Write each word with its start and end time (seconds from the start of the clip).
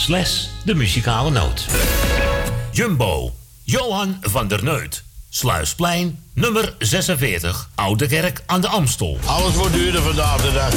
slash 0.00 0.46
de 0.64 0.74
muzikale 0.74 1.30
noot. 1.30 1.66
Jumbo, 2.72 3.34
Johan 3.62 4.18
van 4.20 4.48
der 4.48 4.64
Neut. 4.64 5.02
Sluisplein, 5.28 6.18
nummer 6.34 6.74
46, 6.78 7.68
Oude 7.74 8.06
Kerk 8.06 8.42
aan 8.46 8.60
de 8.60 8.68
Amstel. 8.68 9.18
Alles 9.26 9.54
wordt 9.54 9.72
duurder 9.72 10.02
vandaag 10.02 10.42
de 10.42 10.52
dag. 10.52 10.74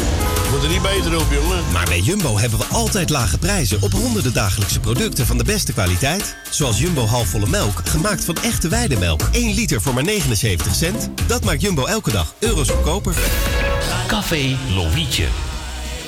Wordt 0.49 0.63
er 0.63 0.69
niet 0.69 0.81
beter 0.81 1.19
op, 1.19 1.25
jongen. 1.31 1.71
Maar 1.71 1.85
bij 1.85 1.99
Jumbo 1.99 2.37
hebben 2.37 2.59
we 2.59 2.65
altijd 2.65 3.09
lage 3.09 3.37
prijzen 3.37 3.81
op 3.81 3.91
honderden 3.91 4.33
dagelijkse 4.33 4.79
producten 4.79 5.25
van 5.25 5.37
de 5.37 5.43
beste 5.43 5.73
kwaliteit. 5.73 6.35
Zoals 6.49 6.79
Jumbo 6.79 7.05
halfvolle 7.05 7.47
melk, 7.47 7.81
gemaakt 7.83 8.25
van 8.25 8.35
echte 8.35 8.67
weidemelk. 8.67 9.29
1 9.31 9.53
liter 9.53 9.81
voor 9.81 9.93
maar 9.93 10.03
79 10.03 10.75
cent. 10.75 11.09
Dat 11.27 11.43
maakt 11.43 11.61
Jumbo 11.61 11.85
elke 11.85 12.11
dag 12.11 12.33
euro's 12.39 12.69
goedkoper. 12.69 13.15
Café 14.07 14.57
Lovietje. 14.75 15.52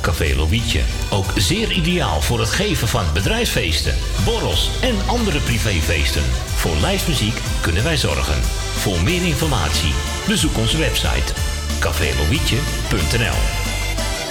Café 0.00 0.34
Lovietje. 0.36 0.80
Ook 1.10 1.32
zeer 1.36 1.72
ideaal 1.72 2.20
voor 2.20 2.40
het 2.40 2.50
geven 2.50 2.88
van 2.88 3.04
bedrijfsfeesten, 3.12 3.94
borrels 4.24 4.70
en 4.80 4.94
andere 5.06 5.40
privéfeesten. 5.40 6.22
Voor 6.54 6.76
lijstmuziek 6.76 7.40
kunnen 7.60 7.84
wij 7.84 7.96
zorgen. 7.96 8.42
Voor 8.76 9.02
meer 9.02 9.22
informatie 9.22 9.92
bezoek 10.26 10.56
onze 10.56 10.76
website 10.78 11.32
cafélovietje.nl 11.78 13.38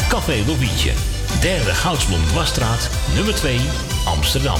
Café 0.07 0.43
Lovietje, 0.47 0.91
derde 1.41 1.73
Goudsblom 1.73 2.25
Dwarsstraat, 2.25 2.89
nummer 3.15 3.35
2, 3.35 3.59
Amsterdam. 4.05 4.59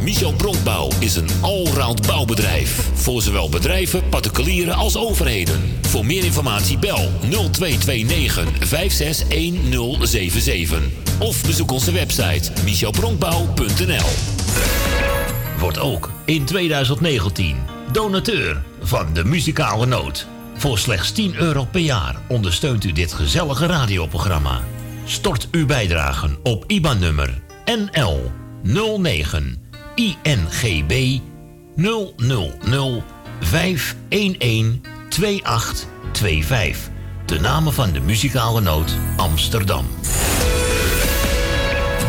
Michel 0.00 0.32
Bronkbouw 0.32 0.90
is 0.98 1.16
een 1.16 1.28
allround 1.40 2.06
bouwbedrijf. 2.06 2.90
Voor 2.94 3.22
zowel 3.22 3.48
bedrijven, 3.48 4.08
particulieren 4.08 4.74
als 4.74 4.96
overheden. 4.96 5.60
Voor 5.82 6.06
meer 6.06 6.24
informatie 6.24 6.78
bel 6.78 7.10
0229 7.20 8.68
561077. 8.68 10.82
Of 11.18 11.42
bezoek 11.42 11.70
onze 11.70 11.92
website 11.92 12.52
michelbronkbouw.nl 12.64 14.06
Wordt 15.58 15.78
ook 15.78 16.10
in 16.24 16.44
2019 16.44 17.56
donateur 17.92 18.62
van 18.82 19.12
de 19.12 19.24
muzikale 19.24 19.86
noot. 19.86 20.26
Voor 20.56 20.78
slechts 20.78 21.12
10 21.12 21.36
euro 21.36 21.64
per 21.64 21.80
jaar 21.80 22.16
ondersteunt 22.28 22.84
u 22.84 22.92
dit 22.92 23.12
gezellige 23.12 23.66
radioprogramma. 23.66 24.60
Stort 25.04 25.48
uw 25.50 25.66
bijdragen 25.66 26.38
op 26.42 26.64
IBAN-nummer 26.66 27.40
NL 27.64 28.30
09 28.62 29.67
INGB 29.98 31.20
000 31.74 33.02
511 33.40 34.80
2825. 35.08 36.90
De 37.26 37.40
namen 37.40 37.72
van 37.72 37.92
de 37.92 38.00
muzikale 38.00 38.60
noot 38.60 38.92
Amsterdam. 39.16 39.86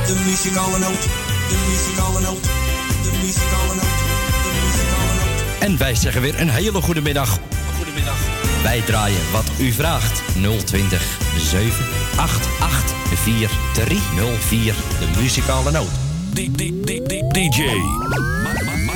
De 0.06 0.24
muzikale 0.26 0.80
noot, 0.80 1.02
de 1.50 1.66
muzikale 1.70 2.20
noot, 2.22 2.44
de 2.44 3.12
muzikale 3.22 3.76
noot, 3.76 3.98
de 4.44 4.52
muzikale 4.66 5.14
noot. 5.14 5.60
En 5.60 5.78
wij 5.78 5.96
zeggen 5.96 6.22
weer 6.22 6.40
een 6.42 6.50
hele 6.50 6.82
goede 6.82 7.02
middag. 7.02 7.40
Goedemiddag. 7.78 8.18
Wij 8.64 8.82
draaien 8.82 9.32
wat 9.32 9.52
u 9.60 9.72
vraagt. 9.72 10.22
020 10.66 11.18
788 11.38 12.96
4304. 13.24 14.76
De 15.00 15.08
muzikale 15.22 15.72
noot. 15.72 16.09
DJ 16.36 17.62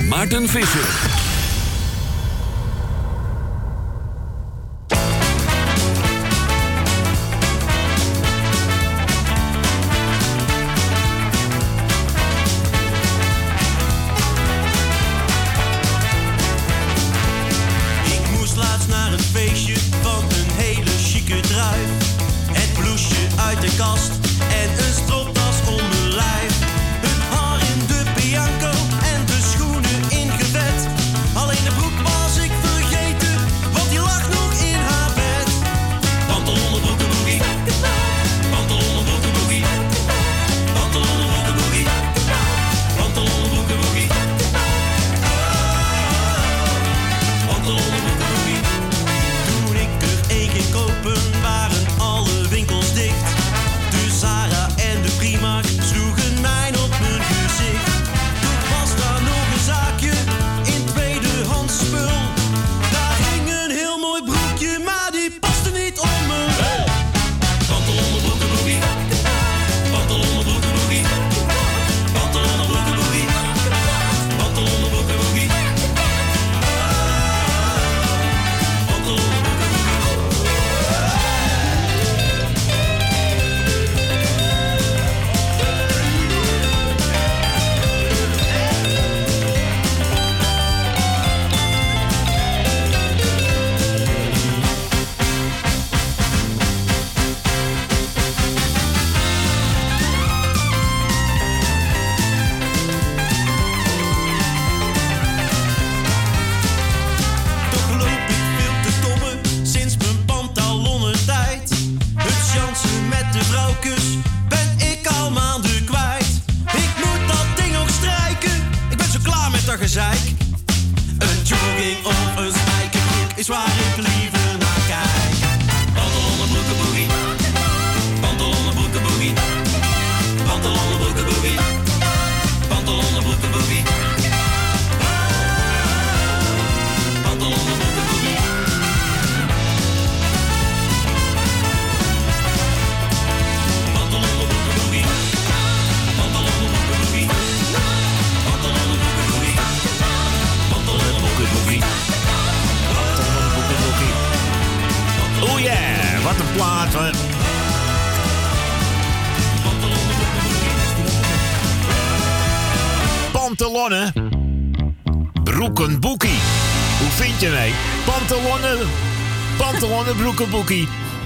Maarten 0.10 0.48
Visser. 0.48 1.33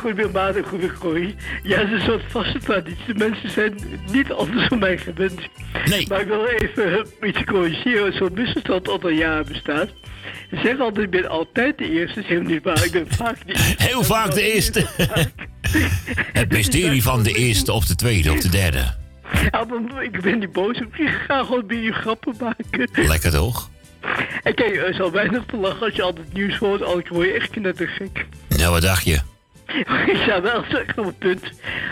Goedemiddag, 0.00 0.32
Maarten. 0.32 0.62
Goedemiddag, 0.64 0.98
Corrie. 0.98 1.34
Ja, 1.62 1.78
het 1.78 1.88
is 1.88 1.92
een 1.94 2.06
soort 2.06 2.22
vaste 2.28 2.58
traditie. 2.58 3.04
De 3.06 3.14
mensen 3.14 3.50
zijn 3.50 3.74
niet 4.10 4.32
anders 4.32 4.66
van 4.66 4.78
mij 4.78 4.98
gewend. 4.98 5.40
Nee. 5.84 6.06
Maar 6.08 6.20
ik 6.20 6.26
wil 6.26 6.46
even 6.46 7.06
iets 7.22 7.44
corrigeren. 7.44 8.16
Zo'n 8.16 8.30
misverstand 8.34 8.84
dat 8.84 9.02
al 9.02 9.10
jaren 9.10 9.46
bestaat. 9.46 9.88
Ze 10.52 10.58
zeggen 10.62 10.84
altijd, 10.84 11.04
ik 11.04 11.10
ben 11.10 11.28
altijd 11.28 11.78
de 11.78 11.90
eerste. 11.90 12.22
Helemaal 12.24 12.52
niet 12.52 12.62
waar. 12.62 12.84
Ik 12.84 12.92
ben 12.92 13.06
vaak 13.08 13.36
de 13.46 13.52
eerste. 13.52 13.82
Heel 13.82 14.04
vaak 14.04 14.34
de 14.34 14.52
eerste. 14.52 14.86
Het 16.32 16.52
mysterie 16.52 17.02
van 17.02 17.22
de 17.22 17.34
eerste 17.34 17.72
of 17.72 17.84
de 17.84 17.94
tweede 17.94 18.32
of 18.32 18.40
de 18.40 18.48
derde. 18.48 18.94
Ja, 19.50 19.64
maar 19.64 20.04
ik 20.04 20.20
ben 20.20 20.38
niet 20.38 20.52
boos 20.52 20.80
op 20.80 20.96
je. 20.96 21.02
Ik 21.02 21.24
ga 21.26 21.44
gewoon 21.44 21.66
weer 21.66 21.82
je 21.82 21.92
grappen 21.92 22.34
maken. 22.40 22.88
Lekker 23.06 23.30
toch? 23.30 23.70
En 24.42 24.54
kijk, 24.54 24.76
er 24.76 24.88
is 24.88 25.00
al 25.00 25.10
weinig 25.10 25.42
te 25.46 25.56
lachen 25.56 25.80
als 25.80 25.94
je 25.94 26.02
altijd 26.02 26.32
nieuws 26.32 26.56
hoort. 26.56 26.82
Anders 26.82 27.08
word 27.08 27.26
je 27.26 27.32
echt 27.32 27.50
knettergek. 27.50 28.26
Nou, 28.48 28.72
wat 28.72 28.82
dacht 28.82 29.04
je? 29.04 29.20
Ik 30.12 30.22
zou 30.26 30.42
wel 30.42 30.64
zeggen 30.68 30.98
op 30.98 31.04
het 31.04 31.18
punt. 31.18 31.44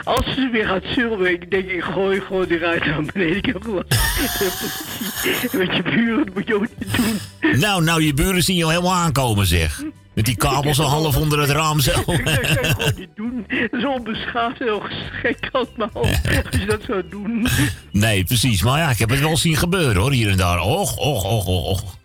Als 0.05 0.35
ze 0.35 0.49
weer 0.53 0.67
gaat 0.67 0.85
zeuren, 0.95 1.31
ik 1.31 1.51
denk 1.51 1.69
ik 1.69 1.83
gooi 1.83 2.21
gewoon 2.21 2.47
die 2.47 2.59
ruit 2.59 2.85
naar 2.85 3.03
beneden. 3.13 3.37
Ik 3.37 3.47
heb 3.47 3.63
gewoon 3.63 3.85
Met 5.59 5.77
je 5.77 5.83
buren 5.83 6.25
dat 6.25 6.35
moet 6.35 6.47
je 6.47 6.55
ook 6.55 6.67
niet 6.79 6.97
doen. 6.97 7.61
Nou, 7.61 7.83
nou, 7.83 8.03
je 8.03 8.15
buren 8.15 8.43
zien 8.43 8.57
je 8.57 8.65
al 8.65 8.71
helemaal 8.71 8.95
aankomen, 8.95 9.47
zeg. 9.47 9.83
Met 10.15 10.25
die 10.25 10.37
kabels 10.37 10.81
al 10.81 10.89
half 10.89 11.17
onder 11.17 11.41
het 11.41 11.51
raam 11.51 11.81
zo. 11.81 11.93
Dat 12.07 12.23
kan 12.23 12.33
je 12.33 12.75
gewoon 12.77 12.93
niet 12.97 13.09
doen. 13.15 13.47
Dat 13.49 13.81
is 13.81 13.87
onbeschaafd, 13.87 14.59
heel 14.59 14.83
gek 15.23 15.49
allemaal. 15.53 16.07
Als 16.51 16.61
je 16.61 16.67
dat 16.67 16.83
zou 16.87 17.03
doen. 17.11 17.47
Nee, 17.91 18.25
precies. 18.25 18.63
Maar 18.63 18.79
ja, 18.79 18.91
ik 18.91 18.99
heb 18.99 19.11
het 19.11 19.21
wel 19.21 19.37
zien 19.37 19.57
gebeuren, 19.57 20.03
hoor, 20.03 20.13
hier 20.13 20.31
en 20.31 20.37
daar. 20.37 20.61
Och, 20.61 20.97
och, 20.97 21.25
och, 21.25 21.47
och, 21.47 21.71
och. 21.71 21.99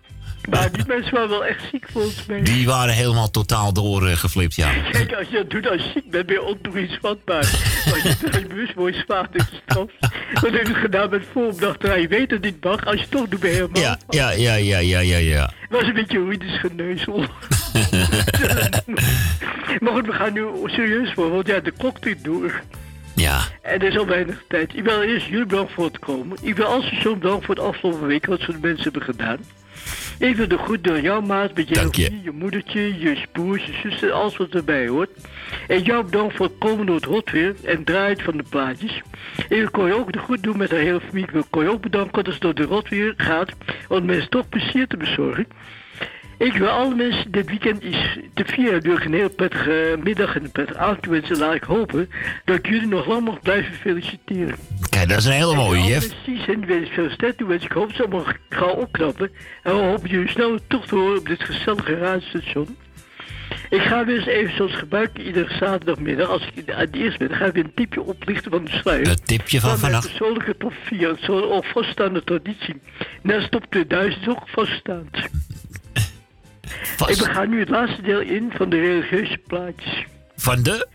Maar 0.49 0.71
die 0.71 0.83
mensen 0.87 1.13
waren 1.13 1.29
wel 1.29 1.45
echt 1.45 1.61
ziek 1.71 1.85
volgens 1.91 2.25
mij. 2.25 2.41
Die 2.41 2.65
waren 2.65 2.93
helemaal 2.93 3.31
totaal 3.31 3.73
doorgeflipt, 3.73 4.55
ja. 4.55 4.71
Kijk, 4.91 5.13
als 5.13 5.27
je 5.27 5.35
dat 5.35 5.49
doet 5.49 5.69
als 5.69 5.83
je 5.83 5.89
ziek 5.93 6.09
bent, 6.09 6.25
ben 6.25 6.35
je 6.35 6.43
ontoereensvatbaar. 6.43 7.49
Maar 7.85 7.99
je 8.03 8.15
je 8.31 8.45
bewust 8.47 8.75
mooi 8.75 8.93
zwaar 8.93 9.27
gestraft. 9.31 9.93
Wat 10.33 10.51
heb 10.51 10.67
je 10.67 10.73
gedaan 10.73 11.09
met 11.09 11.23
vooropdracht? 11.31 11.81
Ja, 11.81 11.93
je 11.93 12.07
weet 12.07 12.29
dat 12.29 12.41
dit 12.43 12.63
mag. 12.63 12.85
Als 12.85 12.95
je 12.95 13.01
het 13.01 13.11
toch 13.11 13.27
doet, 13.27 13.39
ben 13.39 13.49
je 13.49 13.55
helemaal... 13.55 13.81
Ja, 13.81 13.99
ja, 14.09 14.31
ja, 14.31 14.55
ja, 14.55 14.77
ja, 14.77 14.99
ja, 14.99 15.17
ja. 15.17 15.51
Het 15.59 15.69
was 15.69 15.83
een 15.83 15.93
beetje 15.93 16.17
juridisch 16.17 16.59
geneuzel. 16.59 17.17
maar 19.81 19.93
goed, 19.93 20.05
we 20.05 20.13
gaan 20.13 20.33
nu 20.33 20.45
serieus 20.65 21.13
voor, 21.13 21.31
want 21.31 21.47
ja, 21.47 21.59
de 21.59 21.71
klok 21.71 21.99
tikt 21.99 22.23
door. 22.23 22.61
Ja, 23.15 23.41
En 23.61 23.81
er 23.81 23.87
is 23.87 23.97
al 23.97 24.05
weinig 24.05 24.43
tijd. 24.47 24.75
Ik 24.75 24.83
wil 24.83 25.01
eerst 25.01 25.27
jullie 25.27 25.45
bedanken 25.45 25.73
voor 25.73 25.85
het 25.85 25.99
komen. 25.99 26.37
Ik 26.41 26.55
wil 26.55 26.65
als 26.65 26.99
zo 27.01 27.15
bedanken 27.15 27.45
voor 27.45 27.55
het 27.55 27.63
afgelopen 27.63 28.07
week, 28.07 28.25
wat 28.25 28.39
ze 28.39 28.51
de 28.51 28.57
mensen 28.61 28.83
hebben 28.83 29.01
gedaan. 29.01 29.37
Ik 30.19 30.35
wil 30.35 30.47
de 30.47 30.57
goed 30.57 30.83
door 30.83 30.99
jouw 30.99 31.21
maat, 31.21 31.55
met 31.55 31.69
je, 31.69 31.87
je. 31.91 32.21
je 32.23 32.31
moedertje, 32.31 32.99
je 32.99 33.17
broers, 33.31 33.65
je 33.65 33.73
zuster, 33.83 34.11
alles 34.11 34.37
wat 34.37 34.49
erbij 34.49 34.87
hoort. 34.87 35.09
En 35.67 35.81
jou 35.81 36.03
bedankt 36.03 36.35
voor 36.35 36.45
het 36.45 36.57
komen 36.57 36.85
door 36.85 36.95
het 36.95 37.05
rotweer 37.05 37.55
en 37.63 37.83
draait 37.83 38.21
van 38.21 38.37
de 38.37 38.43
plaatjes. 38.49 39.01
Ik 39.37 39.59
wil 39.59 39.69
Kooi 39.69 39.93
ook 39.93 40.13
de 40.13 40.19
goed 40.19 40.43
doen 40.43 40.57
met 40.57 40.71
haar 40.71 40.79
hele 40.79 41.01
familie. 41.01 41.25
Ik 41.25 41.31
wil 41.31 41.45
Kooi 41.49 41.67
ook 41.67 41.81
bedanken 41.81 42.23
dat 42.23 42.33
het 42.33 42.41
door 42.41 42.55
de 42.55 42.63
rotweer 42.63 43.13
gaat, 43.17 43.51
om 43.87 44.05
mensen 44.05 44.29
toch 44.29 44.49
plezier 44.49 44.87
te 44.87 44.97
bezorgen. 44.97 45.47
Ik 46.45 46.53
wil 46.53 46.67
alle 46.69 46.95
mensen 46.95 47.31
dit 47.31 47.45
weekend 47.49 47.83
is 47.83 48.17
te 48.33 48.43
vieren 48.45 48.73
natuurlijk 48.73 49.05
een 49.05 49.13
heel 49.13 49.29
prettige 49.29 49.99
middag 50.03 50.35
en 50.35 50.43
een 50.43 50.51
prettige 50.51 50.79
avond 50.79 51.05
wensen. 51.05 51.37
Laat 51.37 51.53
ik 51.53 51.63
hopen 51.63 52.09
dat 52.45 52.55
ik 52.57 52.67
jullie 52.67 52.87
nog 52.87 53.05
lang 53.07 53.25
mag 53.25 53.39
blijven 53.39 53.73
feliciteren. 53.73 54.55
kijk, 54.89 55.09
dat 55.09 55.17
is 55.17 55.25
een 55.25 55.31
hele 55.31 55.55
mooie, 55.55 55.79
En 55.81 55.87
Jeff. 55.87 56.07
mensen 56.25 56.59
die 56.59 56.67
wens 56.67 56.87
ik 56.87 56.93
veel 56.93 57.09
sterkte 57.09 57.43
toe. 57.43 57.53
Ik 57.53 57.71
hoop 57.71 57.87
dat 57.87 57.95
ze 57.95 58.01
allemaal 58.01 58.25
gaan 58.49 58.71
opknappen. 58.71 59.31
En 59.63 59.75
we 59.75 59.81
hopen 59.83 60.09
jullie 60.09 60.29
snel 60.29 60.59
toch 60.67 60.87
te 60.87 60.95
horen 60.95 61.17
op 61.19 61.27
dit 61.27 61.43
gezellige 61.43 61.97
radiostation. 61.97 62.77
Ik 63.69 63.81
ga 63.81 64.05
weer 64.05 64.17
eens 64.17 64.25
even 64.27 64.55
zoals 64.55 64.75
gebruik 64.75 65.17
iedere 65.17 65.55
zaterdagmiddag, 65.59 66.29
als 66.29 66.49
ik 66.53 66.71
aan 66.71 66.79
het 66.79 66.95
eerst 66.95 67.17
ben, 67.17 67.35
ga 67.35 67.45
ik 67.45 67.53
weer 67.53 67.63
een 67.63 67.73
tipje 67.75 68.01
oplichten 68.01 68.51
van 68.51 68.65
de 68.65 68.71
sluier. 68.71 69.07
Het 69.07 69.27
tipje 69.27 69.59
van 69.59 69.69
Van 69.69 69.79
mijn 69.79 69.91
vannacht. 69.91 70.07
persoonlijke 70.07 70.57
top 70.57 70.73
4, 70.83 71.07
het 71.07 71.19
is 71.19 71.25
zo'n 71.25 71.51
al 71.51 71.63
vaststaande 71.73 72.23
traditie. 72.23 72.75
Als 73.25 73.49
top 73.49 73.65
2000 73.69 74.21
is 74.21 74.27
ook 74.27 74.49
vaststaand. 74.49 75.09
We 76.97 77.15
gaan 77.15 77.49
nu 77.49 77.59
het 77.59 77.69
laatste 77.69 78.01
deel 78.01 78.19
in 78.19 78.51
van 78.55 78.69
de 78.69 78.79
religieuze 78.79 79.37
plaatjes. 79.47 80.05
Van 80.35 80.63
de? 80.63 80.87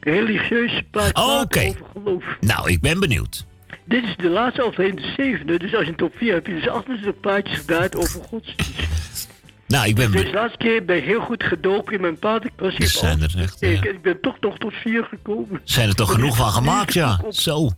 Religieuze 0.00 0.82
plaatjes 0.90 1.24
Oh, 1.24 1.38
over 1.40 1.86
geloof. 1.92 2.24
Nou, 2.40 2.70
ik 2.70 2.80
ben 2.80 3.00
benieuwd. 3.00 3.46
Dit 3.84 4.04
is 4.04 4.16
de 4.16 4.28
laatste 4.28 4.62
aflevering, 4.62 5.00
de 5.00 5.12
zevende. 5.22 5.58
Dus 5.58 5.74
als 5.74 5.84
je 5.84 5.90
een 5.90 5.96
top 5.96 6.12
4 6.16 6.32
hebt, 6.32 6.46
heb 6.46 6.56
je 6.56 6.62
dus 6.62 6.70
28 6.70 7.20
plaatjes 7.20 7.58
gedraaid 7.58 7.96
over 7.96 8.22
godsdienst. 8.24 9.28
Nou, 9.66 9.86
ik 9.86 9.94
ben 9.94 10.10
Dus 10.12 10.22
de 10.24 10.32
laatste 10.32 10.58
keer 10.58 10.84
ben 10.84 10.96
ik 10.96 11.04
heel 11.04 11.20
goed 11.20 11.42
gedoken 11.42 11.94
in 11.94 12.00
mijn 12.00 12.18
plaat. 12.18 12.44
Ik 12.44 12.52
was 12.56 12.76
hier 12.76 12.86
Zijn 12.86 13.22
er 13.22 13.34
echt, 13.38 13.60
ja. 13.60 13.68
ik, 13.68 13.84
ik 13.84 14.02
ben 14.02 14.20
toch 14.20 14.36
nog 14.40 14.58
tot 14.58 14.74
4 14.74 15.04
gekomen. 15.04 15.60
Zijn 15.64 15.88
er 15.88 15.94
toch 15.94 16.12
genoeg 16.12 16.36
van 16.36 16.50
gemaakt, 16.50 16.92
ja. 16.92 17.20
Zo. 17.28 17.70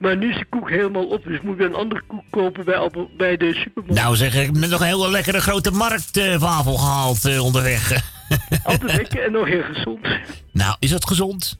Maar 0.00 0.16
nu 0.16 0.30
is 0.30 0.38
de 0.38 0.44
koek 0.44 0.70
helemaal 0.70 1.06
op, 1.06 1.24
dus 1.24 1.40
moet 1.40 1.56
weer 1.56 1.66
een 1.66 1.74
andere 1.74 2.02
koek 2.06 2.24
kopen 2.30 2.64
bij, 2.64 2.90
bij 3.16 3.36
de 3.36 3.54
supermarkt. 3.54 4.02
Nou 4.02 4.16
zeg, 4.16 4.34
ik 4.34 4.46
heb 4.46 4.56
nog 4.56 4.80
een 4.80 4.86
hele 4.86 5.10
lekkere 5.10 5.40
grote 5.40 5.70
marktwafel 5.70 6.76
gehaald 6.76 7.24
eh, 7.24 7.44
onderweg. 7.44 7.92
Altijd 8.64 8.96
lekker 8.96 9.24
en 9.24 9.32
nog 9.32 9.46
heel 9.46 9.62
gezond. 9.62 10.06
nou, 10.52 10.76
is 10.78 10.90
dat 10.90 11.06
gezond? 11.06 11.58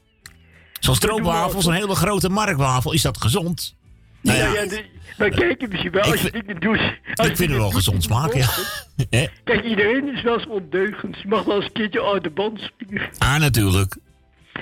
Zo'n 0.79 0.95
stroopwafel, 0.95 1.61
zo'n 1.61 1.73
hele 1.73 1.95
grote 1.95 2.29
marktwafel, 2.29 2.91
is 2.93 3.01
dat 3.01 3.21
gezond? 3.21 3.75
Nou 4.21 4.37
ja, 4.37 4.45
ja, 4.45 4.61
ja, 4.61 4.67
de- 4.69 4.85
maar 5.17 5.29
kijk 5.29 5.69
misschien 5.69 5.91
wel, 5.91 6.05
Ik 6.05 6.11
als 6.11 6.21
je 6.21 6.31
dingen 6.31 6.59
doet... 6.59 6.79
als 7.15 7.27
ik 7.27 7.35
vind 7.35 7.49
het 7.49 7.59
wel 7.59 7.69
gezond 7.71 8.03
smaak, 8.09 8.33
ja. 8.33 8.47
Kijk, 9.43 9.63
iedereen 9.63 10.13
is 10.15 10.21
wel 10.21 10.33
eens 10.33 10.47
ondeugend. 10.47 11.17
Je 11.21 11.27
mag 11.27 11.43
wel 11.43 11.55
eens 11.55 11.65
een 11.65 11.71
keertje 11.71 12.03
uit 12.03 12.23
de 12.23 12.29
band 12.29 12.59
springen. 12.59 13.09
Ah, 13.17 13.35
natuurlijk. 13.39 13.97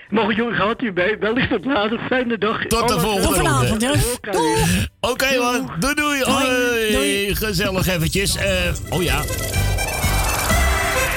Maar 0.09 0.23
goed, 0.23 0.35
jongens, 0.35 0.57
houdt 0.57 0.81
u 0.81 0.93
bij. 0.93 1.17
Wellicht 1.19 1.49
tot 1.49 1.65
later. 1.65 1.99
Fijne 2.07 2.37
dag. 2.37 2.65
Tot 2.65 2.87
de 2.87 2.99
volgende 2.99 3.27
Tot 3.27 3.35
vanavond, 3.35 3.69
ronde. 3.69 3.85
Jeff. 3.85 4.19
Doeg. 4.19 4.87
Oké 4.99 5.37
man, 5.37 5.71
doei 5.79 5.93
doei. 5.93 6.23
Hoi. 6.23 6.91
doei. 6.91 7.35
Gezellig 7.35 7.87
eventjes. 7.87 8.35
Eh, 8.35 8.73
oh 8.89 9.03
ja. 9.03 9.21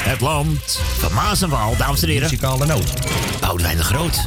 Het 0.03 0.21
land 0.21 0.81
van 0.99 1.13
Maas 1.13 1.43
en 1.43 1.49
Waal, 1.49 1.77
dames 1.77 2.03
en 2.03 2.09
heren. 2.09 2.23
Muzikale 2.23 2.67
noot. 2.67 2.93
Boudewijn 3.41 3.77
de 3.77 3.83
Groot. 3.83 4.27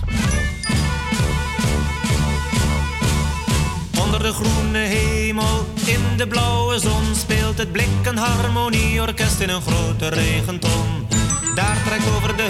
Onder 4.00 4.24
de 4.24 4.34
groene 4.34 4.77
hemel, 4.77 5.65
in 5.86 6.17
de 6.17 6.27
blauwe 6.27 6.79
zon 6.79 7.15
speelt 7.15 7.57
het 7.57 7.72
blik 7.72 7.88
een 8.03 8.17
harmonieorkest 8.17 9.39
in 9.39 9.50
een 9.50 9.62
grote 9.62 10.07
regenton. 10.07 11.07
Daar 11.55 11.77
trekt 11.86 12.07
over 12.15 12.38
de 12.38 12.48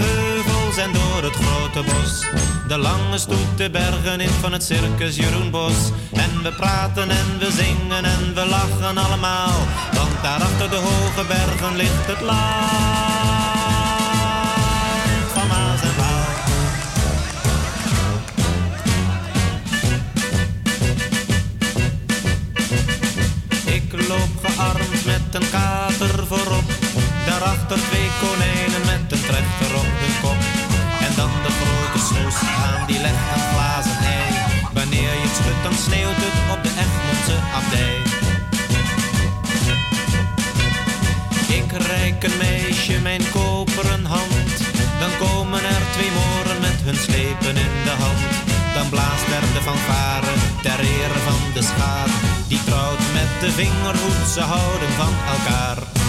en 0.77 0.91
door 0.93 1.23
het 1.23 1.35
grote 1.35 1.83
bos 1.83 2.25
de 2.67 2.77
lange 2.77 3.17
stoet 3.17 3.57
de 3.57 3.69
bergen 3.69 4.19
in 4.19 4.29
van 4.29 4.51
het 4.51 4.63
circus 4.63 5.15
Jeroen 5.15 5.51
Bos. 5.51 5.91
En 6.13 6.43
we 6.43 6.51
praten 6.51 7.09
en 7.09 7.37
we 7.39 7.51
zingen 7.51 8.05
en 8.05 8.33
we 8.33 8.45
lachen 8.45 8.97
allemaal, 8.97 9.53
want 9.93 10.21
daar 10.21 10.41
achter 10.41 10.69
de 10.69 10.75
hoge 10.75 11.25
bergen 11.27 11.75
ligt 11.75 12.05
het 12.05 12.21
land 12.21 12.37
van 15.33 15.47
Maas 15.47 15.81
en 15.81 15.95
Waal. 15.97 16.23
Ik 23.73 24.07
loop 24.07 24.45
gearmd 24.45 25.05
met 25.05 25.21
een 25.41 25.49
kater 25.49 26.27
voorop. 26.27 26.69
Daarachter 27.25 27.77
twee 27.77 28.09
konijnen 28.21 28.85
met 28.85 29.11
een 29.11 29.25
trechter 29.25 29.75
op 29.75 29.83
de 29.99 30.19
kop 30.21 30.54
dan 31.15 31.31
de 31.45 31.51
grote 31.59 31.99
snoes 32.07 32.39
aan, 32.63 32.87
die 32.87 32.99
legt 32.99 33.25
een 33.33 33.45
glazen 33.51 33.97
ei. 33.97 34.29
Wanneer 34.73 35.13
je 35.21 35.27
het 35.27 35.35
schudt, 35.39 35.63
dan 35.63 35.73
sneeuwt 35.85 36.21
het 36.25 36.37
op 36.53 36.63
de 36.63 36.71
Egmondse 36.83 37.37
abdij. 37.59 37.97
Ik 41.59 41.71
reik 41.87 42.23
een 42.23 42.37
meisje 42.37 42.99
mijn 43.01 43.23
koperen 43.31 44.05
hand, 44.05 44.57
dan 44.99 45.11
komen 45.27 45.63
er 45.75 45.83
twee 45.95 46.11
moren 46.21 46.59
met 46.61 46.79
hun 46.87 46.99
slepen 47.07 47.55
in 47.65 47.75
de 47.87 47.95
hand. 48.03 48.23
Dan 48.75 48.89
blaast 48.89 49.27
er 49.37 49.45
de 49.55 49.61
fanfare 49.61 50.33
ter 50.61 50.79
ere 50.79 51.19
van 51.27 51.41
de 51.53 51.61
schaar, 51.61 52.09
die 52.47 52.63
trouwt 52.63 53.03
met 53.17 53.31
de 53.41 53.51
vingerhoed, 53.51 54.27
ze 54.33 54.41
houden 54.41 54.91
van 55.01 55.13
elkaar. 55.35 56.04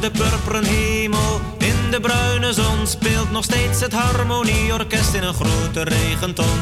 De 0.00 0.10
purperen 0.10 0.64
hemel, 0.64 1.40
in 1.58 1.90
de 1.90 2.00
bruine 2.00 2.52
zon, 2.52 2.86
speelt 2.86 3.30
nog 3.30 3.44
steeds 3.44 3.80
het 3.80 3.92
harmonieorkest 3.92 5.14
in 5.14 5.22
een 5.22 5.34
grote 5.34 5.82
regenton. 5.82 6.58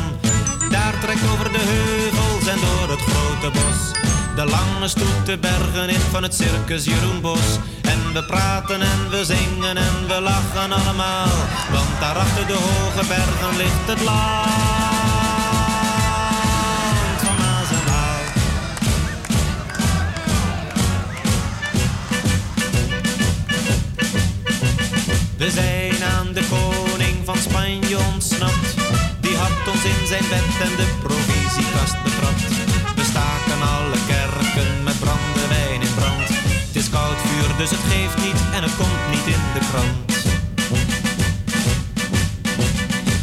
Daar 0.71 1.01
trekt 1.01 1.31
over 1.33 1.53
de 1.53 1.59
heuvels 1.59 2.47
en 2.47 2.59
door 2.61 2.97
het 2.97 3.01
grote 3.01 3.51
bos. 3.59 3.81
De 4.37 4.45
lange 4.45 4.89
stoet 4.89 5.27
de 5.27 5.39
bergen 5.39 5.89
in 5.89 6.01
van 6.11 6.23
het 6.23 6.35
circus 6.35 6.85
Jeroen 6.85 7.21
Bos. 7.21 7.59
En 7.83 8.13
we 8.13 8.25
praten 8.25 8.81
en 8.81 9.11
we 9.11 9.25
zingen 9.25 9.77
en 9.77 10.07
we 10.07 10.21
lachen 10.21 10.73
allemaal. 10.73 11.29
Want 11.73 12.01
daar 12.01 12.17
achter 12.17 12.47
de 12.47 12.53
hoge 12.53 13.07
bergen 13.07 13.57
ligt 13.57 13.87
het 13.87 14.01
land 14.05 14.98
We 25.39 25.51
zijn 25.51 26.05
aan 26.05 26.33
de 26.33 26.45
koning 26.49 27.17
van 27.25 27.37
Spanje 27.37 27.99
ontsnapt. 28.13 28.75
Die 29.21 29.37
had 29.37 29.75
ons 29.75 29.85
in 29.85 30.07
zijn 30.07 30.25
bed 30.29 30.49
en 30.67 30.77
de 30.77 30.89
provisiekast 31.03 32.03
betrapt. 32.03 32.49
We 32.97 33.05
staken 33.05 33.61
alle 33.77 33.99
kerken 34.07 34.83
met 34.85 34.99
brandewijn 34.99 35.81
in 35.81 35.95
brand. 35.95 36.29
Het 36.67 36.77
is 36.77 36.91
koud 36.91 37.17
vuur, 37.25 37.57
dus 37.57 37.71
het 37.71 37.85
geeft 37.91 38.17
niet 38.27 38.41
en 38.53 38.63
het 38.63 38.77
komt 38.77 39.05
niet 39.11 39.27
in 39.35 39.45
de 39.55 39.63
krant. 39.71 40.13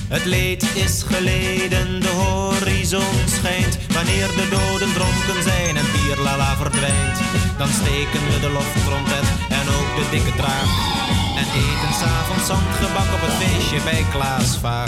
Het 0.08 0.26
leed 0.26 0.64
is 0.76 1.04
geleden, 1.04 2.00
de 2.02 2.14
horizon 2.24 3.16
schijnt. 3.26 3.78
Wanneer 3.94 4.28
de 4.28 4.48
doden 4.50 4.94
dronken 4.94 5.44
zijn 5.44 5.78
en 5.78 5.86
bierlala 5.94 6.56
verdwijnt, 6.56 7.18
dan 7.58 7.70
steken 7.70 8.22
we 8.30 8.40
de 8.40 8.50
loftrompet 8.50 9.28
en 9.50 9.66
ook 9.78 9.90
de 9.96 10.08
dikke 10.12 10.36
draak. 10.36 11.25
En 11.36 11.48
eten 11.64 11.94
s'avonds 12.00 12.46
zandgebak 12.46 13.10
op 13.14 13.22
het 13.22 13.36
feestje 13.42 13.80
bij 13.84 14.06
Klaas 14.12 14.58
Vaak. 14.62 14.88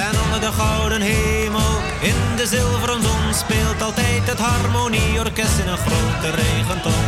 En 0.00 0.20
onder 0.24 0.40
de 0.40 0.52
gouden 0.52 1.00
hemel, 1.00 1.72
in 2.00 2.20
de 2.36 2.46
zilveren 2.46 3.02
zon, 3.02 3.34
speelt 3.34 3.82
altijd 3.82 4.22
het 4.30 4.40
harmonieorkest 4.40 5.58
in 5.58 5.68
een 5.68 5.82
grote 5.86 6.30
regenton. 6.42 7.04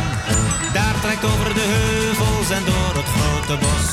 Daar 0.73 0.95
trekt 1.01 1.23
over 1.23 1.53
de 1.53 1.67
heuvels 1.75 2.49
en 2.49 2.63
door 2.65 2.93
het 3.01 3.09
grote 3.15 3.55
bos. 3.63 3.87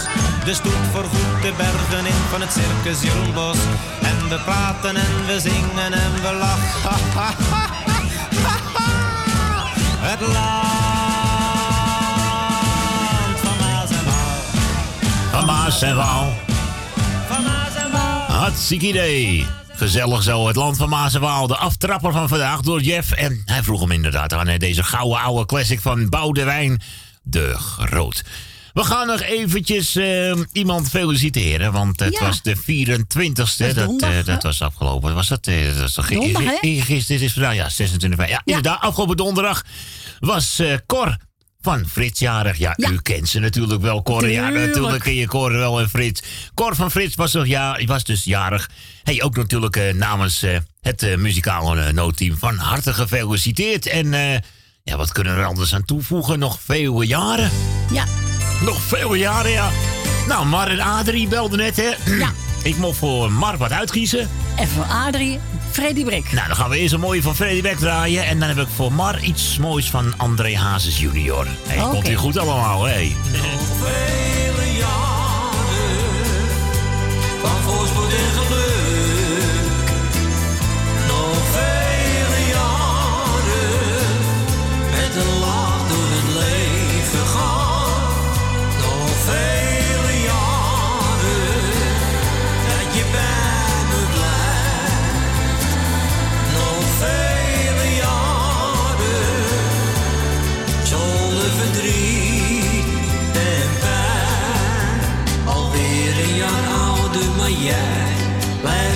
De 0.45 0.55
stoet 0.55 0.85
voorgoed 0.93 1.43
de 1.43 1.53
bergen 1.57 2.07
in 2.07 2.23
van 2.31 2.41
het 2.41 2.53
circus 2.53 3.03
Jeroen 3.03 3.33
Bos. 3.35 3.59
En 4.03 4.29
we 4.29 4.39
praten 4.45 4.97
en 4.97 5.27
we 5.27 5.41
zingen 5.41 5.93
en 5.93 6.13
we 6.23 6.33
lachen. 6.41 7.81
Het 10.13 10.21
land 10.21 10.35
van 13.41 13.57
Maas 13.59 13.91
en 13.91 14.05
Waal. 14.05 14.43
Van 15.31 15.45
Maas 15.47 15.83
en 15.83 15.97
Waal. 15.97 16.33
Van 17.29 17.43
Maas 17.43 17.75
en 17.77 17.91
Waal. 17.93 18.21
Hartstikke 18.21 18.87
idee. 18.87 19.47
Gezellig 19.77 20.23
zo, 20.23 20.47
het 20.47 20.57
land 20.57 20.77
van 20.77 20.89
Maas 20.89 21.15
en 21.15 21.21
Waal. 21.21 21.47
De 21.47 21.57
aftrapper 21.57 22.13
van 22.13 22.29
vandaag 22.29 22.61
door 22.61 22.81
Jeff. 22.81 23.13
En 23.13 23.43
hij 23.45 23.63
vroeg 23.63 23.81
hem 23.81 23.91
inderdaad 23.91 24.33
aan 24.33 24.59
deze 24.59 24.83
gouden 24.83 25.21
oude 25.21 25.47
classic 25.47 25.81
van 25.81 26.09
Boudewijn 26.09 26.83
de 27.23 27.55
Groot. 27.59 28.23
We 28.73 28.85
gaan 28.85 29.07
nog 29.07 29.21
eventjes 29.21 29.97
eh, 29.97 30.35
iemand 30.53 30.89
feliciteren, 30.89 31.73
want 31.73 32.01
het 32.01 32.13
Ja. 32.19 32.27
was 32.27 32.43
de 32.43 32.57
24ste. 32.57 33.67
is 33.67 33.75
Dat, 33.75 34.03
eh, 34.03 34.15
dat 34.15 34.27
hè? 34.27 34.37
was 34.41 34.63
afgelopen. 34.63 35.15
Was 35.15 35.29
dat, 35.29 35.47
eh, 35.47 35.67
dat 35.67 35.77
was 35.77 35.93
toch 35.93 36.09
Donderdag, 36.09 36.61
hè? 36.61 36.81
Gisteren 36.81 37.23
is 37.23 37.33
vandaag, 37.33 37.55
ja, 37.55 37.69
26 37.69 38.19
mei. 38.19 38.31
Ja, 38.31 38.41
inderdaad, 38.45 38.81
afgelopen 38.81 39.17
donderdag 39.17 39.63
was 40.27 40.59
eh, 40.59 40.75
Cor 40.87 41.17
van 41.61 41.89
Frits 41.89 42.21
jarig. 42.21 42.57
Ja, 42.59 42.73
Ja. 42.77 42.91
u 42.91 42.99
kent 43.03 43.29
ze 43.29 43.39
natuurlijk 43.39 43.83
wel, 43.83 44.03
Cor. 44.03 44.29
Ja, 44.29 44.47
Tuurlijk. 44.49 44.67
natuurlijk 44.67 45.03
ken 45.03 45.15
je 45.15 45.27
Cor 45.27 45.53
wel 45.53 45.81
en 45.81 45.89
Frits. 45.89 46.23
Cor 46.55 46.75
van 46.77 46.91
Frits 46.91 47.15
was, 47.15 47.33
nog, 47.33 47.47
ja, 47.47 47.79
was 47.87 48.05
dus 48.05 48.25
jarig. 48.25 48.71
Hey, 49.03 49.23
ook 49.23 49.37
natuurlijk 49.37 49.77
eh, 49.77 49.95
namens 49.95 50.43
eh, 50.43 50.57
het 50.81 51.17
muzikale 51.17 51.93
noodteam 51.93 52.37
van 52.39 52.57
harte 52.57 52.95
gefeliciteerd. 52.95 53.87
En 53.87 54.11
ja, 54.85 54.97
wat 54.97 55.13
kunnen 55.13 55.35
we 55.35 55.41
er 55.41 55.47
anders 55.47 55.75
aan 55.75 55.85
toevoegen? 55.85 56.39
Nog 56.39 56.61
vele 56.61 57.07
jaren. 57.07 57.51
Ja. 57.93 58.05
Nog 58.65 58.83
vele 58.83 59.19
jaren, 59.19 59.51
ja. 59.51 59.71
Nou, 60.33 60.47
Mar 60.47 60.69
en 60.69 60.81
Adrie 60.81 61.29
belden 61.29 61.59
net, 61.59 61.77
hè? 61.77 62.13
Ja. 62.15 62.33
Ik 62.63 62.77
mocht 62.77 62.99
voor 62.99 63.33
Mar 63.33 63.57
wat 63.57 63.71
uitkiezen. 63.73 64.31
En 64.57 64.69
voor 64.69 64.85
Adrie, 64.85 65.41
Freddy 65.71 66.05
Brik. 66.05 66.33
Nou, 66.33 66.47
dan 66.47 66.57
gaan 66.57 66.71
we 66.71 66.79
eerst 66.79 66.95
een 66.95 67.01
mooie 67.01 67.23
van 67.23 67.37
Freddy 67.37 67.63
Beck 67.63 67.79
draaien. 67.79 68.25
En 68.27 68.39
dan 68.39 68.49
heb 68.49 68.59
ik 68.59 68.67
voor 68.77 68.93
Mar 68.93 69.23
iets 69.23 69.59
moois 69.59 69.91
van 69.91 70.15
André 70.17 70.57
Hazes 70.57 70.99
junior. 71.01 71.47
Hey, 71.67 71.83
Oké. 71.83 71.91
Komt 71.91 72.07
hier 72.07 72.19
goed 72.19 72.39
allemaal, 72.39 72.85
hè? 72.85 72.93
Vele 72.93 74.77
jaren 74.79 76.49
van 77.41 77.63
voorspoed 77.63 78.13
en 78.13 78.43
geluk. 78.45 78.62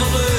Voorspoed 0.00 0.29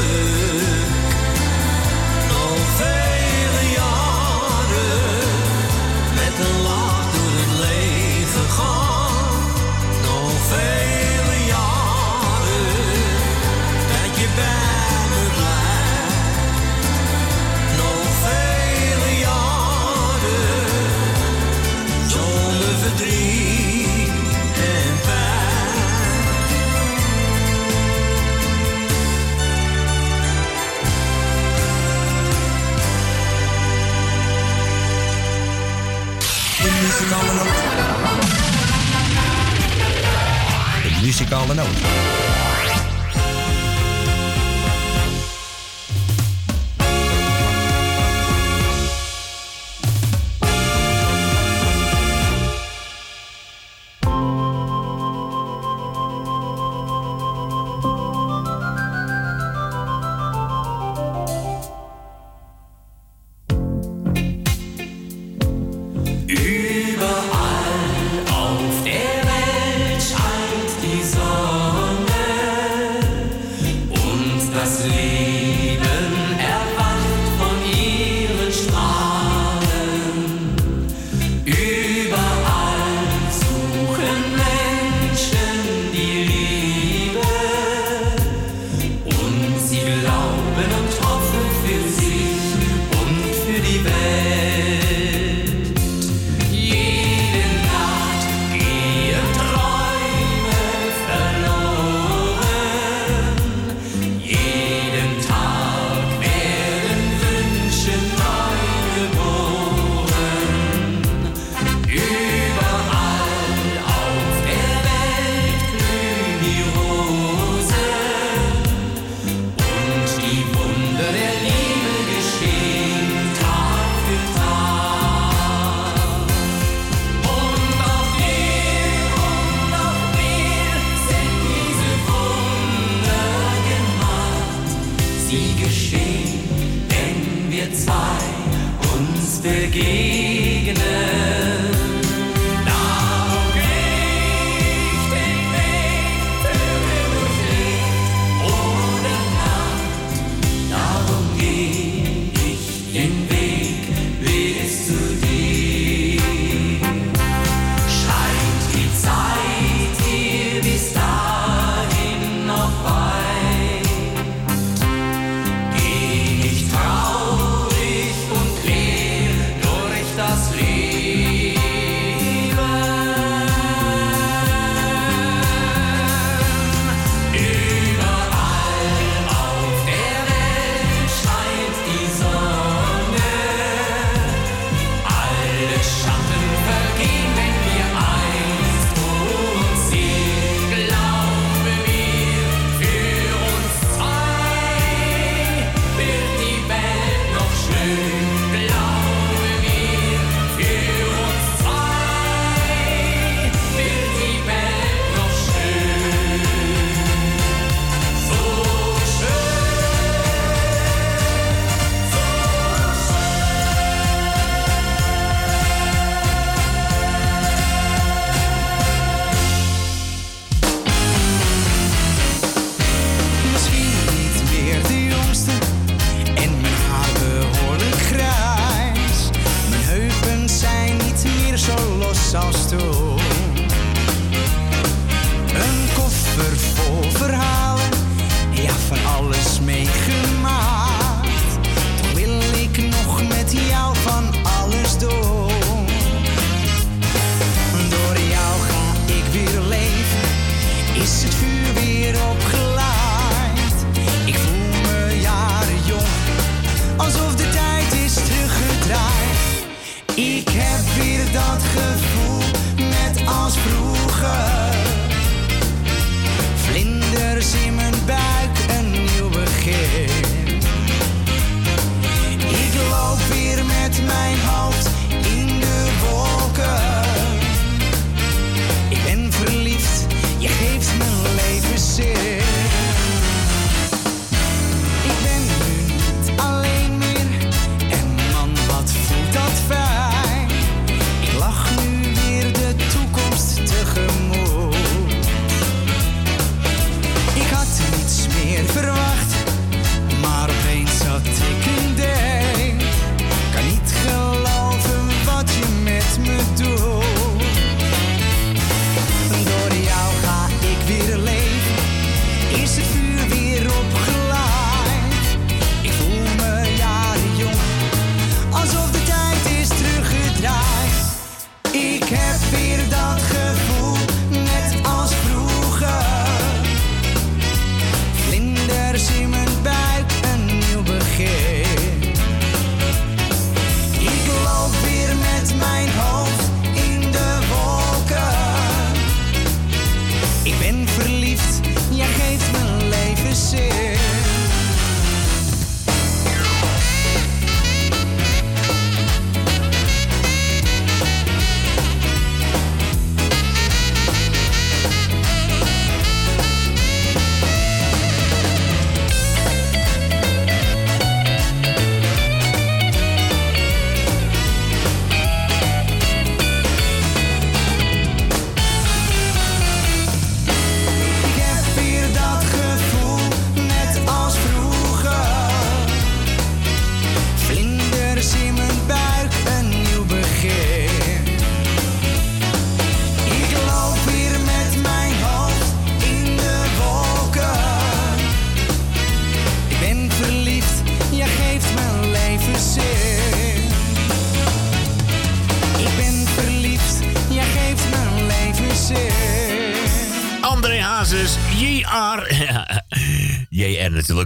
De 41.31 41.37
muzikale 41.37 41.53
noot. 41.53 42.10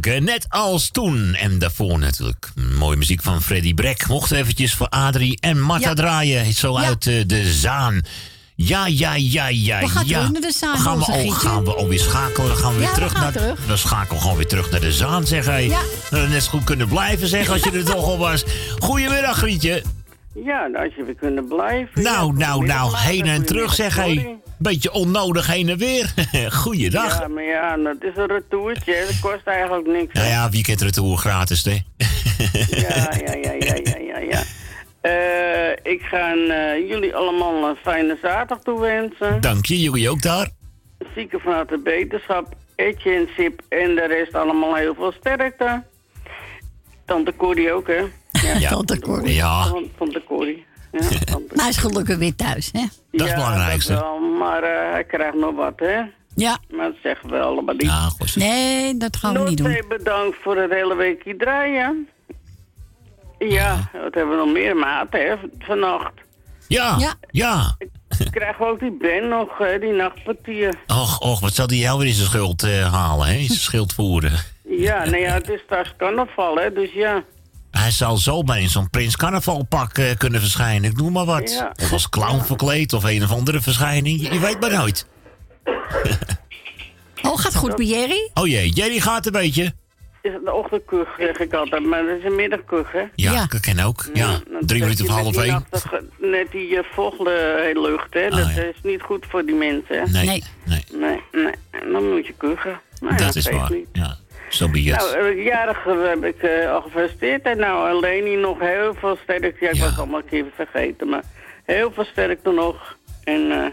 Natuurlijk, 0.05 0.27
hè. 0.27 0.33
net 0.33 0.45
als 0.49 0.89
toen. 0.89 1.33
En 1.35 1.59
daarvoor 1.59 1.99
natuurlijk 1.99 2.51
mooie 2.77 2.97
muziek 2.97 3.21
van 3.21 3.41
Freddy 3.41 3.73
Brek. 3.73 4.07
Mocht 4.07 4.31
eventjes 4.31 4.73
voor 4.73 4.87
Adrie 4.89 5.37
en 5.41 5.59
Marta 5.61 5.87
Ja. 5.89 5.93
draaien. 5.93 6.53
Zo 6.53 6.79
Ja. 6.79 6.85
uit 6.85 7.07
eh, 7.07 7.13
de 7.25 7.51
Zaan. 7.53 8.01
Ja, 8.57 8.87
ja, 8.87 9.15
ja, 9.15 9.47
ja, 9.49 9.79
We 9.79 9.87
gaan 9.87 10.05
ja. 10.07 10.17
terug 10.17 10.31
naar 10.31 10.41
de 10.41 10.51
Zaan, 10.51 10.77
Gaan 10.77 10.99
we, 10.99 11.05
al, 11.05 11.29
gaan 11.29 11.63
we 11.63 11.75
alweer 11.75 11.99
schakelen? 11.99 12.47
Dan 12.47 12.57
gaan 12.57 12.71
we 12.73 12.77
weer 12.79 12.87
Ja, 12.87 12.93
we 12.93 12.95
terug 12.95 13.13
naar... 13.13 13.31
terug. 13.31 13.65
Dan 13.67 13.77
schakelen 13.77 14.15
we 14.15 14.21
gewoon 14.21 14.37
weer 14.37 14.47
terug 14.47 14.71
naar 14.71 14.79
de 14.79 14.91
Zaan, 14.91 15.27
zeg 15.27 15.45
hij. 15.45 15.67
Ja. 15.67 15.79
Nou, 16.11 16.29
net 16.29 16.43
zo 16.43 16.49
goed 16.49 16.63
kunnen 16.63 16.87
blijven, 16.87 17.27
zeg, 17.27 17.49
als 17.49 17.63
je 17.63 17.71
er 17.71 17.83
toch 17.95 18.05
al 18.05 18.17
was. 18.17 18.43
Goedemiddag, 18.79 19.37
Grietje. 19.37 19.83
Ja, 20.45 20.67
nou, 20.67 20.85
als 20.85 20.95
je 20.95 21.03
weer 21.03 21.15
kunnen 21.15 21.47
blijven. 21.47 22.03
Nou, 22.03 22.37
ja, 22.37 22.45
nou, 22.47 22.65
nou, 22.65 22.97
heen 22.97 23.25
en 23.25 23.45
terug, 23.45 23.73
zeg 23.73 23.93
goedemiddag, 23.93 24.23
hij. 24.25 24.37
Beetje 24.57 24.91
onnodig 24.91 25.47
heen 25.47 25.69
en 25.69 25.77
weer. 25.77 26.13
Goeiedag. 26.63 27.19
Ja, 27.19 27.27
maar 27.27 27.43
ja, 27.43 27.77
dat 27.77 27.95
is 28.03 28.15
een 28.15 28.27
retourtje. 28.27 29.05
Dat 29.07 29.19
kost 29.19 29.45
eigenlijk 29.47 29.87
niks. 29.87 30.13
Nou 30.13 30.27
ja, 30.27 30.49
weekend 30.49 30.81
retour 30.81 31.17
gratis, 31.17 31.63
hè? 31.63 31.71
Ja, 32.69 33.11
ja, 33.25 33.33
ja, 33.33 33.51
ja, 33.59 33.75
ja, 33.83 33.97
ja. 33.97 34.17
ja. 34.19 34.43
Eh, 35.01 35.91
ik 35.93 36.01
ga 36.01 36.33
eh, 36.33 36.89
jullie 36.89 37.15
allemaal 37.15 37.69
een 37.69 37.75
fijne 37.75 38.17
zaterdag 38.21 38.59
toewensen. 38.63 39.41
Dank 39.41 39.65
je, 39.65 39.79
jullie 39.81 40.09
ook 40.09 40.21
daar. 40.21 40.49
Zieken 41.15 41.39
vanuit 41.39 41.69
de 41.69 41.77
beterschap, 41.83 42.55
Etienne, 42.75 43.27
Sip 43.37 43.61
en 43.69 43.95
de 43.95 44.05
rest 44.07 44.33
allemaal 44.33 44.75
heel 44.75 44.95
veel 44.95 45.11
sterkte. 45.19 45.83
Tante 47.05 47.33
Corrie 47.37 47.71
ook, 47.73 47.87
hè? 47.87 48.01
Ja, 48.59 48.69
Tante 48.69 48.99
Corrie. 48.99 49.33
Ja. 49.35 49.63
Tante- 49.69 49.89
Tante 49.97 50.23
Corrie. 50.27 50.65
Ja, 50.99 51.37
Maar 51.53 51.63
hij 51.63 51.69
is 51.69 51.77
gelukkig 51.77 52.17
weer 52.17 52.35
thuis, 52.35 52.69
hè? 52.71 52.79
Dat 52.79 52.89
is 53.11 53.19
het 53.21 53.29
Ja, 53.29 53.35
belangrijkste. 53.35 53.91
dat 53.93 54.01
wel, 54.01 54.19
maar 54.19 54.63
eh, 54.63 54.91
hij 54.91 55.03
krijgt 55.03 55.35
nog 55.35 55.55
wat, 55.55 55.73
hè? 55.75 56.01
Ja. 56.35 56.57
Maar 56.69 56.85
dat 56.87 56.95
zeggen 57.03 57.29
we 57.29 57.39
allemaal 57.39 57.73
niet. 57.75 57.83
Ja, 57.85 58.09
goed. 58.17 58.35
Nee, 58.35 58.97
dat 58.97 59.17
gaan 59.17 59.33
we 59.43 59.49
niet 59.49 59.57
doen. 59.57 59.83
Bedankt 59.89 60.37
voor 60.41 60.57
het 60.57 60.71
hele 60.71 60.95
weekje 60.95 61.35
draaien. 61.35 62.07
Ja, 63.39 63.89
wat 63.93 64.13
hebben 64.13 64.29
we 64.37 64.43
nog 64.45 64.53
meer 64.53 64.75
maat, 64.75 65.07
hè, 65.09 65.33
vannacht. 65.59 66.13
Ja, 66.67 66.95
Ja. 66.99 67.13
ja. 67.31 67.77
Krijgen 68.31 68.65
we 68.65 68.71
ook 68.71 68.79
die 68.79 68.97
Ben 68.97 69.27
nog, 69.27 69.57
hè, 69.57 69.79
die 69.79 69.91
nachtpartier. 69.91 70.75
Och, 70.87 71.19
och, 71.19 71.39
wat 71.39 71.53
zal 71.53 71.67
die 71.67 71.79
jou 71.79 71.97
weer 71.99 72.07
in 72.07 72.13
zijn 72.13 72.27
schuld 72.27 72.63
eh, 72.63 72.93
halen, 72.93 73.27
hè? 73.27 73.33
In 73.33 73.45
zijn 73.45 73.59
schild 73.59 73.93
voeren. 73.93 74.31
Ja, 74.69 75.05
nee, 75.05 75.21
ja, 75.21 75.33
het 75.33 75.49
is 75.49 75.59
straks 75.65 75.93
carnaval, 75.97 76.55
hè, 76.57 76.73
dus 76.73 76.93
ja. 76.93 77.23
Hij 77.77 77.91
zal 77.91 78.17
zomaar 78.17 78.59
in 78.59 78.69
zo'n 78.69 78.89
Prins 78.89 79.15
Carnavalpak 79.17 79.97
eh, 79.97 80.15
kunnen 80.17 80.39
verschijnen. 80.39 80.89
Ik 80.91 80.97
noem 80.97 81.11
maar 81.11 81.25
wat. 81.25 81.51
Ja. 81.51 81.71
Of 81.83 81.91
als 81.91 82.09
clown 82.09 82.41
verkleed 82.43 82.93
of 82.93 83.03
een 83.03 83.23
of 83.23 83.31
andere 83.31 83.61
verschijning. 83.61 84.21
Je, 84.21 84.33
je 84.33 84.39
weet 84.39 84.59
maar 84.59 84.71
nooit. 84.71 85.05
Oh, 87.21 87.39
gaat 87.39 87.55
goed 87.55 87.75
bij 87.75 87.85
Jerry? 87.85 88.29
Oh 88.33 88.47
jee, 88.47 88.69
Jerry 88.69 88.99
gaat 88.99 89.25
een 89.25 89.31
beetje. 89.31 89.63
Is 90.21 90.31
het 90.33 90.45
de 90.45 90.53
ochtendkuch, 90.53 91.07
zeg 91.17 91.37
ik 91.39 91.53
altijd, 91.53 91.85
maar 91.85 92.05
dat 92.05 92.17
is 92.17 92.23
een 92.23 92.35
middagkuch, 92.35 92.91
hè. 92.91 92.99
Ja, 93.15 93.31
Ja. 93.31 93.47
ik 93.51 93.61
ken 93.61 93.79
ook. 93.79 94.05
Ja, 94.13 94.39
dan 94.51 94.65
drie 94.65 94.81
minuten 94.81 95.05
voor 95.05 95.15
net 95.15 95.23
half 95.23 95.35
die 95.35 95.43
één. 95.51 96.31
Net 96.31 96.51
die 96.51 96.69
uh, 96.69 96.79
vogellucht, 96.91 98.13
hè, 98.13 98.29
dat 98.29 98.39
Ah, 98.39 98.55
ja. 98.55 98.61
is 98.61 98.75
niet 98.83 99.01
goed 99.01 99.25
voor 99.29 99.45
die 99.45 99.55
mensen, 99.55 99.99
hè. 99.99 100.05
Nee, 100.11 100.25
Nee. 100.25 100.83
nee, 100.93 101.21
Nee, 101.31 101.53
dan 101.91 102.09
moet 102.13 102.25
je 102.27 102.33
kuchen. 102.37 102.79
Nou, 102.99 103.15
dat 103.17 103.33
ja, 103.33 103.39
is 103.39 103.49
waar. 103.49 103.71
niet. 103.71 103.87
Ja, 103.93 104.17
zo 104.49 104.69
be 104.69 104.79
it. 104.79 104.95
Nou, 104.95 105.17
uh, 105.35 105.45
jarige 105.45 105.89
heb 105.89 106.23
ik 106.23 106.41
eh, 106.41 106.71
al 106.71 106.81
gefeliciteerd. 106.81 107.41
En 107.41 107.57
nou, 107.57 107.89
alleen 107.89 108.25
hier 108.25 108.37
nog 108.37 108.59
heel 108.59 108.93
veel 108.93 109.17
sterkte. 109.23 109.53
Ja, 109.59 109.69
ik 109.69 109.75
Ja. 109.75 109.83
was 109.83 109.97
allemaal 109.97 110.19
een 110.19 110.25
keer 110.25 110.45
vergeten. 110.55 111.09
Maar 111.09 111.23
heel 111.63 111.91
veel 111.91 112.05
sterkte 112.05 112.51
nog. 112.51 112.97
En 113.23 113.51
eh 113.51 113.65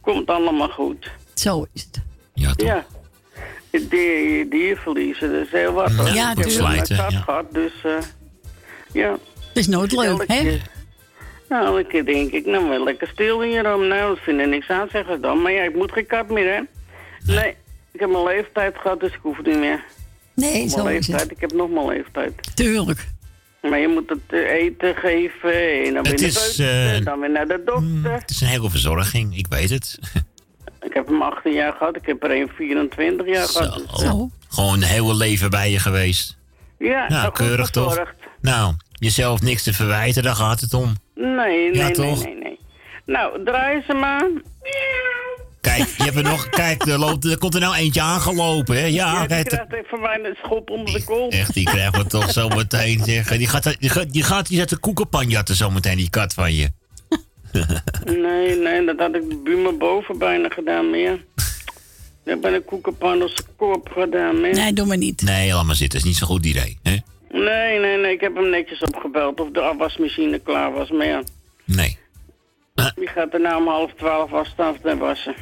komt 0.00 0.28
allemaal 0.30 0.68
goed. 0.68 1.10
Zo 1.34 1.66
is 1.72 1.82
het. 1.82 2.02
Ja, 2.34 2.52
toch? 2.52 2.66
Ja. 2.66 2.84
Die, 3.70 4.48
dierverliezen, 4.48 5.32
dat 5.32 5.40
is 5.46 5.50
heel 5.50 5.72
wat. 5.72 5.92
hoor. 5.92 6.08
Ja, 6.08 6.30
ik 6.30 6.36
heb 6.38 7.10
ja. 7.10 7.20
gehad, 7.20 7.44
dus 7.52 7.72
eh, 7.82 7.92
ja. 8.92 9.10
Het 9.10 9.56
is 9.56 9.66
nooit 9.66 9.92
leuk, 9.92 10.24
hè? 10.26 10.58
Nou, 11.48 11.66
elke 11.66 11.84
keer 11.88 12.04
denk 12.04 12.32
ik, 12.32 12.46
nou 12.46 12.68
wel 12.68 12.84
lekker 12.84 13.08
stil 13.08 13.42
hierom. 13.42 13.86
Nou, 13.86 14.14
dat 14.14 14.24
vind 14.24 14.40
ik 14.40 14.46
niks 14.46 14.68
aan, 14.68 14.88
zeggen 14.90 15.14
ze 15.14 15.20
dan. 15.20 15.42
Maar 15.42 15.52
ja, 15.52 15.62
ik 15.62 15.74
moet 15.74 15.92
geen 15.92 16.06
kat 16.06 16.28
meer, 16.28 16.54
hè? 16.54 16.60
Nee, 17.34 17.56
ik 17.92 18.00
heb 18.00 18.10
mijn 18.10 18.24
leeftijd 18.24 18.76
gehad, 18.78 19.00
dus 19.00 19.12
ik 19.12 19.18
hoef 19.22 19.36
het 19.36 19.46
niet 19.46 19.58
meer. 19.58 19.84
Nee, 20.50 20.68
zo 20.68 20.76
is 20.78 20.82
leeftijd, 20.84 21.20
het. 21.20 21.30
ik 21.30 21.40
heb 21.40 21.52
nog 21.52 21.70
mijn 21.70 21.86
leeftijd. 21.86 22.56
Tuurlijk. 22.56 23.08
Maar 23.60 23.78
je 23.78 23.88
moet 23.88 24.08
het 24.08 24.32
eten 24.32 24.94
geven 24.94 25.84
en 25.86 25.94
dan 25.94 26.02
weer 26.02 26.12
Het 26.12 26.20
naar 26.20 26.28
is, 26.28 26.54
de 26.56 26.62
dokter, 26.64 26.94
eh, 26.98 27.04
dan 27.04 27.20
weer 27.20 27.30
naar 27.30 27.48
de 27.48 27.62
dokter. 27.64 28.12
Het 28.12 28.30
is 28.30 28.40
een 28.40 28.46
hele 28.48 28.70
verzorging, 28.70 29.36
ik 29.38 29.46
weet 29.48 29.70
het. 29.70 29.98
Ik 30.86 30.94
heb 30.94 31.06
hem 31.06 31.22
18 31.22 31.52
jaar 31.52 31.72
gehad, 31.72 31.96
ik 31.96 32.06
heb 32.06 32.22
er 32.24 32.30
een 32.30 32.48
24 32.56 33.26
jaar 33.26 33.48
gehad. 33.48 33.84
Zo. 33.94 34.04
Zo. 34.06 34.30
Gewoon 34.48 34.74
een 34.74 34.82
hele 34.82 35.14
leven 35.14 35.50
bij 35.50 35.70
je 35.70 35.78
geweest. 35.78 36.38
ja, 36.78 37.08
Nou, 37.08 37.32
keurig 37.32 37.70
toch? 37.70 38.02
Nou, 38.40 38.74
jezelf 38.92 39.40
niks 39.42 39.62
te 39.62 39.72
verwijten, 39.72 40.22
daar 40.22 40.34
gaat 40.34 40.60
het 40.60 40.74
om. 40.74 40.92
Nee, 41.14 41.34
nee, 41.36 41.74
Ja, 41.74 41.82
nee, 41.86 41.92
toch? 41.92 42.24
nee, 42.24 42.34
nee. 42.34 42.58
Nou, 43.06 43.44
draai 43.44 43.82
ze 43.86 43.94
maar. 43.94 44.28
Kijk, 45.62 45.88
je 45.96 46.02
hebt 46.02 46.16
er 46.16 46.22
nog, 46.22 46.48
kijk, 46.48 46.86
er, 46.86 46.98
loopt, 46.98 47.24
er 47.24 47.38
komt 47.38 47.54
er 47.54 47.60
nou 47.60 47.74
eentje 47.74 48.00
aangelopen, 48.00 48.76
hè? 48.76 48.84
Ja, 48.86 49.12
Ja, 49.12 49.26
krijgt 49.26 49.52
even 49.52 50.00
mijn 50.00 50.24
een 50.24 50.36
schop 50.42 50.70
onder 50.70 50.94
de 50.94 51.04
kont. 51.04 51.32
echt, 51.32 51.54
die 51.54 51.64
krijgen 51.64 51.92
we 52.02 52.06
toch 52.06 52.30
zo 52.30 52.48
meteen, 52.48 53.04
zeg. 53.04 53.28
Die 53.36 53.46
gaat, 53.46 53.76
die 53.80 53.88
gaat, 53.90 54.12
die 54.12 54.22
gaat 54.22 54.46
die 54.48 54.58
zet 54.58 54.68
de 54.68 54.76
koekenpan 54.76 55.28
jatten 55.28 55.54
zo 55.54 55.70
meteen, 55.70 55.96
die 55.96 56.10
kat 56.10 56.34
van 56.34 56.54
je. 56.54 56.70
Nee, 58.04 58.56
nee, 58.56 58.84
dat 58.84 58.98
had 58.98 59.14
ik 59.14 59.28
de 59.28 59.40
buurman 59.44 59.78
boven 59.78 60.18
bijna 60.18 60.48
gedaan, 60.48 60.90
meer. 60.90 61.12
Ik 62.24 62.30
heb 62.30 62.40
bij 62.40 62.50
de 62.52 62.60
koekenpan 62.60 63.22
op 63.22 63.28
zijn 63.28 63.46
kop 63.56 63.88
gedaan, 63.94 64.40
meer. 64.40 64.54
Nee, 64.54 64.72
doe 64.72 64.86
maar 64.86 64.96
niet. 64.96 65.22
Nee, 65.22 65.52
laat 65.52 65.64
maar 65.64 65.74
zitten, 65.74 65.98
is 65.98 66.04
niet 66.04 66.16
zo'n 66.16 66.28
goed 66.28 66.46
idee, 66.46 66.78
hè? 66.82 66.96
Nee, 67.30 67.78
nee, 67.78 67.98
nee, 67.98 68.12
ik 68.12 68.20
heb 68.20 68.34
hem 68.34 68.50
netjes 68.50 68.80
opgebeld 68.80 69.40
of 69.40 69.50
de 69.50 69.60
afwasmachine 69.60 70.38
klaar 70.38 70.72
was, 70.72 70.90
maar 70.90 71.06
ja. 71.06 71.22
Nee. 71.64 71.98
Die 72.94 73.08
gaat 73.08 73.32
er 73.34 73.40
nou 73.40 73.60
om 73.60 73.68
half 73.68 73.92
twaalf 73.96 74.32
afstand 74.32 74.82
te 74.82 74.96
wassen. 74.96 75.34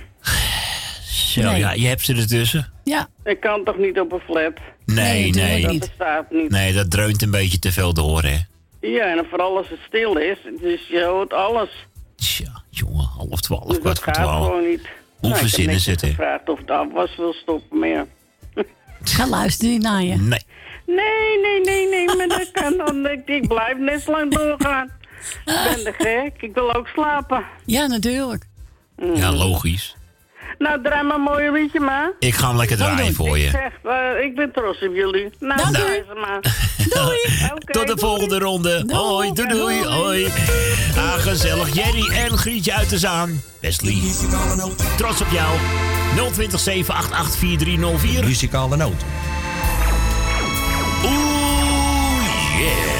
Zo, 1.31 1.41
Nee. 1.43 1.59
ja, 1.59 1.73
je 1.73 1.87
hebt 1.87 2.01
ze 2.05 2.15
ertussen. 2.15 2.73
Ja, 2.85 3.09
Ik 3.25 3.41
kan 3.41 3.65
toch 3.65 3.79
niet 3.79 4.01
op 4.01 4.13
een 4.13 4.21
flat? 4.21 4.53
Nee, 4.85 5.31
Nee, 5.31 5.31
nee. 5.31 5.63
Dat 5.63 5.79
bestaat 5.79 6.31
niet. 6.31 6.51
Nee, 6.51 6.73
dat 6.73 6.91
dreunt 6.91 7.23
een 7.23 7.31
beetje 7.31 7.59
te 7.59 7.73
veel 7.73 7.95
door, 7.95 8.23
hè? 8.23 8.37
Ja, 8.81 9.17
en 9.17 9.27
vooral 9.29 9.57
als 9.57 9.69
het 9.69 9.79
stil 9.87 10.17
is, 10.19 10.39
dus 10.61 10.87
je 10.89 11.05
hoort 11.05 11.33
alles. 11.33 11.87
Tja, 12.17 12.63
jongen, 12.71 13.05
half 13.05 13.41
twaalf, 13.41 13.65
Dus 13.67 13.79
kwart 13.79 13.95
dat 13.97 14.05
voor 14.05 14.15
gaat 14.15 14.25
twaalf. 14.25 14.47
gewoon 14.47 14.69
niet. 14.69 14.81
Hoe 14.81 14.89
Nou, 15.29 15.33
ik 15.35 15.39
verzinnen 15.41 15.75
netjes 15.75 15.85
ze 15.85 15.91
het, 15.91 16.01
hè? 16.01 16.09
gevraagd 16.09 16.49
of 16.49 16.61
de 16.61 16.73
afwas 16.73 17.17
wil 17.17 17.33
stoppen, 17.33 17.79
maar 17.79 17.89
ja. 17.97 18.07
ga 19.03 19.29
luisteren 19.29 19.73
niet 19.73 19.83
naar 19.83 20.03
je. 20.03 20.17
Nee. 20.17 20.41
Nee, 20.87 21.41
nee, 21.43 21.61
nee, 21.65 21.89
nee, 21.89 22.17
maar 22.17 22.29
dat 22.29 22.51
kan 22.53 22.77
dan. 22.77 23.07
Ik, 23.09 23.23
ik 23.29 23.49
blijf 23.49 23.79
net 23.79 24.03
zo 24.03 24.11
lang 24.11 24.35
doorgaan. 24.35 24.91
Ik 25.45 25.45
ben 25.75 25.85
de 25.85 25.95
gek, 25.99 26.43
ik 26.43 26.55
wil 26.55 26.75
ook 26.75 26.87
slapen. 26.87 27.45
Ja, 27.65 27.87
natuurlijk. 27.87 28.45
Ja, 29.15 29.33
logisch. 29.33 29.97
Nou, 30.61 30.83
draai 30.83 31.03
maar 31.03 31.17
een 31.17 31.23
mooi 31.23 31.51
liedje 31.51 31.81
maar. 31.81 32.13
Ik 32.19 32.35
ga 32.35 32.49
hem 32.49 32.57
lekker 32.57 32.77
draaien 32.77 33.15
voor 33.15 33.37
Ik 33.39 33.45
je. 33.45 33.51
zeg, 33.51 33.73
eh, 33.85 34.25
ik 34.25 34.35
ben 34.35 34.53
trots 34.53 34.83
op 34.83 34.95
jullie. 34.95 35.29
Nou, 35.39 35.57
Dank 35.63 35.77
u. 35.77 35.81
draai 35.81 36.03
ze 36.09 36.15
maar. 36.21 36.41
Doei. 37.05 37.21
Tot 37.65 37.87
de 37.87 37.95
doei. 37.95 37.99
volgende 37.99 38.39
ronde. 38.39 38.85
Hoi, 38.87 39.33
doei, 39.33 39.49
doei, 39.49 39.85
hoi. 39.85 40.27
Ah, 40.97 41.13
gezellig. 41.15 41.75
Jerry 41.75 42.09
en 42.09 42.39
Grietje 42.39 42.73
uit 42.75 42.91
de 42.91 42.99
Zaan. 42.99 43.43
Wesley, 43.61 43.95
Muzikale 43.95 44.57
noot. 44.57 44.97
trots 44.97 45.21
op 45.21 45.31
jou. 45.31 45.57
020 46.33 46.61
788 46.61 47.39
4304. 47.39 48.25
Muzikale 48.25 48.77
noot. 48.77 49.03
Oeh, 51.05 52.59
yeah. 52.59 53.00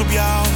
op 0.00 0.10
jou. 0.10 0.46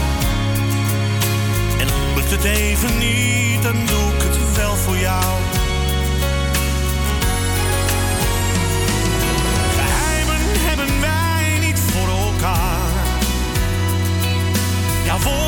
En 1.79 1.87
lukt 2.15 2.31
het 2.31 2.45
even 2.45 2.99
niet, 2.99 3.63
dan 3.63 3.73
doe 3.73 4.15
ik 4.15 4.23
het 4.23 4.57
wel 4.57 4.77
voor 4.77 4.97
jou. 4.97 5.35
Geheimen 9.77 10.41
hebben 10.69 11.01
wij 11.01 11.59
niet 11.67 11.79
voor 11.79 12.09
elkaar. 12.09 12.91
Ja, 15.05 15.19
voor 15.19 15.48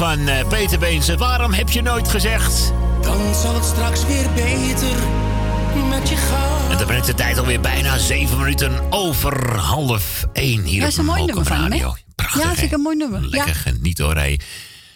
van 0.00 0.28
eh, 0.28 0.48
Peter 0.48 0.78
Beense. 0.78 1.16
Waarom 1.16 1.52
heb 1.52 1.70
je 1.70 1.82
nooit 1.82 2.08
gezegd? 2.08 2.72
Dan 3.02 3.34
zal 3.34 3.54
het 3.54 3.64
straks 3.64 4.06
weer 4.06 4.30
beter 4.34 4.96
met 5.88 6.08
je 6.08 6.16
gaan. 6.16 6.70
En 6.70 6.76
dan 6.76 6.86
brengt 6.86 7.06
de 7.06 7.14
tijd 7.14 7.38
alweer 7.38 7.60
bijna 7.60 7.98
zeven 7.98 8.38
minuten 8.38 8.92
over 8.92 9.56
half 9.56 10.26
één 10.32 10.62
hier 10.62 10.80
ja, 10.80 10.82
op 10.82 10.88
is 10.88 10.96
een 10.96 11.04
mooi 11.04 11.24
nummer 11.24 11.44
van 11.44 11.56
Radio. 11.56 11.96
Ja, 12.16 12.54
vind 12.54 12.72
een 12.72 12.80
mooi 12.80 12.96
nummer. 12.96 13.20
Lekker 13.20 13.48
ja. 13.48 13.70
geniet 13.70 13.98
hoor, 13.98 14.14
We 14.14 14.38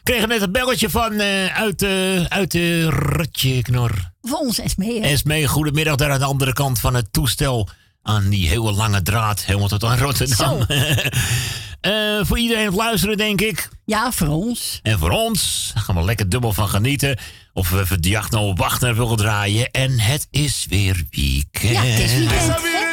Kregen 0.03 0.29
net 0.29 0.43
een 0.43 0.53
belletje 0.53 0.91
van 0.91 1.13
eh, 1.13 1.57
uit, 1.57 1.83
uh, 1.83 2.25
uit 2.25 2.51
de 2.51 2.91
rotje 2.91 3.63
Knor. 3.63 4.11
Voor 4.23 4.39
ons 4.39 4.59
Esmee. 4.59 5.01
Esmee, 5.01 5.47
goedemiddag 5.47 5.97
daar 5.97 6.11
aan 6.11 6.19
de 6.19 6.25
andere 6.25 6.53
kant 6.53 6.81
van 6.81 6.95
het 6.95 7.13
toestel. 7.13 7.69
Aan 8.03 8.29
die 8.29 8.49
hele 8.49 8.73
lange 8.73 9.03
draad, 9.03 9.45
helemaal 9.45 9.69
tot 9.69 9.85
aan 9.85 9.99
Rotterdam. 9.99 10.59
Eh, 11.81 12.21
voor 12.23 12.39
iedereen 12.39 12.65
het 12.65 12.75
luisteren, 12.75 13.17
denk 13.17 13.41
ik. 13.41 13.69
Ja, 13.85 14.13
voor 14.13 14.29
ons. 14.29 14.81
En 14.83 14.99
voor 14.99 15.11
ons. 15.11 15.71
Daar 15.75 15.83
gaan 15.83 15.95
we 15.95 16.03
lekker 16.03 16.29
dubbel 16.29 16.53
van 16.53 16.69
genieten. 16.69 17.19
Of 17.53 17.71
we 17.71 17.79
even 17.79 18.01
wachten 18.01 18.55
Wachter 18.55 18.95
willen 18.95 19.17
draaien. 19.17 19.71
En 19.71 19.99
het 19.99 20.27
is 20.31 20.67
weer 20.69 21.03
weekend. 21.11 21.73
Ja, 21.73 21.83
het 21.83 21.99
is 21.99 22.17
weekend. 22.17 22.93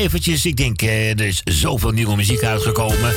Eventjes. 0.00 0.46
Ik 0.46 0.56
denk, 0.56 0.82
eh, 0.82 1.10
er 1.10 1.20
is 1.20 1.40
zoveel 1.44 1.90
nieuwe 1.90 2.16
muziek 2.16 2.42
uitgekomen. 2.42 3.10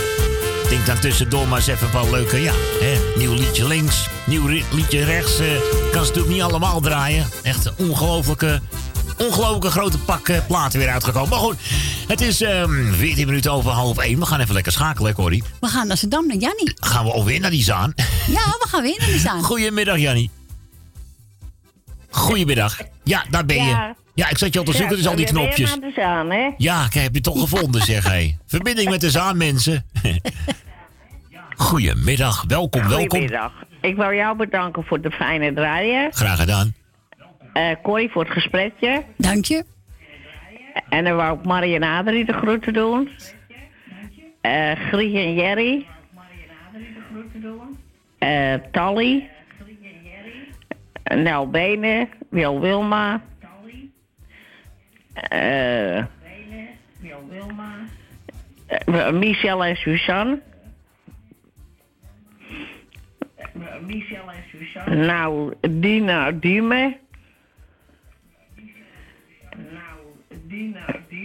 Ik 0.63 0.69
denk 0.69 0.85
dan 0.85 0.99
tussendoor 0.99 1.47
maar 1.47 1.57
eens 1.57 1.67
even 1.67 1.85
een 1.85 1.91
paar 1.91 2.11
leuke, 2.11 2.41
ja. 2.41 2.53
Hè, 2.81 2.97
nieuw 3.17 3.33
liedje 3.33 3.67
links, 3.67 4.07
nieuw 4.25 4.47
liedje 4.71 5.03
rechts. 5.03 5.39
eh, 5.39 5.47
kan 5.91 6.05
ze 6.05 6.07
natuurlijk 6.07 6.27
niet 6.33 6.41
allemaal 6.41 6.81
draaien. 6.81 7.27
Echt 7.43 7.65
een 7.65 7.73
ongelofelijke, 7.77 8.61
ongelofelijke 9.17 9.69
grote 9.69 9.97
pak 9.97 10.27
eh, 10.29 10.45
platen 10.47 10.79
weer 10.79 10.89
uitgekomen. 10.89 11.29
Maar 11.29 11.39
goed, 11.39 11.55
het 12.07 12.21
is 12.21 12.41
ehm 12.41 12.93
14 12.93 13.25
minuten 13.27 13.51
over 13.51 13.71
half 13.71 13.97
1. 13.97 14.19
We 14.19 14.25
gaan 14.25 14.39
even 14.39 14.53
lekker 14.53 14.71
schakelen, 14.71 15.09
hè, 15.09 15.15
Corrie. 15.15 15.43
We 15.59 15.67
gaan 15.67 15.87
naar 15.87 15.97
Zandam, 15.97 16.27
naar 16.27 16.37
Jannie. 16.37 16.73
Gaan 16.79 17.05
we 17.05 17.11
alweer 17.11 17.39
naar 17.39 17.51
die 17.51 17.63
zaan. 17.63 17.93
Ja, 18.27 18.55
we 18.59 18.65
gaan 18.69 18.81
weer 18.81 18.97
naar 18.99 19.07
de 19.11 19.19
zaan. 19.19 19.43
Goedemiddag, 19.53 19.97
Jannie. 19.97 20.29
Goedemiddag. 22.09 22.77
Ja, 23.03 23.25
daar 23.29 23.45
ben 23.45 23.55
je. 23.55 23.69
Ja. 23.69 23.95
Ja, 24.15 24.29
ik 24.29 24.37
zat 24.37 24.53
je 24.53 24.59
al 24.59 24.65
te 24.65 24.73
zoeken, 24.73 24.95
dus 24.97 25.07
al 25.07 25.15
die 25.15 25.25
knopjes. 25.25 25.79
de 25.79 25.91
zaan, 25.95 26.31
hè? 26.31 26.49
Ja, 26.57 26.85
ik 26.85 26.93
heb 26.93 27.13
je 27.13 27.21
toch 27.21 27.39
gevonden, 27.39 27.81
zeg 27.81 28.03
hij. 28.07 28.37
Verbinding 28.45 28.89
met 28.89 29.01
de 29.01 29.09
zaan, 29.09 29.37
mensen. 29.37 29.85
Goedemiddag, 31.55 32.43
welkom, 32.47 32.81
welkom. 32.81 32.99
Goedemiddag. 33.09 33.51
Ik 33.81 33.95
wil 33.95 34.13
jou 34.13 34.37
bedanken 34.37 34.83
voor 34.83 35.01
de 35.01 35.11
fijne 35.11 35.53
draaien. 35.53 36.13
Graag 36.13 36.39
gedaan. 36.39 36.73
Eh 37.53 37.75
Corrie 37.83 38.09
voor 38.11 38.23
het 38.23 38.33
gesprekje. 38.33 39.03
Dank 39.17 39.45
je. 39.45 39.63
En 40.89 41.03
dan 41.03 41.15
wou 41.15 41.37
ik 41.37 41.45
Marie 41.45 41.75
en 41.75 41.83
Adrie 41.83 42.25
de 42.25 42.33
groeten 42.33 42.73
doen. 42.73 43.09
Eh 44.41 44.71
Grietje 44.71 45.19
en 45.19 45.33
Jerry. 45.33 45.85
Eh 48.17 48.53
Tally. 48.71 49.29
Nel 51.15 51.49
Benen. 51.49 52.09
Wil 52.29 52.59
Wilma. 52.59 53.21
Eh 55.13 55.97
eh, 58.67 59.11
Michel 59.11 59.63
en 59.63 59.75
Suzanne. 59.75 60.41
Nou, 64.85 65.53
Dina 65.69 66.31
Dime. 66.31 66.97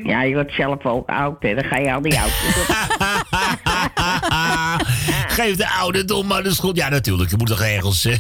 Ja, 0.03 0.23
je 0.23 0.35
wordt 0.35 0.53
zelf 0.53 0.87
ook 0.87 1.09
oud, 1.09 1.43
hè. 1.43 1.55
Dan 1.55 1.65
ga 1.65 1.77
je 1.77 1.93
al 1.93 2.03
die 2.03 2.19
oud. 2.19 3.27
Geef 5.39 5.57
de 5.57 5.71
ouderdom 5.71 6.27
maar 6.27 6.43
de 6.43 6.55
schuld. 6.55 6.77
Ja, 6.77 6.89
natuurlijk. 6.89 7.31
Je 7.31 7.37
moet 7.37 7.47
toch 7.47 7.61
ergens... 7.61 8.05
eh, 8.05 8.19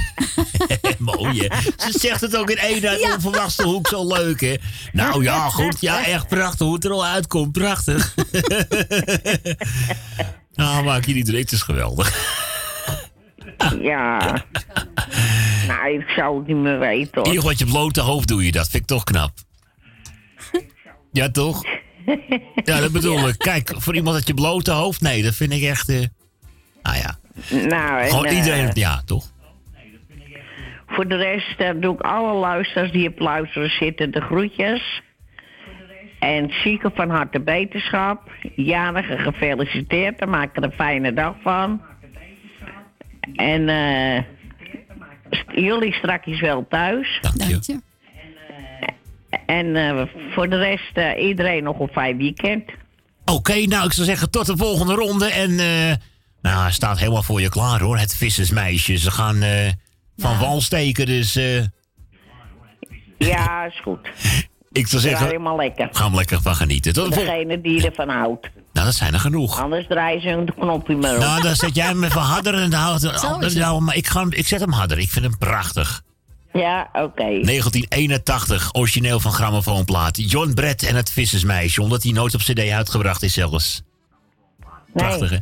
Mooi, 0.98 1.46
hè? 1.46 1.60
Ze 1.60 1.98
zegt 1.98 2.20
het 2.20 2.36
ook 2.36 2.50
in 2.50 2.56
één 2.56 2.88
uit 2.88 3.14
onverwachte 3.14 3.62
hoek 3.62 3.88
zo 3.88 4.06
leuk, 4.06 4.40
hè? 4.40 4.54
Nou 4.92 5.22
ja, 5.22 5.48
goed. 5.48 5.80
Ja, 5.80 6.04
echt 6.06 6.28
prachtig 6.28 6.66
hoe 6.66 6.74
het 6.74 6.84
er 6.84 6.90
al 6.90 7.06
uitkomt. 7.06 7.52
Prachtig. 7.52 8.14
nou, 10.54 10.84
maak 10.84 11.04
je 11.04 11.14
niet 11.14 11.26
druk. 11.26 11.40
Het 11.40 11.52
is 11.52 11.62
geweldig. 11.62 12.36
Ja. 13.80 14.44
nou, 15.66 15.98
ik 15.98 16.08
zou 16.08 16.38
het 16.38 16.46
niet 16.46 16.56
meer 16.56 16.78
weten, 16.78 17.22
hoor. 17.22 17.30
Hier 17.30 17.42
wat 17.42 17.58
je 17.58 17.66
blote 17.66 18.00
hoofd 18.00 18.28
doe 18.28 18.44
je 18.44 18.52
dat. 18.52 18.68
Vind 18.68 18.82
ik 18.82 18.88
toch 18.88 19.04
knap. 19.04 19.32
Ja, 21.12 21.30
toch? 21.30 21.64
Ja, 22.64 22.80
dat 22.80 22.92
bedoel 22.92 23.28
ik. 23.28 23.38
Kijk, 23.38 23.72
voor 23.76 23.94
iemand 23.94 24.16
dat 24.16 24.26
je 24.26 24.34
blote 24.34 24.70
hoofd... 24.70 25.00
Nee, 25.00 25.22
dat 25.22 25.34
vind 25.34 25.52
ik 25.52 25.62
echt... 25.62 25.88
eh 25.88 26.04
nou 26.88 26.98
ja. 26.98 27.18
Nou, 27.68 28.00
en, 28.00 28.08
Gewoon 28.08 28.24
eh, 28.24 28.36
iedereen... 28.36 28.70
Ja, 28.72 29.02
toch? 29.04 29.24
Voor 30.86 31.08
de 31.08 31.16
rest 31.16 31.60
eh, 31.60 31.70
doe 31.80 31.94
ik 31.94 32.00
alle 32.00 32.32
luisteraars 32.32 32.92
die 32.92 33.08
op 33.08 33.18
luisteren 33.18 33.70
zitten 33.70 34.10
de 34.10 34.20
groetjes. 34.20 35.02
En 36.18 36.50
zieken 36.50 36.92
van 36.94 37.10
harte 37.10 37.40
beterschap. 37.40 38.30
Jarigen 38.56 39.18
gefeliciteerd. 39.18 40.18
Daar 40.18 40.28
maak 40.28 40.56
er 40.56 40.62
een 40.62 40.72
fijne 40.72 41.12
dag 41.12 41.34
van. 41.42 41.82
En 43.34 43.68
eh, 43.68 44.22
st- 45.30 45.52
jullie 45.54 45.92
strakjes 45.94 46.40
wel 46.40 46.66
thuis. 46.68 47.20
Dank 47.20 47.64
je. 47.64 47.80
En 49.46 49.76
eh, 49.76 50.02
voor 50.30 50.48
de 50.48 50.56
rest 50.56 50.96
eh, 50.96 51.26
iedereen 51.26 51.64
nog 51.64 51.78
een 51.78 51.88
fijn 51.88 52.16
weekend. 52.16 52.70
Oké, 53.24 53.54
nou, 53.66 53.86
ik 53.86 53.92
zou 53.92 54.06
zeggen 54.06 54.30
tot 54.30 54.46
de 54.46 54.56
volgende 54.56 54.94
ronde. 54.94 55.26
En 55.26 55.58
eh 55.58 55.92
nou, 56.42 56.62
hij 56.62 56.72
staat 56.72 56.98
helemaal 56.98 57.22
voor 57.22 57.40
je 57.40 57.48
klaar, 57.48 57.80
hoor. 57.80 57.98
Het 57.98 58.14
vissersmeisje. 58.16 58.96
Ze 58.96 59.10
gaan 59.10 59.42
eh, 59.42 59.72
van 60.16 60.38
wal 60.38 60.60
steken, 60.60 61.06
dus... 61.06 61.36
eh, 61.36 61.62
Ja, 63.18 63.64
is 63.64 63.80
goed. 63.82 63.98
ik 64.72 64.86
zou 64.86 65.02
Draai 65.02 65.08
zeggen... 65.16 65.26
helemaal 65.26 65.56
lekker. 65.56 65.88
Gaan 65.92 66.10
we 66.10 66.16
lekker 66.16 66.42
van 66.42 66.54
genieten. 66.56 66.92
Tot. 66.92 67.14
Degene 67.14 67.60
die 67.60 67.86
ervan 67.90 68.08
houdt. 68.08 68.50
Nou, 68.72 68.86
dat 68.86 68.94
zijn 68.94 69.12
er 69.14 69.20
genoeg. 69.20 69.60
Anders 69.62 69.86
draaien 69.86 70.20
ze 70.22 70.28
een 70.28 70.54
knopje 70.54 70.96
maar 70.96 71.14
op. 71.14 71.20
Nou, 71.20 71.42
dan 71.42 71.54
zet 71.56 71.74
jij 71.74 71.86
hem 71.86 72.04
even 72.04 72.20
harder 72.20 72.54
en 72.54 72.70
dan 72.70 72.80
houdt 72.80 73.02
het. 73.02 73.54
Nou, 73.54 73.80
maar 73.80 73.96
ik, 73.96 74.06
ga, 74.06 74.20
hem- 74.20 74.32
ik 74.32 74.46
zet 74.46 74.60
hem 74.60 74.72
harder. 74.72 74.98
Ik 74.98 75.10
vind 75.10 75.24
hem 75.24 75.38
prachtig. 75.38 76.02
Ja, 76.52 76.88
oké. 76.92 77.22
1981, 77.22 78.74
origineel 78.74 79.20
van 79.20 79.32
grammofoonplaat. 79.32 80.30
John 80.30 80.52
Brett 80.54 80.82
en 80.82 80.94
het 80.94 81.10
Vissersmeisje, 81.10 81.82
omdat 81.82 82.02
hij 82.02 82.12
nooit 82.12 82.34
op 82.34 82.40
cd 82.40 82.58
uitgebracht 82.70 83.22
is 83.22 83.32
zelfs. 83.32 83.82
Prachtig, 84.92 85.30
hè? 85.30 85.36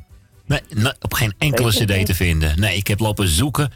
Nee, 0.47 0.61
nee, 0.74 0.92
op 1.01 1.14
geen 1.14 1.34
enkele 1.38 1.70
cd 1.70 2.07
te 2.07 2.14
vinden. 2.14 2.61
Nee, 2.61 2.76
ik 2.76 2.86
heb 2.86 3.01
lopen 3.01 3.28
zoeken. 3.28 3.72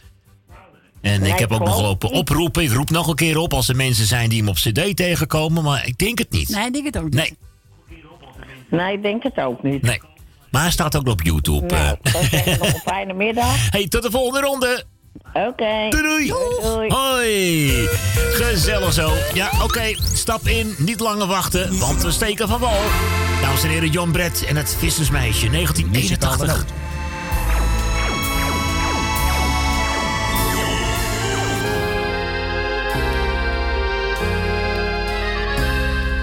En 1.01 1.23
ik 1.25 1.39
heb 1.39 1.53
ook 1.53 1.65
nog 1.65 1.81
lopen 1.81 2.11
oproepen. 2.11 2.63
Ik 2.63 2.73
roep 2.73 2.91
nog 2.91 3.07
een 3.07 3.15
keer 3.15 3.39
op 3.39 3.53
als 3.55 3.69
er 3.69 3.77
mensen 3.77 4.07
zijn 4.07 4.29
die 4.29 4.39
hem 4.39 4.49
op 4.49 4.55
cd 4.55 4.97
tegenkomen. 4.97 5.63
Maar 5.63 5.87
ik 5.87 5.99
denk 5.99 6.19
het 6.19 6.31
niet. 6.31 6.49
Nee, 6.49 6.67
ik 6.67 6.73
denk 6.73 6.85
het 6.85 6.99
ook 6.99 7.05
niet. 7.05 7.15
Nee, 7.15 7.37
Nee, 8.71 8.97
ik 8.97 9.03
denk 9.03 9.23
het 9.23 9.41
ook 9.41 9.63
niet. 9.63 9.83
nee. 9.83 10.01
Maar 10.51 10.63
hij 10.63 10.71
staat 10.71 10.97
ook 10.97 11.09
op 11.09 11.23
YouTube. 11.23 11.67
Nou, 11.67 11.97
eh. 12.03 12.47
ik 12.47 12.59
nog 12.59 12.73
een 12.73 12.81
fijne 12.81 13.13
middag. 13.13 13.57
Hey, 13.71 13.89
tot 13.89 14.03
de 14.03 14.11
volgende 14.11 14.47
ronde. 14.47 14.85
Oké. 15.33 15.89
Doei, 15.89 16.33
doei. 16.63 16.89
Hoi. 16.89 17.89
Gezellig 18.33 18.93
zo. 18.93 19.13
Ja, 19.35 19.51
oké. 19.63 19.95
Stap 20.15 20.49
in. 20.49 20.75
Niet 20.79 21.01
langer 21.01 21.27
wachten, 21.27 21.79
want 21.79 22.03
we 22.03 22.11
steken 22.11 22.49
van 22.49 22.61
wal. 22.61 22.81
Dames 23.41 23.63
en 23.63 23.71
heren, 23.71 23.91
John 23.91 24.11
Brett 24.11 24.45
en 24.45 24.57
het 24.57 24.77
Vissersmeisje, 24.79 25.51
1981. 25.51 26.65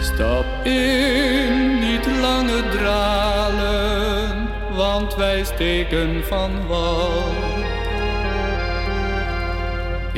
Stap 0.01 0.65
in, 0.65 1.79
niet 1.79 2.05
langer 2.21 2.69
dralen, 2.71 4.49
want 4.75 5.15
wij 5.15 5.43
steken 5.43 6.23
van 6.27 6.67
wal. 6.67 7.57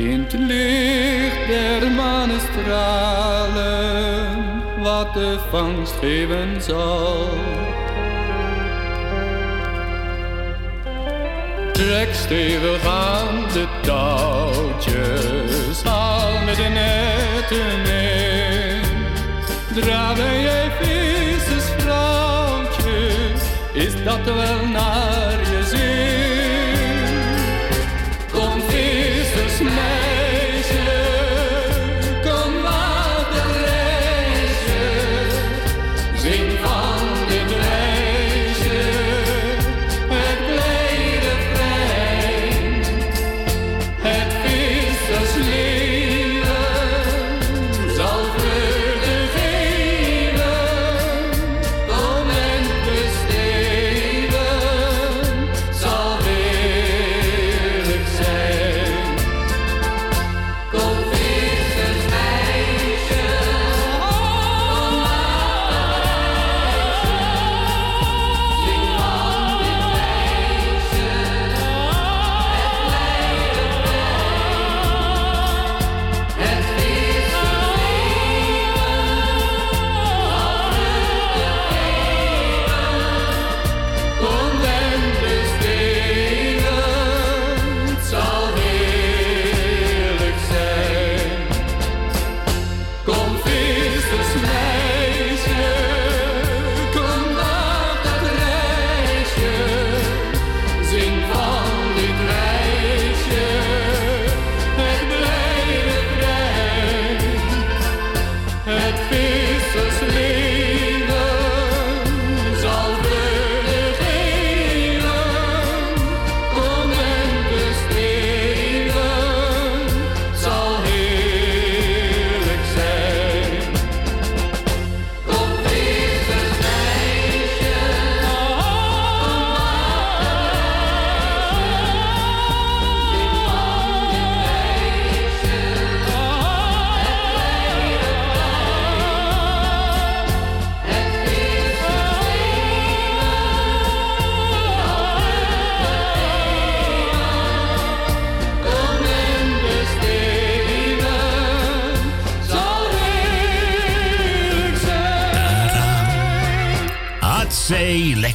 In 0.00 0.22
het 0.22 0.32
licht 0.32 1.48
der 1.48 1.90
manestralen, 1.90 4.82
wat 4.82 5.14
de 5.14 5.38
vangst 5.50 5.94
geven 6.00 6.62
zal. 6.62 7.28
Trek 11.72 12.14
stevig 12.14 12.86
aan 12.86 13.44
de 13.52 13.66
touwtjes, 13.82 15.82
haal 15.84 16.38
met 16.44 16.56
de 16.56 16.68
netten 16.68 17.92
in. 17.92 18.80
Dragen 19.82 20.40
jij 20.40 20.70
vissersvrouwtje, 20.80 23.08
is 23.72 24.04
dat 24.04 24.24
wel 24.24 24.66
naar 24.66 24.89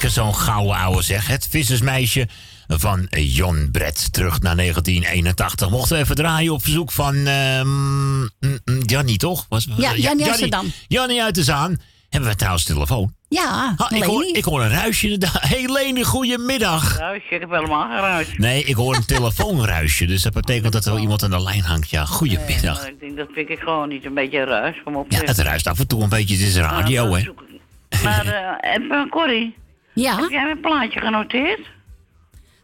lekker 0.06 0.24
zo'n 0.24 0.36
gouden 0.36 0.76
ouwe 0.76 1.02
zeg. 1.02 1.28
Het 1.28 1.48
vissersmeisje 1.50 2.28
van 2.68 3.08
Jon 3.10 3.70
Brett. 3.72 4.14
Terug 4.14 4.42
naar 4.42 4.56
1981. 4.56 5.70
Mochten 5.70 5.96
we 5.96 6.04
even 6.04 6.16
draaien 6.16 6.54
op 6.54 6.62
verzoek 6.62 6.92
van 6.92 7.16
Jannie, 8.86 9.18
toch? 9.18 9.46
Was, 9.50 9.68
Ja, 9.78 9.96
Jannie 9.96 10.26
uit 10.26 10.38
Zandam. 10.38 10.72
Jannie 10.88 11.24
uit 11.24 11.36
de 11.36 11.44
Zaan. 11.44 11.78
Hebben 12.10 12.30
we 12.30 12.36
trouwens 12.36 12.64
telefoon? 12.64 13.14
Ja, 13.30 13.74
Ha, 13.78 13.92
ik, 13.96 14.04
hoor, 14.04 14.24
ik 14.24 14.44
hoor 14.44 14.62
een 14.62 14.70
ruisje 14.70 15.18
Leni, 15.76 16.04
goedemiddag. 16.04 16.98
Ruisje, 16.98 17.36
ik 17.36 17.40
heb 17.40 17.50
helemaal 17.50 17.88
geen 17.88 18.00
ruis. 18.00 18.28
Nee, 18.38 18.64
ik 18.64 18.76
hoor 18.76 18.96
een 18.96 19.06
telefoonruisje. 19.06 20.06
Dus 20.06 20.22
dat 20.22 20.34
betekent 20.34 20.74
dat 20.74 20.86
er 20.86 20.92
wel 20.92 21.02
iemand 21.02 21.24
aan 21.24 21.30
de 21.30 21.42
lijn 21.42 21.64
hangt. 21.64 21.90
Ja, 21.90 22.06
goedemiddag. 22.06 22.88
Ik 22.88 23.00
denk, 23.00 23.18
dat 23.18 23.28
vind 23.34 23.50
ik 23.50 23.60
gewoon 23.60 23.90
niet 23.90 24.06
een 24.06 24.14
beetje 24.14 24.44
ruis. 24.44 24.82
Kom 24.84 24.96
op. 24.96 25.12
Ja, 25.12 25.20
het 25.20 25.40
ruist 25.40 25.68
af 25.68 25.80
en 25.80 25.88
toe 25.88 26.04
een 26.04 26.10
beetje. 26.10 26.36
Het 26.36 26.46
is 26.48 26.56
radio, 26.56 27.14
hè? 27.16 27.24
Maar, 28.04 28.26
eh 28.62 28.74
even, 28.74 29.10
Corrie. 29.10 29.64
Ja? 29.96 30.16
Heb 30.20 30.30
jij 30.30 30.44
mijn 30.44 30.60
plaatje 30.60 31.00
genoteerd? 31.00 31.60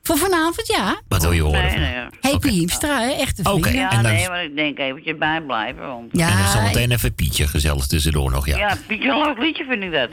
Voor 0.03 0.17
vanavond, 0.17 0.67
ja. 0.67 1.01
Wat 1.07 1.21
wil 1.21 1.31
je 1.31 1.41
horen? 1.41 1.63
Nee, 1.63 1.77
nee. 1.77 2.05
Happy 2.21 2.49
Hiemstra, 2.49 2.99
hè? 2.99 3.11
Echte 3.11 3.43
vriend. 3.43 3.57
Oké, 3.65 3.69
Ja, 3.69 3.89
en 3.91 4.03
dan- 4.03 4.11
nee, 4.13 4.27
maar 4.29 4.43
ik 4.43 4.55
denk 4.55 4.79
eventjes 4.79 5.17
bijblijven. 5.17 5.87
Want... 5.87 6.09
Ja, 6.11 6.29
en 6.29 6.37
dan 6.37 6.47
zometeen 6.47 6.91
even 6.91 7.13
Pietje 7.15 7.47
gezellig 7.47 7.85
tussendoor 7.87 8.31
nog, 8.31 8.45
ja. 8.47 8.57
Ja, 8.57 8.77
Pietje 8.87 9.09
een 9.09 9.17
leuk 9.23 9.37
liedje 9.37 9.65
vind 9.65 9.83
ik 9.83 9.91
dat. 9.91 10.09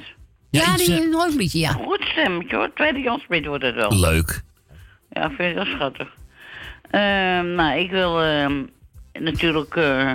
Ja, 0.50 0.74
iets, 0.74 0.84
die 0.84 0.94
eh, 0.96 1.00
een 1.02 1.10
leuk 1.10 1.34
liedje, 1.34 1.58
ja. 1.58 1.72
Goed 1.72 2.02
stemmetje 2.02 2.56
hoor. 2.56 2.72
Tweede 2.74 3.00
Jan 3.00 3.18
Smit 3.18 3.46
wordt 3.46 3.64
het 3.64 3.74
wel. 3.74 3.98
Leuk. 3.98 4.42
Ja, 5.10 5.28
vind 5.30 5.48
ik 5.50 5.54
wel 5.54 5.64
schattig. 5.64 6.08
Ehm, 6.90 7.54
nou, 7.54 7.78
ik 7.78 7.90
wil 7.90 8.22
ehm, 8.22 8.62
natuurlijk 9.12 9.76
eh 9.76 10.12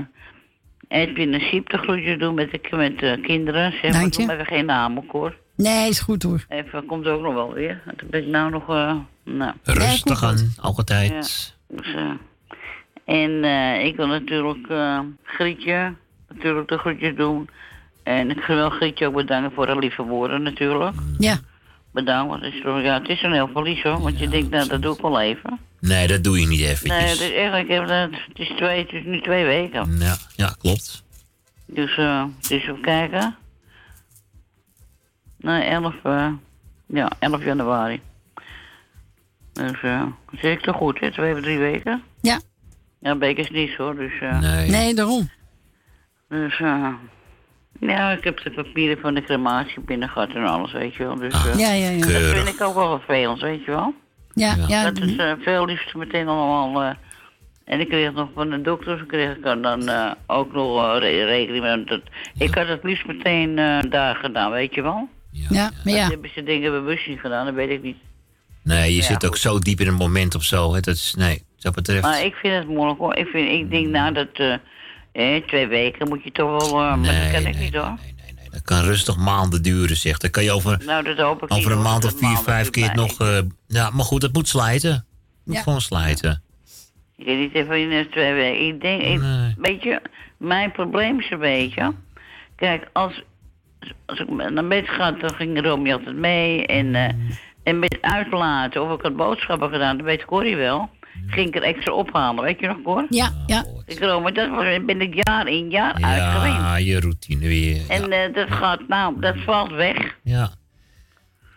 Edwin 0.88 1.34
en 1.34 1.40
Siep 1.40 1.70
de 1.70 1.78
groetjes 1.78 2.20
doen 2.20 2.34
met 2.36 2.52
de 2.52 2.76
met 2.76 3.00
de 3.00 3.20
kinderen. 3.22 3.72
Zeg 3.72 3.82
maar, 3.82 3.92
Dank 3.92 4.14
je. 4.14 4.20
noem 4.20 4.30
even 4.30 4.46
geen 4.46 4.66
naam 4.66 5.04
hoor. 5.08 5.36
Nee, 5.56 5.90
is 5.90 6.00
goed 6.00 6.24
hoor. 6.24 6.46
Even, 6.48 6.86
komt 6.86 7.08
ook 7.08 7.22
nog 7.22 7.34
wel 7.34 7.54
weer. 7.54 7.82
Dan 7.86 8.10
ben 8.10 8.22
ik 8.22 8.28
nou 8.28 8.50
nog, 8.52 8.70
eh 8.70 8.96
nou. 9.24 9.54
Rustig 9.64 10.24
aan, 10.24 10.54
altijd. 10.62 11.10
Ja, 11.68 11.76
dus, 11.78 11.94
eh, 11.94 12.12
en 13.06 13.44
eh, 13.44 13.86
ik 13.86 13.96
wil 13.96 14.08
natuurlijk 14.08 14.68
eh, 14.68 15.00
Grietje, 15.24 15.94
natuurlijk 16.30 16.68
de 16.68 16.78
groetjes 16.78 17.16
doen. 17.16 17.50
En 18.04 18.30
ik 18.30 18.44
wil 18.46 18.70
Grietje 18.70 19.08
ook 19.08 19.14
bedanken 19.14 19.52
voor 19.52 19.68
haar 19.68 19.78
lieve 19.78 20.04
woorden 20.04 20.42
natuurlijk. 20.42 20.96
Ja. 21.18 21.40
Bedankt, 21.92 22.30
want 22.30 22.44
het 22.44 22.54
is, 22.54 22.62
ja, 22.62 23.00
het 23.00 23.08
is 23.08 23.22
een 23.22 23.34
heel 23.34 23.50
verlies 23.54 23.84
hoor. 23.84 24.02
Want 24.02 24.20
je 24.20 24.28
denkt, 24.28 24.50
nou 24.50 24.68
dat 24.68 24.82
doe 24.82 24.96
ik 24.96 25.02
wel 25.02 25.22
even. 25.22 25.60
Nee, 25.80 26.08
dat 26.08 26.24
doe 26.24 26.40
je 26.40 26.48
niet 26.48 26.62
eventjes. 26.62 26.90
Nee, 26.90 27.30
dus 27.30 27.32
eigenlijk 27.32 27.68
heb 27.68 27.88
dat, 27.88 28.10
het 28.28 28.40
is 28.40 28.52
twee, 28.56 28.82
het 28.82 28.92
is 28.92 29.04
nu 29.04 29.22
twee 29.22 29.46
weken. 29.46 29.98
Ja, 30.00 30.18
ja, 30.36 30.56
klopt. 30.60 31.04
Dus, 31.66 31.98
eh, 31.98 32.24
dus 32.40 32.50
even 32.50 32.82
kijken. 32.82 33.36
Nee, 35.44 35.62
11, 35.62 35.96
eh, 36.04 36.28
ja, 36.86 37.12
11 37.20 37.44
januari. 37.44 38.02
Dus, 39.54 39.82
eh, 39.82 40.04
zeg 40.32 40.52
ik 40.54 40.60
toch 40.62 40.76
goed, 40.76 41.00
hè? 41.00 41.12
Twee 41.12 41.34
of 41.34 41.42
drie 41.42 41.58
weken? 41.58 42.04
Ja. 42.22 42.40
Ja, 43.00 43.10
een 43.12 43.20
week 43.20 43.38
is 43.38 43.50
niets 43.50 43.76
hoor, 43.76 43.96
dus... 43.96 44.12
eh 44.22 44.40
Nee. 44.40 44.70
Nee, 44.70 44.94
daarom. 44.94 45.30
Dus, 46.30 46.60
eh 46.60 46.88
ja, 47.80 48.12
ik 48.12 48.24
heb 48.24 48.44
de 48.44 48.52
papieren 48.52 48.98
van 49.00 49.14
de 49.14 49.24
crematie 49.24 49.82
binnen 49.82 50.10
gehad 50.10 50.30
en 50.30 50.46
alles, 50.46 50.72
weet 50.72 50.96
je 50.96 51.04
wel. 51.04 51.16
Dus, 51.16 51.34
Ah, 51.34 51.46
eh, 51.46 51.60
Ja, 51.60 51.72
ja, 51.74 51.90
ja. 51.90 52.00
Dat 52.00 52.22
vind 52.36 52.48
ik 52.48 52.62
ook 52.62 52.76
wel 52.76 53.00
vervelend, 53.00 53.42
weet 53.42 53.66
je 53.66 53.72
wel. 53.72 53.94
Ja, 54.34 54.56
ja. 54.68 54.84
dat 54.92 54.98
is 55.04 55.16
eh, 55.16 55.32
veel 55.40 55.66
liefst 55.66 55.96
meteen 55.96 56.28
allemaal... 56.28 56.84
eh, 56.84 56.96
en 57.66 57.80
ik 57.80 57.90
kreeg 57.90 58.14
nog 58.14 58.30
van 58.34 58.50
de 58.50 58.62
dokters, 58.62 59.06
kreeg 59.08 59.36
ik 59.36 59.44
dan 59.44 59.88
eh, 59.90 60.12
ook 60.28 60.54
nog 60.54 60.78
eh, 60.94 61.00
re- 61.00 61.26
rekening 61.26 61.64
met... 61.64 61.88
Dat, 61.88 62.02
ik 62.38 62.56
had 62.56 62.68
het 62.68 62.84
liefst 62.84 63.06
meteen 63.08 63.58
eh, 63.60 63.80
daar 63.90 64.16
gedaan, 64.16 64.52
weet 64.52 64.74
je 64.76 64.82
wel. 64.82 65.10
Ja, 65.34 65.72
maar 65.84 65.94
ja. 65.94 66.02
Dat 66.02 66.12
hebben 66.12 66.30
ze 66.34 66.44
dingen 66.44 66.72
bewust 66.72 67.08
niet 67.08 67.20
gedaan, 67.20 67.46
dat 67.46 67.54
weet 67.56 67.70
ik 67.70 67.84
niet. 67.84 67.98
Nee, 68.64 68.90
je 68.90 68.96
Ja, 69.02 69.04
zit 69.04 69.26
ook 69.26 69.32
goed. 69.32 69.40
zo 69.40 69.60
diep 69.60 69.80
in 69.80 69.88
een 69.88 69.94
moment 69.94 70.36
of 70.36 70.44
zo. 70.44 70.74
Hè? 70.74 70.80
Dat 70.80 70.96
is, 70.96 71.14
nee, 71.18 71.44
dat 71.60 71.76
betreft. 71.76 72.02
Maar 72.02 72.24
ik 72.26 72.34
vind 72.36 72.54
het 72.56 72.68
moeilijk 72.68 73.00
hoor. 73.00 73.16
Ik, 73.16 73.28
vind, 73.28 73.50
ik 73.52 73.70
denk 73.72 73.88
nou 73.88 74.14
dat... 74.14 74.28
eh, 74.34 74.54
eh, 75.36 75.44
twee 75.48 75.68
weken 75.68 76.08
moet 76.10 76.24
je 76.24 76.32
toch 76.32 76.50
wel... 76.50 76.82
eh, 76.82 76.96
maar 76.96 77.22
dat 77.24 77.32
kan 77.32 77.46
ik 77.46 77.60
niet 77.60 77.74
hoor. 77.76 77.98
Dat 78.52 78.62
kan 78.62 78.82
rustig 78.84 79.18
maanden 79.18 79.62
duren, 79.64 79.98
zeg. 79.98 80.18
Dan 80.18 80.30
kan 80.30 80.44
je 80.44 80.52
over, 80.52 80.82
Nou, 80.86 81.04
dat 81.04 81.18
hoop 81.18 81.44
ik 81.44 81.50
niet, 81.50 81.60
over 81.60 81.72
een 81.72 81.82
maand 81.82 82.06
of 82.06 82.12
Dat 82.12 82.20
vier, 82.20 82.38
vijf 82.38 82.70
keer 82.70 82.92
nog... 82.96 83.20
eh, 83.20 83.40
ja, 83.68 83.90
maar 83.90 84.06
goed, 84.06 84.22
het 84.22 84.34
moet 84.34 84.48
slijten. 84.48 85.06
moet 85.46 85.56
Ja. 85.56 85.62
gewoon 85.62 85.82
slijten. 85.82 86.44
Ik 87.18 87.26
weet 87.26 87.40
niet 87.40 87.54
even 87.54 87.92
in 87.92 88.10
twee 88.10 88.34
weken. 88.34 88.68
Ik 88.68 88.82
denk, 88.82 89.02
ik, 89.02 89.22
weet 89.58 89.84
je, 89.84 90.02
mijn 90.38 90.72
probleem 90.72 91.20
is 91.20 91.30
een 91.32 91.40
beetje. 91.40 91.94
Kijk, 92.56 92.90
als, 92.94 93.24
als 94.06 94.20
ik 94.20 94.30
naar 94.30 94.68
bed 94.68 94.90
ga, 94.90 95.12
dan 95.12 95.34
ging 95.34 95.62
Romy 95.62 95.92
altijd 95.92 96.16
mee. 96.16 96.66
En, 96.66 96.96
eh 96.96 97.14
en 97.64 97.80
met 97.80 97.98
uitlaten, 98.02 98.84
of 98.84 98.98
ik 98.98 99.02
had 99.02 99.16
boodschappen 99.16 99.70
gedaan, 99.70 99.98
dat 99.98 100.06
weet 100.06 100.26
Corrie 100.26 100.56
wel. 100.56 100.90
Ging 101.28 101.48
ik 101.48 101.56
er 101.56 101.64
extra 101.64 101.94
ophalen, 101.94 102.44
weet 102.44 102.60
je 102.60 102.68
nog, 102.68 102.78
Cor? 102.84 103.06
Ja, 103.10 103.32
ja. 103.46 103.66
Ik 103.86 104.00
Romy, 104.00 104.32
dat 104.32 104.50
was, 104.50 104.86
ben 104.86 105.02
ik 105.02 105.28
jaar 105.28 105.48
in 105.48 105.70
jaar 105.70 105.94
uit 105.94 106.36
geweest. 106.36 106.56
Ja, 106.56 106.76
je 106.76 107.00
routine 107.00 107.48
weer. 107.48 107.82
En 107.88 108.12
eh, 108.12 108.34
dat 108.34 108.50
gaat, 108.50 108.88
nou, 108.88 109.20
dat 109.20 109.36
valt 109.38 109.72
weg. 109.72 110.18
Ja. 110.24 110.52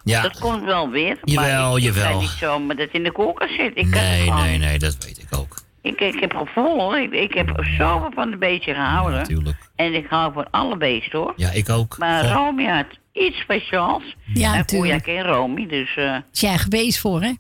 Ja. 0.05 0.23
Dat 0.23 0.39
komt 0.39 0.65
wel 0.65 0.91
weer. 0.91 1.19
Jawel, 1.23 1.69
maar 1.69 1.79
ik 1.79 1.83
jawel. 1.83 2.21
niet 2.21 2.29
zo 2.29 2.59
met 2.59 2.79
het 2.79 2.93
in 2.93 3.03
de 3.03 3.13
koelkast 3.13 3.55
zit. 3.55 3.77
Ik 3.77 3.87
Nee, 3.87 4.31
nee, 4.31 4.59
nee, 4.59 4.79
dat 4.79 4.97
weet 5.05 5.19
ik 5.19 5.39
ook. 5.39 5.57
Ik, 5.87 6.01
ik 6.01 6.21
heb 6.21 6.35
gevoel 6.37 6.81
hoor. 6.81 6.99
Ik, 6.99 7.13
ik 7.13 7.35
heb 7.35 7.65
zoveel 7.79 8.11
van 8.15 8.31
de 8.31 8.37
beestje 8.37 8.75
gehouden. 8.75 9.19
Natuurlijk. 9.19 9.71
En 9.77 9.95
ik 9.95 10.07
hou 10.09 10.33
van 10.33 10.51
alle 10.51 10.77
beesten 10.77 11.19
hoor. 11.19 11.33
Ja, 11.37 11.51
ik 11.51 11.69
ook. 11.69 11.99
Maar 11.99 12.25
Gewoon- 12.25 12.45
Romy 12.47 12.65
had 12.65 12.87
iets 13.13 13.39
speciaals. 13.41 14.17
Ja, 14.35 14.51
en 14.53 14.57
natuurlijk. 14.57 15.03
Ken 15.03 15.23
Romy, 15.23 15.67
dus... 15.67 15.97
eh 15.97 16.17
Is 16.33 16.41
jij 16.41 16.59
geweest 16.59 16.99
voor, 16.99 17.23
hè? 17.23 17.33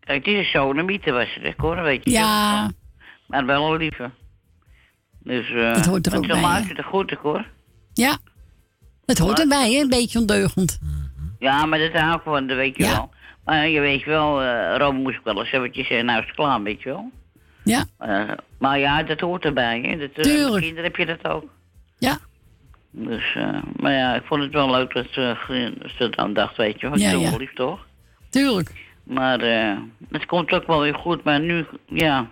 kijk, 0.00 0.24
het 0.26 0.34
is 0.34 0.38
een 0.38 0.44
sonemieter 0.44 1.12
was 1.12 1.38
het, 1.40 1.54
hoor, 1.56 1.82
weet 1.82 2.04
je. 2.04 2.10
Ja. 2.10 2.60
wel. 2.60 2.70
Maar 3.26 3.46
wel 3.46 3.72
een 3.72 3.78
lieve. 3.78 4.10
Dus... 5.22 5.50
eh 5.50 5.74
Dat 5.74 5.86
hoort 5.86 6.06
er 6.06 6.16
ook 6.16 6.24
ze 6.24 6.30
bij, 6.30 6.40
hè? 6.40 6.46
luistert 6.46 6.78
er 6.78 6.84
goed, 6.84 7.10
hoor. 7.22 7.46
Ja. 7.92 8.18
Het 9.06 9.18
hoort 9.18 9.40
erbij, 9.40 9.72
hè? 9.72 9.80
Een 9.80 9.88
beetje 9.88 10.18
ondeugend. 10.18 10.78
Ja, 11.38 11.66
maar 11.66 11.78
dat 11.78 11.92
hou 11.92 12.14
ik 12.16 12.22
van, 12.24 12.46
dat 12.46 12.56
weet 12.56 12.76
je 12.76 12.82
Ja. 12.84 12.90
wel. 12.92 13.10
Maar 13.44 13.68
je 13.68 13.80
weet 13.80 14.04
wel, 14.04 14.42
eh 14.42 14.76
Romy 14.76 15.00
moest 15.00 15.18
ook 15.18 15.24
wel 15.24 15.38
eens 15.40 15.52
eventjes 15.52 15.86
zeggen, 15.86 16.06
nou 16.06 16.20
is 16.20 16.26
het 16.26 16.34
klaar, 16.34 16.62
weet 16.62 16.82
je 16.82 16.88
wel. 16.88 17.10
Ja. 17.64 17.84
Eh, 17.98 18.22
maar 18.58 18.78
ja, 18.78 19.02
dat 19.02 19.20
hoort 19.20 19.44
erbij, 19.44 19.80
hè. 19.80 19.96
Dat, 19.98 20.10
eh, 20.14 20.22
Tuurlijk. 20.22 20.50
met 20.52 20.60
kinderen 20.60 20.84
heb 20.84 20.96
je 20.96 21.06
dat 21.06 21.26
ook. 21.28 21.44
Ja. 21.98 22.18
Dus, 22.90 23.34
eh, 23.34 23.62
maar 23.76 23.92
ja, 23.92 24.14
ik 24.14 24.22
vond 24.24 24.42
het 24.42 24.52
wel 24.52 24.70
leuk 24.70 24.94
dat 24.94 25.06
ze, 25.10 26.08
dan 26.10 26.32
dacht, 26.32 26.56
weet 26.56 26.80
je 26.80 26.86
wel. 26.88 26.96
Ik 26.96 27.02
Ja, 27.02 27.10
ja. 27.10 27.36
lief, 27.36 27.52
toch? 27.54 27.86
Tuurlijk. 28.30 28.72
Maar 29.04 29.40
eh, 29.40 29.76
het 30.10 30.26
komt 30.26 30.50
ook 30.52 30.66
wel 30.66 30.80
weer 30.80 30.94
goed. 30.94 31.24
Maar 31.24 31.40
nu, 31.40 31.66
ja. 31.86 32.26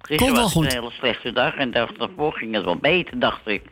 Gisteren 0.00 0.34
was 0.34 0.52
goed. 0.52 0.64
een 0.64 0.70
hele 0.70 0.90
slechte 0.90 1.32
dag. 1.32 1.54
En 1.54 1.70
dag 1.70 1.92
daarvoor 1.92 2.32
ging 2.32 2.54
het 2.54 2.64
wel 2.64 2.76
beter, 2.76 3.18
dacht 3.18 3.46
ik. 3.48 3.62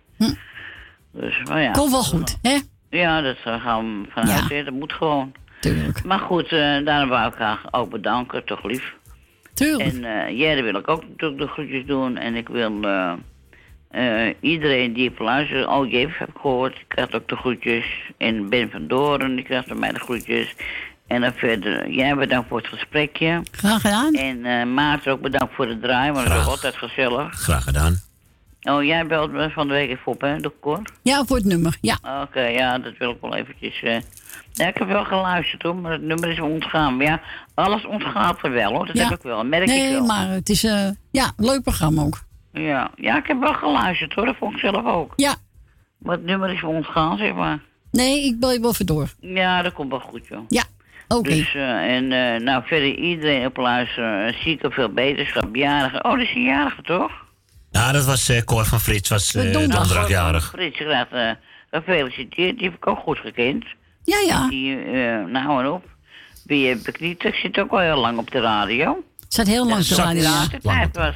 Dus, 1.13 1.43
maar 1.49 1.63
ja. 1.63 1.71
Komt 1.71 1.91
wel 1.91 2.03
goed, 2.03 2.39
hè? 2.43 2.59
Ja, 2.91 3.21
dat 3.21 3.37
eh, 3.45 3.63
gaan 3.65 4.03
we 4.03 4.09
vanuit. 4.11 4.49
hè. 4.49 4.65
Dat 4.65 4.75
moet 4.75 4.93
gewoon. 4.93 5.33
Tuurlijk. 5.61 6.05
Maar 6.05 6.19
goed, 6.19 6.53
eh 6.53 6.85
daarom 6.85 7.09
wou 7.09 7.33
ik 7.33 7.39
haar 7.39 7.61
ook 7.71 7.91
bedanken. 7.91 8.45
Toch 8.45 8.63
lief. 8.65 8.95
Tuurlijk. 9.63 9.93
En 9.93 10.05
eh 10.05 10.39
jij 10.39 10.63
wil 10.63 10.75
ik 10.75 10.89
ook 10.89 11.03
natuurlijk 11.09 11.41
de 11.41 11.47
groetjes 11.47 11.87
doen. 11.87 12.17
En 12.17 12.35
ik 12.35 12.49
wil 12.49 12.83
eh, 12.83 13.13
eh, 13.91 14.35
iedereen 14.41 14.93
die 14.93 15.03
heeft 15.03 15.19
luistert. 15.19 15.67
Oh, 15.67 15.91
Jeff 15.91 16.19
heb 16.19 16.29
ik 16.29 16.41
gehoord. 16.41 16.75
Ik 16.75 16.85
krijg 16.89 17.13
ook 17.13 17.29
de 17.29 17.37
groetjes. 17.37 17.85
En 18.19 18.49
Ben 18.49 18.71
van 18.71 18.87
Doren, 18.87 19.35
die 19.35 19.45
krijgt 19.45 19.69
van 19.69 19.79
mij 19.79 19.93
de 19.93 19.99
groetjes. 19.99 20.55
En 21.07 21.21
dan 21.21 21.33
verder, 21.33 21.91
jij 21.91 22.15
bedankt 22.15 22.49
voor 22.49 22.59
het 22.59 22.67
gesprekje. 22.67 23.43
Graag 23.51 23.81
gedaan. 23.81 24.15
En 24.15 24.45
eh 24.45 24.67
Maarten 24.67 25.13
ook 25.13 25.21
bedankt 25.21 25.55
voor 25.55 25.69
het 25.69 25.83
draaien, 25.83 26.15
want 26.15 26.29
het 26.29 26.37
is 26.37 26.43
ook 26.43 26.49
altijd 26.51 26.77
gezellig. 26.77 27.35
Graag 27.35 27.63
gedaan. 27.65 28.01
Oh, 28.63 28.85
jij 28.85 29.07
belt 29.07 29.33
me 29.33 29.51
van 29.51 29.69
de 29.69 29.73
week 29.73 29.91
even 29.91 30.13
op, 30.13 30.21
hè, 30.21 30.41
de 30.41 30.53
Cor? 30.61 30.83
Ja, 31.03 31.25
voor 31.25 31.37
het 31.37 31.47
nummer, 31.47 31.77
ja. 31.81 31.99
Oké, 32.23 32.43
ja, 32.47 32.79
dat 32.79 32.93
wil 32.99 33.11
ik 33.11 33.17
wel 33.21 33.35
eventjes... 33.35 33.83
Ja, 34.53 34.67
ik 34.67 34.77
heb 34.77 34.89
wel 34.89 35.05
geluisterd, 35.05 35.63
hoor, 35.63 35.77
maar 35.77 35.93
het 35.93 36.03
nummer 36.03 36.29
is 36.31 36.41
ontgaan. 36.41 36.97
Maar 36.97 37.07
ja, 37.07 37.21
alles 37.55 37.87
ontgaat 37.87 38.39
er 38.43 38.51
wel, 38.51 38.73
hoor. 38.73 38.87
Dat 38.87 38.97
Ja. 38.97 39.09
heb 39.09 39.19
ik 39.19 39.23
wel, 39.23 39.45
merk 39.45 39.67
nee, 39.67 39.87
ik 39.87 39.93
wel. 39.93 40.07
maar 40.07 40.29
het 40.29 40.49
is 40.49 40.65
eh, 40.65 40.89
ja, 41.11 41.33
een 41.37 41.45
leuk 41.45 41.63
programma 41.63 42.03
ook. 42.03 42.21
Ja. 42.53 42.91
ja, 42.97 43.17
ik 43.19 43.27
heb 43.27 43.41
wel 43.41 43.55
geluisterd, 43.55 44.13
hoor. 44.13 44.27
Dat 44.27 44.37
vond 44.39 44.53
ik 44.55 44.59
zelf 44.61 44.85
ook. 44.87 45.13
Ja. 45.17 45.35
Maar 45.99 46.17
het 46.17 46.25
nummer 46.25 46.53
is 46.53 46.63
ontgaan, 46.63 47.19
zeg 47.19 47.35
maar. 47.35 47.59
Nee, 47.91 48.25
ik 48.25 48.41
bel 48.41 48.53
je 48.53 48.61
wel 48.61 48.71
even 48.71 48.87
door. 48.87 49.09
Ja, 49.21 49.63
dat 49.63 49.73
komt 49.73 49.91
wel 49.91 50.01
goed, 50.01 50.27
joh. 50.27 50.45
Ja, 50.49 50.63
oké. 51.09 51.29
Dus, 51.29 51.55
eh, 51.55 51.97
en 51.97 52.13
eh, 52.13 52.41
nou, 52.41 52.63
verder 52.67 52.95
iedereen 52.95 53.47
op 53.47 53.57
luisteren. 53.57 54.35
Zieke, 54.43 54.71
veel 54.71 54.89
beterschap, 54.93 55.55
jarige. 55.55 56.03
Oh, 56.03 56.11
dat 56.11 56.21
is 56.21 56.35
een 56.35 56.43
jarige, 56.43 56.83
toch? 56.83 57.11
Nou, 57.71 57.93
dat 57.93 58.05
was 58.05 58.29
eh 58.29 58.43
Cor 58.43 58.65
van 58.65 58.81
Frits, 58.81 59.09
was 59.09 59.35
eh 59.35 59.53
donderdagjarig. 59.53 60.49
Frits, 60.49 60.77
graag 60.79 61.09
eh, 61.11 61.31
gefeliciteerd. 61.71 62.59
Die 62.59 62.67
heb 62.69 62.77
ik 62.77 62.87
ook 62.87 62.99
goed 62.99 63.19
gekend. 63.19 63.65
Ja, 64.05 64.19
ja. 64.27 64.49
Die, 64.49 64.77
eh 64.85 65.25
nou 65.25 65.61
en 65.65 65.71
op. 65.71 65.85
Wie 66.45 66.69
heb 66.69 66.79
ik 66.79 67.01
niet? 67.01 67.25
Ik 67.25 67.35
zit 67.35 67.59
ook 67.59 67.71
al 67.71 67.79
heel 67.79 67.97
lang 68.01 68.19
op 68.19 68.31
de 68.31 68.41
radio. 68.41 69.03
Zat 69.29 69.47
heel 69.47 69.69
lang 69.69 69.83
te 69.85 69.95
Ja, 69.95 70.03
radio. 70.05 70.23
Ja, 70.23 70.31
Ja. 70.43 70.47
de 70.49 70.59
tijd 70.61 70.97
was. 70.97 71.15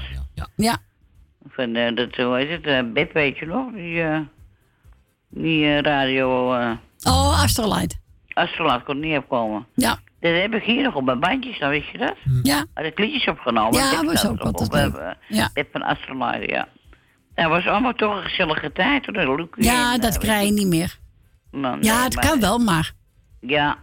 Ja. 0.57 0.77
Van, 1.49 1.75
eh, 1.75 1.95
dat, 1.97 2.15
hoe 2.17 2.37
heet 2.37 2.51
het? 2.51 2.65
eh 2.67 2.81
Beb, 2.93 3.13
weet 3.13 3.39
je 3.39 3.47
nog? 3.47 3.73
Die, 3.73 4.03
eh, 4.03 4.19
die 5.29 5.65
eh, 5.67 5.81
radio... 5.81 6.55
eh 6.55 6.71
Oh, 7.03 7.43
Astrolight. 7.43 7.99
Astrolaat 8.29 8.83
kon 8.85 9.01
niet 9.01 9.17
opkomen. 9.17 9.67
Ja. 9.75 9.99
Dat 10.21 10.33
heb 10.35 10.55
ik 10.55 10.63
hier 10.63 10.83
nog 10.83 10.95
op 10.95 11.05
mijn 11.05 11.21
bandjes, 11.21 11.59
dan 11.59 11.71
wist 11.71 11.89
je 11.93 11.99
dat? 11.99 12.15
Ja. 12.43 12.65
Had 12.75 12.85
ik 12.85 12.99
liedjes 12.99 13.29
opgenomen. 13.29 13.79
Ja, 13.79 13.91
Beb 14.01 14.05
was 14.11 14.27
ook 14.27 14.41
altijd 14.41 14.69
op, 14.69 14.75
leuk. 14.75 14.95
eh, 14.95 15.11
Ja. 15.29 15.51
Beb 15.55 15.69
van 15.73 15.83
Astrolaat, 15.83 16.45
ja. 16.51 16.69
Dat 17.35 17.49
was 17.49 17.67
allemaal 17.67 17.93
toch 17.95 18.17
een 18.17 18.23
gezellige 18.23 18.73
tijd. 18.73 19.07
Hoor. 19.07 19.37
Lucie 19.37 19.49
Ja, 19.73 19.95
en, 19.95 20.01
dat 20.01 20.15
eh, 20.15 20.21
krijg 20.21 20.47
je 20.47 20.53
niet 20.53 20.67
meer. 20.67 20.99
Ja, 21.63 22.03
het 22.05 22.15
maar- 22.15 22.27
kan 22.27 22.41
wel, 22.41 22.59
maar 22.59 22.93
Ja, 23.41 23.79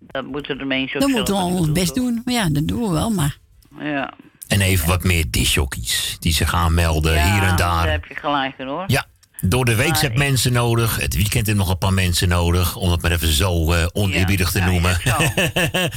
dat 0.00 0.24
moeten 0.26 0.58
de 0.58 0.64
mensen 0.64 0.94
ook 0.96 1.02
dan 1.02 1.10
moeten 1.10 1.34
we 1.34 1.40
al 1.40 1.46
ons 1.48 1.64
doen, 1.64 1.72
best 1.74 1.94
doen. 1.94 2.22
Maar 2.24 2.34
ja, 2.34 2.48
dat 2.50 2.68
doen 2.68 2.82
we 2.82 2.88
wel, 2.88 3.10
maar. 3.10 3.38
Ja. 3.80 4.12
En 4.48 4.60
even 4.60 4.88
wat 4.88 5.04
meer 5.04 5.30
disjockeys 5.30 6.16
die 6.20 6.32
zich 6.32 6.48
gaan 6.50 6.74
melden 6.74 7.14
ja, 7.14 7.32
hier 7.32 7.42
en 7.42 7.48
daar 7.48 7.56
daar. 7.56 7.90
heb 7.90 8.04
je 8.04 8.14
gelijk 8.14 8.58
in 8.58 8.66
hoor. 8.66 8.84
Ja, 8.86 9.04
door 9.40 9.64
de 9.64 9.74
week 9.74 9.98
heb 9.98 10.16
mensen 10.16 10.52
nodig. 10.52 10.96
Het 10.96 11.14
weekend 11.14 11.46
heb 11.46 11.56
nog 11.56 11.70
een 11.70 11.78
paar 11.78 11.92
mensen 11.92 12.28
nodig. 12.28 12.76
Om 12.76 12.90
het 12.90 13.02
maar 13.02 13.10
even 13.10 13.28
zo 13.32 13.72
eh 13.72 13.86
oneerbiedig 13.92 14.50
te 14.50 14.60
noemen. 14.60 15.00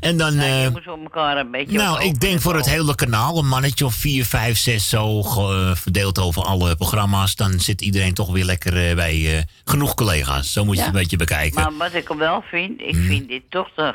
en 0.00 0.16
dan... 0.16 0.38
eh, 0.38 0.64
elkaar 0.86 1.36
een 1.36 1.50
beetje... 1.50 1.76
nou, 1.78 2.04
ik 2.04 2.20
denk 2.20 2.40
voor 2.40 2.54
het 2.56 2.66
hele 2.70 2.94
kanaal 2.94 3.38
een 3.38 3.48
mannetje 3.48 3.84
of 3.84 3.94
vier, 3.94 4.24
vijf, 4.24 4.58
zes 4.58 4.88
zo 4.88 5.22
ge- 5.22 5.72
verdeeld 5.76 6.18
over 6.18 6.42
alle 6.42 6.76
programma's. 6.76 7.36
Dan 7.36 7.60
zit 7.60 7.80
iedereen 7.80 8.14
toch 8.14 8.30
weer 8.32 8.44
lekker 8.44 8.88
eh, 8.88 8.94
bij 8.94 9.36
eh, 9.36 9.42
genoeg 9.64 9.94
collega's. 9.94 10.52
Zo 10.52 10.64
moet 10.64 10.74
je 10.74 10.80
Ja. 10.80 10.86
het 10.86 10.94
een 10.94 11.00
beetje 11.00 11.16
bekijken. 11.16 11.62
Maar 11.62 11.76
wat 11.76 11.94
ik 11.94 12.08
wel 12.08 12.42
vind, 12.50 12.80
ik 12.80 12.94
Hmm. 12.94 13.06
vind 13.06 13.28
dit 13.28 13.42
toch 13.48 13.68
toch... 13.76 13.94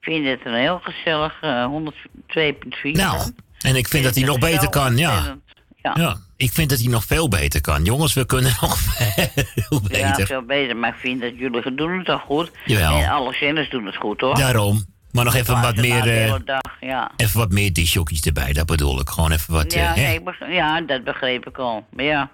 Ik 0.00 0.06
vind 0.06 0.26
het 0.26 0.40
een 0.44 0.54
heel 0.60 0.80
gezellig 0.82 1.38
eh 1.40 1.66
102.4. 1.66 2.90
Nou, 2.92 3.32
en 3.58 3.76
ik 3.76 3.88
vind 3.88 4.04
dat 4.04 4.14
hij 4.14 4.24
nog 4.24 4.38
beter 4.38 4.68
kan, 4.68 4.96
ja. 4.96 5.36
Ja. 5.82 6.16
Ja. 6.40 6.46
Ik 6.46 6.52
vind 6.52 6.70
dat 6.70 6.78
hij 6.80 6.88
nog 6.88 7.04
veel 7.04 7.28
beter 7.28 7.60
kan. 7.60 7.84
Jongens, 7.84 8.14
we 8.14 8.26
kunnen 8.26 8.52
nog 8.60 8.78
veel 8.78 9.80
Ja, 9.88 10.08
beter. 10.10 10.26
veel 10.26 10.42
beter. 10.42 10.76
Maar 10.76 10.90
ik 10.90 11.00
vind 11.00 11.20
dat 11.20 11.32
jullie 11.36 11.74
doen 11.74 11.98
het 11.98 12.08
al 12.08 12.18
goed. 12.18 12.50
Jawel. 12.64 12.96
En 13.02 13.08
alle 13.10 13.34
zenders 13.34 13.70
doen 13.70 13.86
het 13.86 13.96
goed, 13.96 14.20
hoor. 14.20 14.34
Daarom. 14.34 14.84
Maar 15.12 15.24
nog 15.24 15.34
even 15.34 15.60
wat 15.62 15.76
meer, 15.76 15.98
eh, 15.98 16.04
hele 16.04 16.42
dag, 16.44 16.60
ja. 16.80 17.10
even 17.16 17.38
wat 17.38 17.50
meer 17.50 17.72
disjockeys 17.72 18.20
erbij. 18.20 18.52
Dat 18.52 18.66
bedoel 18.66 19.00
ik. 19.00 19.08
Gewoon 19.08 19.30
even 19.32 19.52
wat... 19.54 19.72
ja, 19.72 19.92
hè? 19.94 20.02
nee, 20.02 20.14
ik 20.14 20.24
beg- 20.24 20.48
ja, 20.52 20.80
dat 20.80 21.04
begreep 21.04 21.46
ik 21.48 21.58
al. 21.58 21.86
Maar 21.92 22.04
ja. 22.04 22.30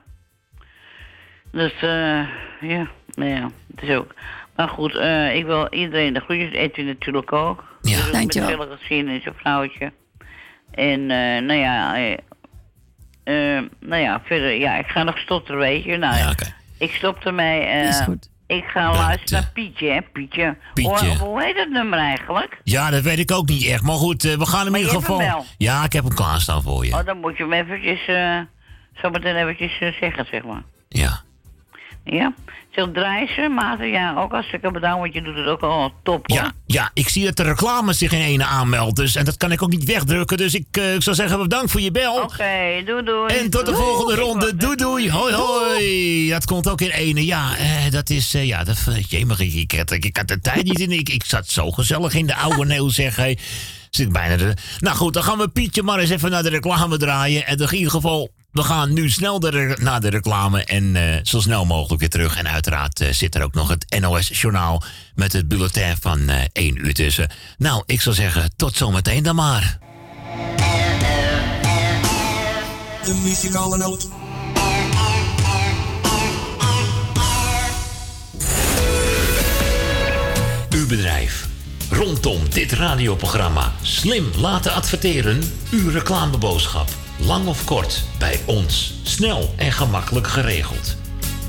Dus, 1.52 1.72
eh, 1.80 2.20
ja, 2.60 2.88
nou 3.14 3.30
ja, 3.30 3.50
het 3.74 3.88
is 3.88 3.96
ook. 3.96 4.14
Maar 4.56 4.68
goed, 4.68 4.94
eh, 4.96 5.36
ik 5.36 5.44
wil 5.44 5.68
iedereen 5.72 6.12
de 6.14 6.20
groetjes, 6.20 6.52
Edwin 6.52 6.86
natuurlijk 6.86 7.32
ook. 7.32 7.64
Ja, 7.82 8.10
dankjewel. 8.12 8.56
Met 8.56 8.66
veel 8.68 8.76
gezien 8.80 9.08
en 9.08 9.20
zijn 9.22 9.34
vrouwtje. 9.36 9.92
En 10.70 11.00
eh, 11.10 11.42
nou 11.42 11.52
ja, 11.52 11.96
eh, 13.26 13.56
eh, 13.56 13.64
nou 13.80 14.02
ja, 14.02 14.20
verder, 14.24 14.52
ja, 14.58 14.76
ik 14.78 14.86
ga 14.86 15.02
nog 15.02 15.18
stotteren, 15.18 15.60
weet 15.60 15.84
je. 15.84 15.96
Nou, 15.96 16.16
ja, 16.16 16.34
ik 16.78 16.90
stop 16.94 17.24
ermee. 17.24 17.60
eh, 17.60 17.88
Is 17.88 18.00
goed. 18.00 18.28
Ik 18.46 18.64
ga 18.64 18.92
luisteren 18.92 19.42
naar 19.42 19.50
Pietje, 19.52 19.90
hè, 19.90 20.00
Pietje. 20.12 20.56
Pietje. 20.74 21.08
Hoe, 21.08 21.16
hoe 21.28 21.42
heet 21.42 21.56
dat 21.56 21.68
nummer 21.68 21.98
eigenlijk? 21.98 22.60
Ja, 22.64 22.90
dat 22.90 23.02
weet 23.02 23.18
ik 23.18 23.30
ook 23.32 23.48
niet 23.48 23.66
echt. 23.66 23.82
Maar 23.82 23.96
goed, 23.96 24.24
eh, 24.24 24.34
we 24.36 24.46
gaan 24.46 24.64
hem 24.64 24.74
in 24.74 24.80
ieder 24.80 24.94
geval... 24.96 25.44
Ja, 25.58 25.84
ik 25.84 25.92
heb 25.92 26.04
hem 26.04 26.14
klaarstaan 26.14 26.62
voor 26.62 26.86
je. 26.86 26.94
Oh, 26.94 27.04
dan 27.04 27.18
moet 27.20 27.36
je 27.36 27.42
hem 27.42 27.52
eventjes, 27.52 28.06
eh 28.06 28.38
zo 29.02 29.10
meteen 29.10 29.36
eventjes 29.36 29.78
eh, 29.80 29.92
zeggen, 30.00 30.26
zeg 30.30 30.42
maar. 30.44 30.62
Ja. 30.88 31.20
Ja? 32.04 32.32
Draaien 32.84 33.28
ze, 33.34 33.48
Maarten, 33.48 33.88
ja, 33.88 34.14
ook 34.18 34.32
hartstikke 34.32 34.70
bedankt, 34.70 34.98
want 35.00 35.14
je 35.14 35.22
doet 35.22 35.36
het 35.36 35.46
ook 35.46 35.60
al 35.60 35.92
top, 36.02 36.30
hoor. 36.30 36.38
Ja, 36.38 36.52
ja, 36.66 36.90
ik 36.94 37.08
zie 37.08 37.24
dat 37.24 37.36
de 37.36 37.42
reclame 37.42 37.92
zich 37.92 38.12
in 38.12 38.20
ene 38.20 38.44
aanmeldt. 38.44 38.96
Dus, 38.96 39.14
en 39.16 39.24
dat 39.24 39.36
kan 39.36 39.52
ik 39.52 39.62
ook 39.62 39.70
niet 39.70 39.84
wegdrukken. 39.84 40.36
Dus 40.36 40.54
ik, 40.54 40.66
eh, 40.70 40.94
ik 40.94 41.02
zou 41.02 41.16
zeggen, 41.16 41.38
bedankt 41.38 41.70
voor 41.70 41.80
je 41.80 41.90
bel. 41.90 42.14
Oké, 42.22 42.82
doei 42.84 43.02
doei. 43.04 43.34
En 43.38 43.50
tot 43.50 43.66
de 43.66 43.72
Doei. 43.72 43.84
volgende 43.84 44.14
ronde. 44.14 44.56
Doei 44.56 44.76
doei. 44.76 45.10
Hoi 45.10 45.34
hoi. 45.34 46.28
Dat 46.30 46.44
komt 46.44 46.68
ook 46.68 46.80
in 46.80 46.90
ene. 46.90 47.24
Ja, 47.24 47.56
eh, 47.56 47.90
dat 47.90 48.10
is... 48.10 48.34
eh, 48.34 48.46
ja, 48.46 48.64
dat, 48.64 48.78
jemig, 49.08 49.40
ik, 49.40 49.54
ik, 49.54 49.72
had, 49.78 49.90
ik 49.90 50.16
had 50.16 50.28
de 50.28 50.40
tijd 50.40 50.64
niet 50.64 50.78
in. 50.80 50.92
Ik, 50.92 51.08
ik 51.08 51.24
zat 51.24 51.48
zo 51.48 51.70
gezellig 51.70 52.14
in 52.14 52.26
de 52.26 52.36
oude 52.36 52.64
neeuw, 52.74 52.88
zeg. 52.88 53.16
Hey. 53.16 53.38
Zit 53.90 54.12
bijna 54.12 54.36
de... 54.36 54.54
Nou 54.78 54.96
goed, 54.96 55.14
dan 55.14 55.22
gaan 55.22 55.38
we 55.38 55.48
Pietje 55.48 55.82
maar 55.82 55.98
eens 55.98 56.10
even 56.10 56.30
naar 56.30 56.42
de 56.42 56.48
reclame 56.48 56.96
draaien. 56.96 57.46
En 57.46 57.56
in 57.58 57.74
ieder 57.74 57.90
geval... 57.90 58.30
We 58.56 58.62
gaan 58.62 58.92
nu 58.92 59.10
snel 59.10 59.40
de 59.40 59.76
naar 59.80 60.00
de 60.00 60.10
reclame 60.10 60.64
en 60.64 60.96
eh, 60.96 61.20
zo 61.22 61.40
snel 61.40 61.64
mogelijk 61.64 62.00
weer 62.00 62.10
terug. 62.10 62.36
En 62.36 62.48
uiteraard 62.48 63.00
eh, 63.00 63.12
zit 63.12 63.34
er 63.34 63.42
ook 63.42 63.54
nog 63.54 63.68
het 63.68 64.00
NOS-journaal 64.00 64.82
met 65.14 65.32
het 65.32 65.48
bulletin 65.48 65.96
van 66.00 66.28
eh 66.28 66.44
1 66.52 66.86
uur 66.86 66.94
tussen. 66.94 67.30
Nou, 67.58 67.82
ik 67.86 68.00
zou 68.00 68.14
zeggen, 68.14 68.50
tot 68.56 68.76
zometeen 68.76 69.22
dan 69.22 69.34
maar. 69.34 69.78
De 73.04 73.20
muzikale 73.22 73.76
noot. 73.76 74.08
Uw 80.70 80.86
bedrijf. 80.86 81.46
Rondom 81.90 82.50
dit 82.50 82.72
radioprogramma 82.72 83.72
slim 83.82 84.30
laten 84.36 84.72
adverteren. 84.72 85.42
Uw 85.70 85.90
reclameboodschap. 85.90 87.05
Lang 87.18 87.46
of 87.46 87.64
kort, 87.64 88.02
bij 88.18 88.40
ons. 88.46 88.94
Snel 89.02 89.54
en 89.56 89.72
gemakkelijk 89.72 90.26
geregeld. 90.26 90.96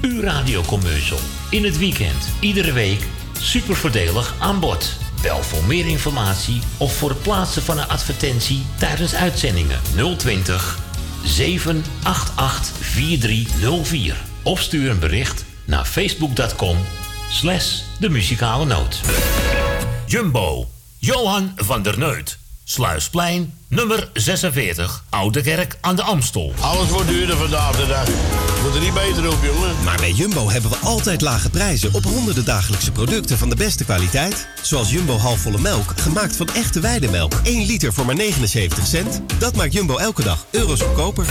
Uw 0.02 0.22
radiocommercial. 0.22 1.20
In 1.50 1.64
het 1.64 1.78
weekend, 1.78 2.30
iedere 2.40 2.72
week. 2.72 3.08
Super 3.40 3.76
voordelig 3.76 4.36
aan 4.40 4.60
bod. 4.60 4.98
Bel 5.22 5.44
voor 5.44 5.64
meer 5.64 5.88
informatie 5.88 6.62
of 6.78 6.98
voor 6.98 7.10
het 7.10 7.22
plaatsen 7.22 7.62
van 7.62 7.78
een 7.78 7.88
advertentie 7.88 8.66
tijdens 8.78 9.16
uitzendingen 9.16 9.80
020 10.18 10.80
788 11.24 12.76
4304. 12.80 14.16
Of 14.44 14.62
stuur 14.62 14.90
een 14.90 15.00
bericht 15.00 15.46
naar 15.66 15.86
facebook.com 15.86 16.78
slash 17.30 17.82
de 18.00 18.10
muzikale 18.10 18.66
noot. 18.66 19.02
Jumbo, 20.06 20.68
Johan 20.98 21.52
van 21.56 21.82
der 21.82 21.98
Neut. 21.98 22.38
Sluisplein, 22.70 23.54
nummer 23.68 24.10
46, 24.14 25.04
Oude 25.10 25.42
Kerk 25.42 25.78
aan 25.82 25.96
de 25.96 26.02
Amstel. 26.02 26.54
Alles 26.60 26.90
wordt 26.90 27.08
duurder 27.08 27.38
vandaag 27.38 27.76
de 27.76 27.88
dag. 27.88 28.08
Moet 28.64 28.76
er 28.76 28.82
niet 28.82 28.94
beter 28.94 29.32
op, 29.32 29.38
jongen. 29.44 29.84
Maar 29.84 29.98
bij 29.98 30.12
Jumbo 30.12 30.50
hebben 30.50 30.72
we 30.72 30.78
altijd 30.78 31.22
lage 31.22 31.50
prijzen 31.50 31.94
op 31.94 32.04
honderden 32.04 32.46
dagelijkse 32.46 32.92
producten 32.92 33.38
van 33.38 33.50
de 33.50 33.56
beste 33.56 33.84
kwaliteit. 33.84 34.48
Zoals 34.62 34.92
Jumbo 34.92 35.18
halfvolle 35.18 35.60
melk, 35.60 35.94
gemaakt 35.96 36.36
van 36.36 36.48
echte 36.48 36.80
weidemelk. 36.80 37.34
1 37.44 37.66
liter 37.66 37.94
voor 37.94 38.06
maar 38.06 38.16
79 38.16 38.88
cent. 38.88 39.22
Dat 39.40 39.56
maakt 39.56 39.74
Jumbo 39.74 39.98
elke 39.98 40.24
dag 40.24 40.46
euro's 40.52 40.82
goedkoper. 40.82 41.26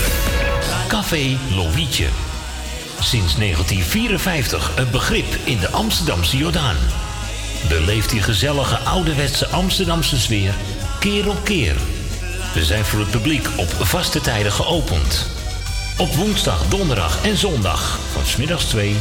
Café 0.88 1.38
Lovietje. 1.54 2.06
Sinds 3.00 3.36
1954 3.36 4.72
een 4.76 4.90
begrip 4.90 5.36
in 5.44 5.58
de 5.58 5.70
Amsterdamse 5.70 6.36
Jordaan. 6.36 6.76
Beleeft 7.68 8.10
die 8.10 8.22
gezellige 8.22 8.76
ouderwetse 8.76 9.46
Amsterdamse 9.46 10.18
sfeer 10.18 10.54
keer 11.10 11.28
op 11.28 11.44
keer. 11.44 11.74
We 12.54 12.64
zijn 12.64 12.84
voor 12.84 12.98
het 12.98 13.10
publiek 13.10 13.48
op 13.56 13.68
vaste 13.68 14.20
tijden 14.20 14.52
geopend. 14.52 15.26
Op 15.98 16.14
woensdag, 16.14 16.68
donderdag 16.68 17.24
en 17.24 17.36
zondag 17.36 17.98
van 18.12 18.26
smiddags 18.26 18.64
2 18.64 18.96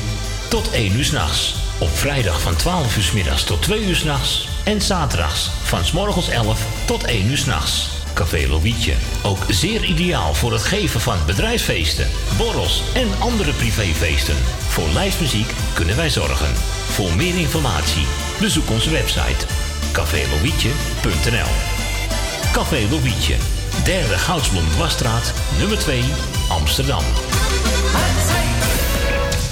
tot 0.49 0.71
1 0.71 0.95
uur 0.95 1.05
s'nachts. 1.05 1.55
Op 1.79 1.89
vrijdag 1.97 2.41
van 2.41 2.55
12 2.55 2.97
uur 2.97 3.03
's 3.03 3.11
middags 3.11 3.43
tot 3.43 3.61
2 3.61 3.85
uur 3.85 3.95
s'nachts. 3.95 4.47
En 4.63 4.81
zaterdags 4.81 5.49
van 5.63 5.85
's 5.85 5.91
morgens 5.91 6.29
11 6.29 6.61
tot 6.85 7.03
1 7.03 7.29
uur 7.29 7.37
s'nachts. 7.37 7.89
Café 8.13 8.47
Lovietje. 8.47 8.93
Ook 9.23 9.45
zeer 9.49 9.83
ideaal 9.83 10.33
voor 10.33 10.51
het 10.51 10.63
geven 10.63 11.01
van 11.01 11.17
bedrijfsfeesten, 11.25 12.07
borrels 12.37 12.81
en 12.93 13.07
andere 13.19 13.51
privéfeesten. 13.51 14.37
Voor 14.67 14.89
lijstmuziek 14.93 15.53
kunnen 15.73 15.95
wij 15.95 16.09
zorgen. 16.09 16.55
Voor 16.89 17.15
meer 17.15 17.37
informatie 17.37 18.05
bezoek 18.39 18.69
onze 18.69 18.89
website 18.89 19.45
cafélovietje.nl 19.91 21.74
Café 22.55 22.87
Lovietje, 22.89 23.35
derde 23.83 24.17
Goudsblom 24.17 24.63
Wasstraat, 24.77 25.33
nummer 25.59 25.77
2, 25.77 26.03
Amsterdam. 26.49 27.03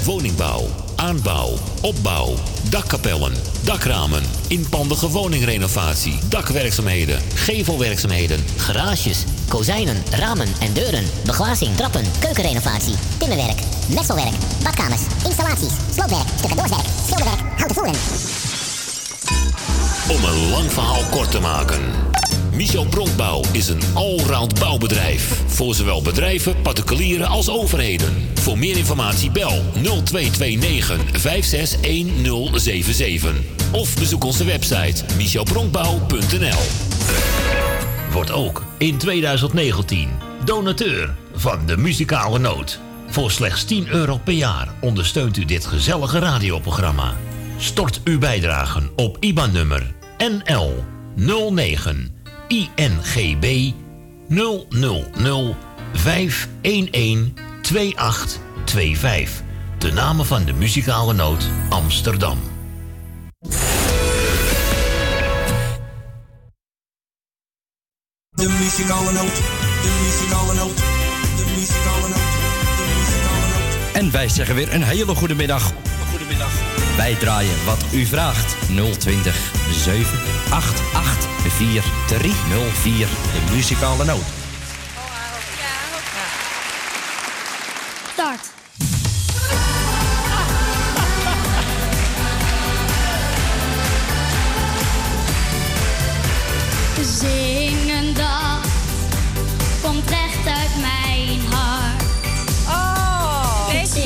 Woningbouw, 0.06 0.68
aanbouw, 0.96 1.54
opbouw, 1.82 2.34
dakkapellen, 2.70 3.34
dakramen, 3.64 4.24
inpandige 4.48 5.10
woningrenovatie, 5.10 6.20
dakwerkzaamheden, 6.30 7.22
gevelwerkzaamheden, 7.34 8.46
Garages, 8.58 9.24
kozijnen, 9.48 10.04
ramen 10.12 10.50
en 10.60 10.74
deuren, 10.74 11.06
beglazing, 11.26 11.76
trappen, 11.76 12.06
keukenrenovatie, 12.20 12.96
timmerwerk, 13.18 13.60
messelwerk, 13.88 14.36
badkamers, 14.64 15.02
installaties, 15.26 15.74
sloopwerk, 15.94 16.28
stucadoorswerk, 16.38 16.88
schilderwerk, 17.06 17.42
houten 17.58 17.76
voeren. 17.76 17.96
Om 20.10 20.24
een 20.24 20.50
lang 20.50 20.72
verhaal 20.72 21.04
kort 21.10 21.32
te 21.32 21.40
maken. 21.40 22.13
Michel 22.56 22.86
Bronkbouw 22.86 23.44
is 23.52 23.70
een 23.70 23.82
allround 23.94 24.60
bouwbedrijf. 24.60 25.42
Voor 25.46 25.76
zowel 25.76 26.02
bedrijven, 26.02 26.62
particulieren 26.62 27.28
als 27.28 27.50
overheden. 27.50 28.30
Voor 28.34 28.58
meer 28.58 28.78
informatie 28.78 29.32
bel 29.32 29.64
0229 29.74 31.22
561077. 31.22 33.34
Of 33.72 33.96
bezoek 33.96 34.24
onze 34.24 34.46
website 34.46 35.04
michelbronkbouw.nl 35.18 36.60
Wordt 38.12 38.32
ook 38.32 38.64
in 38.78 38.98
2019 38.98 40.10
donateur 40.46 41.16
van 41.36 41.66
de 41.66 41.78
muzikale 41.78 42.40
noot. 42.40 42.80
Voor 43.08 43.32
slechts 43.32 43.64
10 43.64 43.88
euro 43.88 44.18
per 44.18 44.34
jaar 44.34 44.74
ondersteunt 44.82 45.38
u 45.38 45.46
dit 45.46 45.66
gezellige 45.66 46.20
radioprogramma. 46.20 47.14
Stort 47.58 48.02
uw 48.04 48.20
bijdragen 48.20 48.90
op 48.96 49.18
IBAN-nummer 49.20 49.94
NL 50.18 50.84
09 51.16 52.22
INGB 52.48 53.74
000 54.28 55.56
511 55.94 57.34
2825. 57.62 59.42
De 59.78 59.92
namen 59.92 60.26
van 60.26 60.46
de 60.46 60.54
muzikale 60.54 61.14
noot 61.14 61.48
Amsterdam. 61.70 62.38
De 68.30 68.48
muzikale 68.50 69.12
noot. 69.12 69.36
De 69.82 70.00
muzikale 70.04 70.54
noot. 70.54 70.78
De 71.38 71.46
muzikale 71.56 72.08
noot. 72.08 72.33
En 73.94 74.12
wij 74.12 74.30
zeggen 74.30 74.56
weer 74.56 74.74
een 74.74 74.84
hele 74.84 75.16
goede 75.16 75.36
middag. 75.36 75.72
Goedemiddag. 76.10 76.52
Wij 76.98 77.16
draaien 77.16 77.66
wat 77.66 77.86
u 77.92 78.06
vraagt. 78.06 78.56
020 79.00 79.52
788 79.72 81.30
4304. 81.40 83.08
De 83.08 83.54
muzikale 83.56 84.06
noot. 84.06 84.24
Start. 88.14 88.52
Zingen 97.20 97.93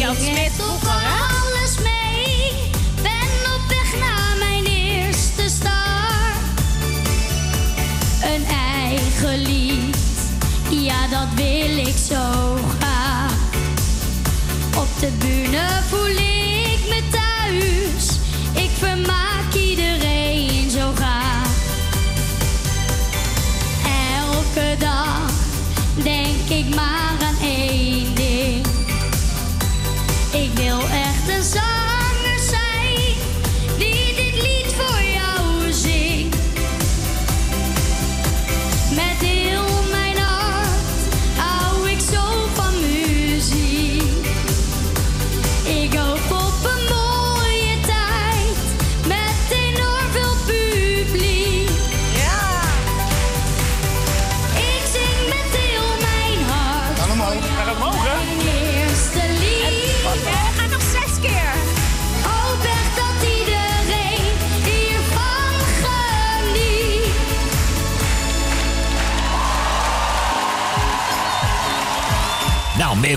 Zing 0.07 0.17
Smit 0.17 0.51
vroeger, 0.57 0.89
alles 0.89 1.77
mee. 1.77 2.51
Ben 3.01 3.53
op 3.55 3.61
weg 3.67 3.99
naar 3.99 4.35
mijn 4.39 4.65
eerste 4.65 5.49
start. 5.49 6.61
Een 8.23 8.45
eigen 8.45 9.41
lied, 9.41 9.97
ja 10.69 11.07
dat 11.07 11.27
wil 11.35 11.77
ik 11.77 11.95
zo 12.09 12.55
graag. 12.79 13.33
Op 14.77 14.87
de 14.99 15.11
bühne 15.19 15.81
voel 15.89 16.15
ik 16.15 16.79
me 16.89 17.01
thuis. 17.11 18.09
Ik 18.63 18.69
vermaak 18.77 19.53
iedereen 19.53 20.69
zo 20.69 20.91
graag. 20.95 21.47
Elke 24.23 24.75
dag 24.79 25.07
Ik 26.49 26.75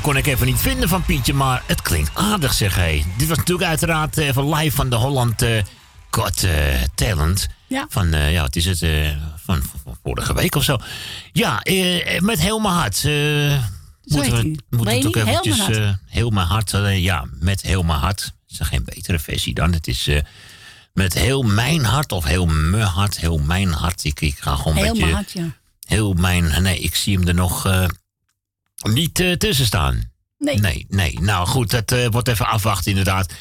meer 0.00 0.08
kon 0.12 0.16
ik 0.16 0.26
even 0.26 0.46
niet 0.46 0.58
vinden 0.60 0.88
van 0.88 1.02
Pietje, 1.04 1.34
maar 1.34 1.62
het 1.66 1.82
klinkt 1.82 2.10
aardig, 2.14 2.52
zeg 2.52 2.74
hij. 2.74 3.04
Dit 3.16 3.28
was 3.28 3.36
natuurlijk 3.36 3.68
uiteraard 3.68 4.16
even 4.16 4.54
live 4.54 4.76
van 4.76 4.90
de 4.90 4.96
Holland 4.96 5.42
eh 5.42 5.62
Got 6.10 6.42
eh, 6.42 6.82
Talent. 6.94 7.48
Ja. 7.66 7.86
Van, 7.88 8.12
eh, 8.12 8.32
ja, 8.32 8.40
wat 8.42 8.56
is 8.56 8.64
het? 8.64 8.82
eh, 8.82 9.10
van, 9.36 9.62
van 9.84 9.96
vorige 10.02 10.34
week 10.34 10.54
of 10.54 10.64
zo. 10.64 10.78
Ja, 11.32 11.60
eh, 11.62 12.20
met 12.20 12.40
heel 12.40 12.58
mijn 12.58 12.74
hart. 12.74 13.04
eh 13.04 13.62
moeten 14.04 14.32
we, 14.32 14.58
moeten 14.70 14.96
het 14.96 15.06
ook 15.06 15.14
heel 15.14 15.26
eventjes... 15.26 15.56
mijn 15.56 15.72
hart. 15.72 15.86
eh, 15.86 15.92
heel 16.06 16.30
mijn 16.30 16.46
hart. 16.46 16.70
ja, 16.96 17.24
met 17.40 17.62
heel 17.62 17.82
mijn 17.82 17.98
hart. 17.98 18.32
Is 18.48 18.60
er 18.60 18.66
geen 18.66 18.84
betere 18.84 19.18
versie 19.18 19.54
dan. 19.54 19.72
Het 19.72 19.86
is 19.88 20.06
eh, 20.06 20.20
met 20.92 21.14
heel 21.14 21.42
mijn 21.42 21.84
hart 21.84 22.12
of 22.12 22.24
heel 22.24 22.46
mijn 22.46 22.82
hart. 22.82 23.18
Heel 23.18 23.38
mijn 23.38 23.72
hart. 23.72 24.04
Ik, 24.04 24.20
ik 24.20 24.38
ga 24.38 24.56
gewoon 24.56 24.76
Heel 24.76 24.86
met 24.86 24.96
je... 24.96 25.02
mijn 25.02 25.14
hart, 25.14 25.32
ja. 25.32 25.46
Heel 25.80 26.12
mijn... 26.12 26.62
Nee, 26.62 26.78
ik 26.78 26.94
zie 26.94 27.18
hem 27.18 27.28
er 27.28 27.34
nog 27.34 27.66
eh, 27.66 27.84
niet 28.82 29.20
eh, 29.20 29.32
tussen 29.32 29.66
staan. 29.66 30.10
Nee. 30.40 30.58
Nee, 30.58 30.86
nee. 30.88 31.18
Nou 31.20 31.46
goed, 31.46 31.70
dat 31.70 31.92
eh, 31.92 32.06
wordt 32.10 32.28
even 32.28 32.46
afwachten 32.46 32.90
inderdaad. 32.90 33.32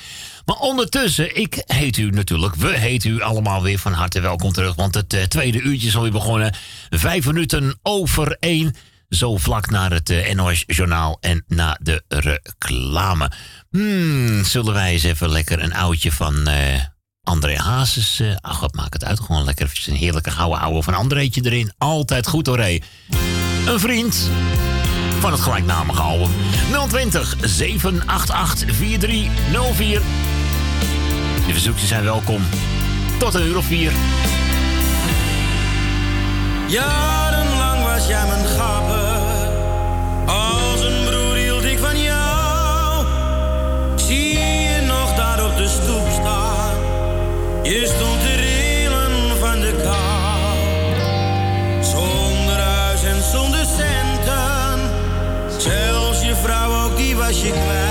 Maar 0.45 0.55
ondertussen, 0.55 1.37
ik 1.37 1.63
heet 1.65 1.97
u 1.97 2.09
natuurlijk, 2.09 2.55
we 2.55 2.77
heten 2.77 3.11
u 3.11 3.21
allemaal 3.21 3.63
weer 3.63 3.79
van 3.79 3.93
harte 3.93 4.19
welkom 4.19 4.51
terug. 4.51 4.75
Want 4.75 4.95
het 4.95 5.13
eh, 5.13 5.23
tweede 5.23 5.61
uurtje 5.61 5.87
is 5.87 5.95
alweer 5.95 6.11
begonnen. 6.11 6.55
Vijf 6.89 7.25
minuten 7.25 7.79
over 7.81 8.37
één. 8.39 8.75
Zo 9.09 9.37
vlak 9.37 9.69
naar 9.69 9.91
het 9.91 10.09
eh, 10.09 10.33
NOS-journaal 10.33 11.17
en 11.21 11.43
na 11.47 11.79
de 11.81 12.03
reclame. 12.07 13.31
Hmm, 13.69 14.43
zullen 14.43 14.73
wij 14.73 14.91
eens 14.91 15.03
even 15.03 15.29
lekker 15.29 15.63
een 15.63 15.73
oudje 15.73 16.11
van 16.11 16.49
André 17.23 17.57
Hazes... 17.57 18.21
ach, 18.41 18.59
wat 18.59 18.75
maakt 18.75 18.93
het 18.93 19.03
uit? 19.03 19.19
Gewoon 19.19 19.43
lekker 19.43 19.83
een 19.85 19.95
heerlijke 19.95 20.31
gouden 20.31 20.59
ouwe 20.59 20.83
van 20.83 20.93
Andreetje 20.93 21.41
erin. 21.45 21.73
Altijd 21.77 22.27
goed 22.27 22.47
hoor, 22.47 22.59
hé. 22.59 22.79
Een 23.65 23.79
vriend 23.79 24.29
van 25.19 25.31
het 25.31 25.41
gelijknamige 25.41 26.01
album. 26.01 26.31
020 26.87 27.35
788 27.41 28.75
4304. 28.75 30.01
De 31.47 31.51
verzoekjes 31.51 31.87
zijn 31.87 32.03
welkom. 32.03 32.41
Tot 33.17 33.33
een 33.33 33.45
uur 33.45 33.57
of 33.57 33.65
vier. 33.65 33.91
Jarenlang 36.67 37.83
was 37.83 38.07
jij 38.07 38.25
mijn 38.27 38.45
gapper. 38.45 39.47
Als 40.25 40.81
een 40.81 41.03
broer 41.05 41.35
hield 41.35 41.63
ik 41.63 41.79
van 41.79 42.01
jou. 42.01 43.05
Zie 43.95 44.33
je 44.33 44.81
nog 44.87 45.15
daar 45.15 45.45
op 45.45 45.57
de 45.57 45.67
stoep 45.67 46.09
staan? 46.21 46.75
Je 47.63 47.93
stond 47.95 48.18
was 57.29 57.41
je. 57.41 57.88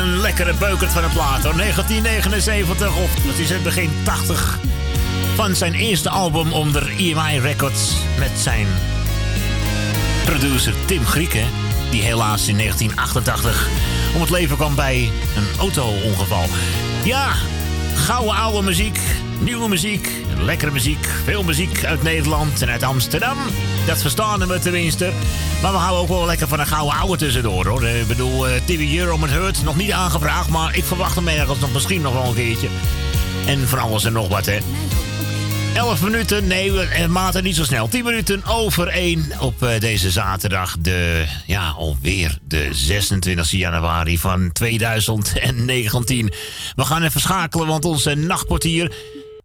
Een 0.00 0.20
lekkere 0.20 0.54
beukert 0.54 0.92
van 0.92 1.04
een 1.04 1.12
plaat 1.12 1.42
hoor. 1.42 1.56
1979 1.56 2.96
of 2.96 3.14
dat 3.14 3.38
is 3.38 3.50
het 3.50 3.62
begin 3.62 3.90
80 4.02 4.58
van 5.34 5.54
zijn 5.54 5.74
eerste 5.74 6.10
album 6.10 6.52
onder 6.52 6.88
EMI 6.88 7.40
Records 7.40 7.92
met 8.18 8.30
zijn 8.34 8.66
producer 10.24 10.74
Tim 10.86 11.04
Grieken, 11.04 11.46
die 11.90 12.02
helaas 12.02 12.48
in 12.48 12.56
1988 12.56 13.68
om 14.14 14.20
het 14.20 14.30
leven 14.30 14.56
kwam 14.56 14.74
bij 14.74 15.10
een 15.36 15.58
auto-ongeval. 15.58 16.44
Ja, 17.04 17.32
gouden 17.94 18.34
oude 18.34 18.62
muziek, 18.62 19.00
nieuwe 19.40 19.68
muziek, 19.68 20.10
lekkere 20.38 20.70
muziek, 20.70 21.08
veel 21.24 21.42
muziek 21.42 21.84
uit 21.84 22.02
Nederland 22.02 22.62
en 22.62 22.68
uit 22.68 22.82
Amsterdam. 22.82 23.38
Dat 23.86 24.00
verstaan 24.00 24.48
we 24.48 24.58
tenminste. 24.58 25.12
Maar 25.62 25.72
we 25.72 25.78
houden 25.78 26.00
ook 26.02 26.08
wel 26.08 26.26
lekker 26.26 26.48
van 26.48 26.60
een 26.60 26.66
gouden 26.66 26.98
oude 26.98 27.16
tussendoor 27.16 27.66
hoor. 27.66 27.84
Ik 27.84 28.06
bedoel, 28.06 28.48
eh, 28.48 28.60
TV 28.64 28.96
Euro 28.98 29.18
met 29.18 29.30
Hurt, 29.30 29.62
nog 29.64 29.76
niet 29.76 29.92
aangevraagd, 29.92 30.48
maar 30.48 30.76
ik 30.76 30.84
verwacht 30.84 31.14
hem 31.14 31.28
ergens 31.28 31.58
nog 31.58 31.72
misschien 31.72 32.00
nog 32.00 32.12
wel 32.12 32.24
een 32.24 32.34
keertje. 32.34 32.68
En 33.46 33.68
van 33.68 33.78
alles 33.78 34.04
en 34.04 34.12
nog 34.12 34.28
wat 34.28 34.46
hè. 34.46 34.58
11 35.74 36.02
minuten, 36.02 36.46
nee, 36.46 36.72
we- 36.72 36.82
eh, 36.84 37.06
maten 37.06 37.42
niet 37.42 37.56
zo 37.56 37.64
snel. 37.64 37.88
10 37.88 38.04
minuten 38.04 38.44
over 38.46 38.88
1 38.96 39.32
op 39.38 39.62
eh, 39.62 39.80
deze 39.80 40.10
zaterdag. 40.10 40.76
De, 40.78 41.24
ja, 41.46 41.68
alweer 41.68 42.38
de 42.48 42.68
26 42.72 43.50
januari 43.50 44.18
van 44.18 44.52
2019. 44.52 46.32
We 46.76 46.84
gaan 46.84 47.02
even 47.02 47.20
schakelen, 47.20 47.66
want 47.66 47.84
onze 47.84 48.14
nachtportier, 48.14 48.92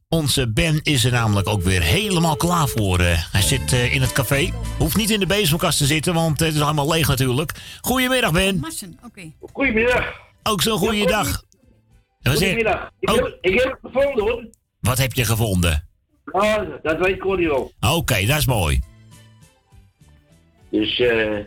onze 0.09 0.51
Ben, 0.51 0.79
is 0.83 1.05
er 1.05 1.11
namelijk 1.11 1.47
ook 1.47 1.61
weer 1.61 1.81
helemaal 1.81 2.35
klaar 2.35 2.67
voor. 2.67 2.99
eh. 2.99 3.31
hij 3.31 3.41
zit 3.41 3.73
eh, 3.73 3.93
in 3.93 4.01
het 4.01 4.11
café. 4.11 4.49
Hoeft 4.77 4.95
niet 4.95 5.09
in 5.09 5.19
de 5.19 5.25
bezemkast 5.25 5.77
te 5.77 5.85
zitten, 5.85 6.13
want 6.13 6.41
eh, 6.41 6.47
het 6.47 6.55
is 6.55 6.61
allemaal 6.61 6.91
leeg 6.91 7.07
natuurlijk. 7.07 7.51
Goedemiddag, 7.81 8.31
Ben. 8.31 8.65
Oké. 9.05 9.31
Goedemiddag. 9.53 10.13
Ook 10.43 10.61
zo'n 10.61 10.77
goede 10.77 11.05
dag. 11.05 11.41
Goedemiddag. 12.23 12.89
Ik, 12.99 13.09
Oh. 13.09 13.15
heb, 13.15 13.37
ik 13.41 13.59
heb 13.61 13.71
het 13.81 13.91
gevonden 13.93 14.23
hoor. 14.23 14.47
Wat 14.79 14.97
heb 14.97 15.13
je 15.13 15.25
gevonden? 15.25 15.87
Ah, 16.31 16.61
dat 16.83 16.97
weet 16.97 17.19
Corrie 17.19 17.47
wel. 17.47 17.71
Oké, 17.79 18.25
dat 18.25 18.37
is 18.37 18.45
mooi. 18.45 18.81
Dus 20.71 20.99
eh 20.99 21.39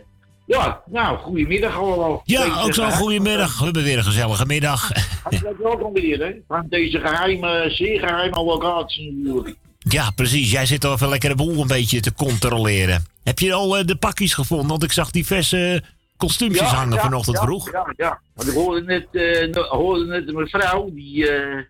ja, 0.49 0.81
nou, 0.85 1.17
goedemiddag 1.17 1.77
allemaal. 1.77 2.21
Ja, 2.25 2.61
ook 2.61 2.73
zo'n 2.73 2.91
goede 2.91 2.91
goedemiddag. 2.91 3.57
We 3.57 3.63
hebben 3.63 3.83
weer 3.83 3.97
een 3.97 4.03
gezellige 4.03 4.45
middag. 4.45 4.91
Hartelijk 5.23 5.57
welkom 5.57 5.93
weer, 5.93 6.19
hè. 6.19 6.33
Van 6.47 6.65
deze 6.69 6.99
geheime, 6.99 7.69
zeer 7.69 7.99
geheime 7.99 8.43
locatie 8.43 9.13
natuurlijk. 9.13 9.55
Ja, 9.77 10.11
precies. 10.11 10.51
Jij 10.51 10.65
zit 10.65 10.85
al 10.85 10.93
even 10.93 11.09
lekker 11.09 11.29
de 11.29 11.35
boel 11.35 11.61
een 11.61 11.67
beetje 11.67 11.99
te 11.99 12.13
controleren. 12.13 13.05
Heb 13.23 13.39
je 13.39 13.53
al 13.53 13.77
eh, 13.77 13.85
de 13.85 13.95
pakjes 13.95 14.33
gevonden? 14.33 14.67
Want 14.67 14.83
ik 14.83 14.91
zag 14.91 15.11
diverse 15.11 15.83
kostuumpjes 16.17 16.69
hangen 16.69 16.99
vanochtend 16.99 17.37
ja, 17.37 17.43
vroeg. 17.43 17.71
Ja, 17.71 17.93
ja. 17.97 18.21
Want 18.33 18.49
ik 18.49 18.55
hoorde 18.55 18.81
net, 18.81 19.07
eh, 19.11 19.63
hoorde 19.67 20.05
net 20.05 20.27
een 20.27 20.35
mevrouw, 20.35 20.89
die, 20.93 21.31
eh, 21.31 21.63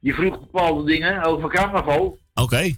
die 0.00 0.14
vroeg 0.14 0.40
bepaalde 0.40 0.84
dingen 0.84 1.24
over 1.24 1.50
carnaval. 1.50 2.18
Oké. 2.34 2.74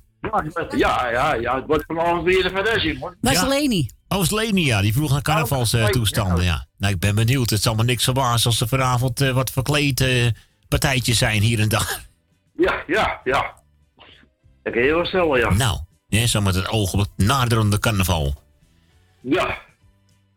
Ja, 0.77 1.09
ja, 1.11 1.35
ja, 1.35 1.55
het 1.57 1.67
wordt 1.67 1.85
vanavond 1.87 2.23
weer 2.25 2.45
een 2.45 2.51
verrassing 2.51 3.01
hoor. 3.01 3.17
Waar 3.21 3.33
is 3.33 3.41
Ja. 3.41 3.47
Leni? 3.49 3.91
Oh, 4.09 4.23
is 4.23 4.31
Leni, 4.31 4.65
ja. 4.65 4.81
Die 4.81 4.93
vroeg 4.93 5.11
naar 5.11 5.23
carnavalstoestanden, 5.23 6.45
ja. 6.45 6.67
Nou, 6.79 6.93
ik 6.93 6.99
ben 7.01 7.15
benieuwd. 7.15 7.51
Het 7.51 7.63
zal 7.63 7.75
me 7.75 7.85
niks 7.85 8.05
verbazen 8.05 8.47
als 8.51 8.61
er 8.61 8.69
vanavond 8.69 9.21
eh, 9.21 9.31
wat 9.31 9.51
verkleed 9.51 10.01
eh, 10.01 10.27
partijtjes 10.69 11.19
zijn 11.19 11.43
hier 11.43 11.61
en 11.61 11.69
daar. 11.69 12.05
Ja, 12.57 12.83
ja, 12.87 13.21
ja. 13.25 13.55
Dat 14.63 14.73
kan 14.73 14.83
je 14.83 14.95
wel 14.95 15.07
stellen, 15.07 15.39
ja. 15.39 15.53
Nou, 15.53 15.79
ja, 16.07 16.27
zo 16.27 16.41
met 16.41 16.55
het 16.55 16.69
oog 16.69 16.93
op 16.93 16.99
het 16.99 17.11
naderende 17.17 17.79
carnaval. 17.79 18.35
Ja. 19.21 19.59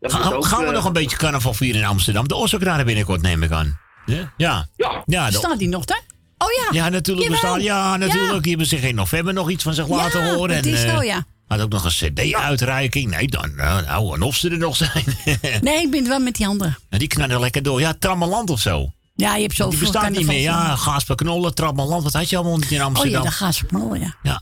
Dat 0.00 0.12
Ga- 0.12 0.24
moet 0.24 0.32
ook, 0.34 0.46
gaan 0.46 0.60
we 0.60 0.66
eh, 0.66 0.72
nog 0.72 0.84
een 0.84 0.92
beetje 0.92 1.16
carnaval 1.16 1.54
vieren 1.54 1.80
in 1.80 1.86
Amsterdam? 1.86 2.28
De 2.28 2.34
Osokraden 2.34 2.86
binnenkort, 2.86 3.22
neem 3.22 3.42
ik 3.42 3.50
aan. 3.50 3.78
Ja? 4.06 4.32
Ja. 4.36 4.66
Ja. 4.76 5.02
ja 5.06 5.30
de- 5.30 5.36
Staat 5.36 5.58
die 5.58 5.68
nog 5.68 5.84
daar? 5.84 6.02
Oh 6.38 6.48
ja. 6.64 6.68
Ja, 6.84 6.88
natuurlijk 6.88 7.28
Jawel. 7.28 7.40
bestaan. 7.40 7.62
Ja, 7.62 7.96
natuurlijk. 7.96 8.42
Die 8.42 8.50
hebben 8.50 8.68
zich 8.68 8.82
in 8.82 8.94
november 8.94 9.32
nog 9.34 9.50
iets 9.50 9.62
van 9.62 9.74
zich 9.74 9.88
laten 9.88 10.24
Ja, 10.24 10.34
horen. 10.34 10.56
het 10.56 10.66
is 10.66 10.82
en, 10.84 10.90
zo, 10.90 10.96
eh, 10.98 11.06
ja. 11.06 11.24
Had 11.46 11.60
ook 11.60 11.70
nog 11.70 11.84
een 11.84 11.90
CD-uitreiking. 12.12 13.10
Nee, 13.10 13.28
dan, 13.28 13.54
nou, 13.54 13.84
nou, 13.84 14.14
en 14.14 14.22
of 14.22 14.36
ze 14.36 14.50
er 14.50 14.58
nog 14.58 14.76
zijn. 14.76 15.04
Nee, 15.60 15.82
ik 15.82 15.90
ben 15.90 15.98
het 16.00 16.08
wel 16.08 16.18
met 16.20 16.34
die 16.34 16.46
andere. 16.46 16.68
Nou, 16.70 16.98
die 16.98 17.08
knallen 17.08 17.40
lekker 17.40 17.62
door. 17.62 17.80
Ja, 17.80 17.94
Trammeland 17.98 18.50
of 18.50 18.60
zo. 18.60 18.92
Ja, 19.14 19.34
je 19.36 19.42
hebt 19.42 19.54
zoveel 19.54 19.70
Die 19.70 19.80
bestaat 19.80 20.10
niet 20.10 20.26
meer. 20.26 20.40
Ja, 20.40 20.76
Gaasper 20.76 21.16
Knollen, 21.16 21.54
Trammeland. 21.54 22.02
Wat 22.02 22.12
had 22.12 22.30
je 22.30 22.36
allemaal 22.36 22.56
niet 22.58 22.70
in 22.70 22.80
Oh 22.80 22.86
Amsterdam? 22.86 23.12
ja, 23.16 23.22
daar 23.22 23.32
gaan 23.32 23.52
ze 23.52 23.66
knollen, 23.66 24.00
ja. 24.00 24.14
Ja. 24.22 24.40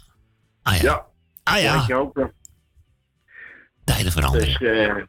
Ah 0.63 0.75
ja. 0.77 0.83
Ja. 0.83 1.05
Ah 1.43 1.61
ja. 1.61 1.79
Weet 1.79 1.87
je 1.87 1.95
ook, 1.95 2.17
ja. 2.17 2.31
Tijden 3.85 4.13
veranderen. 4.13 4.47
Dus, 4.47 4.57
eh, 4.61 5.05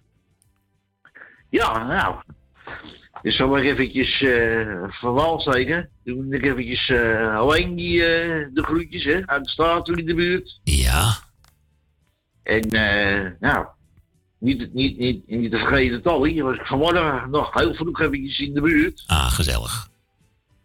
ja, 1.49 1.83
nou. 1.83 2.15
Dus 3.22 3.36
zal 3.36 3.57
ik 3.57 3.63
eventjes 3.63 4.22
eh 4.22 4.84
van 4.88 5.13
wal 5.13 5.39
steken. 5.39 5.89
Doe 6.03 6.36
ik 6.36 6.43
eventjes 6.43 6.89
eh, 6.89 7.38
alleen 7.38 7.76
die, 7.76 7.99
de 7.99 8.63
groetjes, 8.63 9.03
hè. 9.03 9.28
Uit 9.28 9.43
de 9.43 9.49
straat 9.49 9.86
toen 9.86 9.97
in 9.97 10.05
de 10.05 10.15
buurt. 10.15 10.59
Ja. 10.63 11.18
En, 12.43 12.70
eh, 12.70 13.32
nou. 13.39 13.65
Niet, 14.39 14.74
niet, 14.74 14.97
niet, 14.97 15.28
niet 15.28 15.51
te 15.51 15.57
vergeten 15.57 16.01
Tolly. 16.01 16.41
Was 16.41 16.55
ik 16.55 16.65
vanmorgen 16.65 17.30
nog 17.30 17.53
heel 17.53 17.74
vroeg 17.74 17.99
eventjes 17.99 18.39
in 18.39 18.53
de 18.53 18.61
buurt. 18.61 19.03
Ah, 19.07 19.32
gezellig. 19.32 19.89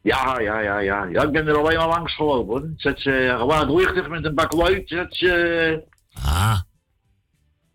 Ja, 0.03 0.41
ja, 0.41 0.61
ja, 0.61 0.79
ja. 0.79 1.05
Ja, 1.05 1.23
ik 1.23 1.31
ben 1.31 1.47
er 1.47 1.57
alleen 1.57 1.77
al 1.77 1.89
langs 1.89 2.15
gelopen, 2.15 2.61
hoor. 2.61 2.71
Zet 2.77 3.01
ze 3.01 3.35
gewoon 3.39 3.75
luchtig 3.75 4.09
met 4.09 4.25
een 4.25 4.35
bak 4.35 4.53
luid. 4.53 4.89
Zet 4.89 5.15
ze... 5.15 5.85
Ah. 6.13 6.61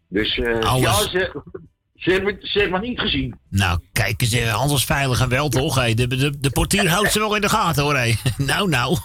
Dus, 0.09 0.38
eh 0.38 0.80
ja, 0.80 0.93
ze, 0.93 1.41
ze, 1.97 2.11
hebben, 2.11 2.37
ze 2.41 2.59
hebben 2.59 2.79
me 2.81 2.87
niet 2.87 2.99
gezien. 2.99 3.39
Nou, 3.49 3.79
kijk 3.91 4.21
eens, 4.21 4.31
eh, 4.33 4.53
anders 4.53 4.85
veilig 4.85 5.21
en 5.21 5.29
wel 5.29 5.49
toch? 5.49 5.75
Hey, 5.75 5.93
de, 5.93 6.07
de, 6.07 6.39
de 6.39 6.49
portier 6.49 6.89
houdt 6.95 7.11
ze 7.11 7.19
wel 7.19 7.35
in 7.35 7.41
de 7.41 7.49
gaten 7.49 7.83
hoor. 7.83 7.95
Hey. 7.95 8.17
Nou, 8.37 8.69
nou. 8.69 8.97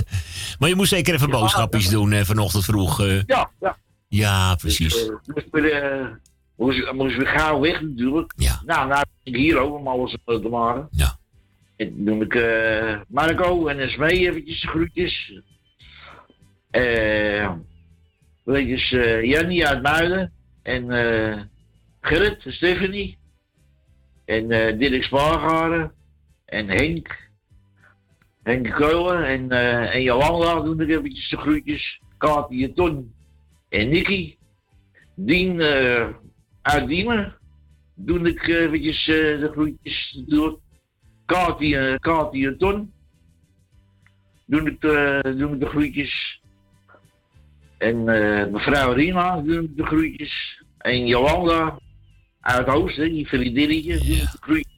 maar 0.58 0.68
je 0.68 0.74
moest 0.74 0.90
zeker 0.90 1.14
even 1.14 1.30
boodschapjes 1.30 1.88
doen 1.88 2.12
eh, 2.12 2.24
vanochtend 2.24 2.64
vroeg. 2.64 3.00
eh. 3.00 3.22
Ja, 3.26 3.50
ja. 3.60 3.76
Ja, 4.08 4.54
precies. 4.54 5.06
Eh, 5.08 5.14
moest 5.26 5.46
weer, 5.50 5.72
eh, 5.82 6.06
moest, 6.56 6.92
moest 6.92 7.16
weer 7.16 7.26
gauw 7.26 7.60
weg 7.60 7.80
natuurlijk. 7.80 8.32
Ja. 8.36 8.60
Nou, 8.64 8.88
nou 8.88 9.04
ik 9.22 9.36
hier 9.36 9.58
ook 9.58 9.78
om 9.78 9.88
alles 9.88 10.16
te 10.24 10.48
maken. 10.50 10.88
Ja. 10.90 11.16
En 11.76 11.86
toen 11.94 12.04
noem 12.04 12.22
ik 12.22 12.34
eh, 12.34 13.00
Marco 13.08 13.66
en 13.66 13.90
Smee 13.90 14.28
eventjes 14.28 14.64
groetjes. 14.68 15.32
Eh 16.70 17.50
eventjes 18.44 18.92
eh 18.92 19.22
Jannie 19.24 19.66
uit 19.66 19.82
Muiden. 19.82 20.32
En 20.62 20.90
eh 20.90 21.40
Gerrit, 22.08 22.42
Stephanie. 22.46 23.18
En 24.24 24.50
eh 24.50 24.78
Dirk 24.78 25.02
Spaargaren. 25.02 25.92
En 26.44 26.68
Henk. 26.68 27.30
Henk 28.42 28.70
Keulen. 28.70 29.24
En, 29.24 29.50
eh 29.50 29.94
en 29.94 30.02
Jolanda 30.02 30.60
doen 30.60 30.80
ik 30.80 30.88
eventjes 30.88 31.28
de 31.28 31.36
groetjes. 31.36 32.00
Katie 32.18 32.64
en 32.68 32.74
Ton. 32.74 33.14
En 33.68 33.88
Nicky. 33.88 34.36
Dien 35.14 35.60
eh, 35.60 36.08
uit 36.62 36.88
Diemen. 36.88 37.36
Ik 38.04 38.46
eventjes 38.46 39.04
de 39.04 39.48
groetjes 39.52 40.22
door. 40.26 40.58
Katie, 41.26 41.78
eh, 41.78 41.98
Katie 41.98 42.46
en 42.46 42.58
Ton. 42.58 42.92
Doe 44.46 44.70
ik, 44.70 44.80
de, 44.80 45.20
doe 45.38 45.52
ik 45.52 45.60
de 45.60 45.66
groetjes. 45.66 46.42
En 47.78 48.04
mevrouw 48.52 48.92
Rina 48.92 49.40
doe 49.40 49.62
ik 49.62 49.76
de 49.76 49.86
groetjes. 49.86 50.62
En 50.78 51.06
Jolanda 51.06 51.78
uit 52.54 52.68
Oost, 52.68 52.96
hè, 52.96 53.08
die 53.08 53.28
vriendinnetje, 53.28 53.98
doe 53.98 54.16
ik 54.16 54.30
de 54.30 54.38
groetjes. 54.40 54.76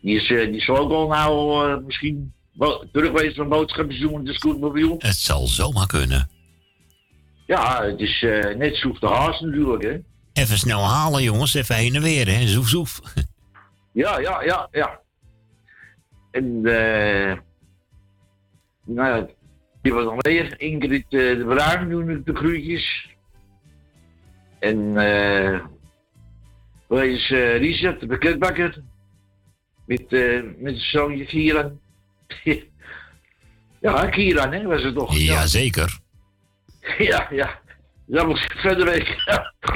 Die 0.00 0.16
is, 0.16 0.30
eh, 0.30 0.50
die 0.50 0.60
zal 0.60 0.76
ook 0.76 0.90
al 0.90 1.08
nou 1.08 1.70
eh, 1.70 1.84
misschien 1.84 2.32
wel 2.52 2.84
terug 2.92 3.10
geweest 3.10 3.36
van 3.36 3.48
boodschapjes 3.48 4.00
doen 4.00 4.12
met 4.12 4.26
de 4.26 4.34
scootmobiel. 4.34 4.94
Het 4.98 5.16
zal 5.16 5.46
zomaar 5.46 5.86
kunnen. 5.86 6.28
Ja, 7.46 7.84
het 7.84 8.00
is 8.00 8.22
eh, 8.22 8.56
net 8.56 8.76
zoef 8.76 8.98
de 8.98 9.06
haast 9.06 9.40
natuurlijk, 9.40 9.82
hè. 9.82 9.98
Even 10.32 10.58
snel 10.58 10.80
halen, 10.80 11.22
jongens. 11.22 11.54
Even 11.54 11.74
heen 11.74 11.94
en 11.94 12.02
weer, 12.02 12.26
hè. 12.26 12.48
Zoef, 12.48 12.68
zoef. 12.68 13.00
Ja, 13.92 14.18
ja, 14.18 14.42
ja, 14.42 14.68
ja. 14.72 15.00
En 16.30 16.66
eh 16.66 17.38
nou 18.84 19.08
ja, 19.08 19.26
die 19.82 19.92
was 19.92 20.04
nog 20.04 20.22
meer. 20.22 20.60
Ingrid 20.60 21.04
eh, 21.04 21.10
de 21.10 21.44
Bruin 21.46 21.88
doen 21.88 22.10
ik 22.10 22.26
de 22.26 22.34
groetjes. 22.34 23.08
En 24.58 24.96
eh 24.96 25.60
waar 26.86 27.06
is 27.06 27.30
eh 27.30 27.58
Richard, 27.58 28.00
de 28.00 28.06
pakketbakker. 28.06 28.82
Met, 29.86 30.12
eh 30.12 30.42
met 30.58 30.76
zijn 30.76 30.90
zoontje 30.90 31.24
Kieran. 31.24 31.80
ja, 33.80 34.06
Kieran, 34.06 34.52
hè, 34.52 34.62
was 34.62 34.82
het 34.82 34.94
toch? 34.94 35.16
Jazeker. 35.16 35.98
Ja, 36.98 37.28
ja. 37.30 37.60
Dat 38.06 38.26
moest 38.28 38.44
ik 38.44 38.52
verder 38.52 38.84
week. 38.84 39.16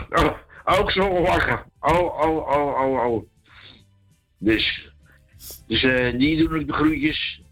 ook 0.78 0.90
zo 0.90 1.20
lachen. 1.22 1.64
Oh, 1.80 2.20
oh, 2.20 2.48
oh, 2.48 2.80
oh, 2.80 3.06
oh. 3.06 3.24
Dus, 4.38 4.90
dus 5.66 5.82
eh, 5.82 6.18
die 6.18 6.36
doen 6.36 6.60
ook 6.60 6.66
de 6.66 6.72
groetjes. 6.72 7.42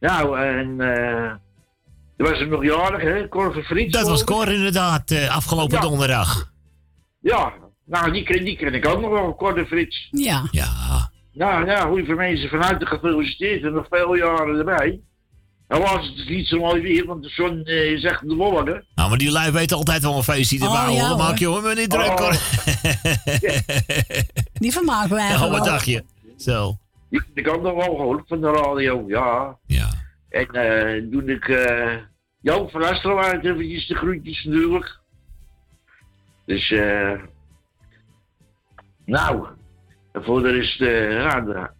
Nou, 0.00 0.38
en 0.38 0.80
eh 0.80 1.34
er 2.16 2.30
was 2.30 2.40
er 2.40 2.48
nog 2.48 2.64
jarig, 2.64 3.02
hè? 3.02 3.28
Cor 3.28 3.52
van 3.52 3.62
Frits. 3.62 3.92
Dat 3.92 4.08
was 4.08 4.20
ik. 4.20 4.26
Cor 4.26 4.52
inderdaad, 4.52 5.28
afgelopen 5.28 5.74
Ja. 5.76 5.80
donderdag. 5.80 6.52
Ja, 7.20 7.52
nou, 7.84 8.12
die 8.12 8.22
ken, 8.24 8.44
die 8.44 8.56
ken 8.56 8.74
ik 8.74 8.88
ook 8.88 9.00
nog 9.00 9.10
wel, 9.10 9.34
Cor 9.34 9.54
de 9.54 9.66
Frits. 9.66 10.08
Ja. 10.10 10.42
Ja. 10.50 10.68
Nou 11.32 11.66
ja, 11.66 11.80
goeie 11.80 12.04
voor 12.06 12.14
mensen 12.14 12.48
van 12.48 12.60
harte 12.62 12.86
gefeliciteerd 12.86 13.62
en 13.62 13.72
nog 13.72 13.86
veel 13.90 14.14
jaren 14.14 14.58
erbij. 14.58 15.00
Helaas 15.68 16.06
het 16.08 16.16
is 16.18 16.28
niet 16.28 16.46
zo 16.46 16.58
mooi 16.58 16.82
weer, 16.82 17.06
want 17.06 17.22
de 17.22 17.28
zon 17.28 17.64
eh, 17.64 17.92
is 17.92 18.04
echt 18.04 18.28
de 18.28 18.34
wolken. 18.34 18.84
Nou, 18.94 19.08
maar 19.08 19.18
die 19.18 19.30
lui 19.30 19.50
weten 19.52 19.76
altijd 19.76 20.02
wel 20.02 20.16
een 20.16 20.22
feestje 20.22 20.58
te 20.58 20.64
Oh, 20.64 20.72
bouwen. 20.72 20.94
ja, 20.94 21.08
Dan 21.08 21.18
maak 21.18 21.28
hoor. 21.28 21.38
je 21.38 21.46
hoor 21.46 21.62
me 21.62 21.74
niet 21.74 21.90
druk 21.90 22.06
Oh. 22.06 22.18
hoor. 22.18 22.32
Die 24.62 24.72
vermaken 24.72 25.10
wij 25.10 25.18
Ja, 25.22 25.26
eigenlijk 25.28 25.58
wat 25.58 25.64
dacht 25.66 25.86
je? 25.86 26.04
Zo. 26.36 26.76
Ik, 27.10 27.24
ik 27.34 27.46
had 27.46 27.62
nog 27.62 27.74
wel 27.74 27.96
gehoord 27.96 28.28
van 28.28 28.40
de 28.40 28.50
radio, 28.50 29.04
ja. 29.08 29.58
Ja. 29.66 29.88
En 30.28 30.46
eh 30.46 31.10
toen 31.10 31.28
ik 31.28 31.48
uh, 31.48 31.94
Joop 32.40 32.70
van 32.70 32.84
Asterwaard 32.84 33.44
eventjes 33.44 33.86
de 33.86 33.94
groetjes 33.94 34.44
natuurlijk. 34.44 34.98
Dus 36.46 36.70
eh 36.70 37.12
nou, 39.12 39.46
voor 40.12 40.42
de 40.42 40.50
rest, 40.50 40.80
eh 40.80 41.10
ja, 41.10 41.40
de 41.40 41.70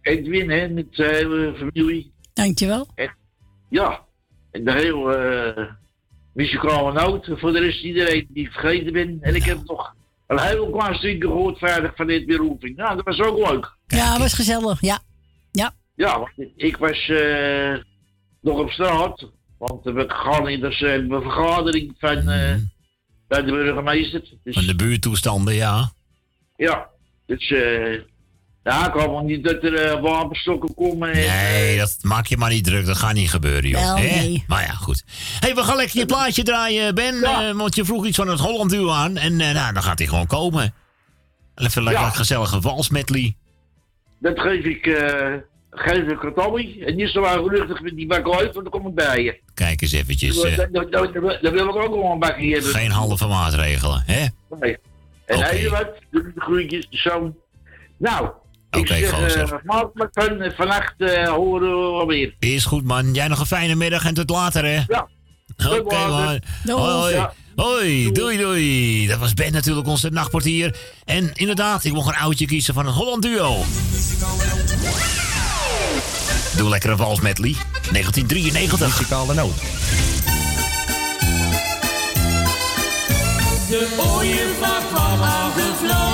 Edwin 0.00 0.50
hè, 0.50 0.68
met 0.68 0.94
de 0.94 1.04
hele 1.04 1.54
familie. 1.56 2.12
Dankjewel. 2.32 2.88
En, 2.94 3.16
ja, 3.68 4.00
en 4.50 4.64
de 4.64 4.72
hele 4.72 5.16
eh 5.16 5.72
muzikale 6.32 6.92
noot. 6.92 7.30
Voor 7.32 7.52
de 7.52 7.60
rest 7.60 7.82
iedereen 7.82 8.26
die 8.28 8.44
ik 8.46 8.52
vergeten 8.52 8.92
ben. 8.92 9.18
En 9.20 9.34
ik 9.34 9.42
heb 9.42 9.58
nog 9.64 9.94
een 10.26 10.40
heel 10.40 10.70
klein 10.70 10.94
stukje 10.94 11.20
gehoord 11.20 11.58
vrijdag 11.58 11.96
van 11.96 12.06
dit 12.06 12.34
Roeping. 12.34 12.76
Nou, 12.76 12.96
dat 12.96 13.04
was 13.04 13.20
ook 13.20 13.50
leuk. 13.50 13.76
Ja, 13.86 14.18
was 14.18 14.34
gezellig. 14.34 14.80
Ja. 14.80 14.98
Ja. 15.52 15.74
Ja, 15.94 16.18
want 16.18 16.50
ik 16.56 16.76
was 16.76 17.08
eh, 17.08 17.76
nog 18.40 18.58
op 18.58 18.70
straat. 18.70 19.30
Want 19.58 19.84
we 19.84 20.04
gaan 20.08 20.48
in 20.48 20.64
eh, 20.64 20.92
een 20.92 21.08
vergadering 21.08 21.94
van 21.98 22.28
eh, 22.28 22.54
bij 23.28 23.42
de 23.42 23.50
burgemeester. 23.50 24.22
Dus, 24.42 24.54
Van 24.54 24.66
de 24.66 24.76
buurtoestanden, 24.76 25.54
ja. 25.54 25.92
Ja, 26.66 26.86
dus 27.26 27.50
eh 27.50 28.00
ja, 28.64 28.86
ik 28.86 28.92
hoop 29.00 29.22
niet 29.22 29.44
dat 29.44 29.62
er 29.62 29.74
eh, 29.74 30.00
wapenstokken 30.00 30.74
komen. 30.74 31.12
En, 31.12 31.18
Nee, 31.26 31.78
dat 31.78 31.96
maak 32.02 32.26
je 32.26 32.36
maar 32.36 32.50
niet 32.50 32.64
druk. 32.64 32.86
Dat 32.86 32.96
gaat 32.96 33.12
niet 33.14 33.30
gebeuren, 33.30 33.70
joh. 33.70 33.94
Nee. 33.94 34.44
Maar 34.46 34.62
ja, 34.62 34.72
goed. 34.72 35.04
hey, 35.40 35.54
we 35.54 35.62
gaan 35.62 35.76
lekker 35.76 35.98
je 35.98 36.06
plaatje 36.06 36.42
draaien, 36.42 36.94
Ben. 36.94 37.22
eh, 37.22 37.50
want 37.52 37.74
je 37.74 37.84
vroeg 37.84 38.06
iets 38.06 38.16
van 38.16 38.28
het 38.28 38.38
Holland 38.40 38.70
Duo 38.70 38.90
aan. 38.90 39.16
En 39.16 39.40
eh, 39.40 39.52
nou, 39.54 39.72
dan 39.74 39.82
gaat 39.82 39.98
hij 39.98 40.08
gewoon 40.08 40.26
komen. 40.26 40.74
Even 41.54 41.82
lekker 41.82 42.04
een 42.04 42.12
gezellige 42.14 42.60
walsmedley. 42.60 43.36
Dat 44.18 44.40
geef 44.40 44.64
ik, 44.64 44.86
eh 44.86 45.34
geef 45.70 46.08
ik 46.08 46.24
aan 46.24 46.34
Tommy. 46.34 46.82
En 46.86 46.96
niet 46.96 47.08
zo 47.08 47.22
gelukkig 47.22 47.80
met 47.80 47.96
die 47.96 48.06
bak 48.06 48.34
uit, 48.34 48.54
want 48.54 48.70
dan 48.70 48.80
kom 48.80 48.86
ik 48.86 48.94
bij 48.94 49.22
je. 49.22 49.40
Kijk 49.54 49.82
eens 49.82 49.92
eventjes. 49.92 50.42
eh, 50.42 50.56
Dat, 50.56 50.72
dat, 50.72 50.92
dat, 50.92 51.12
dat- 51.14 51.38
dat 51.42 51.52
wil 51.52 51.68
ik 51.68 51.74
ook 51.76 51.94
wel 51.94 52.12
een 52.12 52.18
bakje 52.18 52.52
hebben. 52.52 52.70
geen 52.70 52.90
halve 52.90 53.26
maatregelen, 53.26 54.02
hè? 54.06 54.26
Nee. 54.60 54.76
En 55.30 55.38
Oké. 55.38 55.46
hij 55.46 55.68
wat, 55.68 55.88
doe 56.10 56.32
de 56.34 56.40
groentjes, 56.40 56.86
de 56.90 56.96
zoon. 56.96 57.34
Nou, 57.98 58.30
ik 58.70 58.86
zeg, 58.86 59.08
van, 59.08 60.40
eh, 60.40 60.50
vannacht 60.56 60.94
eh, 60.98 61.28
horen 61.28 61.68
we 61.68 61.98
alweer. 61.98 62.34
Is 62.38 62.64
goed, 62.64 62.84
man. 62.84 63.14
Jij 63.14 63.28
nog 63.28 63.40
een 63.40 63.46
fijne 63.46 63.74
middag 63.74 64.04
en 64.04 64.14
tot 64.14 64.30
later, 64.30 64.64
hè? 64.64 64.82
Ja. 64.86 65.08
Oké, 65.70 66.06
man. 66.06 66.40
Doei. 66.64 66.80
Hoi. 66.82 67.14
Ja. 67.14 67.32
Hoi, 67.56 68.12
doei, 68.12 68.36
doei. 68.36 69.06
Dat 69.06 69.18
was 69.18 69.34
Ben 69.34 69.52
natuurlijk, 69.52 69.86
onze 69.86 70.10
nachtportier. 70.10 70.76
En 71.04 71.30
inderdaad, 71.34 71.84
ik 71.84 71.92
mocht 71.92 72.08
een 72.08 72.20
oudje 72.20 72.46
kiezen 72.46 72.74
van 72.74 72.86
het 72.86 72.94
Holland 72.94 73.22
Duo. 73.22 73.64
Doe 76.56 76.68
lekker 76.68 76.90
een 76.90 76.96
vals 76.96 77.20
medley. 77.20 77.54
1993. 77.90 78.86
Muzikale 78.86 79.34
noot. 79.34 80.39
De 83.70 83.96
ooievaar 83.98 84.82
kwam 84.92 85.22
aangevlogen. 85.22 86.09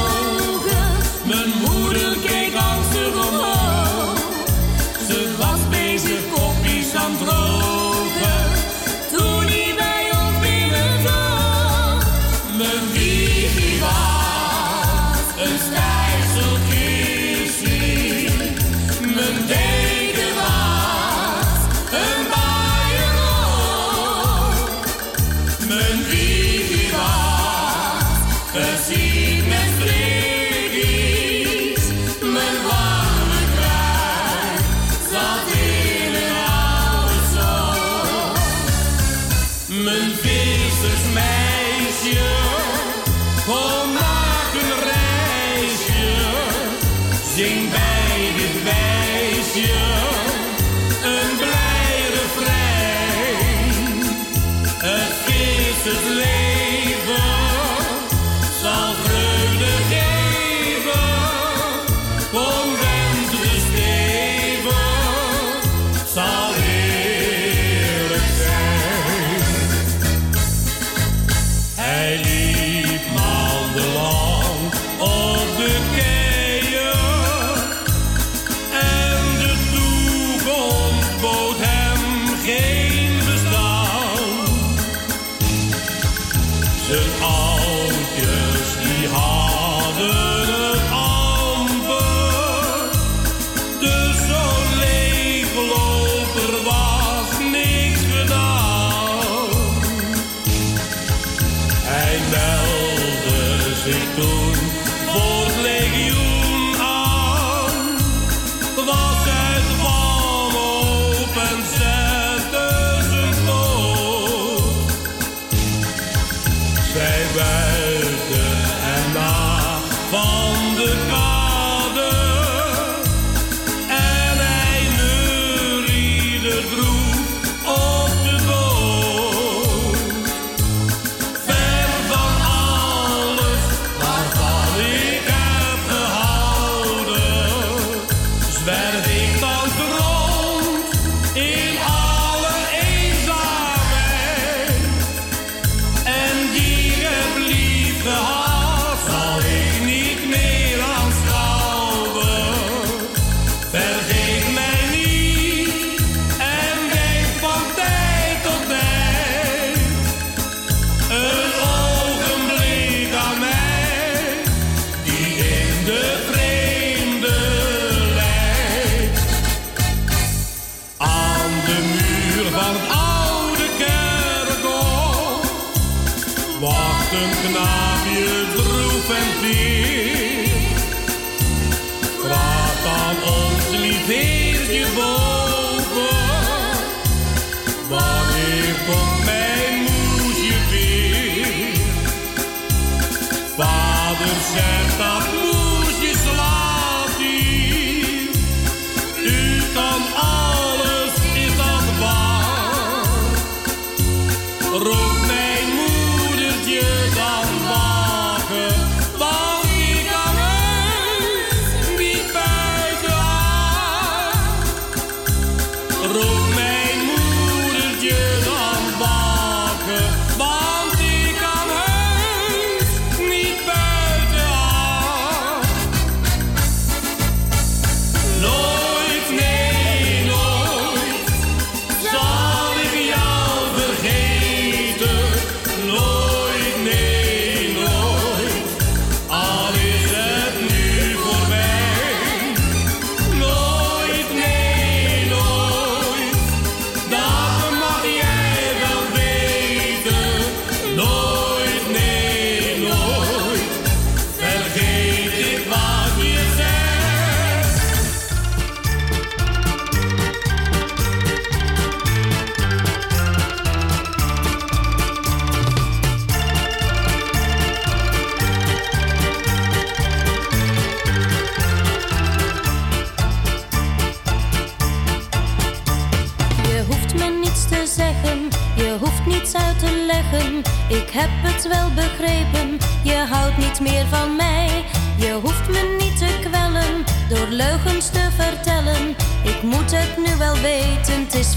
wel 281.69 281.91
begrepen, 281.95 282.79
je 283.03 283.27
houdt 283.31 283.57
niet 283.57 283.81
meer 283.81 284.07
van 284.07 284.37
mij. 284.37 284.85
Je 285.19 285.33
hoeft 285.43 285.69
me 285.69 285.97
niet 285.99 286.19
te 286.19 286.49
kwellen 286.49 287.05
door 287.29 287.49
leugens 287.49 288.09
te 288.11 288.29
vertellen. 288.37 289.09
Ik 289.45 289.63
moet 289.63 289.91
het 289.91 290.17
nu 290.17 290.37
wel 290.39 290.55
weten, 290.55 291.39
is 291.41 291.56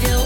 Deal 0.00 0.25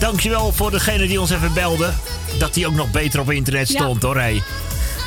dankjewel 0.00 0.52
voor 0.52 0.70
degene 0.70 1.06
die 1.06 1.20
ons 1.20 1.30
even 1.30 1.52
belde. 1.52 1.92
Dat 2.38 2.54
die 2.54 2.66
ook 2.66 2.74
nog 2.74 2.90
beter 2.90 3.20
op 3.20 3.30
internet 3.30 3.68
Ja. 3.68 3.74
stond, 3.80 4.02
hoor. 4.02 4.16
Hey. 4.16 4.42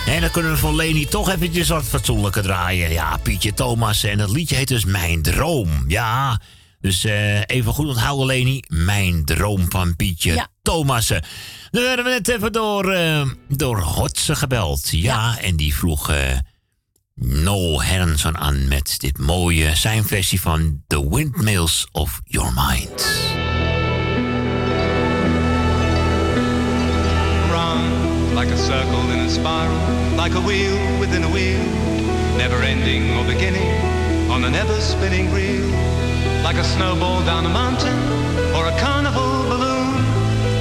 En 0.07 0.21
dan 0.21 0.31
kunnen 0.31 0.51
we 0.51 0.57
voor 0.57 0.73
Leni 0.75 1.05
toch 1.05 1.29
eventjes 1.29 1.67
wat 1.67 1.83
fatsoenlijker 1.85 2.41
draaien. 2.43 2.91
Ja, 2.91 3.17
Pietje 3.17 3.53
Thomas. 3.53 4.03
En 4.03 4.17
dat 4.17 4.29
liedje 4.29 4.55
heet 4.55 4.67
dus 4.67 4.85
Mijn 4.85 5.21
Droom. 5.21 5.83
Ja, 5.87 6.41
dus 6.81 7.03
eh, 7.05 7.39
even 7.45 7.73
goed 7.73 7.87
onthouden, 7.87 8.25
Leni. 8.25 8.61
Mijn 8.67 9.25
Droom 9.25 9.65
van 9.71 9.95
Pietje 9.95 10.33
Ja. 10.33 10.47
Thomassen. 10.61 11.23
Dan 11.71 11.83
werden 11.83 12.05
we 12.05 12.11
net 12.11 12.27
even 12.27 12.51
door, 12.51 12.91
eh, 12.91 13.25
door 13.47 13.79
Hotse 13.81 14.35
gebeld. 14.35 14.87
Ja, 14.91 15.39
en 15.39 15.55
die 15.55 15.75
vroeg... 15.75 16.09
eh, 16.09 16.17
Noel 17.15 17.83
Herrenson 17.83 18.37
aan 18.37 18.67
met 18.67 18.95
dit 18.97 19.17
mooie 19.17 19.75
zijn 19.75 20.05
versie 20.05 20.41
van 20.41 20.81
The 20.87 21.09
Windmills 21.09 21.87
of 21.91 22.21
Your 22.23 22.53
Mind. 22.53 23.07
Like 28.37 28.49
a 28.49 28.57
circle 28.57 29.09
in 29.09 29.19
a 29.21 29.29
spiral, 29.31 30.15
like 30.15 30.35
a 30.35 30.39
wheel 30.39 30.77
within 30.99 31.23
a 31.23 31.27
wheel, 31.27 31.57
never 32.37 32.61
ending 32.61 33.17
or 33.17 33.25
beginning 33.25 33.73
on 34.29 34.43
an 34.43 34.53
ever 34.53 34.79
spinning 34.79 35.33
reel, 35.33 35.65
like 36.43 36.55
a 36.55 36.63
snowball 36.63 37.25
down 37.25 37.47
a 37.47 37.49
mountain 37.49 37.97
or 38.53 38.67
a 38.67 38.79
carnival 38.79 39.41
balloon, 39.49 39.89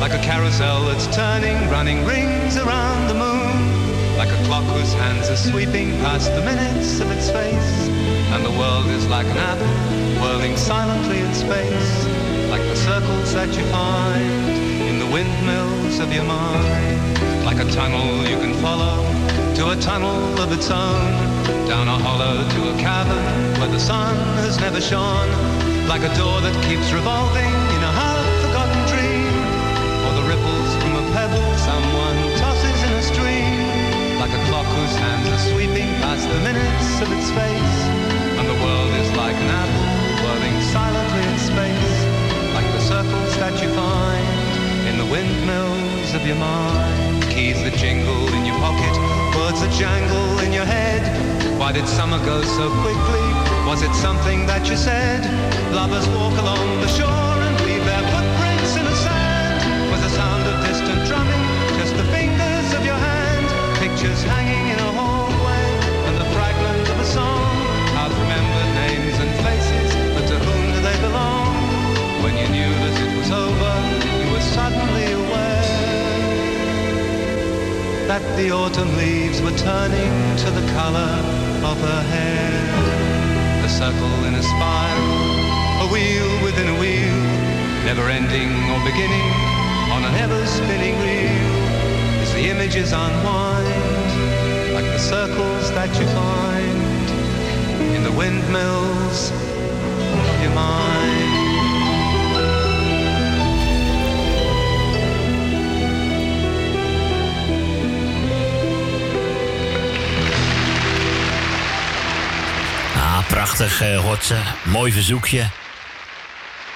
like 0.00 0.14
a 0.14 0.22
carousel 0.24 0.86
that's 0.86 1.06
turning, 1.14 1.68
running 1.68 2.02
rings 2.06 2.56
around 2.56 3.08
the 3.08 3.14
moon, 3.14 4.16
like 4.16 4.30
a 4.30 4.40
clock 4.46 4.64
whose 4.72 4.94
hands 4.94 5.28
are 5.28 5.36
sweeping 5.36 5.90
past 6.00 6.34
the 6.34 6.40
minutes 6.40 7.00
of 7.00 7.10
its 7.10 7.28
face, 7.28 7.88
and 8.32 8.42
the 8.42 8.56
world 8.58 8.86
is 8.86 9.06
like 9.08 9.26
an 9.26 9.36
apple 9.36 10.22
whirling 10.22 10.56
silently 10.56 11.18
in 11.18 11.34
space, 11.34 12.06
like 12.48 12.62
the 12.62 12.76
circles 12.88 13.34
that 13.34 13.54
you 13.54 13.64
find 13.66 14.48
in 14.88 14.98
the 14.98 15.06
windmills 15.12 15.98
of 15.98 16.10
your 16.10 16.24
mind. 16.24 17.15
Like 17.46 17.60
a 17.62 17.70
tunnel 17.70 18.26
you 18.26 18.36
can 18.42 18.54
follow 18.54 19.06
to 19.54 19.70
a 19.70 19.76
tunnel 19.76 20.18
of 20.42 20.50
its 20.50 20.68
own. 20.68 21.06
Down 21.70 21.86
a 21.86 21.96
hollow 21.96 22.42
to 22.42 22.60
a 22.68 22.76
cavern 22.76 23.60
where 23.60 23.70
the 23.70 23.78
sun 23.78 24.16
has 24.42 24.58
never 24.58 24.80
shone. 24.80 25.30
Like 25.86 26.02
a 26.02 26.10
door 26.18 26.42
that 26.42 26.56
keeps 26.66 26.90
revolving 26.90 27.46
in 27.46 27.82
a 27.86 27.92
half-forgotten 28.02 28.82
dream. 28.90 29.30
Or 30.02 30.12
the 30.18 30.26
ripples 30.26 30.70
from 30.82 30.98
a 30.98 31.04
pebble 31.14 31.50
someone 31.62 32.18
tosses 32.42 32.80
in 32.82 32.92
a 32.98 33.02
stream. 33.14 34.18
Like 34.18 34.34
a 34.34 34.42
clock 34.50 34.66
whose 34.66 34.96
hands 34.98 35.30
are 35.30 35.42
sweeping 35.54 35.86
past 36.02 36.26
the 36.26 36.42
minutes 36.42 36.98
of 36.98 37.08
its 37.14 37.30
face. 37.30 37.78
And 38.42 38.46
the 38.50 38.58
world 38.58 38.90
is 38.98 39.08
like 39.14 39.38
an 39.38 39.50
apple 39.54 39.86
whirling 40.18 40.58
silently 40.74 41.22
in 41.30 41.38
space. 41.38 41.94
Like 42.58 42.66
the 42.74 42.82
circles 42.82 43.32
that 43.38 43.54
you 43.62 43.70
find 43.70 44.35
windmills 45.16 46.12
of 46.12 46.26
your 46.26 46.36
mind. 46.36 47.22
Keys 47.32 47.56
that 47.64 47.72
jingle 47.80 48.28
in 48.36 48.44
your 48.44 48.58
pocket, 48.60 48.94
words 49.32 49.60
that 49.64 49.72
jangle 49.72 50.28
in 50.44 50.52
your 50.52 50.68
head. 50.68 51.02
Why 51.58 51.72
did 51.72 51.88
summer 51.88 52.20
go 52.30 52.42
so 52.58 52.68
quickly? 52.84 53.28
Was 53.64 53.80
it 53.80 53.94
something 54.06 54.44
that 54.44 54.68
you 54.68 54.76
said? 54.76 55.24
Lovers 55.72 56.06
walk 56.12 56.36
along 56.44 56.66
the 56.84 56.90
shore 56.98 57.36
and 57.46 57.56
leave 57.64 57.84
their 57.88 58.04
footprints 58.12 58.72
in 58.76 58.84
the 58.84 58.98
sand. 59.04 59.56
Was 59.90 60.02
the 60.04 60.12
sound 60.20 60.44
of 60.50 60.54
distant 60.68 61.00
drumming 61.08 61.44
just 61.80 61.96
the 61.96 62.06
fingers 62.12 62.68
of 62.76 62.84
your 62.84 63.00
hand? 63.08 63.46
Pictures 63.80 64.20
hanging 64.22 64.55
that 78.06 78.22
the 78.36 78.52
autumn 78.52 78.96
leaves 78.96 79.42
were 79.42 79.56
turning 79.58 80.36
to 80.38 80.50
the 80.52 80.64
color 80.78 81.10
of 81.66 81.76
her 81.80 82.02
hair. 82.14 83.64
A 83.64 83.68
circle 83.68 84.24
in 84.26 84.34
a 84.34 84.42
spiral, 84.42 85.82
a 85.82 85.86
wheel 85.90 86.30
within 86.44 86.68
a 86.68 86.78
wheel, 86.78 87.18
never 87.84 88.08
ending 88.08 88.50
or 88.70 88.78
beginning 88.86 89.28
on 89.90 90.04
an 90.04 90.14
ever 90.22 90.46
spinning 90.46 90.94
reel. 91.02 91.50
As 92.22 92.32
the 92.34 92.46
images 92.48 92.92
unwind, 92.92 94.72
like 94.72 94.84
the 94.84 94.98
circles 94.98 95.72
that 95.72 95.90
you 95.98 96.06
find 96.14 97.06
in 97.96 98.04
the 98.04 98.12
windmills 98.12 99.32
of 99.32 100.42
your 100.42 100.54
mind. 100.54 101.45
Prachtig, 113.36 113.80
eh. 113.80 114.04
Mooi 114.64 114.92
verzoekje. 114.92 115.50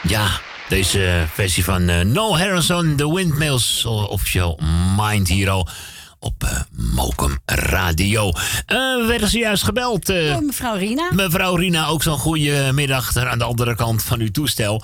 Ja, 0.03 0.41
deze 0.69 1.27
versie 1.35 1.65
van 1.65 1.89
eh 1.89 2.05
Noel 2.05 2.39
Harrison, 2.39 2.97
The 2.97 3.15
Windmills 3.15 3.85
Official 3.87 4.61
Mind 4.97 5.29
hier 5.29 5.51
al 5.51 5.69
op 6.19 6.45
eh 6.45 6.61
Mokum 6.95 7.39
Radio. 7.45 8.29
Eh, 8.67 8.77
we 8.77 9.05
werden 9.07 9.29
zojuist 9.29 9.63
gebeld. 9.63 10.09
eh, 10.09 10.33
Door 10.33 10.43
mevrouw 10.43 10.77
Rina. 10.77 11.09
Mevrouw 11.13 11.55
Rina, 11.55 11.87
ook 11.87 12.03
zo'n 12.03 12.19
goede 12.19 12.71
middag 12.75 13.17
aan 13.17 13.39
de 13.39 13.45
andere 13.45 13.75
kant 13.75 14.03
van 14.03 14.21
uw 14.21 14.31
toestel. 14.31 14.83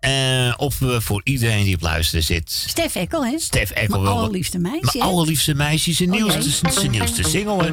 Eh, 0.00 0.52
of 0.56 0.78
we 0.78 1.00
voor 1.00 1.20
iedereen 1.24 1.64
die 1.64 1.74
op 1.74 1.82
luisteren 1.82 2.24
zit. 2.24 2.64
Stef 2.66 2.94
Ekkel, 2.94 3.24
hè? 3.26 3.38
Stef 3.38 3.70
Ekkel 3.70 4.00
Mijn 4.00 4.14
allerliefste 4.14 4.58
meisje, 4.58 4.98
Mijn 4.98 5.10
allerliefste 5.10 5.54
meisje, 5.54 5.92
zijn 5.92 6.12
Oh, 6.12 6.14
nieuwste, 6.16 6.70
zijn 6.80 6.90
nieuwste 6.90 7.22
single. 7.22 7.64
Hè. 7.64 7.72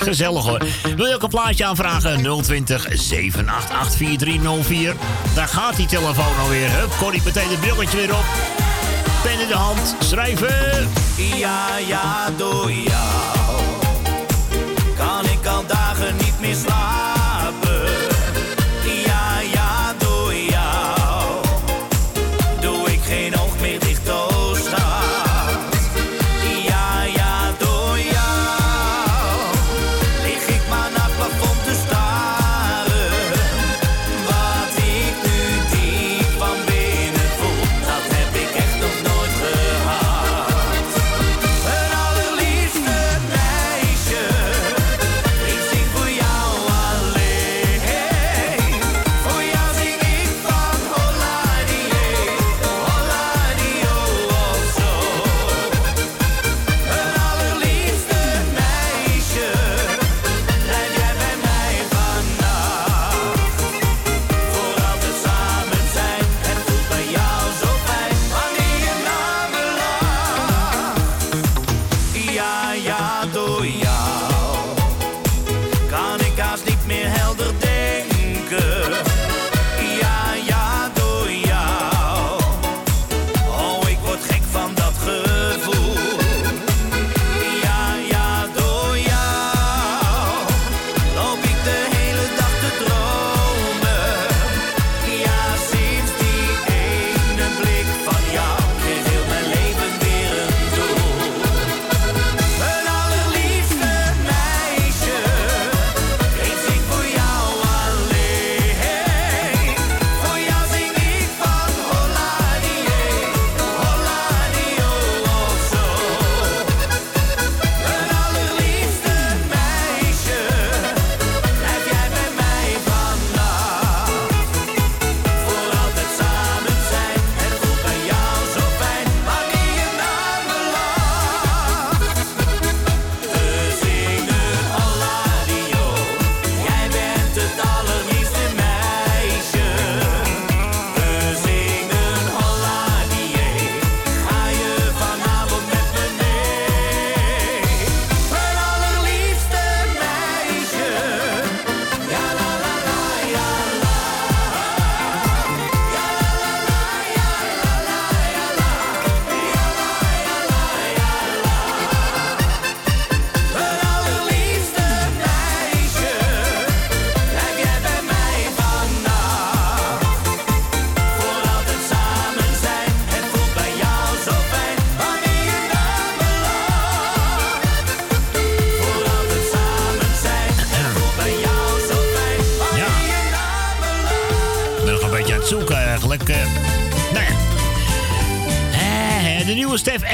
Gezellig 0.00 0.44
hoor. 0.44 0.62
Wil 0.96 1.06
je 1.06 1.14
ook 1.14 1.22
een 1.22 1.28
plaatje 1.28 1.64
aanvragen? 1.64 2.42
020 2.42 2.86
788 2.90 3.96
4304. 3.96 4.94
Daar 5.34 5.48
gaat 5.48 5.76
die 5.76 5.86
telefoon 5.86 6.38
alweer. 6.40 6.70
Hup, 6.70 6.96
Corrie, 6.98 7.22
meteen 7.24 7.48
het 7.48 7.60
brilletje 7.60 7.96
weer 7.96 8.14
op. 8.14 8.24
Pen 9.22 9.40
in 9.40 9.48
de 9.48 9.54
hand, 9.54 9.96
schrijven. 9.98 10.88
Ja, 11.16 11.76
ja, 11.76 12.30
door 12.36 12.72
jou 12.72 13.39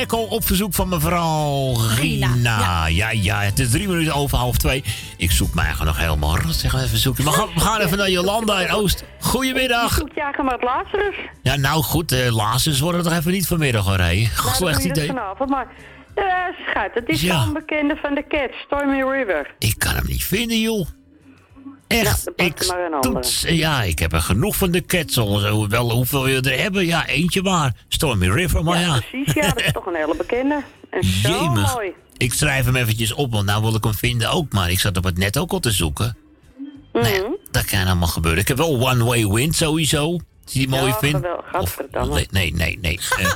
Echo 0.08 0.22
op 0.22 0.44
verzoek 0.44 0.74
van 0.74 0.88
mevrouw 0.88 1.72
Gina. 1.74 2.86
Ja. 2.88 3.10
ja, 3.10 3.40
het 3.40 3.58
is 3.58 3.70
drie 3.70 3.88
minuten 3.88 4.14
over 4.14 4.38
half 4.38 4.56
twee. 4.56 4.84
Ik 5.16 5.30
zoek 5.30 5.54
mij 5.54 5.72
nog 5.84 5.98
helemaal 5.98 6.38
rot. 6.38 6.54
Zeg 6.54 6.72
maar 6.72 6.82
even 6.82 6.98
zoeken. 6.98 7.24
Maar 7.24 7.32
gaan- 7.32 7.48
we 7.54 7.60
gaan 7.60 7.80
even 7.80 7.98
naar 7.98 8.10
Jolanda 8.10 8.60
in 8.60 8.70
Oost. 8.70 9.04
Goedemiddag. 9.20 9.92
Zoek 9.94 10.12
jagen 10.14 10.44
met 10.44 10.62
Lazarus. 10.62 11.14
Ja, 11.42 11.56
nou 11.56 11.82
goed, 11.82 12.12
eh 12.12 12.34
Lazarus 12.36 12.80
worden 12.80 13.02
toch 13.02 13.12
even 13.12 13.32
niet 13.32 13.46
vanmiddag 13.46 13.84
hoor, 13.84 13.98
hé. 13.98 14.28
Nou, 14.42 14.54
Slecht 14.54 14.84
idee. 14.84 15.06
vanavond, 15.06 15.50
maar... 15.50 15.66
eh 16.14 16.24
schat, 16.68 16.90
het 16.94 17.08
is 17.08 17.20
Ja. 17.20 17.42
zo'n 17.44 17.52
bekende 17.52 17.96
van 18.02 18.14
de 18.14 18.24
Cats, 18.28 18.56
Stormy 18.64 19.02
River. 19.02 19.54
Ik 19.58 19.74
kan 19.78 19.94
hem 19.94 20.06
niet 20.06 20.24
vinden, 20.24 20.60
joh. 20.60 20.86
Echt, 21.88 22.30
ik 22.36 22.60
een 22.60 22.70
andere. 22.94 23.00
toets, 23.00 23.44
ja, 23.48 23.82
ik 23.82 23.98
heb 23.98 24.12
er 24.12 24.20
genoeg 24.20 24.56
van 24.56 24.70
de. 24.70 25.04
Zo, 25.06 25.68
Wel, 25.68 25.90
hoeveel 25.90 26.22
wil 26.24 26.32
je 26.42 26.50
er 26.50 26.60
hebben? 26.60 26.86
Ja, 26.86 27.06
eentje 27.06 27.42
maar. 27.42 27.74
Stormy 27.88 28.28
River, 28.28 28.64
maar 28.64 28.80
ja. 28.80 28.98
Precies, 29.10 29.34
ja, 29.34 29.48
dat 29.48 29.60
is 29.60 29.72
toch 29.72 29.86
een 29.86 29.94
hele 29.94 30.14
bekende. 30.16 30.62
En 30.90 31.04
zo 31.04 31.28
Jemig. 31.28 31.74
mooi. 31.74 31.92
Ik 32.16 32.32
schrijf 32.32 32.64
hem 32.64 32.76
eventjes 32.76 33.12
op, 33.14 33.32
want 33.32 33.46
nou 33.46 33.62
wil 33.62 33.74
ik 33.74 33.84
hem 33.84 33.94
vinden 33.94 34.30
ook. 34.30 34.52
Maar 34.52 34.70
ik 34.70 34.80
zat 34.80 34.96
op 34.96 35.04
het 35.04 35.18
net 35.18 35.38
ook 35.38 35.52
al 35.52 35.60
te 35.60 35.70
zoeken. 35.70 36.16
Nou 36.92 37.08
ja, 37.08 37.28
dat 37.50 37.64
kan 37.64 37.86
allemaal 37.86 38.08
gebeuren. 38.08 38.40
Ik 38.40 38.48
heb 38.48 38.56
wel 38.56 38.88
One 38.90 39.04
Way 39.04 39.26
Wind 39.26 39.54
sowieso. 39.54 40.12
Als 40.44 40.52
je 40.54 40.58
die 40.58 40.68
mooi 40.68 40.86
Ja, 40.86 40.98
vindt. 40.98 41.26
Le- 41.92 42.26
nee, 42.30 42.54
nee, 42.54 42.78
nee. 42.80 42.98
Eh, 43.18 43.30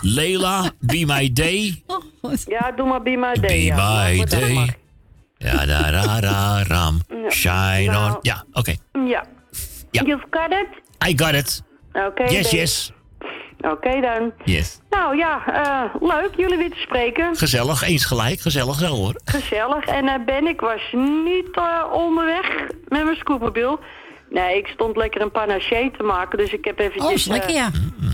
Leila, 0.00 0.70
Be 0.80 1.04
My 1.06 1.32
Day. 1.32 1.82
Ja, 2.46 2.72
doe 2.76 2.88
maar 2.88 3.02
Be 3.02 3.10
My 3.10 3.40
Be 3.40 3.46
Day. 3.46 3.64
ja. 3.64 4.02
My 4.04 4.24
Day. 4.24 4.76
Ja, 5.42 5.66
da, 5.66 5.90
ra, 5.90 6.20
ra, 6.20 6.62
ram. 6.68 7.00
Ja. 7.08 7.30
Shine 7.30 7.90
Nou. 7.90 8.10
on. 8.12 8.18
Ja, 8.20 8.44
oké. 8.52 8.74
Ja. 8.92 9.24
Ja. 9.90 10.02
You've 10.02 10.26
got 10.30 10.52
it? 10.52 10.68
I 11.08 11.18
got 11.24 11.34
it. 11.34 11.62
Oké. 11.92 12.24
Yes, 12.24 12.50
yes. 12.50 12.92
Oké 13.60 14.00
dan. 14.00 14.32
Yes. 14.44 14.80
Nou 14.90 15.16
ja, 15.16 15.42
eh, 15.46 15.94
leuk 16.00 16.30
jullie 16.36 16.56
weer 16.56 16.70
te 16.70 16.76
spreken. 16.80 17.36
Gezellig, 17.36 17.82
eens 17.82 18.04
gelijk. 18.04 18.40
Gezellig 18.40 18.78
zo 18.78 18.86
hoor. 18.86 19.20
Gezellig. 19.24 19.84
En 19.84 20.08
eh, 20.08 20.24
Ben, 20.26 20.46
ik 20.46 20.60
was 20.60 20.80
niet 21.24 21.48
eh, 21.52 21.84
onderweg 21.92 22.66
met 22.88 23.04
mijn 23.04 23.16
scootmobiel. 23.16 23.80
Nee, 24.30 24.56
ik 24.56 24.66
stond 24.66 24.96
lekker 24.96 25.20
een 25.20 25.30
panaché 25.30 25.90
te 25.96 26.02
maken, 26.02 26.38
dus 26.38 26.52
ik 26.52 26.64
heb 26.64 26.78
eventjes... 26.78 27.04
Oh, 27.04 27.12
is 27.12 27.26
lekker, 27.26 27.50
ja. 27.50 27.70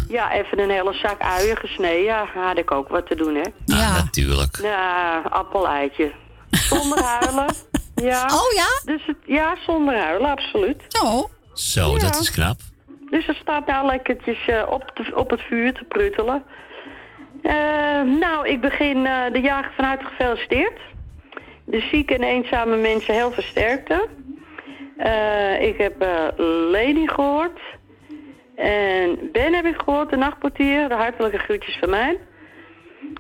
Ja, 0.09 0.33
even 0.33 0.59
een 0.61 0.71
hele 0.71 0.93
zak 0.93 1.21
uien 1.21 1.57
gesneden. 1.57 2.03
Ja, 2.03 2.27
had 2.35 2.59
ik 2.59 2.71
ook 2.71 2.89
wat 2.89 3.07
te 3.07 3.15
doen, 3.15 3.35
hè. 3.35 3.43
Ja. 3.65 3.93
Natuurlijk. 3.93 4.59
Ja, 4.63 5.21
appel-eitje. 5.29 6.13
Zonder 6.51 7.03
huilen. 7.03 7.55
Ja. 7.95 8.25
Oh 8.25 8.53
ja? 8.55 8.93
Dus 8.93 9.07
het, 9.07 9.17
ja, 9.27 9.57
zonder 9.67 9.97
huilen, 9.99 10.31
absoluut. 10.31 10.83
Zo. 10.89 11.31
Zo, 11.55 11.93
Ja. 11.93 11.99
dat 11.99 12.21
is 12.21 12.31
knap. 12.31 12.57
Dus 13.11 13.29
er 13.29 13.35
staat 13.35 13.67
nou 13.67 13.87
lekkertjes 13.87 14.47
eh, 14.47 14.63
op, 14.71 14.93
op 15.15 15.31
het 15.31 15.41
vuur 15.41 15.73
te 15.75 15.85
pruttelen. 15.85 16.43
Eh, 17.43 18.03
nou, 18.21 18.49
ik 18.49 18.61
begin 18.61 19.07
eh, 19.07 19.33
de 19.33 19.41
jager 19.41 19.73
vanuit 19.77 20.01
gefeliciteerd. 20.05 20.79
De 21.65 21.81
zieke 21.81 22.15
en 22.15 22.23
eenzame 22.23 22.77
mensen 22.77 23.15
heel 23.15 23.33
versterkte. 23.33 24.09
Eh, 24.97 25.63
ik 25.63 25.79
heb 25.79 26.01
eh 26.03 26.27
Lady 26.71 27.07
gehoord. 27.07 27.61
En 28.57 29.19
Ben 29.33 29.55
heb 29.55 29.65
ik 29.65 29.77
gehoord, 29.85 30.11
de 30.11 30.17
nachtportier. 30.17 30.89
De 30.89 30.95
hartelijke 30.95 31.39
groetjes 31.39 31.77
van 31.81 31.91
mij. 31.91 32.19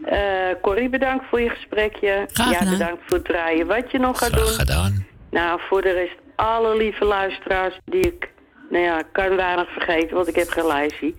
Eh 0.04 0.16
Corrie, 0.62 0.88
bedankt 0.88 1.24
voor 1.28 1.40
je 1.40 1.48
gesprekje. 1.48 2.28
Graag 2.32 2.64
ja, 2.64 2.70
bedankt 2.70 3.02
voor 3.06 3.16
het 3.16 3.26
draaien. 3.26 3.66
Wat 3.66 3.90
je 3.90 3.98
nog 3.98 4.18
gaat 4.18 4.28
Graag 4.28 4.44
doen. 4.44 4.54
gedaan. 4.54 5.06
Nou, 5.30 5.60
voor 5.68 5.82
de 5.82 5.92
rest, 5.92 6.16
alle 6.34 6.76
lieve 6.76 7.04
luisteraars 7.04 7.78
die 7.84 8.00
ik... 8.00 8.28
Nou 8.70 8.84
ja, 8.84 8.98
ik 8.98 9.06
kan 9.12 9.36
weinig 9.36 9.68
vergeten, 9.72 10.16
want 10.16 10.28
ik 10.28 10.34
heb 10.34 10.48
geen 10.48 10.66
lijstje. 10.66 11.14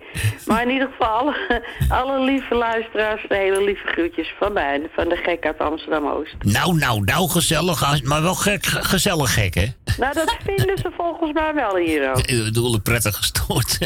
Maar 0.46 0.62
in 0.62 0.70
ieder 0.70 0.88
geval, 0.98 1.34
alle, 1.88 2.20
lieve 2.24 2.54
luisteraars, 2.54 3.24
de 3.28 3.36
hele 3.36 3.64
lieve 3.64 3.86
groetjes 3.86 4.34
van 4.38 4.52
mij, 4.52 4.88
van 4.94 5.08
de 5.08 5.16
gek 5.16 5.46
uit 5.46 5.58
Amsterdam-Oost. 5.58 6.34
Nou, 6.40 6.76
nou, 6.78 7.00
nou, 7.04 7.28
gezellig. 7.28 8.02
Maar 8.04 8.22
wel 8.22 8.34
gek, 8.34 8.66
ge- 8.66 8.84
gezellig 8.84 9.34
gek, 9.34 9.54
hè? 9.54 9.66
Nou, 9.98 10.14
dat 10.14 10.36
vinden 10.44 10.78
ze 10.78 10.90
volgens 10.96 11.32
mij 11.32 11.54
wel 11.54 11.76
hier 11.76 12.10
ook. 12.10 12.18
Ik 12.18 12.44
bedoel, 12.44 12.80
prettig 12.80 13.16
gestoord. 13.16 13.78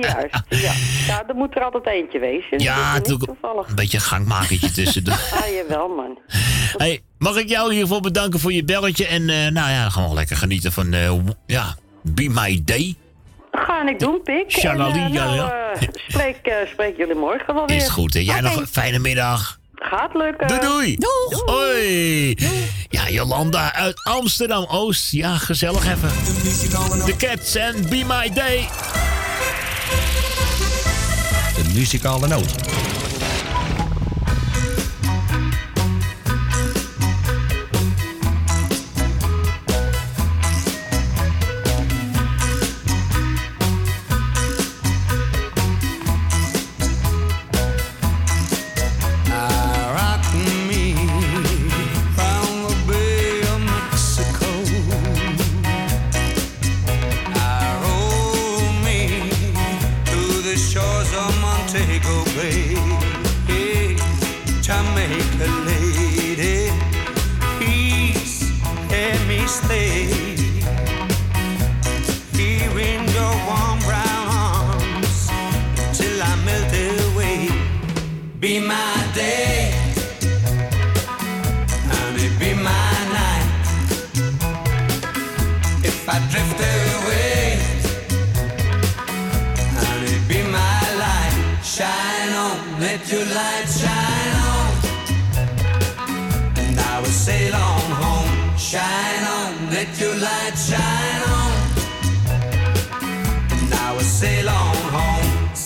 Juist, 0.00 0.40
ja. 0.48 0.72
Ja, 1.06 1.24
er 1.28 1.34
moet 1.34 1.56
er 1.56 1.62
altijd 1.64 1.86
eentje 1.86 2.18
wezen. 2.18 2.58
Ja, 2.58 2.92
natuurlijk 2.92 3.24
toevallig. 3.24 3.68
een 3.68 3.74
beetje 3.74 3.96
een 3.96 4.02
gangmakertje 4.04 4.70
tussendoor. 4.70 5.20
Ah, 5.42 5.48
jawel, 5.54 5.88
man. 5.88 6.18
hey, 6.76 7.00
mag 7.18 7.36
ik 7.36 7.48
jou 7.48 7.74
geval 7.80 8.00
bedanken 8.00 8.40
voor 8.40 8.52
je 8.52 8.64
belletje. 8.64 9.06
En 9.06 9.28
eh, 9.28 9.36
nou 9.36 9.70
ja, 9.70 9.88
gewoon 9.88 10.14
lekker 10.14 10.36
genieten 10.36 10.72
van, 10.72 10.92
eh, 10.92 11.12
ja, 11.46 11.74
Be 12.02 12.28
My 12.28 12.62
Day. 12.64 12.96
Ga 13.66 13.88
ik 13.88 13.98
doen, 13.98 14.22
Pik. 14.22 14.50
Shalali, 14.50 15.00
En, 15.00 15.12
nou, 15.12 15.38
eh, 15.38 15.88
spreek, 16.08 16.52
spreek 16.72 16.96
jullie 16.96 17.14
morgen 17.14 17.54
wel 17.54 17.66
weer. 17.66 17.76
Is 17.76 17.88
goed, 17.88 18.14
hè? 18.14 18.20
Jij 18.20 18.40
nog 18.40 18.56
een 18.56 18.66
fijne 18.66 18.98
middag. 18.98 19.58
Gaat 19.74 20.14
lukken. 20.14 20.48
Doei, 20.48 20.60
doei. 20.60 20.96
Doeg. 20.96 21.42
Hoi. 21.46 22.36
Ja, 22.88 23.08
Jolanda 23.08 23.74
uit 23.74 24.00
Amsterdam-Oost. 24.04 25.10
Ja, 25.12 25.36
gezellig 25.36 25.86
even. 25.86 26.08
The 27.04 27.14
Cats 27.18 27.54
en 27.54 27.88
Be 27.88 28.04
My 28.06 28.30
Day. 28.34 28.68
De 31.54 31.70
muzikale 31.74 32.28
noot. 32.28 32.54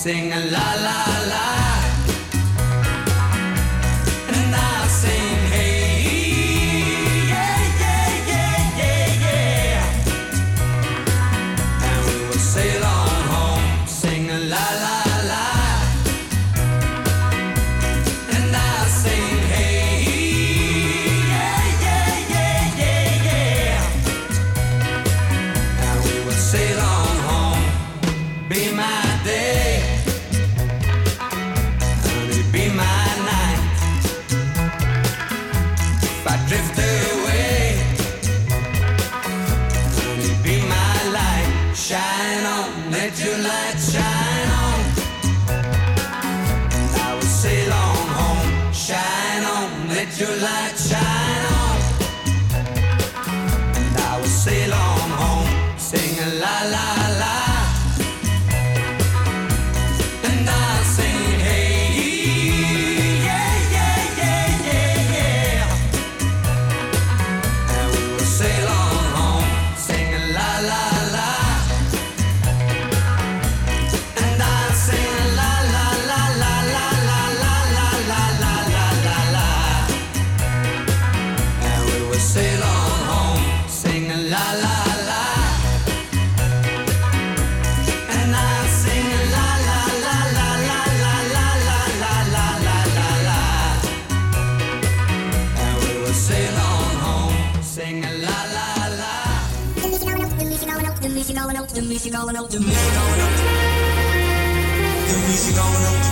Sing 0.03 0.33
a 0.33 0.41
la. 0.51 0.82
Muzikale 102.03 102.33
noot, 102.33 102.51
de 102.51 102.59
muzikale 102.59 103.17
noot, 103.17 103.37
de 105.07 105.15
muzikale 105.15 105.15
noot. 105.15 105.15
De 105.15 105.15
muzikale 105.27 105.79
noot. 105.85 106.11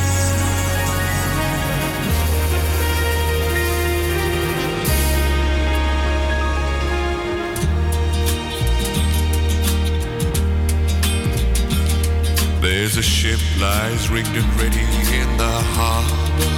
There's 12.60 12.96
a 12.96 13.02
ship 13.02 13.40
lies 13.58 14.08
rigged 14.10 14.36
and 14.36 14.60
ready 14.60 14.86
in 15.18 15.36
the 15.38 15.62
harbor. 15.74 16.52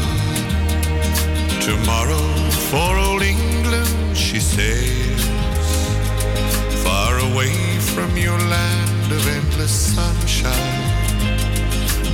Tomorrow 1.60 2.50
for 2.68 2.98
old 2.98 3.22
England 3.22 4.14
she 4.14 4.40
sails, 4.40 5.24
far 6.84 7.18
away 7.18 7.54
from 7.80 8.16
your 8.16 8.38
land 8.38 8.91
of 9.10 9.26
endless 9.26 9.94
sunshine, 9.94 10.54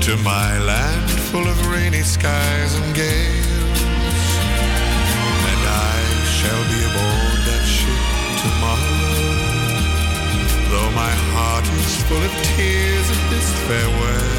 to 0.01 0.17
my 0.19 0.59
land 0.61 1.11
full 1.31 1.47
of 1.47 1.59
rainy 1.71 2.03
skies 2.03 2.75
and 2.75 2.95
gales. 2.95 3.81
And 5.51 5.63
I 5.91 5.99
shall 6.37 6.63
be 6.73 6.81
aboard 6.89 7.41
that 7.49 7.65
ship 7.77 8.03
tomorrow. 8.45 9.09
Though 10.71 10.91
my 11.05 11.15
heart 11.35 11.67
is 11.67 12.03
full 12.09 12.23
of 12.29 12.33
tears 12.55 13.07
at 13.17 13.23
this 13.33 13.49
farewell. 13.67 14.37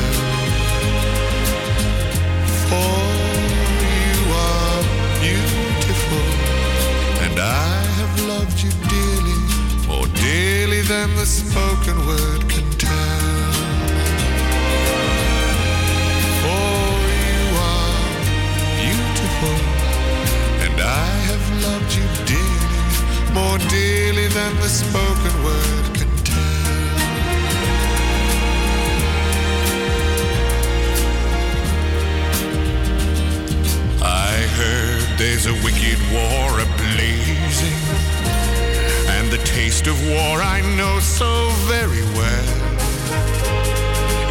For 2.67 2.95
you 3.97 4.17
are 4.47 4.81
beautiful, 5.25 6.27
and 7.25 7.35
I 7.39 7.75
have 7.99 8.13
loved 8.27 8.57
you 8.63 8.71
than 8.71 9.08
the 11.19 11.25
spoken 11.25 11.97
word 12.07 12.49
can 12.49 12.63
tell. 12.77 13.51
For 16.41 16.79
you 17.27 17.43
are 17.59 17.99
beautiful, 18.79 19.57
and 20.63 20.75
I 20.79 21.07
have 21.29 21.45
loved 21.65 21.91
you 21.97 22.05
dearly, 22.25 22.83
more 23.33 23.59
dearly 23.67 24.27
than 24.29 24.55
the 24.63 24.69
spoken 24.69 25.43
word 25.43 25.85
can 25.97 26.11
tell. 26.23 26.39
I 34.01 34.33
heard 34.55 35.03
there's 35.17 35.47
a 35.47 35.53
wicked 35.65 35.99
war 36.13 36.63
ablazing, 36.63 37.19
and 37.19 37.28
the 39.39 39.45
taste 39.45 39.87
of 39.87 39.97
war 40.07 40.41
I 40.41 40.61
know 40.75 40.99
so 40.99 41.49
very 41.67 42.03
well. 42.17 42.49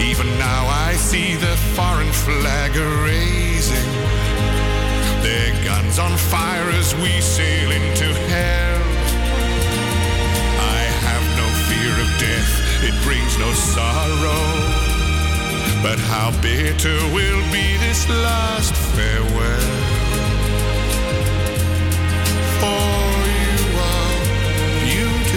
Even 0.00 0.26
now 0.38 0.66
I 0.66 0.94
see 0.94 1.34
the 1.36 1.56
foreign 1.74 2.12
flag 2.12 2.72
raising, 3.04 3.90
their 5.22 5.52
guns 5.64 5.98
on 5.98 6.16
fire 6.16 6.70
as 6.70 6.94
we 6.96 7.20
sail 7.20 7.70
into 7.70 8.06
hell. 8.30 8.82
I 10.76 10.82
have 11.06 11.24
no 11.36 11.48
fear 11.68 11.94
of 12.04 12.08
death, 12.18 12.52
it 12.88 12.94
brings 13.04 13.38
no 13.38 13.52
sorrow. 13.52 14.44
But 15.82 15.98
how 15.98 16.30
bitter 16.42 16.98
will 17.14 17.42
be 17.52 17.76
this 17.78 18.08
last 18.08 18.74
farewell. 18.74 19.87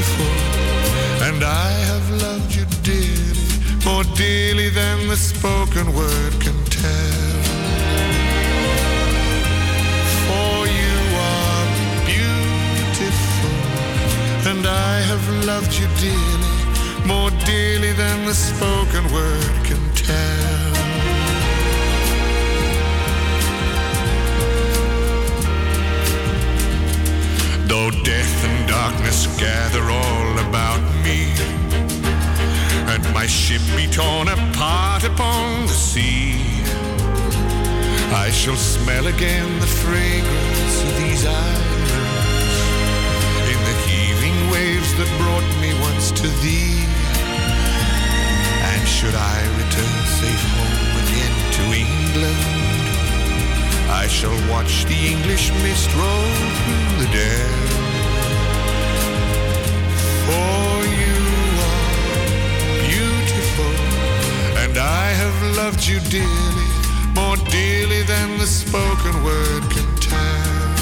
Beautiful, 0.02 0.34
and 1.28 1.44
I 1.44 1.70
have 1.90 2.22
loved 2.22 2.56
you 2.56 2.66
dearly, 2.82 3.86
more 3.86 4.04
dearly 4.16 4.70
than 4.70 5.08
the 5.08 5.16
spoken 5.16 5.94
word 5.94 6.34
can 6.42 6.58
tell. 6.66 7.42
For 10.26 10.58
you 10.80 10.98
are 11.34 11.66
beautiful, 12.14 13.56
and 14.50 14.66
I 14.66 14.94
have 15.12 15.26
loved 15.46 15.74
you 15.80 15.88
dearly, 16.00 16.56
more 17.06 17.32
dearly 17.46 17.94
than 17.94 18.26
the 18.26 18.34
spoken 18.34 19.04
word 19.14 19.54
can 19.66 19.84
tell. 19.94 20.51
Though 27.72 27.90
death 28.04 28.44
and 28.44 28.68
darkness 28.68 29.28
gather 29.40 29.90
all 29.90 30.34
about 30.46 30.84
me, 31.06 31.32
and 32.92 33.02
my 33.14 33.26
ship 33.26 33.62
be 33.78 33.88
torn 33.88 34.28
apart 34.28 35.06
upon 35.06 35.68
the 35.68 35.78
sea, 35.90 36.36
I 38.12 38.30
shall 38.30 38.58
smell 38.58 39.08
again 39.08 39.48
the 39.62 39.72
fragrance 39.84 40.84
of 40.84 40.98
these 40.98 41.26
islands 41.26 41.94
in 43.52 43.60
the 43.64 43.76
heaving 43.88 44.38
waves 44.52 44.92
that 45.00 45.08
brought 45.22 45.50
me 45.64 45.72
once 45.80 46.12
to 46.12 46.28
thee. 46.44 46.84
And 48.68 48.86
should 48.86 49.16
I 49.16 49.38
return 49.62 49.98
safe 50.20 50.44
home 50.60 50.94
again 51.08 51.36
to 51.56 51.64
England, 51.72 52.61
I 54.04 54.08
shall 54.08 54.36
watch 54.50 54.86
the 54.86 55.00
English 55.14 55.52
mist 55.62 55.88
roll 55.94 56.30
through 56.58 56.94
the 57.02 57.10
dell. 57.18 57.62
For 60.26 60.74
you 61.02 61.22
are 61.70 61.94
beautiful, 62.90 63.74
and 64.64 64.76
I 64.80 65.06
have 65.22 65.38
loved 65.56 65.86
you 65.86 66.00
dearly, 66.10 66.70
more 67.14 67.38
dearly 67.54 68.02
than 68.14 68.40
the 68.40 68.48
spoken 68.48 69.24
word 69.24 69.64
can 69.70 69.90
tell. 70.10 70.74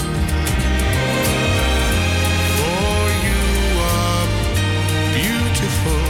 For 2.57 2.99
you 3.27 3.45
are 3.99 4.27
beautiful, 5.19 6.03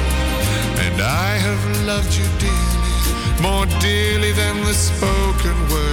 and 0.85 1.01
I 1.01 1.31
have 1.47 1.63
loved 1.87 2.13
you 2.19 2.27
dearly, 2.45 2.97
more 3.41 3.65
dearly 3.81 4.31
than 4.31 4.63
the 4.63 4.75
spoken 4.75 5.57
word 5.73 5.88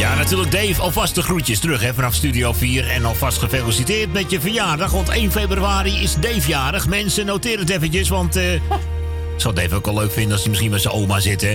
Ja, 0.00 0.14
natuurlijk 0.14 0.52
Dave. 0.52 0.80
Alvast 0.80 1.14
de 1.14 1.22
groetjes 1.22 1.58
terug 1.58 1.80
hè, 1.80 1.94
vanaf 1.94 2.14
Studio 2.14 2.52
4. 2.52 2.88
En 2.88 3.04
alvast 3.04 3.38
gefeliciteerd 3.38 4.12
met 4.12 4.30
je 4.30 4.40
verjaardag. 4.40 4.90
Want 4.90 5.08
1 5.08 5.30
februari 5.32 6.02
is 6.02 6.14
Dave 6.14 6.48
jarig. 6.48 6.88
Mensen, 6.88 7.26
noteer 7.26 7.58
het 7.58 7.70
eventjes. 7.70 8.08
Want 8.08 8.36
ik 8.36 8.60
zou 9.36 9.54
Dave 9.54 9.74
ook 9.74 9.84
wel 9.84 9.94
leuk 9.94 10.12
vinden 10.12 10.32
als 10.32 10.40
hij 10.40 10.48
misschien 10.48 10.70
met 10.70 10.80
zijn 10.80 10.94
oma 10.94 11.20
zit. 11.20 11.40
hè. 11.40 11.54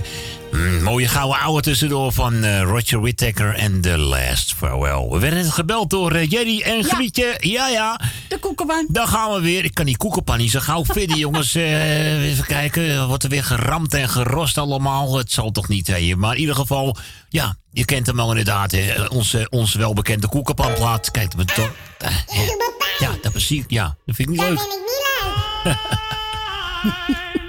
Mm, 0.55 0.83
mooie 0.83 1.07
gouden 1.07 1.39
ouwe 1.39 1.61
tussendoor 1.61 2.11
van 2.11 2.43
eh, 2.43 2.61
Roger 2.61 3.01
Whittaker 3.01 3.55
en 3.55 3.81
The 3.81 3.97
Last 3.97 4.53
Farewell. 4.53 5.07
We 5.09 5.19
werden 5.19 5.43
net 5.43 5.51
gebeld 5.51 5.89
door 5.89 6.11
eh, 6.11 6.29
Jerry 6.29 6.61
en 6.61 6.83
Grietje. 6.83 7.35
Ja, 7.39 7.67
ja. 7.67 7.99
De 8.27 8.37
koekenpan. 8.39 8.87
Daar 8.89 9.07
gaan 9.07 9.33
we 9.33 9.41
weer. 9.41 9.63
Ik 9.63 9.73
kan 9.73 9.85
die 9.85 9.97
koekenpan 9.97 10.37
niet 10.37 10.51
zo 10.51 10.59
gauw 10.59 10.85
vinden, 10.85 11.17
jongens. 11.25 11.55
Eh, 11.55 12.29
even 12.29 12.45
kijken. 12.45 13.07
Wordt 13.07 13.23
er 13.23 13.29
weer 13.29 13.43
geramd 13.43 13.93
en 13.93 14.09
gerost 14.09 14.57
allemaal? 14.57 15.17
Het 15.17 15.31
zal 15.31 15.51
toch 15.51 15.67
niet, 15.67 15.87
hè? 15.87 16.15
Maar 16.15 16.33
in 16.33 16.39
ieder 16.39 16.55
geval, 16.55 16.97
ja, 17.29 17.55
je 17.71 17.85
kent 17.85 18.07
hem 18.07 18.19
al 18.19 18.29
inderdaad. 18.29 18.71
Hè? 18.71 19.05
Onze, 19.05 19.47
onze 19.49 19.77
welbekende 19.77 20.27
koekenpanplaat. 20.27 21.11
Kijk, 21.11 21.37
dat 21.37 21.55
toch. 21.55 21.71
ja, 22.99 23.11
dat 23.21 23.31
precies. 23.31 23.63
Ja, 23.67 23.95
dat 24.05 24.15
vind 24.15 24.29
ik 24.29 24.35
niet 24.35 24.43
leuk. 24.43 24.57
To 24.57 25.73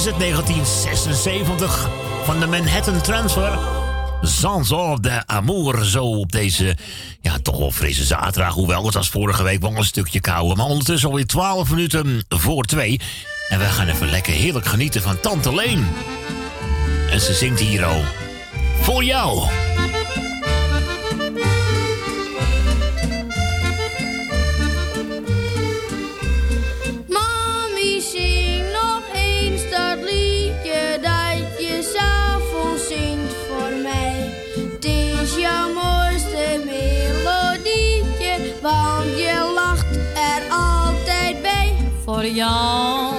is 0.00 0.06
het, 0.06 0.18
1976 0.18 1.88
van 2.24 2.40
de 2.40 2.46
Manhattan 2.46 3.00
Transfer. 3.00 3.58
Sanson 4.22 4.98
de 5.00 5.26
Amour, 5.26 5.84
zo 5.84 6.04
op 6.04 6.32
deze, 6.32 6.76
ja, 7.20 7.38
toch 7.42 7.58
wel 7.58 7.70
frisse 7.70 8.04
zaterdag. 8.04 8.54
Hoewel, 8.54 8.84
het 8.84 8.94
was 8.94 9.08
vorige 9.08 9.42
week 9.42 9.60
wel 9.60 9.76
een 9.76 9.84
stukje 9.84 10.20
kouder. 10.20 10.56
Maar 10.56 10.66
ondertussen 10.66 11.08
alweer 11.08 11.26
12 11.26 11.70
minuten 11.70 12.24
voor 12.28 12.64
twee. 12.64 13.00
En 13.48 13.58
we 13.58 13.64
gaan 13.64 13.88
even 13.88 14.10
lekker 14.10 14.32
heerlijk 14.32 14.66
genieten 14.66 15.02
van 15.02 15.20
Tante 15.20 15.54
Leen. 15.54 15.86
En 17.10 17.20
ze 17.20 17.34
zingt 17.34 17.60
hier 17.60 17.84
al. 17.84 18.02
Voor 18.80 19.04
jou. 19.04 19.48
Jou, 42.34 43.14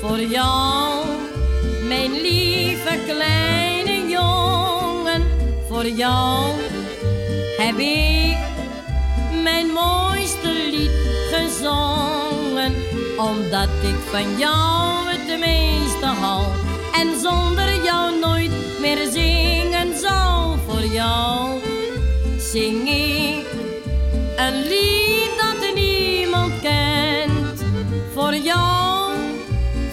voor 0.00 0.20
jou, 0.20 1.04
mijn 1.88 2.12
lieve 2.12 2.98
kleine 3.06 4.08
jongen. 4.08 5.22
Voor 5.68 5.86
jou 5.86 6.50
heb 7.56 7.78
ik 7.78 8.36
mijn 9.42 9.66
mooiste 9.66 10.48
lied 10.70 10.90
gezongen. 11.32 12.74
Omdat 13.16 13.68
ik 13.82 13.96
van 14.10 14.38
jou 14.38 15.06
het 15.06 15.38
meeste 15.38 16.06
hou. 16.06 16.44
En 16.92 17.20
zonder 17.20 17.84
jou 17.84 18.18
nooit 18.18 18.50
meer 18.80 19.06
zingen 19.12 19.98
zal. 19.98 20.56
Voor 20.66 20.84
jou 20.84 21.60
zing 22.38 22.88
ik 22.88 23.46
een 24.36 24.62
lied 24.68 25.13
Voor 28.34 28.42
jou, 28.42 29.12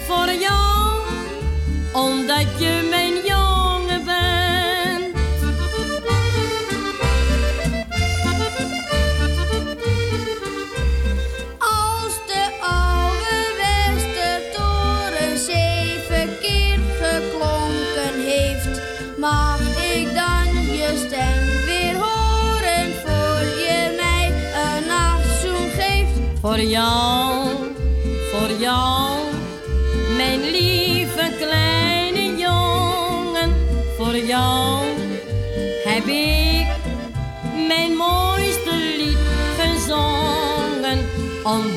voor 0.06 0.32
jou, 0.40 1.00
omdat 1.92 2.46
je 2.58 2.81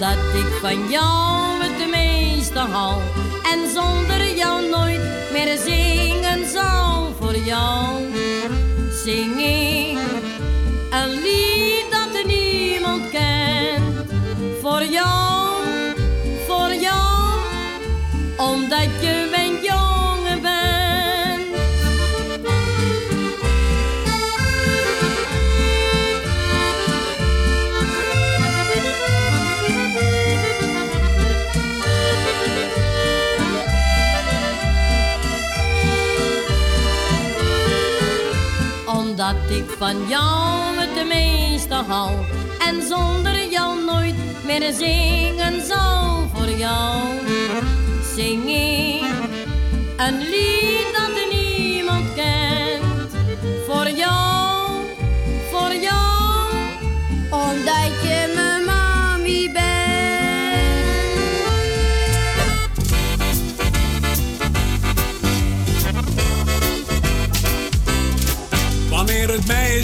Omdat 0.05 0.35
ik 0.35 0.53
van 0.61 0.89
jou 0.89 1.63
het 1.63 1.89
meeste 1.89 2.59
hou. 2.59 3.01
En 3.51 3.69
zonder 3.73 4.35
jou 4.35 4.69
nooit 4.69 5.01
meer 5.31 5.57
zingen 5.57 6.49
zal. 6.49 7.13
Voor 7.19 7.35
jou 7.35 8.03
zing 9.03 9.39
ik 9.39 9.97
een 10.89 11.09
lied 11.09 11.85
dat 11.91 12.25
niemand 12.25 13.09
kent. 13.09 14.11
Voor 14.61 14.83
jou, 14.83 15.49
voor 16.47 16.73
jou, 16.73 17.39
omdat 18.37 18.89
je 19.01 19.24
Omdat 39.25 39.57
ik 39.57 39.69
van 39.77 40.07
jou 40.07 40.75
het 40.75 41.07
meeste 41.07 41.73
hou 41.73 42.11
en 42.59 42.87
zonder 42.87 43.49
jou 43.49 43.83
nooit 43.83 44.15
meer 44.45 44.73
zingen 44.73 45.65
zal 45.65 46.27
voor 46.33 46.49
jou. 46.49 47.01
Zing 48.15 48.43
ik 48.49 49.01
een 49.97 50.19
lied 50.19 50.94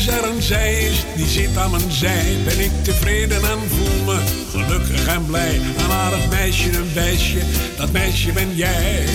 meisje 0.06 0.22
er 0.22 0.36
een 0.36 0.42
zij 0.42 0.74
is, 0.74 1.04
die 1.16 1.28
zit 1.28 1.58
aan 1.58 1.72
mijn 1.72 1.92
zij, 1.92 2.38
ben 2.46 2.60
ik 2.60 2.72
tevreden 2.84 3.38
en 3.38 3.60
voel 3.70 4.04
me 4.06 4.20
gelukkig 4.52 5.08
en 5.08 5.26
blij. 5.26 5.56
Een 5.56 5.92
aardig 5.92 6.30
meisje, 6.30 6.78
een 6.78 6.94
wijsje, 6.94 7.40
dat 7.78 7.92
meisje 7.92 8.32
ben 8.32 8.56
jij. 8.56 9.06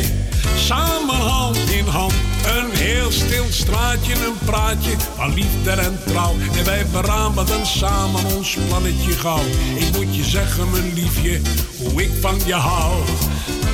Samen 0.57 1.15
hand 1.15 1.59
in 1.71 1.87
hand, 1.87 2.13
een 2.57 2.71
heel 2.71 3.11
stil 3.11 3.45
straatje, 3.51 4.13
een 4.13 4.39
praatje 4.45 4.91
van 5.17 5.35
liefde 5.35 5.71
en 5.71 5.99
trouw. 6.07 6.35
En 6.59 6.65
wij 6.65 6.87
beramen 6.93 7.67
samen 7.67 8.25
ons 8.37 8.57
plannetje 8.69 9.13
gauw. 9.13 9.45
Ik 9.77 9.97
moet 9.97 10.17
je 10.17 10.25
zeggen, 10.25 10.71
mijn 10.71 10.93
liefje, 10.95 11.41
hoe 11.79 12.03
ik 12.03 12.11
van 12.21 12.41
je 12.47 12.55
hou. 12.55 13.03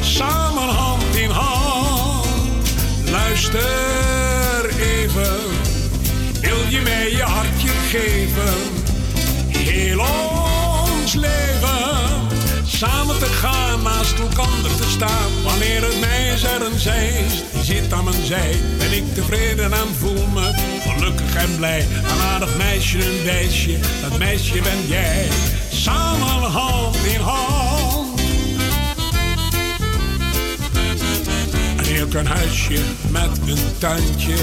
Samen 0.00 0.68
hand 0.68 1.14
in 1.14 1.30
hand, 1.30 2.26
luister 3.10 4.70
even. 4.80 5.71
Je 6.72 6.80
mij 6.80 7.10
je 7.10 7.22
hartje 7.22 7.68
geven? 7.68 8.54
Heel 9.48 10.00
ons 10.00 11.14
leven. 11.14 12.10
Samen 12.66 13.18
te 13.18 13.24
gaan, 13.24 13.82
naast 13.82 14.18
elkaar 14.18 14.76
te 14.76 14.90
staan. 14.90 15.42
Wanneer 15.44 15.82
het 15.82 16.00
meisje 16.00 16.48
er 16.48 16.62
een 16.62 16.78
zij 16.78 17.08
is, 17.08 17.42
die 17.52 17.64
zit 17.64 17.92
aan 17.92 18.04
mijn 18.04 18.24
zij. 18.24 18.56
Ben 18.78 18.92
ik 18.92 19.14
tevreden 19.14 19.72
en 19.72 19.94
voel 19.98 20.26
me 20.26 20.52
gelukkig 20.80 21.34
en 21.34 21.56
blij. 21.56 21.80
Een 21.80 22.20
aardig 22.20 22.56
meisje, 22.56 22.98
een 22.98 23.24
wijsje, 23.24 23.78
dat 24.02 24.18
meisje 24.18 24.62
ben 24.62 24.86
jij. 24.86 25.28
Samen 25.70 26.50
hand 26.50 26.96
in 26.96 27.20
hand. 27.20 27.61
Een 32.14 32.26
huisje 32.26 32.78
met 33.10 33.38
een 33.46 33.78
tuintje 33.78 34.34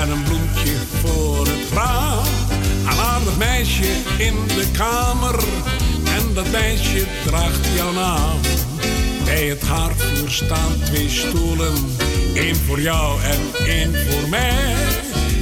en 0.00 0.10
een 0.10 0.22
bloempje 0.22 0.76
voor 1.00 1.46
het 1.46 1.72
raam. 1.74 2.24
Een 2.86 2.98
aardig 2.98 3.36
meisje 3.36 3.92
in 4.18 4.34
de 4.46 4.66
kamer 4.72 5.44
en 6.04 6.34
dat 6.34 6.50
meisje 6.50 7.06
draagt 7.24 7.66
jouw 7.76 7.92
naam. 7.92 8.40
Bij 9.24 9.46
het 9.46 9.62
haardvuur 9.62 10.30
staan 10.30 10.80
twee 10.84 11.08
stoelen, 11.10 11.74
één 12.34 12.56
voor 12.56 12.80
jou 12.80 13.22
en 13.22 13.66
één 13.66 13.94
voor 14.10 14.28
mij. 14.28 14.74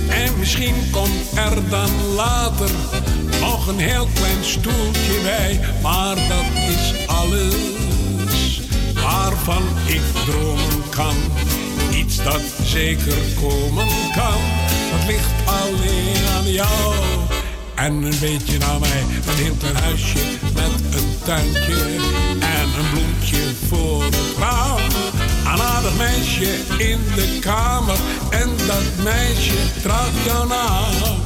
En 0.09 0.39
misschien 0.39 0.91
komt 0.91 1.31
er 1.35 1.69
dan 1.69 1.91
later 2.15 2.71
nog 3.41 3.67
een 3.67 3.79
heel 3.79 4.09
klein 4.15 4.45
stoeltje 4.45 5.21
bij, 5.23 5.61
maar 5.83 6.15
dat 6.15 6.69
is 6.69 7.07
alles 7.07 7.90
waarvan 9.45 9.69
ik 9.87 10.01
dromen 10.27 10.89
kan. 10.91 11.15
Iets 11.95 12.23
dat 12.25 12.43
zeker 12.63 13.19
komen 13.41 13.87
kan, 14.15 14.41
dat 14.91 15.07
ligt 15.07 15.31
alleen 15.45 16.27
aan 16.37 16.53
jou. 16.53 16.95
En 17.75 17.93
een 17.93 18.19
beetje 18.21 18.59
naar 18.59 18.81
mij, 18.81 19.01
een 19.27 19.45
heel 19.45 19.55
klein 19.59 19.77
huisje 19.77 20.19
met 20.55 20.95
een 20.95 21.19
tuintje 21.25 21.85
en 22.41 22.69
een 22.79 22.91
bloempje 22.93 23.55
voor 23.69 24.05
het 24.05 24.17
raam. 24.39 24.81
Een 25.53 25.61
aardig 25.61 25.97
meisje 25.97 26.55
in 26.79 26.99
de 27.15 27.39
kamer 27.41 27.97
en 28.31 28.49
dat 28.67 29.05
meisje 29.05 29.81
draagt 29.83 30.25
jouw 30.25 30.47
naam. 30.47 31.19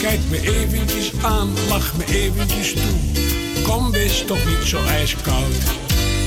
Kijk 0.00 0.20
me 0.30 0.40
eventjes 0.40 1.12
aan, 1.22 1.48
lach 1.68 1.96
me 1.96 2.04
eventjes 2.04 2.72
toe. 2.72 3.33
Kom, 3.64 3.90
wees 3.90 4.24
toch 4.26 4.44
niet 4.46 4.68
zo 4.68 4.84
ijskoud. 4.84 5.54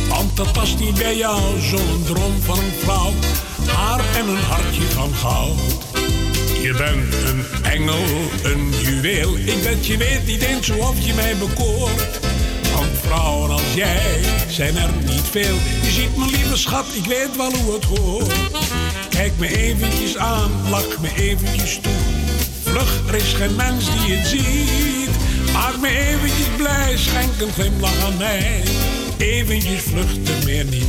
Want 0.09 0.37
dat 0.37 0.51
past 0.51 0.79
niet 0.79 0.95
bij 0.95 1.17
jou, 1.17 1.59
zo'n 1.59 2.03
droom 2.05 2.41
van 2.41 2.57
een 2.57 2.73
vrouw. 2.83 3.13
Haar 3.67 3.99
en 4.15 4.27
een 4.27 4.43
hartje 4.43 4.81
van 4.81 5.13
goud. 5.13 5.59
Je 6.61 6.73
bent 6.73 7.13
een 7.13 7.45
engel, 7.63 8.05
een 8.43 8.73
juweel. 8.81 9.37
Ik 9.37 9.63
bet 9.63 9.85
je 9.85 9.97
weet 9.97 10.25
niet 10.25 10.41
eens 10.41 10.69
of 10.69 11.05
je 11.05 11.13
mij 11.13 11.35
bekoort. 11.37 12.19
Want 12.75 12.91
vrouwen 13.01 13.49
als 13.49 13.73
jij 13.75 14.19
zijn 14.47 14.77
er 14.77 14.91
niet 15.05 15.27
veel. 15.31 15.55
Je 15.81 15.91
ziet 15.91 16.17
mijn 16.17 16.29
lieve 16.29 16.57
schat, 16.57 16.85
ik 16.93 17.05
weet 17.05 17.35
wel 17.35 17.53
hoe 17.53 17.73
het 17.73 17.83
hoort. 17.83 18.33
Kijk 19.09 19.31
me 19.37 19.57
eventjes 19.57 20.17
aan, 20.17 20.51
lach 20.69 20.99
me 20.99 21.09
eventjes 21.15 21.79
toe. 21.81 21.91
Vlug, 22.63 23.01
er 23.07 23.15
is 23.15 23.33
geen 23.33 23.55
mens 23.55 23.85
die 23.85 24.15
het 24.15 24.27
ziet. 24.27 25.06
Maak 25.57 25.79
me 25.79 25.87
eventjes 25.87 26.47
blij, 26.57 26.97
schenk 26.97 27.41
een 27.41 27.51
glimlach 27.51 28.03
aan 28.05 28.17
mij. 28.17 28.63
Eventjes 29.17 29.81
vluchten, 29.81 30.45
meer 30.45 30.65
niet. 30.65 30.85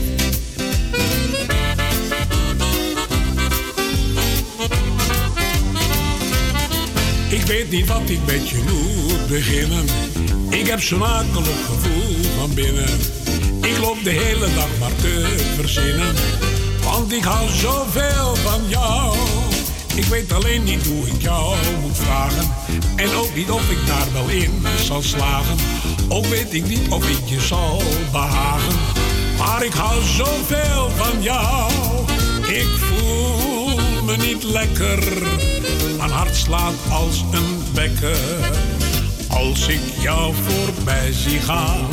Ik 7.28 7.42
weet 7.46 7.70
niet 7.70 7.86
wat 7.86 8.10
ik 8.10 8.18
met 8.26 8.48
je 8.48 8.62
moet 8.70 9.28
beginnen. 9.28 9.84
Ik 10.50 10.66
heb 10.66 10.80
zo'n 10.80 11.04
akelig 11.04 11.64
gevoel 11.66 12.22
van 12.38 12.54
binnen. 12.54 12.98
Ik 13.60 13.78
loop 13.78 14.04
de 14.04 14.10
hele 14.10 14.54
dag 14.54 14.68
maar 14.80 14.96
te 14.96 15.36
verzinnen. 15.56 16.14
Want 16.84 17.12
ik 17.12 17.24
hou 17.24 17.48
zoveel 17.50 18.36
van 18.36 18.68
jou. 18.68 19.16
Ik 19.98 20.04
weet 20.04 20.32
alleen 20.32 20.62
niet 20.62 20.86
hoe 20.86 21.06
ik 21.06 21.22
jou 21.22 21.56
moet 21.80 21.96
vragen. 21.96 22.54
En 22.96 23.14
ook 23.14 23.34
niet 23.34 23.50
of 23.50 23.70
ik 23.70 23.86
daar 23.86 24.12
wel 24.12 24.28
in 24.28 24.66
zal 24.84 25.02
slagen. 25.02 25.56
Ook 26.08 26.26
weet 26.26 26.54
ik 26.54 26.68
niet 26.68 26.88
of 26.88 27.08
ik 27.08 27.28
je 27.28 27.40
zal 27.40 27.82
behagen. 28.12 28.74
Maar 29.38 29.64
ik 29.64 29.72
hou 29.72 30.02
zoveel 30.02 30.90
van 30.96 31.22
jou. 31.22 31.72
Ik 32.46 32.68
voel 32.78 33.76
me 34.04 34.16
niet 34.16 34.42
lekker. 34.42 34.98
Mijn 35.96 36.10
hart 36.10 36.36
slaat 36.36 36.74
als 36.90 37.24
een 37.32 37.62
bekker. 37.74 38.50
Als 39.28 39.66
ik 39.66 39.80
jou 40.00 40.34
voorbij 40.46 41.12
zie 41.12 41.40
gaan, 41.40 41.88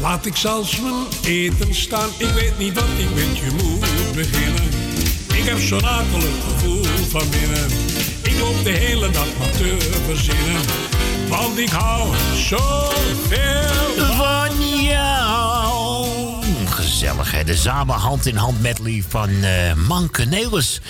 laat 0.00 0.26
ik 0.26 0.36
zelfs 0.36 0.80
mijn 0.80 1.06
eten 1.22 1.74
staan. 1.74 2.08
Ik 2.18 2.28
weet 2.28 2.58
niet 2.58 2.74
wat 2.74 2.84
ik 2.96 3.14
met 3.14 3.38
je 3.38 3.50
moet 3.62 4.14
beginnen. 4.14 4.68
Ik 5.34 5.44
heb 5.44 5.58
zo'n 5.58 5.86
akelig 5.86 6.34
gevoel 6.48 6.75
Ik 8.22 8.38
loop 8.40 8.64
de 8.64 8.70
hele 8.70 9.10
dag 9.10 9.26
maar 9.38 9.50
te 9.50 9.76
verzinnen. 10.06 10.60
Want 11.28 11.58
ik 11.58 11.68
hou 11.68 12.14
zoveel 12.34 14.04
van 14.16 14.82
jou. 14.82 16.06
Gezellig, 16.68 17.32
hè? 17.32 17.44
De 17.44 17.56
samen 17.56 17.94
hand 17.94 18.26
in 18.26 18.36
hand 18.36 18.60
medley 18.60 19.04
van 19.08 19.30
eh 19.42 19.74
Manke 19.74 20.24
Nelis. 20.24 20.80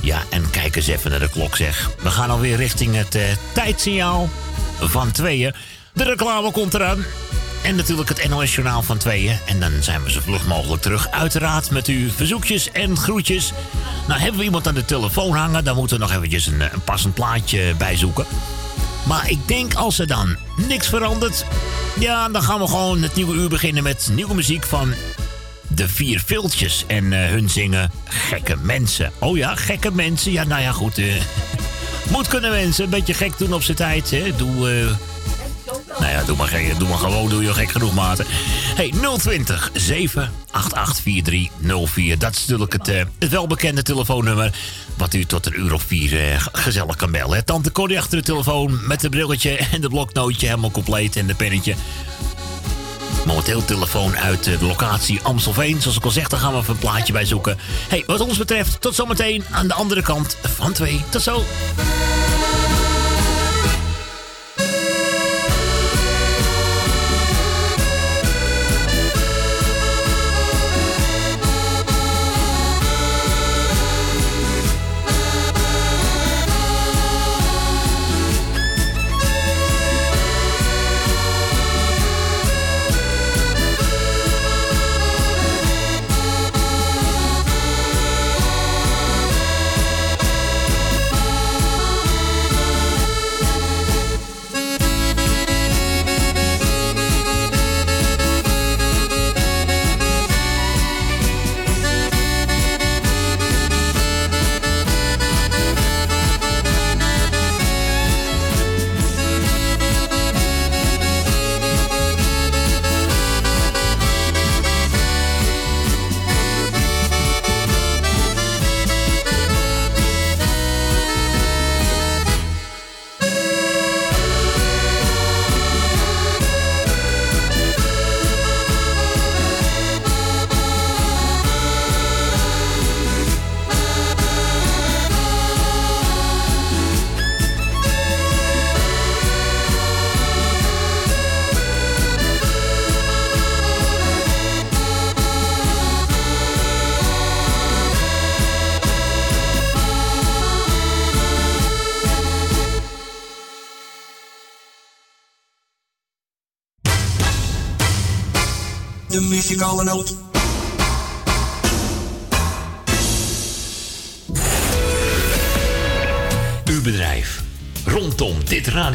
Ja, 0.00 0.22
en 0.30 0.50
kijk 0.50 0.76
eens 0.76 0.86
even 0.86 1.10
naar 1.10 1.20
de 1.20 1.30
klok, 1.30 1.56
zeg. 1.56 1.90
We 2.02 2.10
gaan 2.10 2.30
alweer 2.30 2.56
richting 2.56 2.96
het 2.96 3.14
eh, 3.14 3.22
tijdsignaal 3.52 4.28
van 4.80 5.10
tweeën. 5.10 5.54
De 5.92 6.04
reclame 6.04 6.50
komt 6.50 6.74
eraan. 6.74 7.04
En 7.62 7.76
natuurlijk 7.76 8.08
het 8.08 8.28
NOS 8.28 8.54
Journaal 8.54 8.82
van 8.82 8.98
tweeën. 8.98 9.38
En 9.46 9.60
dan 9.60 9.72
zijn 9.80 10.02
we 10.02 10.10
zo 10.10 10.20
vlug 10.20 10.46
mogelijk 10.46 10.82
terug. 10.82 11.10
Uiteraard 11.10 11.70
met 11.70 11.86
uw 11.86 12.10
verzoekjes 12.10 12.70
en 12.70 12.96
groetjes. 12.96 13.52
Nou, 14.08 14.20
hebben 14.20 14.38
we 14.38 14.44
iemand 14.44 14.66
aan 14.66 14.74
de 14.74 14.84
telefoon 14.84 15.36
hangen... 15.36 15.64
dan 15.64 15.76
moeten 15.76 15.96
we 15.98 16.02
nog 16.02 16.12
eventjes 16.14 16.46
een, 16.46 16.60
eh, 16.62 16.72
een 16.72 16.84
passend 16.84 17.14
plaatje 17.14 17.74
bijzoeken. 17.78 18.26
Maar 19.06 19.30
ik 19.30 19.48
denk 19.48 19.74
als 19.74 19.98
er 19.98 20.06
dan 20.06 20.36
niks 20.68 20.88
verandert... 20.88 21.44
ja, 21.98 22.28
dan 22.28 22.42
gaan 22.42 22.60
we 22.60 22.66
gewoon 22.66 23.02
het 23.02 23.14
nieuwe 23.14 23.34
uur 23.34 23.48
beginnen 23.48 23.82
met 23.82 24.08
nieuwe 24.12 24.34
muziek 24.34 24.64
van 24.64 24.94
de 25.68 25.88
Vier 25.88 26.22
Viltjes. 26.26 26.84
En 26.86 27.12
eh, 27.12 27.28
hun 27.28 27.50
zingen 27.50 27.90
Gekke 28.04 28.56
Mensen. 28.56 29.12
Oh 29.18 29.36
ja, 29.36 29.54
Gekke 29.54 29.90
Mensen. 29.92 30.32
Ja, 30.32 30.44
nou 30.44 30.62
ja, 30.62 30.72
goed. 30.72 30.98
eh, 30.98 31.14
moet 32.12 32.28
kunnen 32.28 32.50
mensen. 32.50 32.84
Een 32.84 32.90
beetje 32.90 33.14
gek 33.14 33.38
doen 33.38 33.52
op 33.52 33.62
zijn 33.62 33.76
tijd. 33.76 34.10
Hè. 34.10 34.36
Doe... 34.36 34.88
nou 36.00 36.12
ja, 36.12 36.24
doe 36.24 36.36
maar, 36.36 36.62
doe 36.78 36.88
maar 36.88 36.98
gewoon, 36.98 37.28
doe 37.28 37.42
je 37.42 37.54
gek 37.54 37.70
genoeg, 37.70 37.94
maten. 37.94 38.26
Hey, 38.76 38.92
020 39.18 39.70
788 39.72 41.02
4304. 41.02 42.18
Dat 42.18 42.34
is 42.34 42.40
natuurlijk 42.40 42.72
het, 42.72 42.88
eh, 42.88 43.02
het 43.18 43.30
welbekende 43.30 43.82
telefoonnummer. 43.82 44.54
Wat 44.96 45.14
u 45.14 45.24
tot 45.24 45.46
een 45.46 45.60
uur 45.60 45.72
of 45.72 45.82
vier 45.82 46.30
eh, 46.30 46.46
gezellig 46.52 46.96
kan 46.96 47.10
bellen. 47.10 47.44
Tante 47.44 47.72
Corrie 47.72 47.98
achter 47.98 48.18
de 48.18 48.24
telefoon 48.24 48.86
met 48.86 49.02
het 49.02 49.10
brilletje 49.10 49.56
en 49.72 49.80
de 49.80 49.88
bloknootje 49.88 50.46
helemaal 50.46 50.70
compleet 50.70 51.16
en 51.16 51.26
de 51.26 51.34
pennetje. 51.34 51.74
Momenteel 53.26 53.64
telefoon 53.64 54.16
uit 54.16 54.44
de 54.44 54.58
locatie 54.60 55.20
Amstelveen. 55.22 55.80
Zoals 55.80 55.96
ik 55.96 56.04
al 56.04 56.10
zeg, 56.10 56.28
daar 56.28 56.40
gaan 56.40 56.52
we 56.52 56.58
even 56.58 56.72
een 56.72 56.78
plaatje 56.78 57.12
bij 57.12 57.24
zoeken. 57.24 57.58
Hey, 57.88 58.04
wat 58.06 58.20
ons 58.20 58.38
betreft, 58.38 58.80
tot 58.80 58.94
zometeen 58.94 59.44
aan 59.50 59.68
de 59.68 59.74
andere 59.74 60.02
kant 60.02 60.36
van 60.42 60.72
twee. 60.72 61.04
Tot 61.10 61.22
zo. 61.22 61.44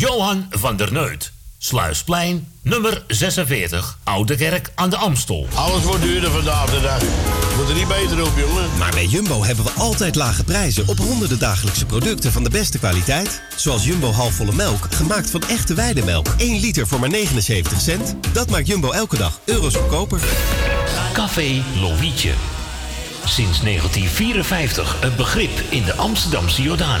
Johan 0.00 0.46
van 0.50 0.76
der 0.76 0.92
Neut. 0.92 1.32
Sluisplein, 1.58 2.48
nummer 2.62 3.04
46, 3.06 3.98
Oude 4.04 4.36
Kerk 4.36 4.72
aan 4.74 4.90
de 4.90 4.96
Amstel. 4.96 5.46
Alles 5.54 5.82
wordt 5.82 6.02
duurder 6.02 6.30
vandaag 6.30 6.70
de 6.70 6.80
dag. 6.80 7.02
Moet 7.56 7.68
er 7.68 7.74
niet 7.74 7.88
beter 7.88 8.26
op, 8.26 8.32
jongen. 8.36 8.78
Maar 8.78 8.90
bij 8.90 9.06
Jumbo 9.06 9.44
hebben 9.44 9.64
we 9.64 9.70
altijd 9.70 10.14
lage 10.14 10.44
prijzen 10.44 10.88
op 10.88 10.98
honderden 10.98 11.38
dagelijkse 11.38 11.86
producten 11.86 12.32
van 12.32 12.44
de 12.44 12.50
beste 12.50 12.78
kwaliteit. 12.78 13.42
Zoals 13.56 13.84
Jumbo 13.84 14.10
halfvolle 14.10 14.52
melk, 14.52 14.86
gemaakt 14.90 15.30
van 15.30 15.42
echte 15.42 15.74
weidemelk. 15.74 16.26
1 16.36 16.60
liter 16.60 16.86
voor 16.86 17.00
maar 17.00 17.10
79 17.10 17.80
cent. 17.80 18.14
Dat 18.32 18.50
maakt 18.50 18.66
Jumbo 18.66 18.90
elke 18.90 19.16
dag 19.16 19.40
euro's 19.44 19.74
goedkoper. 19.74 20.20
Café 21.12 21.62
Lovietje. 21.80 22.32
Sinds 23.24 23.60
1954 23.60 24.96
een 25.02 25.16
begrip 25.16 25.62
in 25.70 25.84
de 25.84 25.94
Amsterdamse 25.94 26.62
Jordaan. 26.62 27.00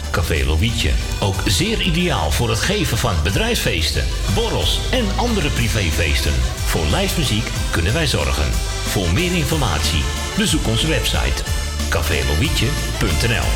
Café 0.11 0.45
Lovietje. 0.45 0.91
Ook 1.19 1.35
zeer 1.45 1.81
ideaal 1.81 2.31
voor 2.31 2.49
het 2.49 2.59
geven 2.59 2.97
van 2.97 3.15
bedrijfsfeesten, 3.23 4.03
borrels 4.33 4.79
en 4.91 5.05
andere 5.15 5.49
privéfeesten. 5.49 6.33
Voor 6.65 6.85
lijstmuziek 6.85 7.51
kunnen 7.69 7.93
wij 7.93 8.07
zorgen. 8.07 8.51
Voor 8.87 9.13
meer 9.13 9.35
informatie 9.35 10.03
bezoek 10.37 10.67
onze 10.67 10.87
website 10.87 11.43
cafélovietje.nl 11.89 13.49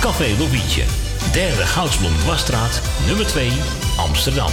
Café 0.00 0.36
Lovietje, 0.38 0.84
derde 1.32 1.66
Goudsblom 1.66 2.18
Dwarsstraat, 2.18 2.80
nummer 3.06 3.26
2, 3.26 3.50
Amsterdam. 3.96 4.52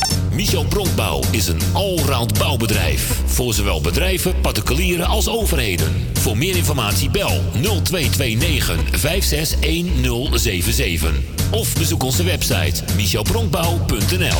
Michel 0.33 0.65
Bronkbouw 0.65 1.21
is 1.31 1.47
een 1.47 1.59
allround 1.73 2.39
bouwbedrijf. 2.39 3.21
Voor 3.25 3.53
zowel 3.53 3.81
bedrijven, 3.81 4.41
particulieren 4.41 5.05
als 5.05 5.29
overheden. 5.29 6.07
Voor 6.13 6.37
meer 6.37 6.55
informatie 6.55 7.09
bel 7.09 7.41
0229 7.51 8.99
561077. 8.99 11.11
Of 11.51 11.73
bezoek 11.73 12.03
onze 12.03 12.23
website 12.23 12.83
michelbronkbouw.nl 12.95 14.39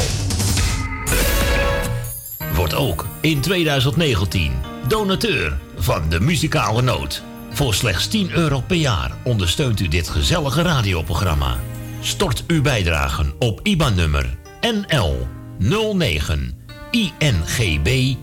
Wordt 2.54 2.76
ook 2.76 3.08
in 3.22 3.42
2019 3.42 4.52
donateur 4.88 5.58
van 5.78 6.10
de 6.10 6.20
muzikale 6.20 6.82
noot. 6.82 7.24
Voor 7.54 7.74
slechts 7.74 8.08
10 8.08 8.32
euro 8.32 8.62
per 8.68 8.78
jaar 8.78 9.12
ondersteunt 9.24 9.80
u 9.80 9.88
dit 9.88 10.10
gezellige 10.10 10.62
radioprogramma. 10.62 11.58
Stort 12.02 12.44
uw 12.48 12.62
bijdragen 12.62 13.34
op 13.40 13.60
IBAN-nummer 13.64 14.38
NL 14.62 15.28
09 15.62 16.56
INGB 16.92 18.16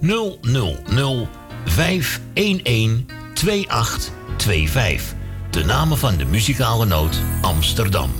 000 0.00 1.28
511 1.64 3.04
2825. 3.34 5.14
De 5.50 5.64
namen 5.64 5.98
van 5.98 6.16
de 6.16 6.24
muzikale 6.24 6.86
noot 6.86 7.20
Amsterdam. 7.40 8.10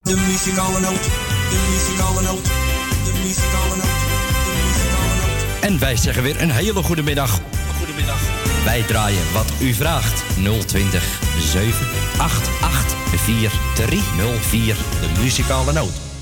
De 0.00 0.16
muzikale 0.16 0.80
noot, 0.80 1.02
de 1.50 1.66
muzikale 1.70 2.22
noot, 2.22 2.44
de 2.44 3.12
muzikale 3.22 3.76
noot, 3.76 4.00
de 4.44 4.62
muzikale 4.66 5.14
noot. 5.16 5.62
En 5.62 5.78
wij 5.78 5.96
zeggen 5.96 6.22
weer 6.22 6.42
een 6.42 6.50
hele 6.50 6.82
goede 6.82 7.02
middag. 7.02 7.40
Goedemiddag. 7.78 8.53
Wij 8.64 8.82
draaien 8.82 9.32
wat 9.32 9.52
u 9.60 9.72
vraagt. 9.72 10.24
020 10.66 11.20
788 11.38 12.96
4304. 13.20 14.76
De 15.00 15.20
muzikale 15.20 15.72
noot. 15.72 16.13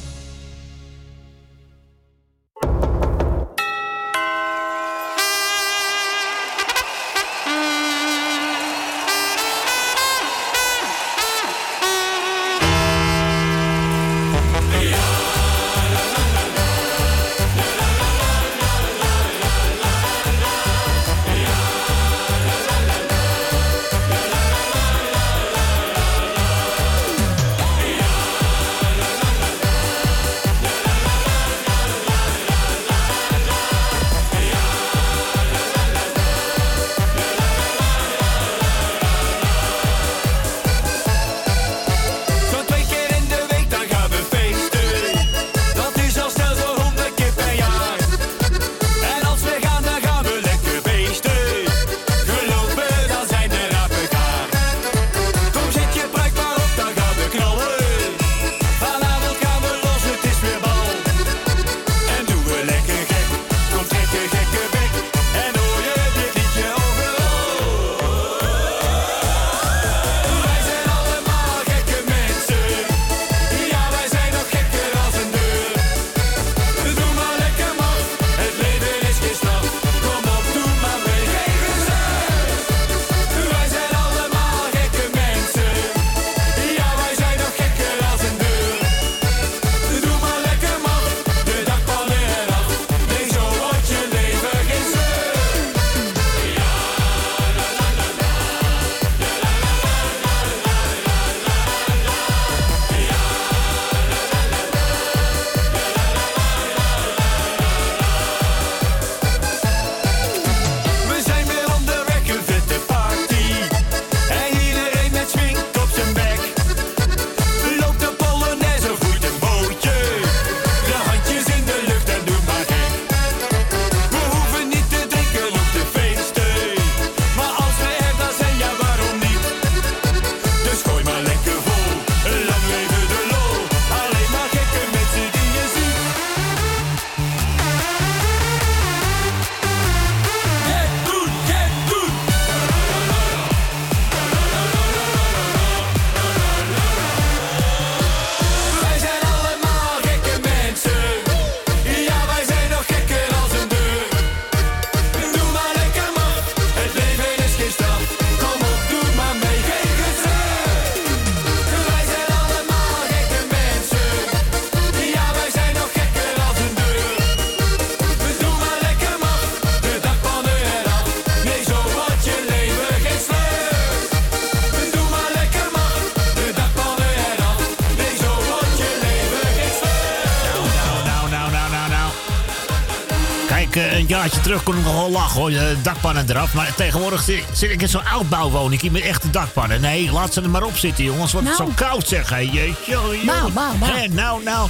Jaartje 184.32 184.40
terug 184.50 184.62
kon 184.62 184.76
ik 184.78 184.84
nog 184.84 184.94
wel 184.94 185.10
lachen 185.10 185.40
hoor, 185.40 185.50
de 185.50 185.76
dakpannen 185.82 186.24
eraf. 186.30 186.52
Maar 186.54 186.74
tegenwoordig 186.74 187.22
zit, 187.22 187.44
zit 187.52 187.70
ik 187.70 187.82
in 187.82 187.88
zo'n 187.88 188.06
oudbouwwoning 188.06 188.90
met 188.90 189.02
echte 189.02 189.30
dakpannen. 189.30 189.80
Nee, 189.80 190.12
laat 190.12 190.32
ze 190.32 190.40
er 190.42 190.50
maar 190.50 190.62
op 190.62 190.76
zitten 190.76 191.04
jongens, 191.04 191.32
want 191.32 191.44
het 191.44 191.52
is 191.52 191.58
Nou. 191.60 191.70
zo 191.78 191.84
koud 191.86 192.08
zeg. 192.08 192.28
Hé. 192.30 192.36
Jeetje, 192.36 192.74
joh. 192.86 193.24
Nou, 193.24 193.52
nou, 193.52 193.78
nou. 193.78 194.08
Nou, 194.08 194.42
nou. 194.42 194.68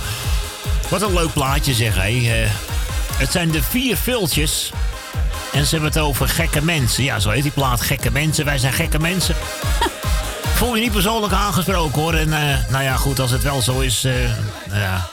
Wat 0.88 1.02
een 1.02 1.12
leuk 1.14 1.32
plaatje 1.32 1.74
zeg. 1.74 1.94
Hé. 1.94 2.02
Eh, 2.42 2.50
het 3.16 3.30
zijn 3.32 3.50
de 3.50 3.62
vier 3.62 3.96
viltjes. 3.96 4.72
En 5.52 5.64
ze 5.64 5.70
hebben 5.70 5.88
het 5.92 5.98
over 5.98 6.28
gekke 6.28 6.62
mensen. 6.62 7.04
Ja, 7.04 7.18
zo 7.18 7.30
heet 7.30 7.42
die 7.42 7.52
plaat. 7.52 7.80
Gekke 7.80 8.10
mensen. 8.10 8.44
Wij 8.44 8.58
zijn 8.58 8.72
gekke 8.72 8.98
mensen. 8.98 9.34
Voel 10.56 10.74
je 10.74 10.80
niet 10.82 10.92
persoonlijk 10.92 11.32
aangesproken 11.32 12.02
hoor. 12.02 12.14
En 12.14 12.32
eh, 12.32 12.56
nou 12.68 12.84
ja, 12.84 12.96
goed, 12.96 13.20
als 13.20 13.30
het 13.30 13.42
wel 13.42 13.60
zo 13.62 13.80
is. 13.80 14.02
nou 14.68 14.80
ja. 14.80 15.08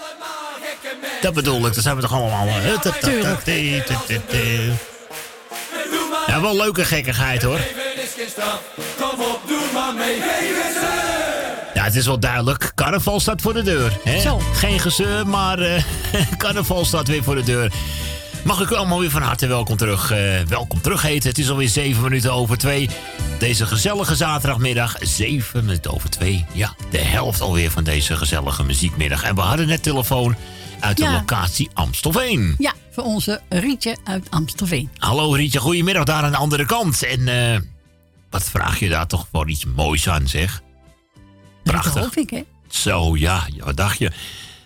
Dat 1.21 1.33
bedoel 1.33 1.65
ik, 1.65 1.73
dan 1.73 1.83
zijn 1.83 1.95
we 1.95 2.01
toch 2.01 2.13
allemaal. 2.13 2.47
Tuurlijk. 3.01 3.45
Ja, 6.27 6.41
wel 6.41 6.55
leuke 6.55 6.85
gekkigheid 6.85 7.41
hoor. 7.41 7.59
Kom 8.99 9.19
op, 9.21 9.41
doe 9.47 9.61
maar 9.73 9.93
mee. 9.93 10.17
Ja, 11.73 11.83
het 11.83 11.95
is 11.95 12.05
wel 12.05 12.19
duidelijk. 12.19 12.71
Carnaval 12.75 13.19
staat 13.19 13.41
voor 13.41 13.53
de 13.53 13.61
deur. 13.61 13.97
Hè? 14.03 14.21
Zo. 14.21 14.41
Geen 14.53 14.79
gezeur, 14.79 15.27
maar 15.27 15.59
eh, 15.59 15.83
carnaval 16.37 16.85
staat 16.85 17.07
weer 17.07 17.23
voor 17.23 17.35
de 17.35 17.43
deur. 17.43 17.71
Mag 18.43 18.61
ik 18.61 18.69
u 18.69 18.75
allemaal 18.75 18.99
weer 18.99 19.09
van 19.09 19.21
harte 19.21 19.47
welkom 19.47 19.77
terug, 19.77 20.11
eh, 20.11 20.19
welkom 20.47 20.81
terug 20.81 21.01
heten. 21.01 21.29
Het 21.29 21.37
is 21.37 21.49
alweer 21.49 21.69
7 21.69 22.03
minuten 22.03 22.33
over 22.33 22.57
2. 22.57 22.89
Deze 23.39 23.65
gezellige 23.65 24.15
zaterdagmiddag, 24.15 24.95
7 24.99 25.65
minuten 25.65 25.93
over 25.93 26.09
2. 26.09 26.45
Ja, 26.53 26.73
de 26.91 26.97
helft 26.97 27.41
alweer 27.41 27.71
van 27.71 27.83
deze 27.83 28.15
gezellige 28.17 28.63
muziekmiddag. 28.63 29.23
En 29.23 29.35
we 29.35 29.41
hadden 29.41 29.67
net 29.67 29.83
telefoon 29.83 30.35
uit 30.79 30.97
de 30.97 31.03
Ja. 31.03 31.11
locatie 31.11 31.69
Amstelveen. 31.73 32.55
Ja, 32.57 32.73
voor 32.91 33.03
onze 33.03 33.41
Rietje 33.49 33.97
uit 34.03 34.27
Amstelveen. 34.29 34.89
Hallo 34.97 35.31
Rietje, 35.31 35.59
goedemiddag 35.59 36.03
daar 36.03 36.23
aan 36.23 36.31
de 36.31 36.37
andere 36.37 36.65
kant. 36.65 37.03
En 37.03 37.27
eh, 37.53 37.59
wat 38.29 38.43
vraag 38.43 38.79
je 38.79 38.89
daar 38.89 39.07
toch 39.07 39.27
voor 39.31 39.49
iets 39.49 39.65
moois 39.65 40.09
aan, 40.09 40.27
zeg? 40.27 40.61
Prachtig. 41.63 41.91
Geloof 41.91 42.15
ik, 42.15 42.29
hè? 42.29 42.41
Zo, 42.69 43.17
ja, 43.17 43.47
ja, 43.55 43.63
wat 43.65 43.77
dacht 43.77 43.97
je? 43.97 44.11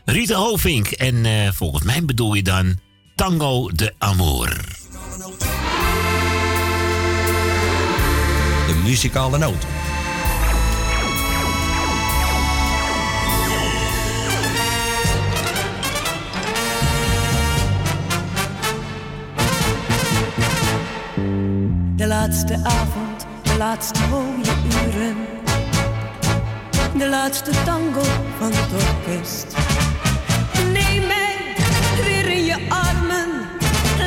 Rita 0.05 0.35
Hovink. 0.35 0.87
En 0.87 1.25
eh, 1.25 1.51
volgens 1.51 1.83
mij 1.83 2.05
bedoel 2.05 2.33
je 2.33 2.43
dan 2.43 2.79
Tango 3.15 3.69
de 3.71 3.93
Amor. 3.97 4.49
De 8.67 8.81
muzikale 8.83 9.37
noot. 9.37 9.65
Laatste 22.23 22.59
avond, 22.63 23.25
de 23.41 23.57
laatste 23.57 23.99
mooie 24.09 24.53
uren. 24.85 25.17
De 26.97 27.09
laatste 27.09 27.51
tango 27.65 28.01
van 28.39 28.51
het 28.53 28.71
orkest. 28.73 29.55
Neem 30.71 31.07
mij 31.07 31.35
weer 32.03 32.29
in 32.29 32.43
je 32.43 32.57
armen. 32.69 33.29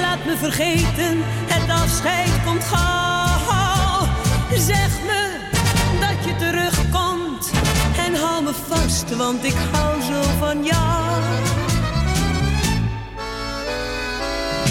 Laat 0.01 0.25
me 0.25 0.37
vergeten, 0.37 1.19
het 1.47 1.71
afscheid 1.71 2.31
komt 2.45 2.65
gauw. 2.65 4.07
Zeg 4.59 4.91
me 5.07 5.39
dat 6.01 6.25
je 6.25 6.37
terugkomt. 6.37 7.51
En 8.07 8.15
hou 8.15 8.43
me 8.45 8.53
vast, 8.69 9.17
want 9.17 9.45
ik 9.45 9.57
hou 9.73 10.03
zo 10.03 10.23
van 10.39 10.65
jou. 10.65 11.23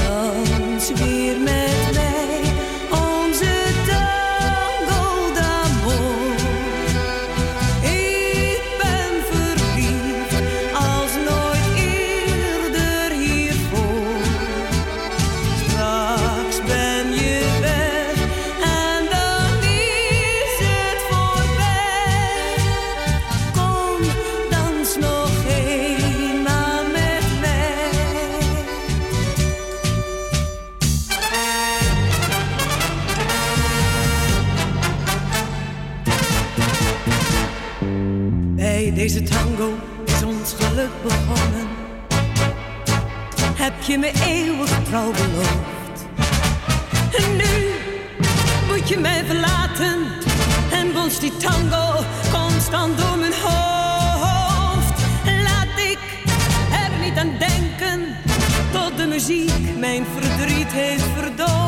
Dans 0.08 0.92
weer 0.92 1.40
met 1.40 1.85
En 44.96 45.12
nu 47.36 47.74
moet 48.68 48.90
je 48.90 48.98
mij 49.00 49.24
verlaten 49.26 50.06
en 50.72 50.94
bonst 50.94 51.22
die 51.22 51.38
tango 51.38 52.04
constant 52.32 52.98
door 52.98 53.18
mijn 53.18 53.34
hoofd. 53.44 55.02
Laat 55.44 55.80
ik 55.92 56.00
er 56.72 57.06
niet 57.06 57.18
aan 57.18 57.32
denken 57.40 58.16
tot 58.72 58.98
de 58.98 59.06
muziek 59.06 59.78
mijn 59.78 60.06
verdriet 60.16 60.72
heeft 60.72 61.06
verdoofd. 61.18 61.65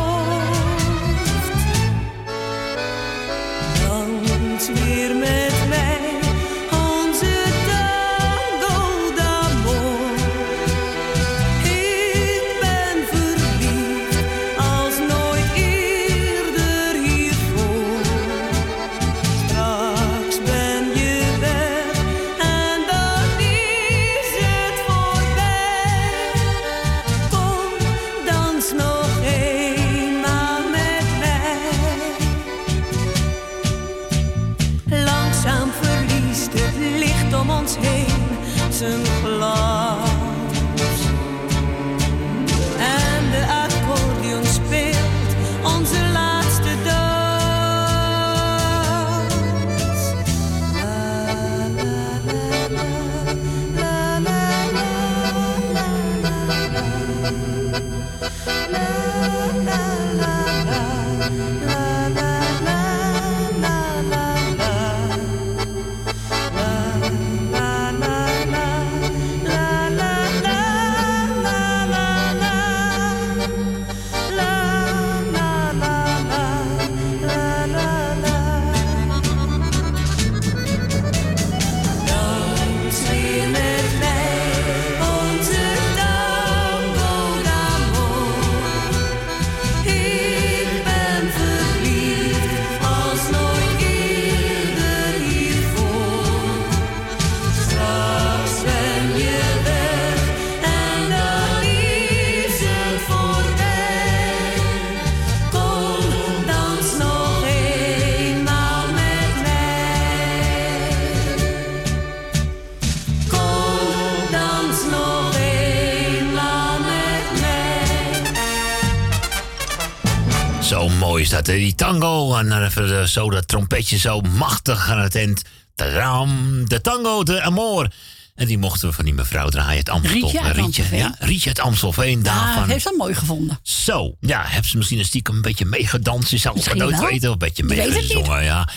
Die 121.56 121.76
tango. 121.76 122.36
En 122.36 122.50
dan 122.50 122.64
even 122.64 123.00
eh, 123.00 123.06
zo 123.06 123.30
dat 123.30 123.48
trompetje 123.48 123.98
zo 123.98 124.22
machtig 124.22 124.90
aan 124.90 125.00
het 125.00 125.16
eind. 125.16 125.42
Tadam, 125.76 126.64
de 126.68 126.82
tango 126.82 127.24
de 127.24 127.42
amor. 127.42 127.88
En 128.36 128.48
die 128.48 128.58
mochten 128.58 128.88
we 128.90 128.94
van 128.96 129.06
die 129.06 129.14
mevrouw 129.14 129.50
draaien, 129.50 129.78
het 129.78 129.90
Amstel. 129.90 130.12
Rietje 130.14 130.52
Rietje, 130.52 130.84
ja, 130.98 131.16
Rietje 131.20 131.48
uit 131.48 131.60
Amstelveen. 131.60 132.18
Ja, 132.18 132.24
daarvan. 132.24 132.70
heeft 132.70 132.84
dat 132.84 132.94
mooi 132.98 133.14
gevonden. 133.14 133.60
Zo, 133.64 134.16
ja, 134.20 134.44
heb 134.46 134.66
ze 134.66 134.78
misschien 134.78 135.00
een 135.00 135.06
stiekem 135.06 135.36
een 135.36 135.42
beetje 135.42 135.66
meegedanst. 135.66 136.30
Je 136.32 136.38
zal 136.38 136.54
het 136.56 136.74
nooit 136.76 137.00
weten. 137.00 137.28
Of 137.28 137.34
een 137.34 137.40
beetje 137.40 137.66
het 137.66 137.76
meegezongen, 137.78 138.44
ja. 138.44 138.70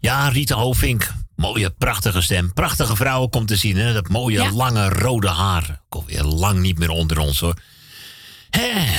Ja, 0.00 0.28
Rita 0.28 0.54
Hovink. 0.54 1.12
Mooie, 1.36 1.70
prachtige 1.70 2.20
stem. 2.20 2.52
Prachtige 2.52 2.96
vrouw 2.96 3.26
komt 3.26 3.48
te 3.48 3.56
zien, 3.56 3.76
hè. 3.76 3.92
Dat 3.92 4.08
mooie, 4.08 4.42
Ja. 4.42 4.52
lange, 4.52 4.88
rode 4.88 5.28
haar. 5.28 5.62
Ik 5.62 5.94
alweer 5.94 6.22
lang 6.22 6.58
niet 6.60 6.78
meer 6.78 6.90
onder 6.90 7.18
ons, 7.18 7.40
hoor. 7.40 7.54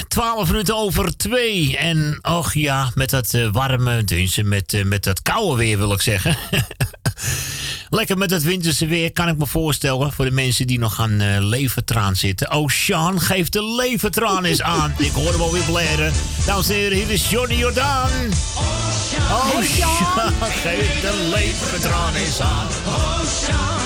12 0.08 0.50
minuten 0.50 0.76
over 0.76 1.18
2. 1.18 1.78
En 1.78 2.20
och 2.22 2.54
ja, 2.54 2.92
met 2.96 3.10
dat 3.10 3.34
eh, 3.34 3.48
warme, 3.52 4.04
dus 4.04 4.42
met, 4.44 4.74
eh, 4.74 4.84
met 4.84 5.04
dat 5.04 5.22
koude 5.22 5.56
weer 5.56 5.78
wil 5.78 5.94
ik 5.94 6.02
zeggen. 6.02 6.38
Lekker 7.90 8.18
met 8.18 8.30
dat 8.30 8.42
winterse 8.42 8.86
weer, 8.86 9.12
kan 9.12 9.28
ik 9.28 9.38
me 9.38 9.46
voorstellen. 9.46 10.12
Voor 10.12 10.26
de 10.26 10.32
mensen 10.32 10.68
die 10.68 10.80
nog 10.80 11.00
aan 11.00 11.22
uh, 11.22 11.38
levertraan 11.40 12.16
zitten. 12.16 12.54
Oh, 12.54 12.68
Sean, 12.68 13.22
geef 13.22 13.50
de 13.50 13.64
levertraan 13.64 14.46
eens 14.46 14.62
aan. 14.62 14.94
Ik 14.98 15.12
hoor 15.12 15.32
hem 15.32 15.42
alweer 15.42 15.64
blaren. 15.64 16.14
Dames 16.46 16.70
en 16.70 16.76
heren, 16.76 16.98
hier 16.98 17.10
is 17.10 17.30
Johnny 17.30 17.56
Jordaan. 17.56 18.10
Oh, 18.10 18.90
Sean, 19.12 19.32
oh, 19.32 19.64
Sean 19.64 20.34
geef 20.52 21.02
de 21.02 21.30
levertraan 21.34 22.14
eens 22.14 22.40
aan. 22.40 22.68
Oh, 22.86 23.20
Sean. 23.46 23.79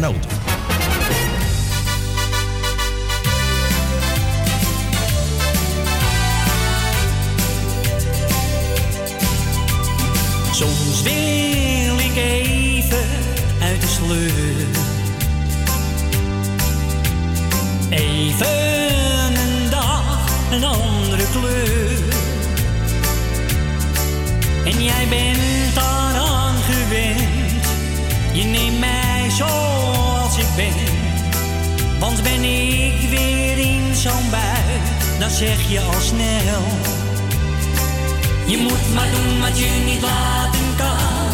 muzikale. 0.00 0.14
Soms 10.52 11.02
wil 11.02 11.98
ik 11.98 12.16
even 12.16 13.06
uit 13.60 13.80
de 13.80 13.86
sleur 13.86 14.43
zo'n 34.04 34.30
bui, 34.30 34.80
dan 35.18 35.30
zeg 35.30 35.70
je 35.70 35.80
al 35.80 36.00
snel. 36.00 36.64
Je 38.46 38.56
moet 38.56 38.94
maar 38.94 39.10
doen 39.10 39.40
wat 39.40 39.58
je 39.58 39.70
niet 39.84 40.02
laten 40.02 40.68
kan. 40.76 41.30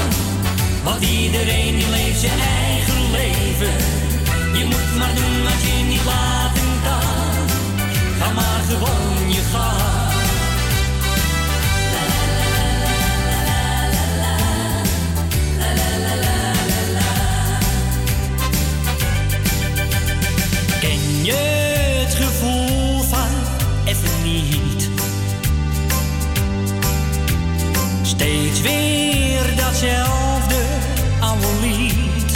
Want 0.84 1.02
iedereen 1.02 1.74
die 1.76 1.90
leeft 1.90 2.20
zijn 2.20 2.40
eigen 2.64 3.10
leven. 3.10 3.76
Je 4.59 4.64
moet 4.64 4.98
maar 4.98 5.14
doen 5.14 5.42
wat 5.42 5.60
je 5.66 5.84
niet 5.88 6.05
laten 6.05 6.70
kan. 6.86 7.34
Ga 8.18 8.32
maar 8.32 8.62
gewoon 8.68 9.32
je 9.32 9.42
gang. 9.52 9.90
je 21.22 21.59
weer 28.62 29.56
datzelfde 29.56 30.62
oude 31.20 31.46
lied. 31.60 32.32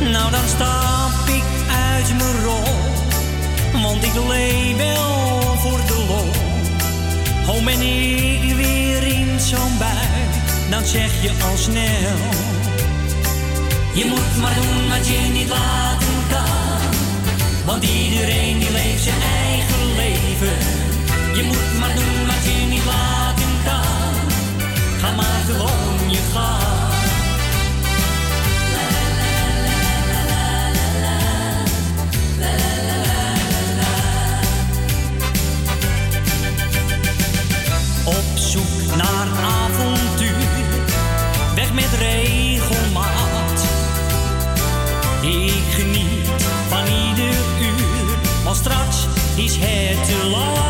Nou 0.00 0.30
dan 0.30 0.48
stap 0.48 1.28
ik 1.28 1.44
uit 1.92 2.08
mijn 2.16 2.44
rol, 2.44 3.82
want 3.82 4.04
ik 4.04 4.14
leef 4.28 4.76
wel 4.76 5.56
voor 5.58 5.80
de 5.86 6.04
lol. 6.08 6.30
Hoe 7.46 7.62
ben 7.64 7.80
ik 7.80 8.54
weer 8.54 9.02
in 9.02 9.40
zo'n 9.40 9.78
bui, 9.78 10.08
dan 10.70 10.84
zeg 10.84 11.22
je 11.22 11.30
al 11.50 11.56
snel. 11.56 12.18
Je 13.94 14.04
moet 14.04 14.40
maar 14.40 14.54
doen 14.54 14.88
wat 14.88 15.08
je 15.08 15.18
niet 15.32 15.48
laten 15.48 16.18
kan, 16.30 16.80
want 17.64 17.84
iedereen 17.84 18.58
die 18.58 18.72
leeft 18.72 19.02
zijn 19.02 19.22
eigen 19.44 19.94
leven. 19.96 20.58
Je 21.34 21.42
moet 21.42 21.78
maar 21.80 21.94
doen 21.94 22.26
wat 22.26 22.44
je 22.44 22.66
niet 22.68 22.84
laat 22.84 23.23
je. 25.46 25.74
Op 38.04 38.38
zoek 38.38 38.96
naar 38.96 39.26
avontuur, 39.44 40.34
weg 41.54 41.72
met 41.72 41.88
regelmaat. 41.98 43.64
Ik 45.22 45.62
geniet 45.70 46.28
van 46.68 46.86
ieder 46.86 47.34
uur, 47.60 48.18
want 48.44 48.56
straks 48.56 49.06
is 49.34 49.56
het 49.56 50.04
te 50.04 50.28
laat. 50.30 50.63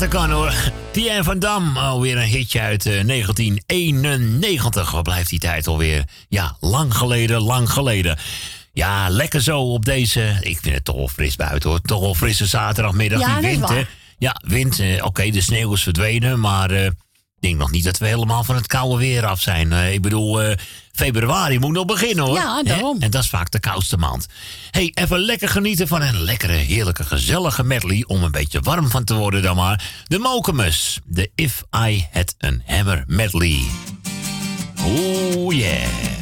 Laten 0.00 0.18
kan 0.18 0.30
hoor. 0.30 0.54
Pierre 0.92 1.24
van 1.24 1.38
Dam, 1.38 1.76
alweer 1.76 2.16
een 2.16 2.22
hitje 2.28 2.60
uit 2.60 2.86
eh, 2.86 3.04
1991. 3.06 4.90
Wat 4.90 5.02
blijft 5.02 5.30
die 5.30 5.38
tijd 5.38 5.66
alweer? 5.66 6.04
Ja, 6.28 6.56
lang 6.60 6.94
geleden, 6.96 7.40
lang 7.42 7.70
geleden. 7.70 8.18
Ja, 8.72 9.08
lekker 9.08 9.40
zo 9.42 9.60
op 9.60 9.84
deze. 9.84 10.36
Ik 10.40 10.58
vind 10.60 10.74
het 10.74 10.84
toch 10.84 10.96
wel 10.96 11.08
fris 11.08 11.36
buiten 11.36 11.70
hoor. 11.70 11.80
Toch 11.80 12.00
wel 12.00 12.14
frisse 12.14 12.46
zaterdagmiddag. 12.46 13.20
Ja, 13.20 13.40
die 13.40 13.48
wind, 13.48 13.68
hè? 13.68 13.82
Ja, 14.18 14.40
wind. 14.46 14.78
eh, 14.78 15.04
Oké, 15.04 15.30
de 15.30 15.40
sneeuw 15.40 15.72
is 15.72 15.82
verdwenen, 15.82 16.40
maar 16.40 16.70
eh, 16.70 16.84
ik 16.84 16.92
denk 17.40 17.56
nog 17.56 17.70
niet 17.70 17.84
dat 17.84 17.98
we 17.98 18.06
helemaal 18.06 18.44
van 18.44 18.54
het 18.56 18.66
koude 18.66 18.96
weer 18.96 19.26
af 19.26 19.40
zijn. 19.40 19.72
Eh, 19.72 19.92
ik 19.92 20.02
bedoel, 20.02 20.42
eh, 20.42 20.56
februari 21.00 21.58
moet 21.58 21.72
nog 21.72 21.84
beginnen 21.84 22.24
hoor. 22.24 22.34
Ja, 22.34 22.62
daarom. 22.62 22.96
En 23.00 23.10
dat 23.10 23.22
is 23.22 23.28
vaak 23.28 23.50
de 23.50 23.60
koudste 23.60 23.96
maand. 23.96 24.26
hey, 24.70 24.90
even 24.94 25.18
lekker 25.18 25.48
genieten 25.48 25.88
van 25.88 26.02
een 26.02 26.20
lekkere, 26.22 26.52
heerlijke, 26.52 27.04
gezellige 27.04 27.64
medley. 27.64 28.04
Om 28.06 28.22
een 28.22 28.30
beetje 28.30 28.60
warm 28.60 28.90
van 28.90 29.04
te 29.04 29.14
worden 29.14 29.42
dan 29.42 29.56
maar. 29.56 29.84
De 30.04 30.18
Mokemus. 30.18 30.98
De 31.04 31.30
If 31.34 31.62
I 31.86 32.06
Had 32.12 32.34
An 32.38 32.62
Hammer 32.66 33.04
medley. 33.06 33.62
Oh 34.84 35.52
yeah. 35.52 36.19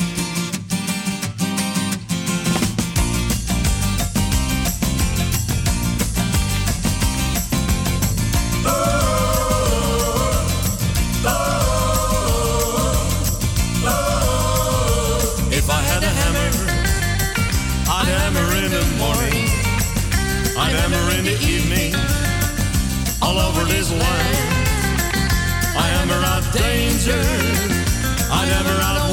All 23.39 23.51
over 23.51 23.65
this 23.65 23.90
land. 23.90 24.48
I 25.77 25.89
am 26.01 26.10
out 26.10 26.39
of 26.39 26.52
danger, 26.52 27.23
I 28.31 28.43
hammer 28.52 28.81
out 28.82 28.97
warning, 28.97 29.08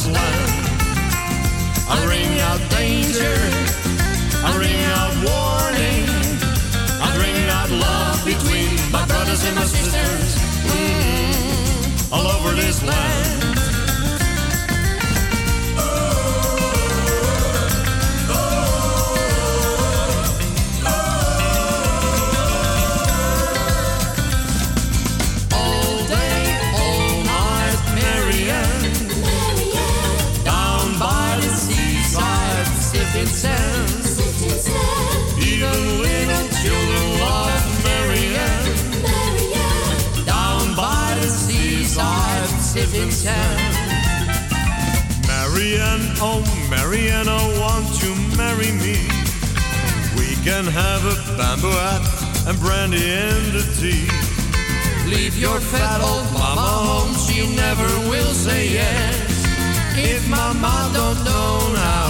this 0.00 0.14
land. 0.14 0.50
I 1.88 2.06
ring 2.06 2.40
out 2.40 2.60
danger, 2.70 3.34
I 4.44 4.56
ring 4.56 4.82
out 4.96 5.12
warning, 5.28 6.06
I 7.02 7.10
ring 7.18 7.48
out 7.50 7.70
love 7.70 8.24
between 8.24 8.70
my 8.90 9.04
brothers 9.06 9.44
and 9.44 9.56
my 9.56 9.64
sisters, 9.64 10.36
mm, 10.70 12.12
all 12.12 12.26
over 12.26 12.54
this 12.54 12.82
land. 12.82 13.19
Sands. 43.20 43.76
Marianne, 45.28 46.06
oh 46.24 46.40
Marianne, 46.70 47.28
oh, 47.28 47.36
I 47.36 47.60
want 47.60 47.88
you 48.02 48.12
marry 48.36 48.72
me. 48.84 48.96
We 50.16 50.28
can 50.46 50.64
have 50.64 51.02
a 51.04 51.16
bamboo 51.36 51.68
hat 51.68 52.02
and 52.48 52.58
brandy 52.58 53.04
in 53.04 53.40
the 53.56 53.64
tea. 53.78 54.08
Leave 55.10 55.36
your 55.36 55.60
fat 55.60 56.00
old 56.00 56.28
mama 56.32 56.68
home, 56.88 57.12
she 57.24 57.38
never 57.56 57.88
will 58.10 58.32
say 58.32 58.62
yes. 58.80 59.30
If 59.96 60.28
mama 60.30 60.90
don't 60.94 61.20
know 61.28 61.58
now, 61.74 62.08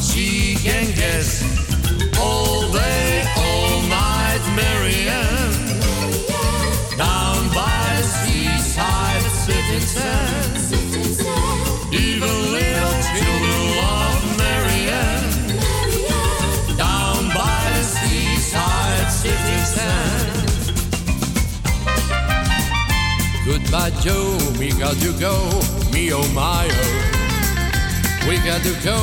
she 0.00 0.54
can 0.66 0.86
guess. 0.94 1.42
All 2.20 2.70
day, 2.70 3.24
all 3.36 3.82
night, 4.02 4.42
Marianne. 4.60 5.80
Down 6.96 7.48
by 7.48 7.80
the 7.98 8.06
seaside, 8.22 9.22
sitting 9.44 9.80
sand. 9.80 10.23
Goodbye, 23.74 24.02
Joe. 24.02 24.38
We 24.56 24.70
got 24.70 24.94
to 24.98 25.12
go. 25.18 25.34
Me, 25.92 26.12
oh 26.12 26.22
my, 26.32 26.68
oh. 26.70 28.28
We 28.28 28.36
got 28.36 28.62
to 28.62 28.72
go. 28.84 28.98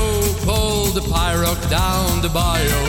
Pull 0.45 0.85
the 0.95 1.01
pyrock 1.01 1.59
down 1.69 2.21
the 2.21 2.29
bio. 2.29 2.81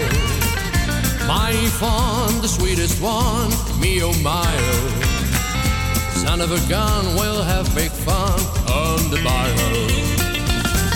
My 1.27 1.53
fawn, 1.81 2.41
the 2.41 2.47
sweetest 2.47 3.03
one. 3.03 3.51
Me, 3.81 4.01
oh 4.01 4.13
my, 4.23 4.47
oh. 4.47 6.13
Son 6.23 6.41
of 6.41 6.53
a 6.53 6.69
gun, 6.69 7.17
we'll 7.17 7.43
have 7.43 7.67
big 7.75 7.91
fun 7.91 8.39
on 8.71 9.11
the 9.11 9.21
bio. 9.25 9.79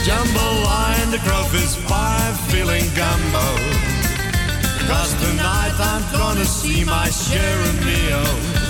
Jambalaya, 0.07 1.11
the 1.11 1.19
crawfish 1.27 1.85
pie, 1.89 2.33
feeling 2.47 2.87
gumbo. 2.95 3.47
Cause 4.87 5.13
tonight 5.21 5.75
I'm 5.81 6.05
gonna 6.13 6.45
see 6.45 6.85
my 6.85 7.11
share 7.11 7.73
meal. 7.85 8.23
Oh. 8.23 8.66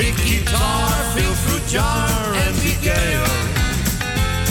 Big 0.00 0.16
guitar, 0.16 0.88
fill 1.12 1.34
fruit 1.44 1.66
jar, 1.68 2.08
and 2.44 2.56
gay. 2.80 3.12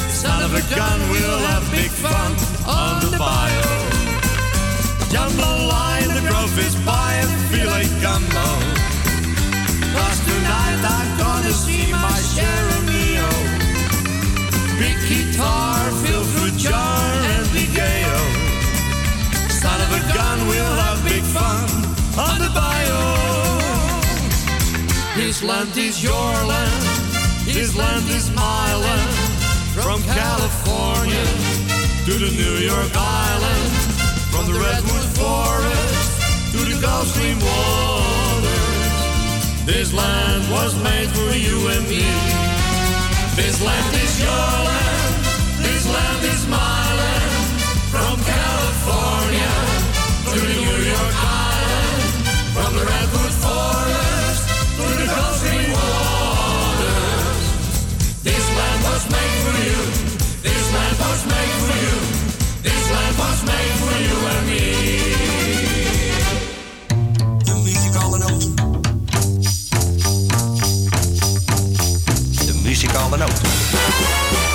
Son 0.08 0.44
of 0.44 0.54
a 0.54 0.62
gun, 0.76 1.00
we'll 1.10 1.40
have 1.50 1.66
big 1.72 1.90
fun 1.90 2.32
on 2.70 3.02
the 3.02 3.18
bio. 3.18 3.72
Jambalaya, 5.10 6.14
the 6.14 6.22
grove 6.30 6.56
is 6.60 6.76
by 6.86 7.14
a 7.16 7.28
filet 7.50 7.90
gumbo. 8.00 8.50
Cause 9.96 10.20
tonight 10.30 10.82
I'm 10.86 11.18
gonna 11.18 11.54
see 11.66 11.92
my 11.92 12.18
Jeremio. 12.38 13.32
Big 14.78 14.98
guitar, 15.10 15.90
fill 16.06 16.24
fruit 16.26 16.58
jar, 16.60 17.02
and 17.34 17.50
gay. 17.74 18.06
Son 19.50 19.82
of 19.82 19.90
a 19.98 20.14
gun, 20.14 20.48
we'll 20.48 20.76
have 20.86 21.04
big 21.04 21.24
fun 21.24 21.79
This 25.20 25.44
land 25.44 25.76
is 25.78 26.02
your 26.02 26.32
land, 26.48 26.84
this 27.44 27.76
land 27.76 28.08
is 28.10 28.32
my 28.32 28.74
land. 28.74 29.16
From 29.76 30.02
California 30.04 31.26
to 32.08 32.14
the 32.24 32.32
New 32.40 32.56
York 32.64 32.94
Island, 32.96 33.72
from 34.32 34.46
the 34.48 34.56
Redwood 34.58 35.08
Forest 35.20 36.54
to 36.54 36.60
the 36.64 36.80
Gulf 36.82 37.06
Stream 37.08 37.38
waters. 37.38 38.48
This 39.68 39.92
land 39.94 40.50
was 40.50 40.74
made 40.82 41.10
for 41.10 41.36
you 41.36 41.68
and 41.68 41.84
me. 41.92 42.08
This 43.36 43.62
land 43.62 43.94
is 44.00 44.24
your 44.24 44.52
land, 44.72 45.16
this 45.60 45.84
land 45.86 46.24
is 46.32 46.48
my 46.48 46.84
land. 47.02 47.60
From 47.92 48.16
California 48.24 49.54
to 50.32 50.40
the 50.48 50.56
New 50.64 50.80
York 50.96 51.16
Island, 51.20 52.04
from 52.56 52.72
the 52.74 52.86
Redwood 52.88 53.34
Forest 53.44 53.89
made 61.34 61.54
for 61.62 61.76
you. 61.84 61.96
This 62.66 62.84
land 62.94 63.16
was 63.22 63.40
made 63.52 63.74
for 63.82 63.94
you 64.06 64.16
and 64.32 64.42
me. 64.50 64.64
De 67.46 67.54
muzikale 67.54 68.18
noot. 68.18 68.44
De 72.46 72.54
muzikale 72.64 73.18
noot. 73.18 74.49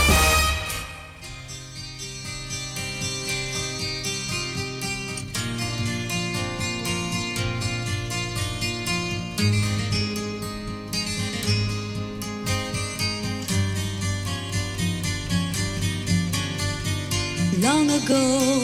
Ago, 18.04 18.60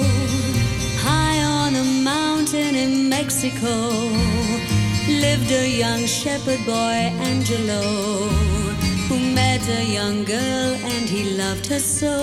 high 0.99 1.43
on 1.43 1.75
a 1.75 1.85
mountain 2.03 2.75
in 2.75 3.09
Mexico, 3.09 3.91
lived 5.09 5.51
a 5.51 5.67
young 5.67 6.05
shepherd 6.05 6.63
boy, 6.67 6.99
Angelo, 7.31 7.83
who 9.09 9.19
met 9.35 9.63
a 9.69 9.85
young 9.85 10.25
girl 10.25 10.71
and 10.93 11.09
he 11.09 11.37
loved 11.37 11.67
her 11.69 11.79
so. 11.79 12.17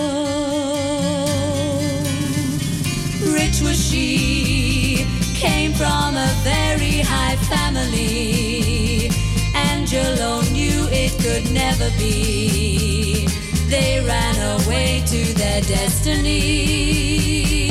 Rich 3.32 3.62
was 3.62 3.78
she, 3.90 5.04
came 5.34 5.72
from 5.72 6.16
a 6.16 6.30
very 6.44 7.00
high 7.00 7.36
family. 7.52 9.10
Angelo 9.54 10.42
knew 10.52 10.86
it 10.92 11.12
could 11.22 11.52
never 11.52 11.90
be. 11.98 13.17
They 13.68 14.00
ran 14.00 14.60
away 14.60 15.02
to 15.06 15.34
their 15.34 15.60
destiny. 15.60 17.67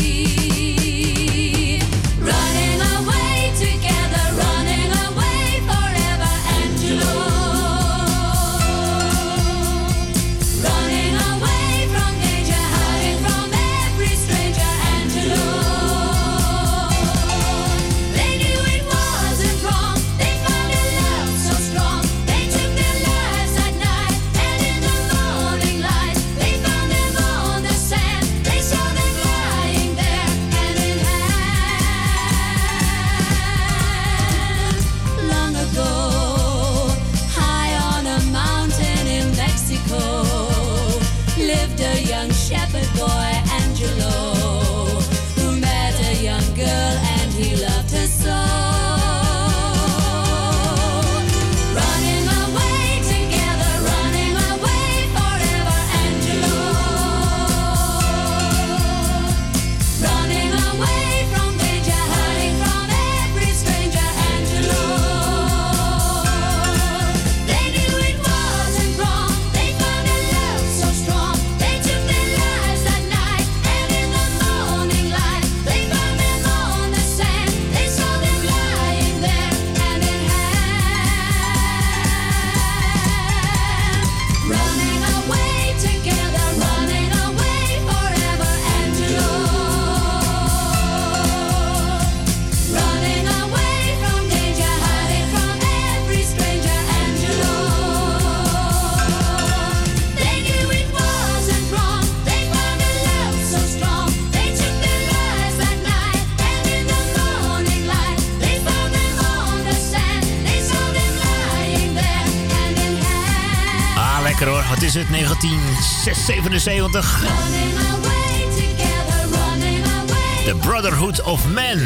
1977. 116.64 117.22
Running 117.22 117.78
away 117.78 118.42
together, 118.50 119.30
running 119.30 119.84
away. 119.86 120.46
The 120.46 120.56
Brotherhood 120.56 121.22
of 121.22 121.48
Man. 121.48 121.80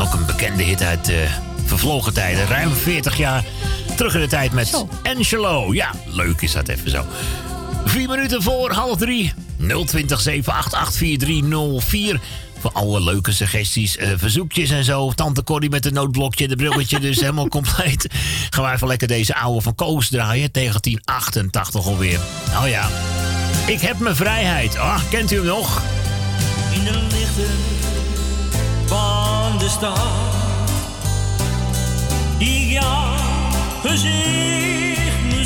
Ook 0.00 0.12
een 0.12 0.26
bekende 0.26 0.62
hit 0.62 0.82
uit 0.82 1.08
eh, 1.08 1.16
vervlogen 1.64 2.12
tijden. 2.14 2.46
Ruim 2.46 2.72
40 2.72 3.16
jaar 3.16 3.44
terug 3.96 4.14
in 4.14 4.20
de 4.20 4.26
tijd 4.26 4.52
met 4.52 4.84
Angelo. 5.02 5.74
Ja, 5.74 5.90
leuk 6.06 6.40
is 6.40 6.52
dat 6.52 6.68
even 6.68 6.90
zo. 6.90 7.04
Vier 7.84 8.08
minuten 8.08 8.42
voor 8.42 8.72
half 8.72 8.96
drie. 8.96 9.32
020 9.56 10.20
788 10.20 10.94
4304. 10.94 12.20
Voor 12.58 12.72
alle 12.72 13.00
leuke 13.02 13.32
suggesties, 13.32 13.96
eh, 13.96 14.08
verzoekjes 14.16 14.70
en 14.70 14.84
zo. 14.84 15.12
Tante 15.12 15.44
Corrie 15.44 15.70
met 15.70 15.86
een 15.86 15.92
noodblokje, 15.92 16.48
de 16.48 16.56
brilletje, 16.56 17.00
dus 17.00 17.20
helemaal 17.26 17.48
compleet. 17.48 18.06
Gaan 18.50 18.64
we 18.64 18.70
even 18.70 18.86
lekker 18.86 19.08
deze 19.08 19.34
oude 19.34 19.60
van 19.60 19.74
Koos 19.74 20.08
draaien. 20.08 20.48
1988 20.52 21.86
alweer. 21.86 22.20
Oh 22.60 22.68
ja. 22.68 23.11
Ik 23.66 23.80
heb 23.80 23.98
mijn 23.98 24.16
vrijheid. 24.16 24.76
Ah, 24.76 25.00
kent 25.10 25.30
u 25.30 25.36
hem 25.36 25.44
nog? 25.44 25.82
in 26.74 26.84
de 26.84 26.98
lichten 27.10 27.50
van 28.86 29.58
de 29.58 29.68
stad. 29.68 30.00
Die 32.38 32.68
jouw 32.68 33.14
gezicht 33.84 35.22
nu 35.30 35.44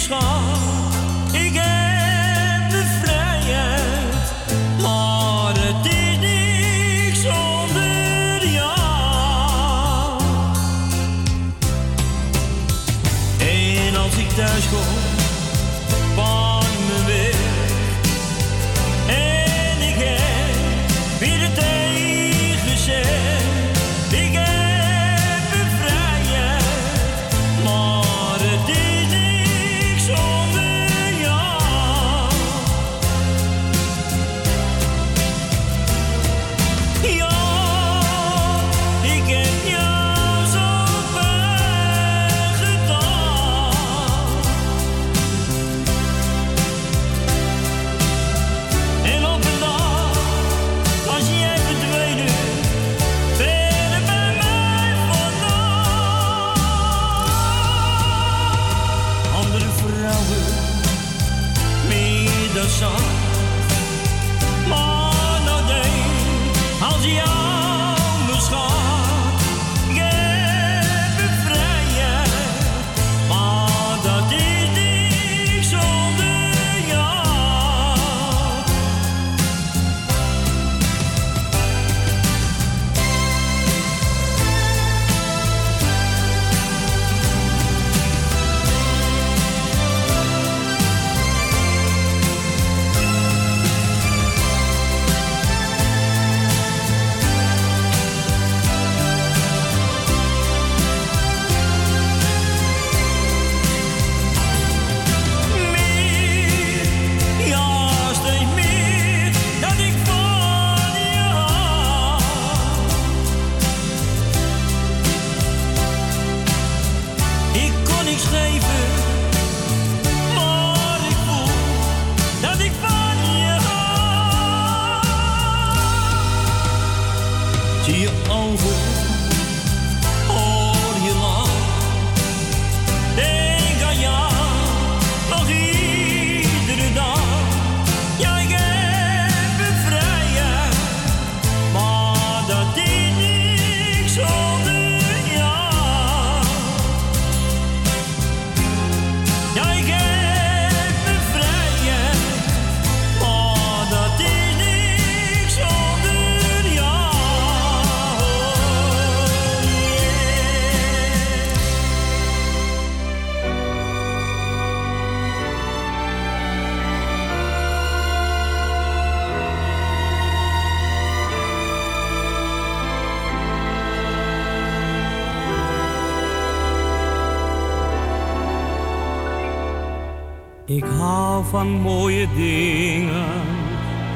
van 181.50 181.68
mooie 181.68 182.26
dingen 182.36 183.42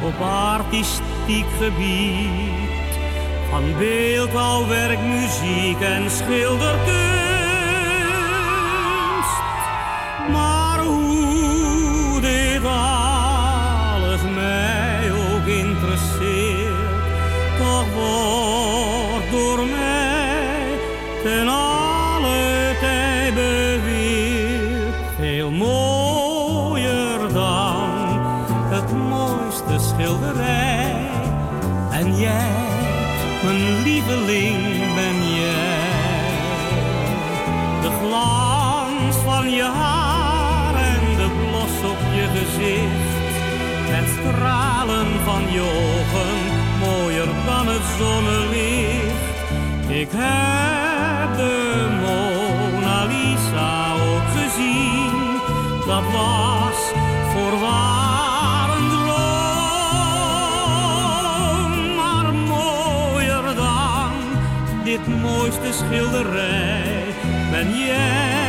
op 0.03 0.21
artistiek 0.21 1.47
gebied. 1.59 2.00
Ik 50.01 50.09
heb 50.13 51.37
de 51.37 51.87
Mona 52.01 53.05
Lisa 53.05 53.93
ook 53.93 54.29
gezien. 54.37 55.17
Dat 55.87 56.05
was 56.13 56.79
voorwaar 57.33 58.69
een 58.77 58.89
droom. 58.89 59.25
Maar 61.97 62.29
mooier 62.35 63.55
dan 63.55 64.13
dit 64.85 65.07
mooiste 65.21 65.73
schilderij. 65.73 67.05
Ben 67.51 67.71
jij, 67.79 68.40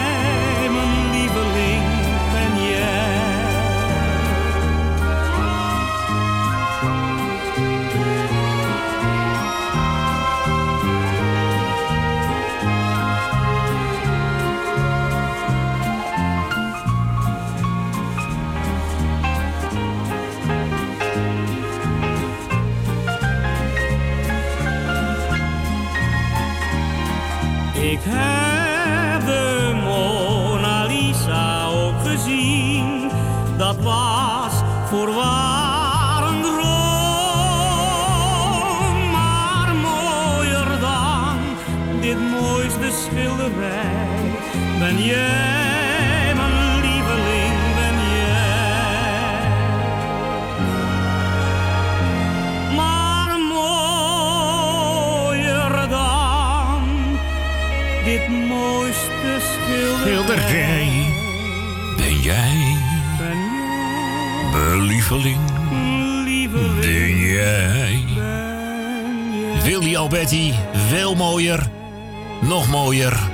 Ben 44.79 45.03
jij, 45.03 46.33
mijn 46.35 46.79
lieveling, 46.81 47.53
ben 47.75 47.97
jij. 48.11 49.39
Maar 52.75 53.39
mooier 55.29 55.73
dan 55.89 56.83
dit 58.05 58.27
mooiste 58.47 59.39
schilderij. 59.39 60.89
Ben 61.97 62.19
jij, 62.19 62.75
mijn 64.51 64.81
lieveling, 64.81 65.39
ben 66.79 67.17
jij. 67.17 67.99
Willy 69.63 69.95
Alberti, 69.95 70.53
veel 70.87 71.15
mooier, 71.15 71.69
nog 72.41 72.67
mooier 72.69 73.30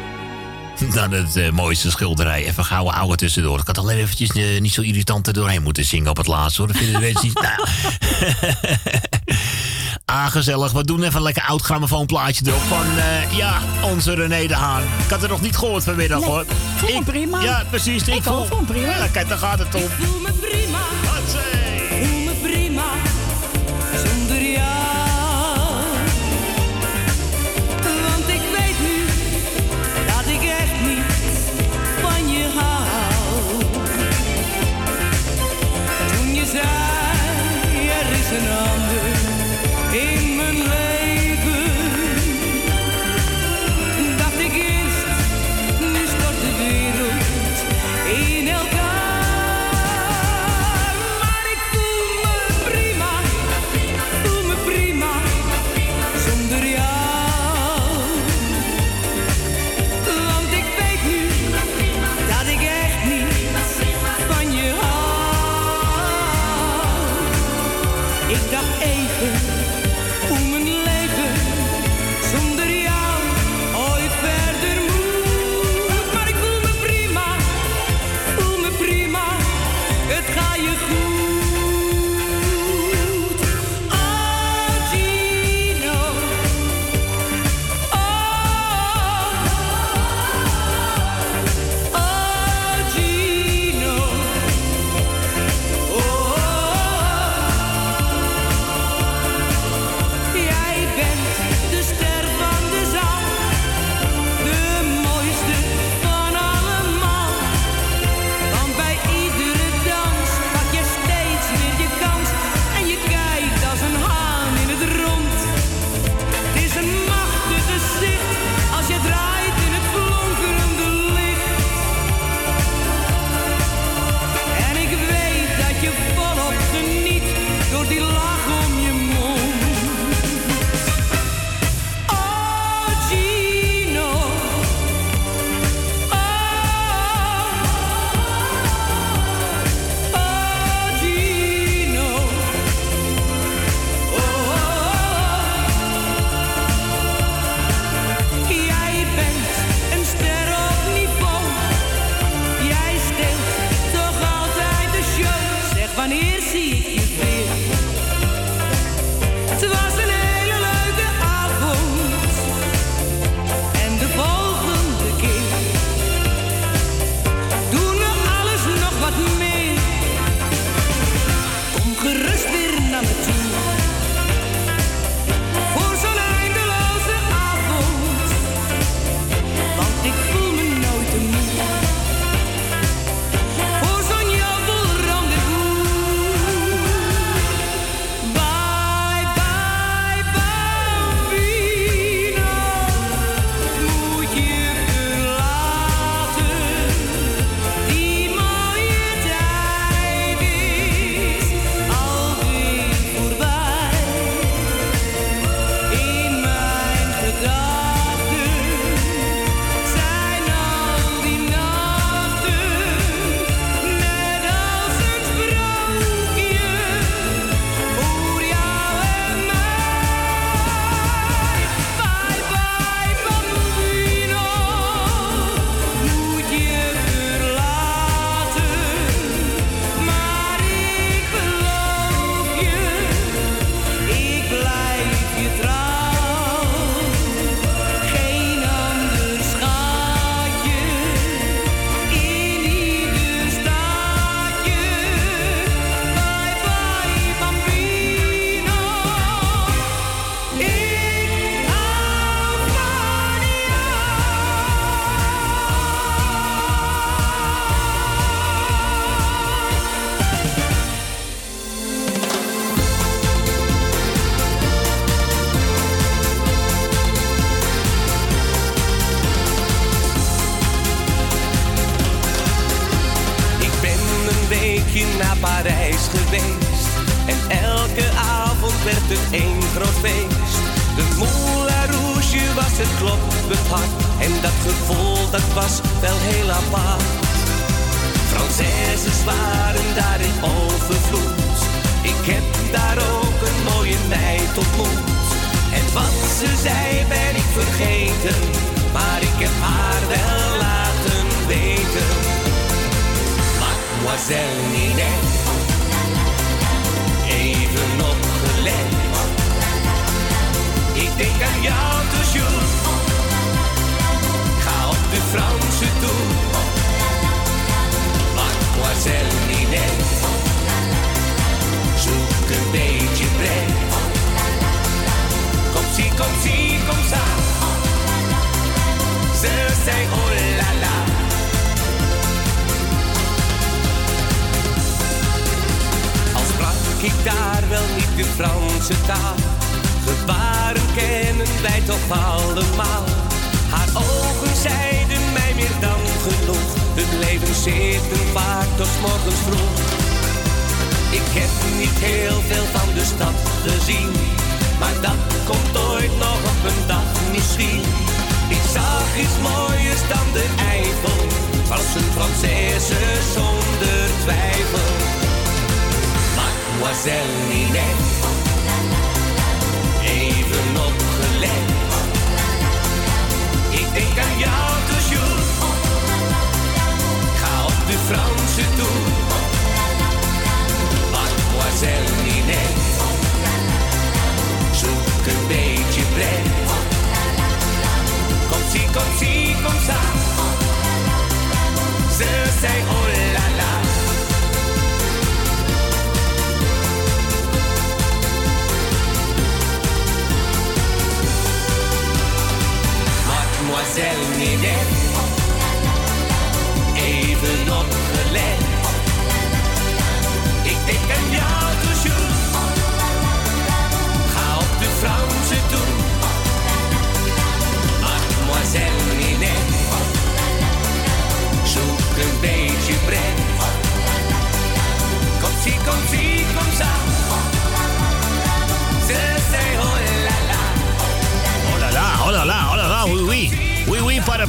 dan 0.94 1.12
het 1.12 1.36
eh, 1.36 1.50
mooiste 1.52 1.92
schilderij. 1.92 2.46
Even 2.46 2.66
gouden 2.66 2.94
ouwe 2.94 3.16
tussendoor. 3.16 3.60
Ik 3.60 3.68
had 3.68 3.78
alleen 3.78 3.98
eventjes 3.98 4.30
eh, 4.30 4.62
niet 4.62 4.74
zo 4.74 4.82
irritant 4.82 5.28
er 5.28 5.34
doorheen 5.34 5.64
moeten 5.64 5.86
zingen 5.86 6.10
op 6.10 6.18
het 6.18 6.28
laatst 6.28 6.58
hoor. 6.58 6.68
Dat 6.68 6.78
vinden 6.78 7.02
de 7.02 7.08
mensen 7.08 7.26
niet. 7.28 7.42
Nou, 7.42 7.56
Ah, 10.06 10.26
gezellig. 10.32 10.72
We 10.72 10.84
doen 10.86 11.04
even 11.04 11.16
een 11.16 11.22
lekker 11.22 11.44
oud 11.44 11.62
grammofoonplaatje 11.62 12.44
erop 12.48 12.62
van, 12.62 12.86
eh, 12.98 13.38
ja, 13.38 13.62
onze 13.84 14.14
René 14.14 14.48
de 14.48 14.56
Haan. 14.56 14.84
Ik 15.04 15.10
had 15.10 15.22
het 15.22 15.30
nog 15.30 15.42
niet 15.42 15.58
gehoord 15.58 15.84
vanmiddag, 15.84 16.20
Nee, 16.20 16.30
hoor. 16.30 16.46
voel 16.76 16.98
me 17.00 17.04
prima. 17.04 17.42
Ja, 17.42 17.64
precies. 17.70 18.04
Ik, 18.08 18.16
Ik 18.16 18.24
voel, 18.24 18.46
prima. 18.68 18.98
Ja, 18.98 19.08
kijk, 19.08 19.28
daar 19.30 19.38
gaat 19.38 19.60
het 19.60 19.76
om. 19.76 19.82
voel 20.00 20.20
me 20.20 20.32
prima. 20.32 20.80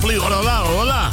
Oui 0.02 0.14
oui, 0.14 0.20
paraplu, 0.20 0.26
oh 0.26 0.28
la 0.30 0.42
la, 0.42 0.62
oh 0.64 0.76
la 0.76 0.84
la. 0.84 1.10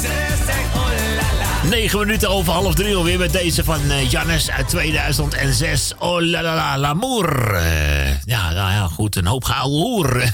Ze 0.00 0.08
zei 0.46 0.64
oh 0.74 0.88
la 1.16 1.38
la. 1.38 1.68
9 1.68 1.98
minuten 1.98 2.28
over 2.30 2.52
half 2.52 2.74
drie 2.74 2.96
alweer 2.96 3.18
met 3.18 3.32
deze 3.32 3.64
van 3.64 3.90
eh, 3.90 4.10
Jannes 4.10 4.50
uit 4.50 4.68
2006. 4.68 5.92
Oh 5.98 6.22
la 6.22 6.42
la 6.42 6.54
la, 6.54 6.78
l'amour. 6.78 7.54
Eh, 7.54 8.08
ja, 8.24 8.50
nou 8.52 8.72
ja, 8.72 8.88
goed, 8.88 9.16
een 9.16 9.26
hoop 9.26 9.44
geouwe 9.44 9.76
hoer. 9.76 10.22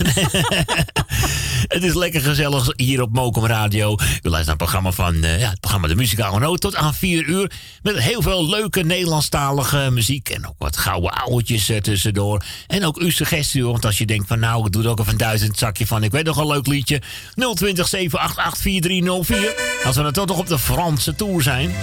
het 1.68 1.82
is 1.82 1.94
lekker 1.94 2.20
gezellig 2.20 2.72
hier 2.76 3.02
op 3.02 3.12
Mokum 3.12 3.46
Radio. 3.46 3.92
U 3.92 3.94
luistert 4.02 4.32
naar 4.32 4.46
het 4.46 4.56
programma 4.56 4.90
van 4.90 5.24
eh, 5.24 5.40
ja, 5.40 5.50
het 5.50 5.60
programma 5.60 5.88
De 5.88 5.94
Muzikale 5.94 6.38
Noot 6.38 6.60
tot 6.60 6.76
aan 6.76 6.94
4 6.94 7.24
uur. 7.24 7.50
Met 7.82 7.98
heel 7.98 8.22
veel 8.22 8.48
leuke 8.48 8.82
Nederlandstalige 8.82 9.88
muziek 9.90 10.28
en 10.28 10.46
ook 10.46 10.54
wat 10.58 10.76
gouden 10.76 11.10
ouwtjes 11.10 11.68
eh, 11.68 11.80
tussendoor. 11.80 12.42
En 12.66 12.84
ook 12.84 12.98
uw 12.98 13.10
suggestie, 13.10 13.62
hoor, 13.62 13.72
want 13.72 13.84
als 13.84 13.98
je 13.98 14.06
denkt 14.06 14.28
van 14.28 14.38
nou, 14.38 14.66
ik 14.66 14.72
doe 14.72 14.82
er 14.82 14.88
ook 14.88 15.00
even 15.00 15.12
een 15.12 15.18
duizend 15.18 15.58
zakje 15.58 15.86
van. 15.86 16.02
Ik 16.02 16.10
weet 16.10 16.24
nog 16.24 16.36
een 16.36 16.46
leuk 16.46 16.66
liedje. 16.66 17.02
020 17.54 17.88
788 17.88 18.62
4304. 18.62 19.54
Als 19.84 19.96
we 19.96 20.02
dan 20.02 20.12
toch 20.12 20.26
nog 20.26 20.38
op 20.38 20.46
de 20.46 20.58
Franse 20.58 21.14
tour 21.14 21.42
zijn. 21.42 21.74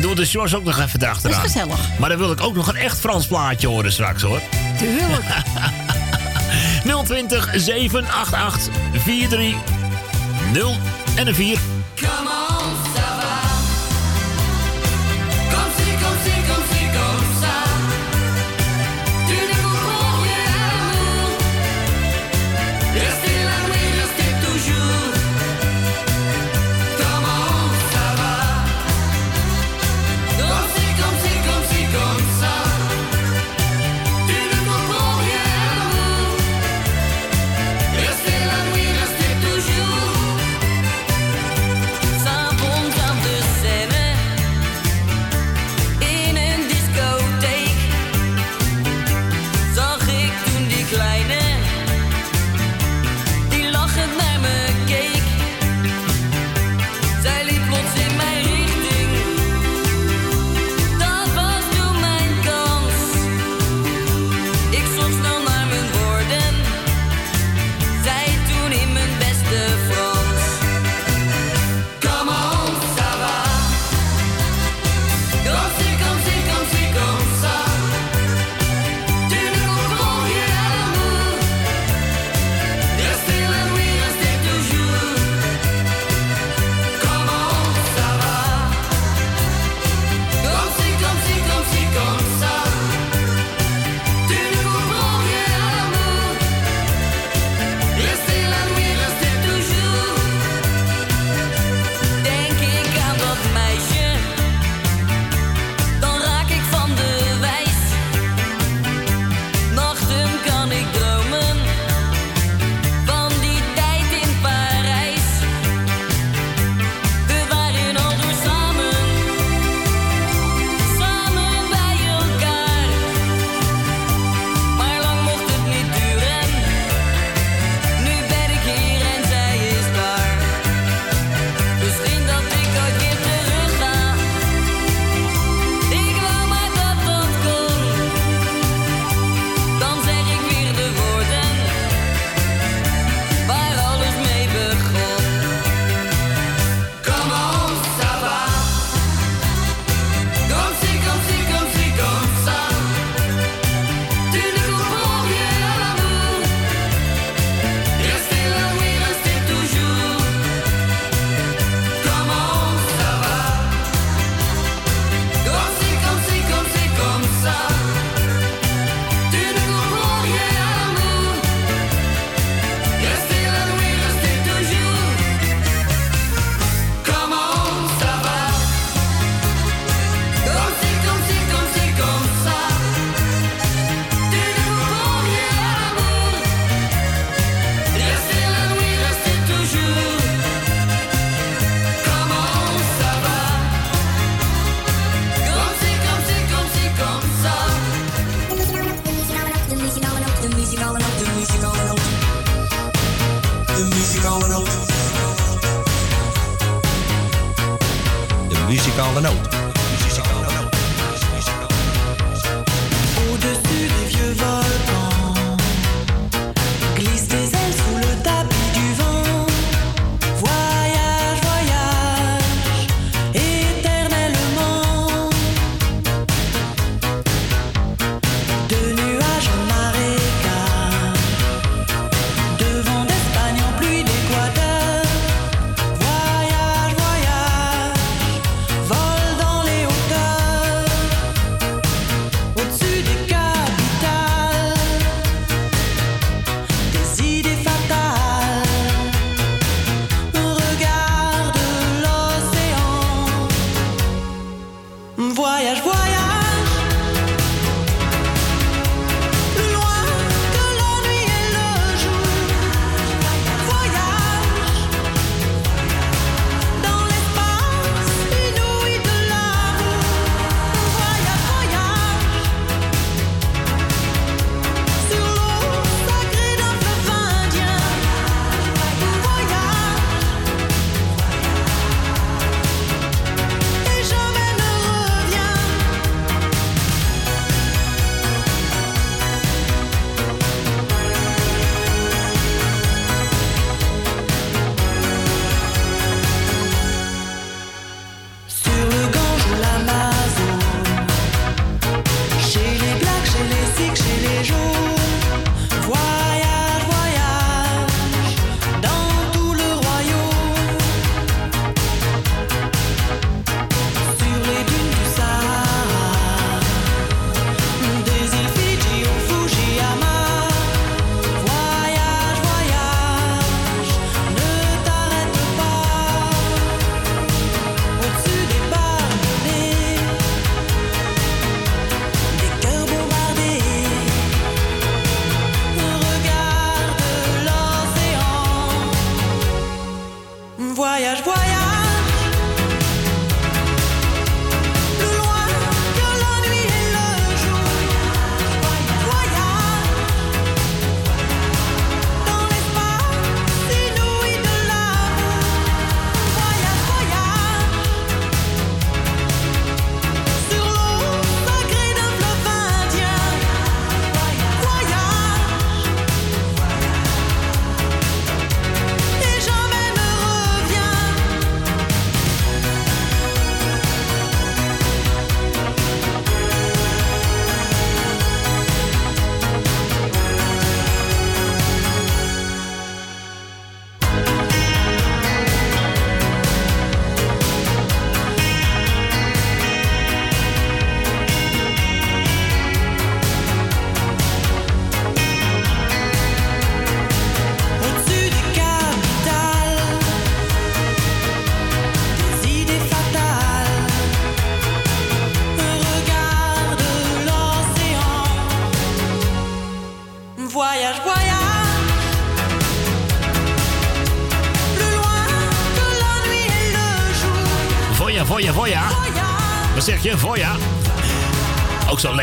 Doe 0.00 0.14
de 0.14 0.26
Sjors 0.26 0.54
ook 0.54 0.64
nog 0.64 0.80
even 0.80 1.02
erachteraan. 1.02 1.42
Dat 1.42 1.46
is 1.46 1.52
gezellig. 1.52 1.98
Maar 1.98 2.08
dan 2.08 2.18
wil 2.18 2.32
ik 2.32 2.40
ook 2.40 2.54
nog 2.54 2.68
een 2.68 2.76
echt 2.76 2.98
Frans 2.98 3.26
plaatje 3.26 3.66
horen 3.66 3.92
straks 3.92 4.22
hoor. 4.22 4.40
Tuurlijk. 4.78 5.24
020 6.84 7.48
788 7.54 8.68
430 8.92 10.76
en 11.16 11.26
een 11.26 11.34
4. 11.34 11.58
Come 11.94 12.30
on, 12.48 12.61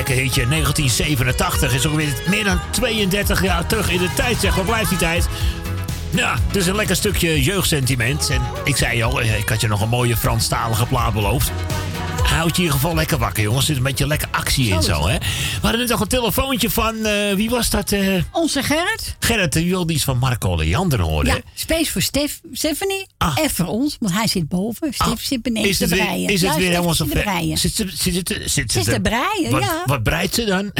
lekker 0.09 0.25
hitje. 0.25 0.47
1987 0.47 1.73
is 1.73 1.87
ook 1.87 1.95
weer 1.95 2.13
meer 2.27 2.43
dan 2.43 2.59
32 2.69 3.43
jaar 3.43 3.65
terug 3.65 3.89
in 3.89 3.97
de 3.97 4.13
tijd. 4.15 4.37
Zeg, 4.39 4.55
waar 4.55 4.65
blijft 4.65 4.89
die 4.89 4.97
tijd? 4.97 5.27
Ja, 6.09 6.35
het 6.47 6.55
is 6.55 6.67
een 6.67 6.75
lekker 6.75 6.95
stukje 6.95 7.43
jeugdsentiment. 7.43 8.29
En 8.29 8.41
ik 8.63 8.75
zei 8.75 9.03
al, 9.03 9.21
eh, 9.21 9.37
ik 9.37 9.49
had 9.49 9.61
je 9.61 9.67
nog 9.67 9.81
een 9.81 9.89
mooie 9.89 10.17
Franstalige 10.17 10.85
plaat 10.85 11.13
beloofd. 11.13 11.51
Houd 12.39 12.55
je 12.55 12.57
in 12.57 12.67
ieder 12.67 12.79
geval 12.79 12.95
lekker 12.95 13.17
wakker, 13.17 13.43
jongens. 13.43 13.61
Er 13.61 13.67
zit 13.67 13.77
een 13.77 13.83
beetje 13.83 14.07
lekker 14.07 14.27
actie 14.31 14.69
in 14.73 14.81
zo, 14.83 15.07
hè. 15.07 15.17
We 15.17 15.25
hadden 15.61 15.79
net 15.79 15.89
nog 15.89 15.99
een 15.99 16.07
telefoontje 16.07 16.69
van, 16.69 17.05
eh, 17.05 17.33
wie 17.35 17.49
was 17.49 17.69
dat? 17.69 17.91
eh? 17.91 18.23
Onze 18.31 18.63
Gerrit. 18.63 19.15
Gerrit, 19.19 19.53
die 19.53 19.69
wilde 19.69 19.93
iets 19.93 20.03
van 20.03 20.17
Marco 20.17 20.55
Leander 20.57 21.01
horen. 21.01 21.25
Ja, 21.25 21.39
space 21.53 21.91
voor 21.91 22.01
Stef, 22.01 22.39
Stephanie 22.51 23.07
en 23.17 23.49
voor 23.49 23.65
ons, 23.65 23.97
want 23.99 24.13
hij 24.13 24.27
zit 24.27 24.47
boven. 24.47 24.93
Stef 24.93 25.21
zit 25.23 25.41
beneden 25.41 25.71
Ah. 25.71 25.77
Het 25.79 25.89
te 25.89 25.95
weer, 25.95 26.05
breien. 26.05 26.29
is 26.29 26.41
het 26.41 26.55
weer 26.55 26.71
Stef 26.71 26.73
helemaal 26.73 26.93
zit 26.93 27.07
zo 27.07 27.21
ver? 27.21 27.57
Zit 27.57 27.75
ze, 27.75 27.85
zit, 28.11 28.41
zit, 28.45 28.71
zit 28.71 28.83
te 28.83 28.99
breien, 29.01 29.59
ja. 29.59 29.83
Wat 29.85 30.03
breidt 30.03 30.35
ze 30.35 30.45
dan? 30.45 30.71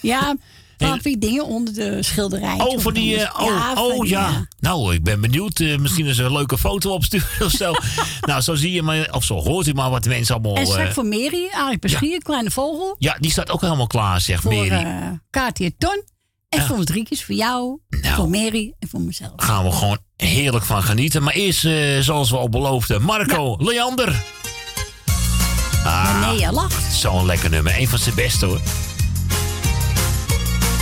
Ja, 0.00 0.36
papi 0.88 1.18
dingen 1.18 1.46
onder 1.46 1.74
de 1.74 2.02
schilderij. 2.02 2.58
Oh, 2.60 2.78
voor 2.78 2.92
die. 2.92 3.16
eh, 3.16 3.40
oh, 3.40 3.72
van 3.74 3.78
oh 3.84 4.00
die, 4.00 4.10
ja. 4.10 4.46
Nou, 4.60 4.94
ik 4.94 5.02
ben 5.04 5.20
benieuwd. 5.20 5.60
Eh, 5.60 5.78
misschien 5.78 6.06
is 6.06 6.18
er 6.18 6.24
een 6.24 6.32
leuke 6.32 6.58
foto 6.58 6.90
opsturen 6.92 7.28
of 7.46 7.50
zo. 7.50 7.72
nou, 8.28 8.40
zo 8.40 8.54
zie 8.54 8.72
je 8.72 8.82
maar, 8.82 9.08
of 9.10 9.24
zo 9.24 9.34
hoort 9.34 9.66
u 9.66 9.72
maar 9.72 9.90
wat 9.90 10.02
de 10.02 10.08
mensen 10.08 10.34
allemaal. 10.34 10.56
En 10.56 10.66
straks 10.66 10.88
eh, 10.88 10.94
voor 10.94 11.06
Mary, 11.06 11.48
Arik 11.52 11.80
Beschier, 11.80 12.22
Kleine 12.22 12.50
Vogel. 12.50 12.96
ja, 12.98 13.16
die 13.20 13.30
staat 13.30 13.50
ook 13.50 13.60
helemaal 13.60 13.86
klaar, 13.86 14.20
zegt 14.20 14.42
Voor 14.42 14.54
Mary. 14.54 15.18
Ton. 15.78 16.02
En 16.48 16.66
voor 16.66 16.84
drie 16.84 17.04
keer 17.04 17.22
voor 17.26 17.34
jou, 17.34 17.78
Nou. 17.88 18.14
voor 18.14 18.28
Mary 18.28 18.74
en 18.78 18.88
voor 18.88 19.00
mezelf. 19.00 19.32
Gaan 19.36 19.64
we 19.64 19.72
gewoon 19.72 19.98
heerlijk 20.16 20.64
van 20.64 20.82
genieten. 20.82 21.22
Maar 21.22 21.34
eerst, 21.34 21.66
zoals 22.04 22.30
we 22.30 22.36
al 22.36 22.48
beloofden, 22.48 23.02
Marco 23.02 23.56
Leander. 23.58 24.22
Ah, 25.84 26.28
nee, 26.28 26.38
je 26.40 26.52
lacht. 26.52 26.92
Zo'n 26.94 27.26
lekker 27.26 27.50
nummer. 27.50 27.78
Een 27.78 27.88
van 27.88 27.98
zijn 27.98 28.14
beste 28.14 28.46
hoor. 28.46 28.60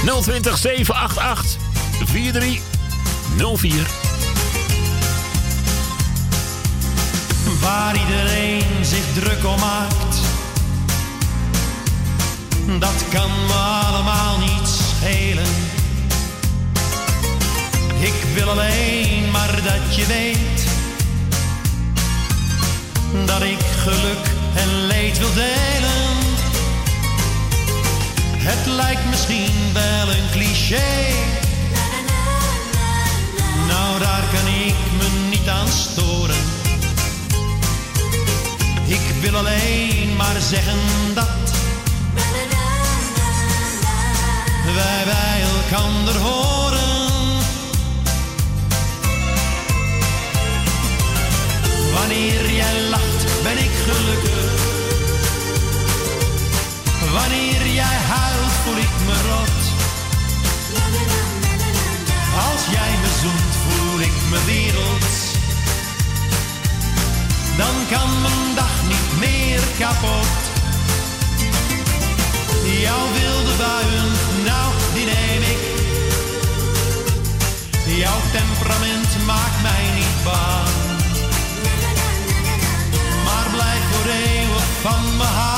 020 0.04 0.58
788 0.58 1.56
4304. 2.04 3.86
Waar 7.60 7.96
iedereen 7.96 8.84
zich 8.84 9.04
druk 9.14 9.44
om 9.44 9.60
maakt, 9.60 10.16
dat 12.78 13.04
kan 13.10 13.30
me 13.46 13.52
allemaal 13.52 14.38
niet 14.38 14.68
schelen. 14.68 15.46
Ik 18.00 18.24
wil 18.34 18.50
alleen 18.50 19.30
maar 19.30 19.62
dat 19.62 19.96
je 19.96 20.06
weet 20.06 20.66
dat 23.26 23.42
ik 23.42 23.60
geluk 23.82 24.26
en 24.54 24.86
leed 24.86 25.18
wil 25.18 25.32
delen. 25.34 26.17
Het 28.50 28.66
lijkt 28.66 29.04
misschien 29.10 29.72
wel 29.72 30.08
een 30.10 30.30
cliché. 30.30 30.90
Nou, 33.68 33.98
daar 33.98 34.24
kan 34.32 34.46
ik 34.46 34.74
me 34.98 35.28
niet 35.30 35.48
aan 35.48 35.68
storen. 35.68 36.44
Ik 38.86 39.00
wil 39.20 39.36
alleen 39.36 40.16
maar 40.16 40.40
zeggen 40.40 40.78
dat 41.14 41.28
wij 44.74 45.04
bij 45.04 45.42
elkander 45.56 46.16
horen. 46.16 46.66
Wanneer 51.94 52.50
jij 52.50 52.80
lacht, 52.90 53.42
ben 53.42 53.58
ik 53.58 53.70
gelukkig. 53.86 54.66
Wanneer 57.12 57.66
jij 57.74 57.96
huilt, 58.08 58.37
jij 62.70 62.92
me 63.02 63.10
zoent, 63.20 63.54
voel 63.64 64.00
ik 64.00 64.16
me 64.30 64.44
werelds. 64.44 65.16
Dan 67.56 67.76
kan 67.90 68.20
mijn 68.22 68.54
dag 68.54 68.74
niet 68.88 69.18
meer 69.18 69.60
kapot. 69.78 70.36
Jouw 72.80 73.06
wilde 73.18 73.54
buien, 73.58 74.10
nou 74.44 74.72
die 74.94 75.04
neem 75.04 75.42
ik. 75.54 75.62
Jouw 77.96 78.20
temperament 78.32 79.26
maakt 79.26 79.62
mij 79.62 79.84
niet 79.94 80.24
bang. 80.24 80.68
Maar 83.24 83.46
blijf 83.52 83.82
voor 83.90 84.10
eeuwig 84.10 84.66
van 84.82 85.16
me 85.16 85.24
houden. 85.24 85.57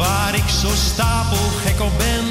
Waar 0.00 0.34
ik 0.34 0.48
zo 0.48 0.68
stapelgek 0.74 1.80
op 1.80 1.98
ben. 1.98 2.26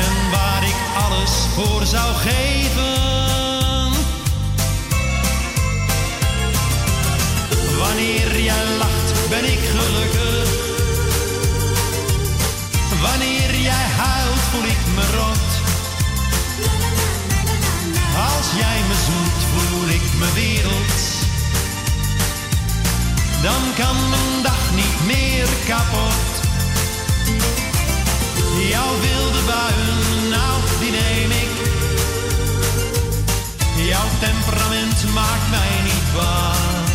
En 0.00 0.30
waar 0.30 0.62
ik 0.62 0.80
alles 1.04 1.30
voor 1.54 1.86
zou 1.86 2.14
geven. 2.14 2.94
Wanneer 7.78 8.40
jij 8.40 8.64
lacht, 8.78 9.28
ben 9.28 9.44
ik 9.44 9.58
gelukkig. 9.74 10.48
Wanneer 13.00 13.60
jij 13.60 13.86
huilt, 13.96 14.44
voel 14.50 14.64
ik 14.64 14.82
me 14.94 15.04
rot. 15.16 15.48
Als 18.30 18.46
jij 18.56 18.78
me 18.88 18.94
zoent, 19.06 19.40
voel 19.52 19.88
ik 19.88 20.04
me 20.18 20.32
werelds. 20.34 20.95
Dan 23.46 23.62
kan 23.76 24.08
mijn 24.08 24.42
dag 24.42 24.74
niet 24.74 25.06
meer 25.06 25.48
kapot. 25.66 26.30
Jouw 28.70 28.92
wilde 29.00 29.42
buien, 29.46 30.28
nou 30.30 30.54
die 30.80 30.90
neem 30.90 31.30
ik. 31.30 31.54
Jouw 33.90 34.08
temperament 34.20 35.12
maakt 35.14 35.50
mij 35.50 35.74
niet 35.84 36.08
bang. 36.14 36.86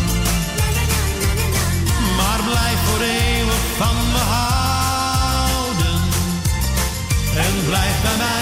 Maar 2.16 2.40
blijf 2.50 2.78
voor 2.86 3.00
eeuwig 3.00 3.64
van 3.76 3.96
me 4.12 4.22
houden. 4.36 6.00
En 7.36 7.64
blijf 7.66 7.96
bij 8.02 8.16
mij 8.16 8.41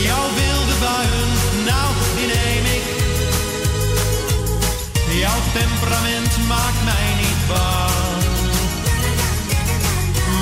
Jouw 0.00 0.28
wilde 0.34 0.74
buien, 0.80 1.30
nou 1.64 1.92
die 2.16 2.26
neem 2.26 2.64
ik. 2.64 2.82
Jouw 5.20 5.40
temperament 5.52 6.46
maakt 6.48 6.84
mij 6.84 7.14
niet 7.22 7.46
bang. 7.48 8.22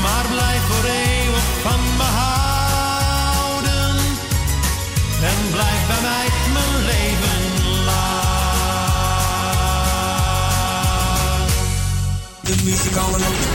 Maar 0.03 0.25
blijf 0.31 0.63
voor 0.69 0.85
eeuwig 0.85 1.43
van 1.63 1.81
me 1.97 2.03
houden. 2.03 3.97
En 5.23 5.51
blijf 5.51 5.87
bij 5.87 6.01
mij 6.03 6.27
mijn 6.53 6.85
leven 6.85 7.41
lang. 7.85 8.11
De 12.41 12.55
muzikale 12.65 13.19
noot. 13.19 13.49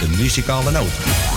De 0.00 0.08
muzikale 0.16 0.70
noot. 0.70 1.27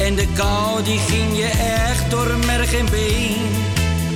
En 0.00 0.14
de 0.14 0.26
kou 0.34 0.82
die 0.82 0.98
ging 0.98 1.36
je 1.36 1.50
echt 1.86 2.10
door 2.10 2.30
merg 2.46 2.74
en 2.74 2.86
been. 2.90 3.50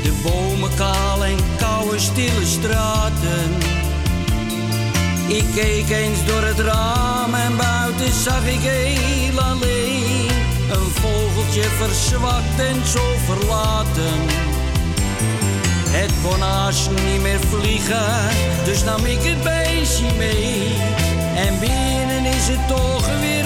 De 0.02 0.12
bomen 0.22 0.74
kaal 0.76 1.24
en 1.24 1.36
koude 1.56 1.98
stille 1.98 2.46
straten. 2.46 3.50
Ik 5.28 5.44
keek 5.54 5.88
eens 5.90 6.24
door 6.26 6.42
het 6.42 6.58
raam 6.58 7.34
en 7.34 7.56
buiten 7.56 8.12
zag 8.12 8.46
ik 8.46 8.60
heel 8.60 9.40
alleen. 9.40 10.28
Een 10.70 10.90
vogeltje 11.00 11.62
verzwakt 11.62 12.58
en 12.58 12.86
zo 12.86 13.04
verlaten. 13.26 14.18
Het 15.96 16.12
kon 16.22 17.04
niet 17.04 17.22
meer 17.22 17.40
vliegen, 17.40 18.28
dus 18.64 18.84
nam 18.84 19.04
ik 19.04 19.22
het 19.22 19.42
beestje 19.42 20.12
mee. 20.16 20.72
En 21.36 21.58
binnen 21.58 22.24
is 22.24 22.48
het 22.48 22.68
toch 22.68 23.06
weer 23.20 23.43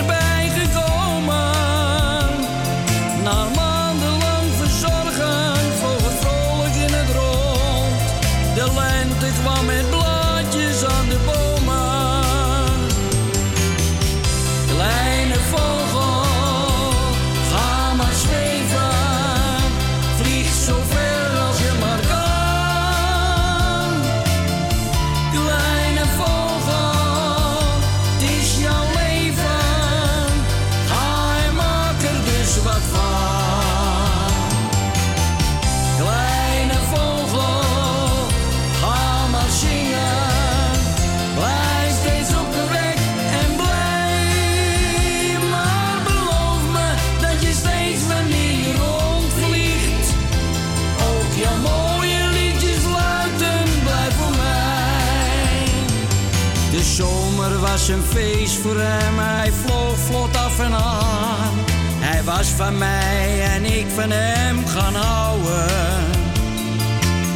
van 62.59 62.79
mij 62.79 63.41
en 63.43 63.65
ik 63.65 63.87
van 63.95 64.11
hem 64.11 64.67
gaan 64.67 64.95
houden. 64.95 65.67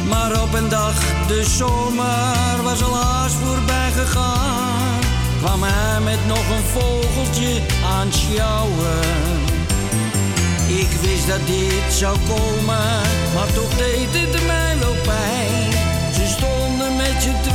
Maar 0.09 0.41
op 0.41 0.53
een 0.53 0.69
dag, 0.69 0.95
de 1.27 1.43
zomer 1.43 2.63
was 2.63 2.83
al 2.83 2.95
haast 2.95 3.35
voorbij 3.35 3.91
gegaan. 3.91 4.99
Kwam 5.39 5.63
hij 5.63 5.99
met 6.01 6.25
nog 6.27 6.49
een 6.55 6.65
vogeltje 6.73 7.61
aan 7.97 8.13
sjouwen. 8.13 8.99
Ik 10.67 10.91
wist 11.01 11.27
dat 11.27 11.47
dit 11.47 11.93
zou 11.93 12.17
komen, 12.27 13.01
maar 13.33 13.49
toch 13.53 13.73
deed 13.77 14.09
het 14.11 14.45
mij 14.45 14.75
wel 14.79 14.95
pijn. 15.03 15.71
Ze 16.13 16.25
stonden 16.37 16.95
met 16.95 17.15
z'n 17.21 17.41
tweeën 17.41 17.52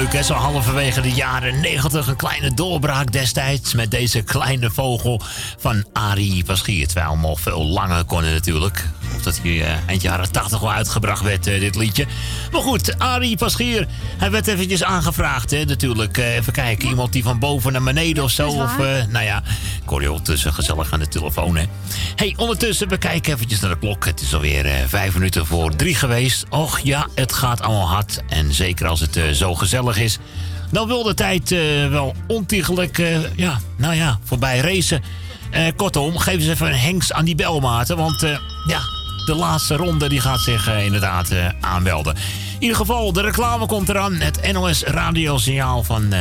leuk? 0.00 0.24
Zo 0.24 0.34
halverwege 0.34 1.00
de 1.00 1.12
jaren 1.12 1.60
90. 1.60 2.06
Een 2.06 2.16
kleine 2.16 2.54
doorbraak 2.54 3.12
destijds 3.12 3.74
met 3.74 3.90
deze 3.90 4.22
kleine 4.22 4.70
vogel 4.70 5.20
van 5.58 5.84
Arie 5.92 6.44
Paschier. 6.44 6.86
Terwijl 6.86 7.16
nog 7.16 7.40
veel 7.40 7.64
langer 7.64 8.04
kon 8.04 8.22
natuurlijk. 8.22 8.88
Dat 9.22 9.40
hij 9.42 9.62
eh, 9.62 9.72
eind 9.86 10.02
jaren 10.02 10.32
80 10.32 10.60
wel 10.60 10.72
uitgebracht 10.72 11.22
werd, 11.22 11.46
eh, 11.46 11.60
dit 11.60 11.74
liedje. 11.74 12.06
Maar 12.52 12.60
goed, 12.60 12.98
Arie 12.98 13.36
Paschier, 13.36 13.86
hij 14.16 14.30
werd 14.30 14.46
eventjes 14.46 14.84
aangevraagd, 14.84 15.50
hè? 15.50 15.64
Natuurlijk, 15.64 16.18
eh, 16.18 16.34
even 16.34 16.52
kijken. 16.52 16.88
Iemand 16.88 17.12
die 17.12 17.22
van 17.22 17.38
boven 17.38 17.72
naar 17.72 17.82
beneden 17.82 18.24
of 18.24 18.30
zo. 18.30 18.48
Of, 18.48 18.76
nou 19.08 19.24
ja, 19.24 19.42
ik 19.82 19.88
hoor 19.88 20.02
je 20.02 20.10
ondertussen 20.10 20.52
gezellig 20.52 20.92
aan 20.92 20.98
de 20.98 21.08
telefoon, 21.08 21.56
hè? 21.56 21.64
hey, 22.16 22.34
ondertussen, 22.36 22.88
we 22.88 22.98
kijken 22.98 23.32
eventjes 23.34 23.60
naar 23.60 23.70
de 23.70 23.78
klok. 23.78 24.04
Het 24.04 24.20
is 24.20 24.34
alweer 24.34 24.84
vijf 24.88 25.14
minuten 25.14 25.46
voor 25.46 25.76
drie 25.76 25.94
geweest. 25.94 26.46
Och 26.48 26.78
ja, 26.78 27.06
het 27.14 27.32
gaat 27.32 27.60
allemaal 27.60 27.88
hard. 27.88 28.20
En 28.28 28.54
zeker 28.54 28.86
als 28.86 29.00
het 29.00 29.20
zo 29.32 29.54
gezellig 29.54 29.98
is. 29.98 30.18
Dan 30.70 30.86
wil 30.86 31.02
de 31.02 31.14
tijd 31.14 31.50
wel 31.90 32.14
ontiegelijk, 32.26 33.02
ja, 33.36 33.60
nou 33.76 33.94
ja, 33.94 34.18
voorbij 34.24 34.58
racen. 34.58 35.02
Kortom, 35.76 36.18
geef 36.18 36.34
eens 36.34 36.46
even 36.46 36.66
een 36.66 36.78
hengst 36.78 37.12
aan 37.12 37.24
die 37.24 37.34
belmaten. 37.34 37.96
Want 37.96 38.20
ja, 38.66 38.80
de 39.24 39.34
laatste 39.34 39.76
ronde 39.76 40.08
die 40.08 40.20
gaat 40.20 40.40
zich 40.40 40.68
eh, 40.68 40.84
inderdaad 40.84 41.30
eh, 41.30 41.48
aanmelden. 41.60 42.14
In 42.14 42.20
ieder 42.58 42.76
geval, 42.76 43.12
de 43.12 43.20
reclame 43.20 43.66
komt 43.66 43.88
eraan. 43.88 44.14
Het 44.14 44.52
NOS 44.52 44.82
radiosignaal 44.82 45.82
van 45.82 46.12
eh, 46.12 46.20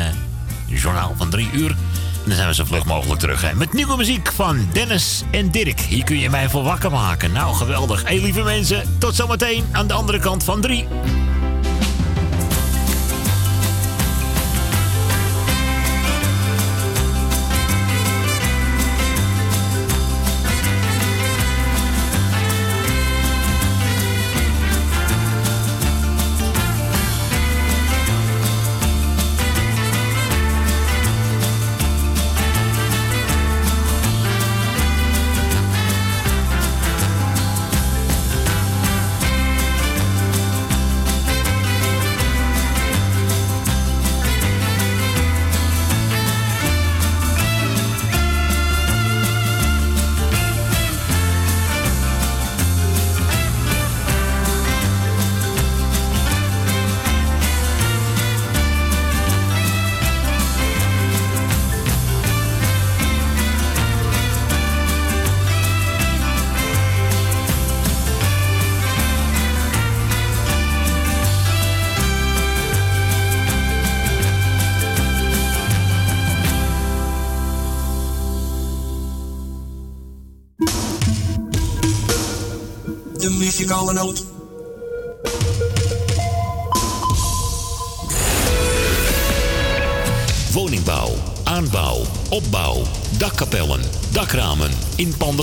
het 0.68 0.82
journaal 0.82 1.14
van 1.18 1.30
3 1.30 1.50
uur. 1.54 1.70
En 1.70 2.26
dan 2.26 2.36
zijn 2.36 2.48
we 2.48 2.54
zo 2.54 2.66
vlug 2.66 2.86
mogelijk 2.86 3.20
terug. 3.20 3.54
Met 3.54 3.74
nieuwe 3.74 3.98
muziek 3.98 4.32
van 4.32 4.70
Dennis 4.74 5.24
en 5.32 5.52
Dirk. 5.52 5.80
Hier 5.80 6.04
kun 6.04 6.20
je 6.20 6.30
mij 6.30 6.50
voor 6.50 6.64
wakker 6.64 6.92
maken. 6.92 7.32
Nou, 7.32 7.56
geweldig. 7.56 8.04
Hey, 8.04 8.22
lieve 8.22 8.42
mensen, 8.42 8.84
tot 8.98 9.16
zometeen 9.16 9.66
aan 9.72 9.88
de 9.88 9.94
andere 9.94 10.20
kant 10.20 10.44
van 10.44 10.62
3. 10.62 10.88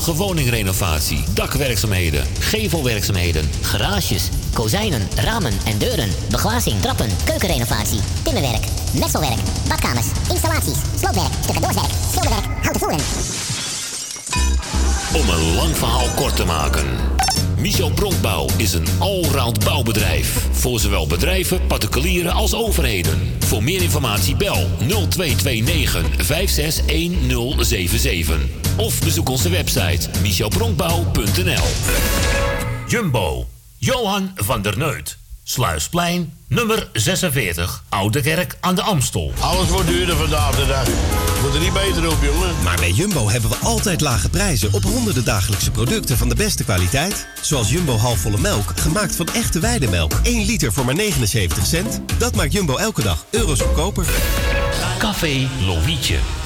Inpandige 0.06 0.34
woningrenovatie, 0.34 1.24
dakwerkzaamheden, 1.34 2.24
gevelwerkzaamheden, 2.38 3.50
Garages, 3.62 4.28
kozijnen, 4.54 5.08
ramen 5.16 5.52
en 5.64 5.78
deuren, 5.78 6.10
beglazing, 6.30 6.80
trappen, 6.80 7.08
keukenrenovatie, 7.24 8.00
timmerwerk, 8.22 8.64
messelwerk, 8.94 9.38
badkamers, 9.68 10.06
installaties, 10.30 10.78
sloopwerk, 10.98 11.32
stucadoorswerk, 11.42 11.90
schilderwerk, 12.10 12.46
houten 12.62 12.80
voeren. 12.80 13.00
Om 15.14 15.28
een 15.28 15.54
lang 15.54 15.76
verhaal 15.76 16.08
kort 16.14 16.36
te 16.36 16.44
maken. 16.44 16.86
Michel 17.58 17.90
Bronkbouw 17.90 18.46
is 18.56 18.72
een 18.72 18.86
allround 18.98 19.64
bouwbedrijf. 19.64 20.46
Voor 20.50 20.80
zowel 20.80 21.06
bedrijven, 21.06 21.66
particulieren 21.66 22.32
als 22.32 22.54
overheden. 22.54 23.34
Voor 23.38 23.62
meer 23.62 23.82
informatie 23.82 24.36
bel 24.36 24.68
0229 24.78 26.04
561077. 26.16 28.65
Of 28.76 29.00
bezoek 29.00 29.28
onze 29.28 29.48
website 29.48 30.08
michelbronkbouw.nl 30.22 31.64
Jumbo, 32.86 33.48
Johan 33.76 34.32
van 34.34 34.62
der 34.62 34.78
Neut. 34.78 35.16
Sluisplein, 35.44 36.32
nummer 36.48 36.88
46, 36.92 37.84
Oude 37.88 38.20
Kerk 38.20 38.56
aan 38.60 38.74
de 38.74 38.82
Amstel. 38.82 39.32
Alles 39.40 39.68
wordt 39.68 39.88
duurder 39.88 40.16
vandaag 40.16 40.56
de 40.56 40.66
dag. 40.66 40.86
Moet 41.42 41.54
er 41.54 41.60
niet 41.60 41.72
beter 41.72 42.10
op, 42.10 42.22
jongen. 42.22 42.62
Maar 42.62 42.76
bij 42.76 42.90
Jumbo 42.90 43.28
hebben 43.30 43.50
we 43.50 43.56
altijd 43.56 44.00
lage 44.00 44.28
prijzen 44.28 44.72
op 44.72 44.82
honderden 44.82 45.24
dagelijkse 45.24 45.70
producten 45.70 46.16
van 46.16 46.28
de 46.28 46.34
beste 46.34 46.64
kwaliteit. 46.64 47.26
Zoals 47.42 47.70
Jumbo 47.70 47.96
halfvolle 47.96 48.38
melk, 48.38 48.72
gemaakt 48.76 49.16
van 49.16 49.26
echte 49.26 49.60
weidemelk. 49.60 50.12
1 50.22 50.44
liter 50.44 50.72
voor 50.72 50.84
maar 50.84 50.94
79 50.94 51.66
cent. 51.66 52.00
Dat 52.18 52.34
maakt 52.34 52.52
Jumbo 52.52 52.76
elke 52.76 53.02
dag 53.02 53.24
euro's 53.30 53.60
goedkoper. 53.60 54.06
Café 54.98 55.48
Lovietje. 55.66 56.45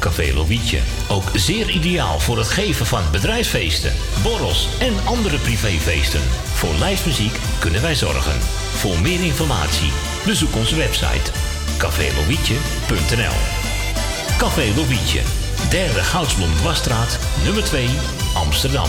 Café 0.00 0.34
Lovietje. 0.34 0.78
Ook 1.08 1.30
zeer 1.34 1.70
ideaal 1.70 2.20
voor 2.20 2.38
het 2.38 2.48
geven 2.48 2.86
van 2.86 3.02
bedrijfsfeesten, 3.12 3.92
borrels 4.22 4.68
en 4.78 4.92
andere 5.04 5.38
privéfeesten. 5.38 6.20
Voor 6.54 6.74
lijstmuziek 6.78 7.38
kunnen 7.58 7.82
wij 7.82 7.94
zorgen. 7.94 8.40
Voor 8.74 9.00
meer 9.00 9.22
informatie 9.22 9.92
bezoek 10.26 10.56
onze 10.56 10.76
website 10.76 11.30
cafélovietje.nl 11.78 13.36
Café 14.38 14.74
Lovietje, 14.76 15.20
derde 15.70 16.02
Goudsblom 16.02 16.62
Wasstraat, 16.62 17.18
nummer 17.44 17.64
2, 17.64 17.88
Amsterdam. 18.34 18.88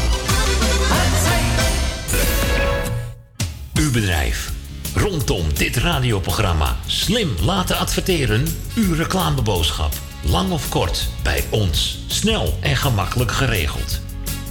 Uw 3.73 3.91
bedrijf. 3.91 4.51
Rondom 4.95 5.53
dit 5.53 5.77
radioprogramma 5.77 6.77
slim 6.85 7.35
laten 7.41 7.77
adverteren. 7.77 8.45
Uw 8.75 8.93
reclameboodschap. 8.93 10.10
Lang 10.22 10.51
of 10.51 10.69
kort, 10.69 11.08
bij 11.24 11.43
ons. 11.50 12.00
Snel 12.08 12.58
en 12.61 12.75
gemakkelijk 12.75 13.32
geregeld. 13.32 14.00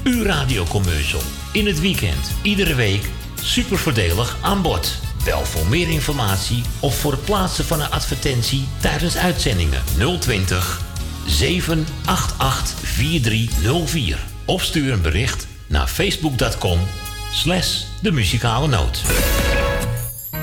Uw 0.05 0.23
radiocommercial. 0.23 1.21
In 1.53 1.67
het 1.67 1.81
weekend, 1.81 2.33
iedere 2.43 2.75
week. 2.75 3.09
Super 3.43 3.79
voordelig 3.79 4.37
aan 4.41 4.63
bod. 4.63 4.99
Bel 5.25 5.45
voor 5.45 5.67
meer 5.67 5.89
informatie 5.89 6.63
of 6.81 6.99
voor 6.99 7.13
het 7.13 7.25
plaatsen 7.25 7.65
van 7.65 7.81
een 7.81 7.91
advertentie 7.91 8.69
tijdens 8.81 9.17
uitzendingen 9.17 9.83
020 10.21 10.81
788 11.27 12.79
4304. 12.89 14.19
Of 14.45 14.63
stuur 14.63 14.93
een 14.93 15.03
bericht 15.03 15.47
naar 15.67 15.87
facebook.com 15.87 16.79
slash 17.33 17.83
de 18.03 18.13
muzikale 18.13 18.69
noot. 18.69 19.03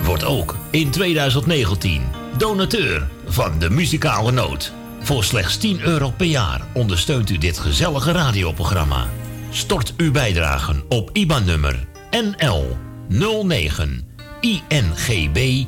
Wordt 0.03 0.23
ook 0.23 0.55
in 0.71 0.91
2019 0.91 2.03
donateur 2.37 3.07
van 3.27 3.59
de 3.59 3.69
muzikale 3.69 4.31
noot. 4.31 4.76
Voor 4.99 5.23
slechts 5.23 5.57
10 5.57 5.81
euro 5.81 6.09
per 6.09 6.25
jaar 6.25 6.61
ondersteunt 6.73 7.29
u 7.29 7.37
dit 7.37 7.57
gezellige 7.57 8.11
radioprogramma. 8.11 9.07
Stort 9.51 9.93
uw 9.97 10.11
bijdragen 10.11 10.83
op 10.89 11.09
IBAN-nummer 11.13 11.87
NL 12.11 12.77
09 13.07 14.07
INGB 14.41 15.65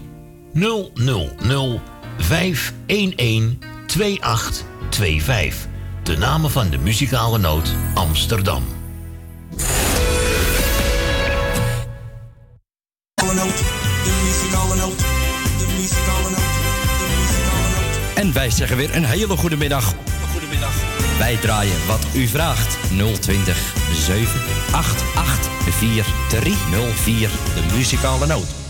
000 0.53 1.81
511 2.17 3.55
2825. 3.85 5.67
De 6.03 6.17
namen 6.17 6.51
van 6.51 6.69
de 6.69 6.77
muzikale 6.77 7.37
noot 7.37 7.73
Amsterdam. 7.93 8.63
En 18.19 18.33
wij 18.33 18.49
zeggen 18.49 18.77
weer 18.77 18.95
een 18.95 19.05
hele 19.05 19.37
goede 19.37 19.57
middag. 19.57 19.93
Goedemiddag. 20.31 20.73
Wij 21.17 21.37
draaien 21.37 21.87
wat 21.87 22.07
u 22.15 22.27
vraagt. 22.27 22.77
020 23.19 23.73
788 23.93 25.51
4304. 25.73 27.29
De 27.29 27.75
muzikale 27.75 28.25
noot. 28.25 28.68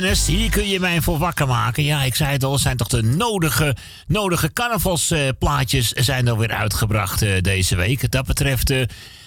Dennis, 0.00 0.26
hier 0.26 0.50
kun 0.50 0.68
je 0.68 0.80
mij 0.80 1.00
voor 1.00 1.18
wakker 1.18 1.46
maken. 1.46 1.84
Ja, 1.84 2.02
ik 2.02 2.14
zei 2.14 2.30
het 2.32 2.44
al, 2.44 2.58
zijn 2.58 2.76
toch 2.76 2.88
de 2.88 3.02
nodige, 3.02 3.76
nodige 4.06 4.52
carnavalsplaatjes 4.52 5.88
zijn 5.88 6.26
er 6.26 6.38
weer 6.38 6.50
uitgebracht 6.52 7.22
eh, 7.22 7.40
deze 7.40 7.76
week. 7.76 8.00
Wat 8.02 8.10
dat 8.10 8.26
betreft... 8.26 8.70
eh, 8.70 8.80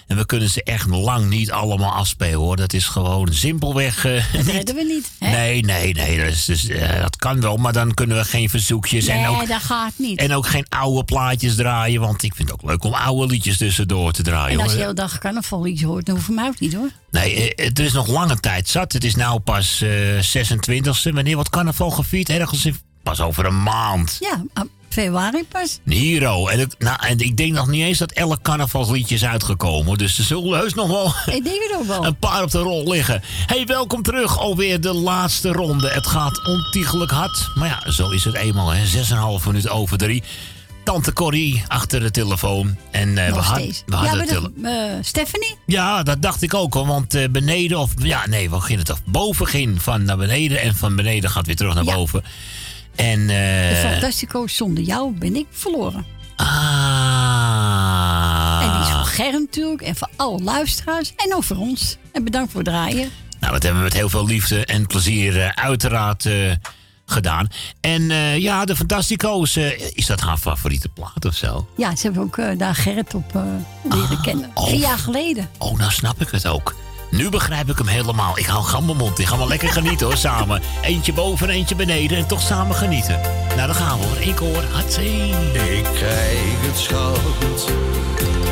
en 0.06 0.16
we 0.16 0.26
kunnen 0.26 0.48
ze 0.48 0.62
echt 0.62 0.86
lang 0.88 1.28
niet 1.28 1.50
allemaal 1.52 1.92
afspelen 1.92 2.38
hoor. 2.38 2.56
Dat 2.56 2.72
is 2.72 2.84
gewoon 2.86 3.28
simpelweg. 3.32 4.04
eh, 4.04 4.24
Dat 4.32 4.46
redden 4.46 4.74
we 4.74 4.84
niet. 4.84 5.10
Hè? 5.18 5.30
Nee, 5.30 5.62
nee, 5.64 5.94
nee. 5.94 6.18
Dat, 6.18 6.26
is 6.26 6.44
dus, 6.44 6.68
dat 7.00 7.16
kan 7.16 7.40
wel, 7.40 7.56
maar 7.56 7.72
dan 7.72 7.94
kunnen 7.94 8.16
we 8.16 8.24
geen 8.24 8.50
verzoekjes. 8.50 9.06
en, 9.06 9.16
nee, 9.20 9.28
ook, 9.28 9.48
dat 9.48 9.62
gaat 9.62 9.92
niet. 9.96 10.18
en 10.18 10.32
ook 10.34 10.46
geen 10.46 10.66
oude 10.68 11.04
plaatjes 11.04 11.54
draaien. 11.54 12.00
Want 12.00 12.22
ik 12.22 12.34
vind 12.34 12.50
het 12.50 12.60
ook 12.62 12.68
leuk 12.70 12.84
om 12.84 12.94
oude 12.94 13.26
liedjes 13.32 13.56
tussendoor 13.56 14.12
te 14.12 14.22
draaien. 14.22 14.58
En 14.58 14.64
als 14.64 14.72
je 14.72 14.78
hele 14.78 14.94
dag 14.94 15.18
carnaval 15.18 15.66
iets 15.66 15.82
hoort, 15.82 16.06
dan 16.06 16.14
hoeft 16.14 16.28
mij 16.28 16.46
ook 16.46 16.60
niet 16.60 16.74
hoor. 16.74 16.90
Nee, 17.26 17.54
eh, 17.54 17.64
het 17.66 17.78
is 17.78 17.92
nog 17.92 18.06
lange 18.06 18.40
tijd 18.40 18.68
zat. 18.68 18.92
Het 18.92 19.04
is 19.04 19.14
nou 19.14 19.40
pas 19.40 19.80
eh 19.80 19.90
26e. 20.22 21.12
Wanneer 21.14 21.34
wordt 21.34 21.50
carnaval 21.50 21.90
gevierd? 21.90 22.28
Ergens 22.28 22.64
in, 22.66 22.76
pas 23.02 23.20
over 23.20 23.44
een 23.46 23.62
maand. 23.62 24.16
Ja, 24.20 24.42
ah, 24.52 24.64
februari 24.88 25.44
pas. 25.48 25.78
Hero. 25.84 26.46
En, 26.48 26.60
ik- 26.60 26.74
nou, 26.78 26.96
en 27.06 27.18
ik 27.18 27.36
denk 27.36 27.52
nog 27.52 27.66
niet 27.68 27.82
eens 27.82 27.98
dat 27.98 28.12
elk 28.12 28.42
carnavalsliedje 28.42 29.14
is 29.14 29.24
uitgekomen. 29.24 29.98
Dus 29.98 30.18
er 30.18 30.24
zullen 30.24 30.58
heus 30.58 30.74
nog 30.74 30.88
wel 30.88 31.06
Ik 31.36 31.44
denk 31.44 31.62
het 31.68 31.76
ook 31.78 31.86
wel. 31.86 32.04
een 32.06 32.16
paar 32.18 32.42
op 32.42 32.50
de 32.50 32.58
rol 32.58 32.88
liggen. 32.90 33.22
Hey, 33.46 33.66
welkom 33.66 34.02
terug. 34.02 34.38
Alweer 34.38 34.80
de 34.80 34.92
laatste 34.94 35.52
ronde. 35.52 35.88
Het 35.90 36.06
gaat 36.06 36.46
ontiegelijk 36.46 37.10
hard. 37.10 37.50
Maar 37.54 37.68
ja, 37.68 37.90
zo 37.92 38.10
is 38.10 38.24
het 38.24 38.34
eenmaal. 38.34 38.70
hè. 38.70 38.86
6,5 38.86 39.46
minuten 39.46 39.70
over 39.70 39.98
drie. 39.98 40.22
Tante 40.86 41.12
Corrie 41.12 41.64
achter 41.68 42.00
de 42.00 42.10
telefoon. 42.10 42.76
En 42.90 43.18
eh, 43.18 43.32
we, 43.32 43.38
had- 43.38 43.82
we 43.86 43.96
hadden 43.96 44.26
ja, 44.26 44.40
de 44.40 44.50
eh, 44.62 44.98
Stephanie? 45.00 45.56
ja, 45.66 46.02
dat 46.02 46.22
dacht 46.22 46.42
ik 46.42 46.54
ook. 46.54 46.74
Want 46.74 47.14
eh, 47.14 47.28
beneden 47.28 47.78
of... 47.78 47.90
Ja, 47.98 48.26
nee, 48.26 48.50
waar 48.50 48.60
ging 48.60 48.78
het 48.78 48.90
af? 48.90 49.00
Boven 49.04 49.46
ging 49.46 49.82
van 49.82 50.04
naar 50.04 50.16
beneden. 50.16 50.60
En 50.60 50.76
van 50.76 50.96
beneden 50.96 51.30
gaat 51.30 51.46
weer 51.46 51.56
terug 51.56 51.74
naar 51.74 51.84
boven. 51.84 52.24
En... 52.94 53.26
De 53.26 53.88
Fantastico, 53.90 54.46
zonder 54.46 54.84
jou 54.84 55.12
ben 55.18 55.36
ik 55.36 55.46
verloren. 55.50 56.06
Ah. 56.36 56.46
En 58.62 58.72
die 58.72 58.80
is 58.80 58.88
voor 58.88 59.04
Germ 59.04 59.40
natuurlijk 59.40 59.82
en 59.82 59.96
voor 59.96 60.08
alle 60.16 60.42
luisteraars 60.42 61.12
en 61.16 61.34
ook 61.34 61.44
voor 61.44 61.56
ons. 61.56 61.96
En 62.12 62.24
bedankt 62.24 62.52
voor 62.52 62.60
het 62.60 62.70
draaien. 62.70 63.10
Nou, 63.40 63.52
dat 63.52 63.62
hebben 63.62 63.80
we 63.82 63.88
met 63.88 63.96
heel 63.96 64.08
veel 64.08 64.26
liefde 64.26 64.64
en 64.64 64.86
plezier 64.86 65.54
uiteraard 65.54 66.28
gedaan. 67.06 67.48
En 67.80 68.10
eh, 68.10 68.38
ja, 68.38 68.64
de 68.64 68.76
Fantastico's, 68.76 69.56
eh, 69.56 69.80
is 69.94 70.06
dat 70.06 70.20
haar 70.20 70.36
favoriete 70.36 70.88
plaat 70.88 71.24
of 71.24 71.34
zo? 71.34 71.66
Ja, 71.76 71.96
ze 71.96 72.02
hebben 72.02 72.22
ook 72.22 72.38
eh, 72.38 72.58
daar 72.58 72.74
Gerrit 72.74 73.14
op 73.14 73.34
eh, 73.36 73.42
leren 73.82 74.20
kennen. 74.20 74.50
oh. 74.54 74.68
Vier 74.68 74.78
jaar 74.78 74.98
geleden. 74.98 75.48
Oh, 75.58 75.78
nou 75.78 75.90
snap 75.90 76.20
ik 76.20 76.28
het 76.30 76.46
ook. 76.46 76.74
Nu 77.10 77.28
begrijp 77.28 77.68
ik 77.70 77.78
hem 77.78 77.86
helemaal. 77.86 78.38
Ik 78.38 78.46
hou 78.46 78.64
gauw 78.64 78.80
mijn 78.80 78.96
mond. 78.96 79.18
Ik 79.18 79.26
ga 79.26 79.36
maar 79.36 79.46
lekker 79.46 79.68
genieten 79.68 80.06
hoor, 80.06 80.16
samen. 80.16 80.62
Eentje 80.82 81.12
boven, 81.12 81.48
eentje 81.48 81.74
beneden 81.74 82.18
en 82.18 82.26
toch 82.26 82.42
samen 82.42 82.76
genieten. 82.76 83.20
Nou, 83.56 83.66
dan 83.66 83.74
gaan 83.74 83.98
we 83.98 84.04
hoor. 84.06 84.20
Ik 84.20 84.38
hoor, 84.38 84.62
hatsé. 84.72 85.00
Ik 85.52 85.84
krijg 85.94 86.66
het 86.66 86.78
schat 86.78 87.70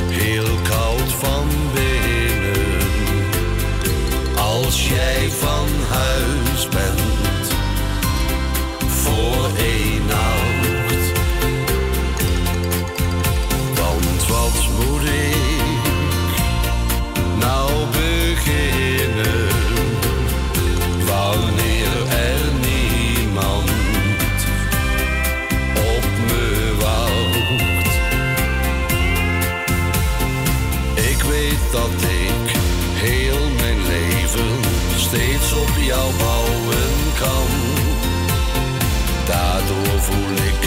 heel 0.09 0.59
koud 0.63 1.13
van 1.13 1.49
binnen. 1.75 2.63
Als 4.37 4.89
jij 4.89 5.29
van 5.31 5.69
huis 5.91 6.34
steeds 35.15 35.53
op 35.53 35.71
jou 35.81 36.13
bouwen 36.19 36.93
kan. 37.19 37.49
Daardoor 39.27 40.01
voel 40.01 40.31
ik 40.31 40.64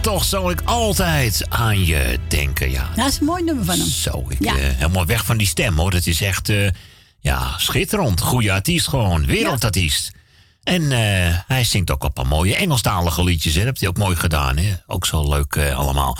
Toch 0.00 0.24
zal 0.24 0.50
ik 0.50 0.60
altijd 0.64 1.46
aan 1.48 1.86
je 1.86 2.18
denken. 2.28 2.70
Ja, 2.70 2.90
dat 2.94 3.08
is 3.08 3.18
een 3.18 3.24
mooi 3.26 3.44
nummer 3.44 3.64
van 3.64 3.78
hem. 3.78 3.88
Zo, 3.88 4.24
ik, 4.28 4.36
ja. 4.44 4.56
Eh, 4.56 4.62
helemaal 4.62 5.06
weg 5.06 5.24
van 5.24 5.36
die 5.36 5.46
stem 5.46 5.78
hoor. 5.78 5.92
Het 5.92 6.06
is 6.06 6.20
echt 6.20 6.48
eh, 6.48 6.68
ja, 7.20 7.58
schitterend. 7.58 8.20
Goeie 8.20 8.52
artiest 8.52 8.88
gewoon. 8.88 9.26
Wereldartiest. 9.26 10.12
En 10.62 10.92
eh, 10.92 11.38
hij 11.46 11.64
zingt 11.64 11.90
ook 11.90 12.04
een 12.04 12.12
paar 12.12 12.26
mooie 12.26 12.56
Engelstalige 12.56 13.24
liedjes. 13.24 13.54
Hè? 13.54 13.64
Dat 13.64 13.78
hij 13.78 13.88
ook 13.88 13.98
mooi 13.98 14.16
gedaan. 14.16 14.56
Hè? 14.56 14.74
Ook 14.86 15.06
zo 15.06 15.28
leuk 15.28 15.58
allemaal. 15.58 16.18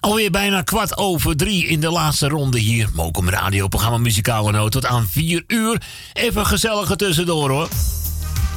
Alweer 0.00 0.30
bijna 0.30 0.62
kwart 0.62 0.96
over 0.96 1.36
drie 1.36 1.66
in 1.66 1.80
de 1.80 1.90
laatste 1.90 2.28
ronde 2.28 2.58
hier. 2.58 2.88
Mokum 2.92 3.28
Radio, 3.28 3.68
programma 3.68 3.98
Muzikale 3.98 4.52
Noot. 4.52 4.72
Tot 4.72 4.86
aan 4.86 5.08
vier 5.08 5.44
uur. 5.46 5.82
Even 6.12 6.46
gezellige 6.46 6.96
tussendoor 6.96 7.50
hoor. 7.50 7.68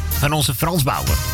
Van 0.09 0.31
onze 0.31 0.55
Frans 0.55 0.83
Bauer. 0.83 1.32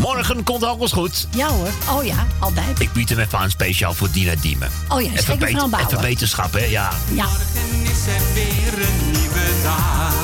Morgen 0.00 0.44
komt 0.44 0.62
alles 0.62 0.92
goed. 0.92 1.26
Ja 1.36 1.48
hoor. 1.48 1.68
Oh 1.90 2.04
ja, 2.04 2.26
altijd. 2.38 2.80
Ik 2.80 2.92
bied 2.92 3.08
hem 3.08 3.18
even 3.18 3.38
aan 3.38 3.50
speciaal 3.50 3.94
voor 3.94 4.10
Dina 4.10 4.34
Diemen. 4.40 4.70
Oh 4.88 5.02
ja, 5.02 5.10
steken 5.16 5.58
van 5.58 5.70
bouwen. 5.70 5.92
even 5.92 6.00
wetenschap, 6.02 6.52
hè? 6.52 6.64
Ja. 6.64 6.90
ja. 7.12 7.24
Morgen 7.24 7.82
is 7.82 8.06
er 8.06 8.34
weer 8.34 8.86
een 8.86 9.10
nieuwe 9.12 9.62
dag. 9.62 10.19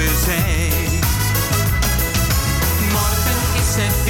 Ruwe 0.00 0.14
zee. 0.24 0.98
Morgen 2.92 3.40
is 3.60 3.76
er 3.76 4.09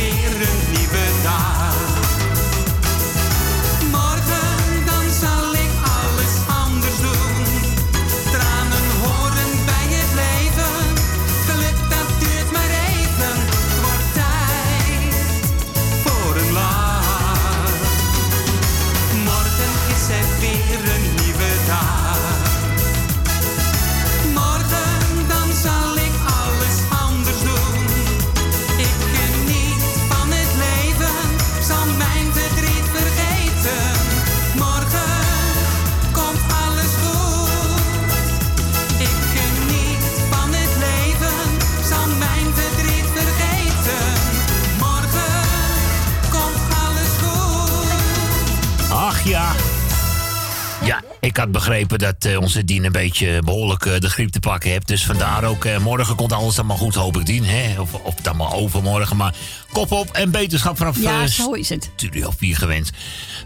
ik 51.30 51.36
had 51.36 51.52
begrepen 51.52 51.98
dat 51.98 52.24
eh, 52.24 52.40
onze 52.40 52.64
Dien 52.64 52.84
een 52.84 52.92
beetje 52.92 53.42
behoorlijk 53.44 53.86
eh, 53.86 53.98
de 53.98 54.10
griep 54.10 54.30
te 54.30 54.40
pakken 54.40 54.70
heeft. 54.70 54.88
Dus 54.88 55.04
vandaar 55.04 55.44
ook, 55.44 55.64
eh, 55.64 55.78
morgen 55.78 56.16
komt 56.16 56.32
alles 56.32 56.58
allemaal 56.58 56.76
goed, 56.76 56.94
hoop 56.94 57.16
ik, 57.16 57.26
Dien. 57.26 57.44
Hè? 57.44 57.80
Of, 57.80 57.94
of 57.94 58.16
het 58.16 58.26
allemaal 58.26 58.52
overmorgen, 58.52 59.16
maar 59.16 59.34
kop 59.72 59.92
op 59.92 60.10
en 60.10 60.30
beterschap 60.30 60.76
vanaf 60.76 61.00
Ja, 61.00 61.26
zo 61.26 61.52
is 61.52 61.68
het. 61.68 61.90
Studio 61.96 62.30
4 62.36 62.56
gewenst. 62.56 62.94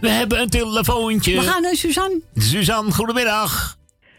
We 0.01 0.09
hebben 0.09 0.41
een 0.41 0.51
telefoontje. 0.51 1.41
We 1.41 1.47
gaan 1.47 1.63
naar 1.63 1.77
Suzanne. 1.77 2.21
Suzanne, 2.35 2.93
goedemiddag. 2.93 3.77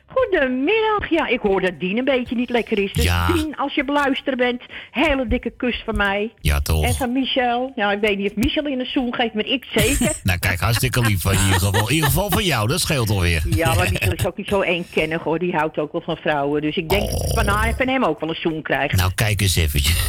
Goedemiddag. 0.08 1.10
Ja, 1.10 1.28
ik 1.28 1.40
hoor 1.40 1.62
dat 1.62 1.80
Dien 1.80 1.98
een 1.98 2.04
beetje 2.06 2.36
niet 2.36 2.50
lekker 2.50 2.80
is. 2.80 2.94
Dus 2.94 3.04
Ja. 3.04 3.28
Dien, 3.28 3.56
als 3.58 3.74
je 3.76 3.84
beluisterd 3.84 4.38
bent, 4.38 4.62
hele 4.92 5.28
dikke 5.28 5.50
kus 5.58 5.82
van 5.86 5.98
mij. 5.98 6.34
Ja, 6.42 6.62
toch. 6.62 6.84
En 6.86 6.94
van 6.94 7.12
Michel. 7.12 7.72
Nou, 7.76 7.94
ik 7.94 8.00
weet 8.02 8.18
niet 8.18 8.30
of 8.30 8.36
Michel 8.36 8.66
in 8.66 8.80
een 8.80 8.86
zoen 8.86 9.14
geeft, 9.14 9.34
maar 9.34 9.46
ik 9.46 9.66
zeker. 9.74 10.14
Nou, 10.24 10.40
kijk, 10.40 10.60
hartstikke 10.60 11.02
lief 11.02 11.22
van 11.22 11.34
je 11.34 11.40
in 11.40 11.46
ieder 11.46 11.60
geval. 11.60 11.88
In 11.90 11.94
ieder 11.94 12.10
geval 12.10 12.30
van 12.30 12.44
jou, 12.44 12.68
dat 12.68 12.80
scheelt 12.80 13.10
alweer. 13.10 13.44
Ja, 13.50 13.74
maar 13.74 13.90
Michel 13.92 14.12
is 14.14 14.26
ook 14.26 14.38
niet 14.38 14.48
zo 14.48 14.62
eenkennig 14.62 15.24
hoor. 15.24 15.40
Die 15.40 15.56
houdt 15.56 15.78
ook 15.78 15.92
wel 15.92 16.02
van 16.02 16.18
vrouwen. 16.18 16.62
Dus 16.62 16.76
ik 16.76 16.90
denk 16.90 17.10
van 17.34 17.48
haar 17.48 17.74
van 17.78 17.88
hem 17.88 18.04
ook 18.04 18.20
wel 18.20 18.30
een 18.30 18.36
zoen 18.36 18.62
krijgen. 18.62 18.98
Nou, 18.98 19.12
kijk 19.16 19.42
eens 19.42 19.56
eventjes. 19.56 20.04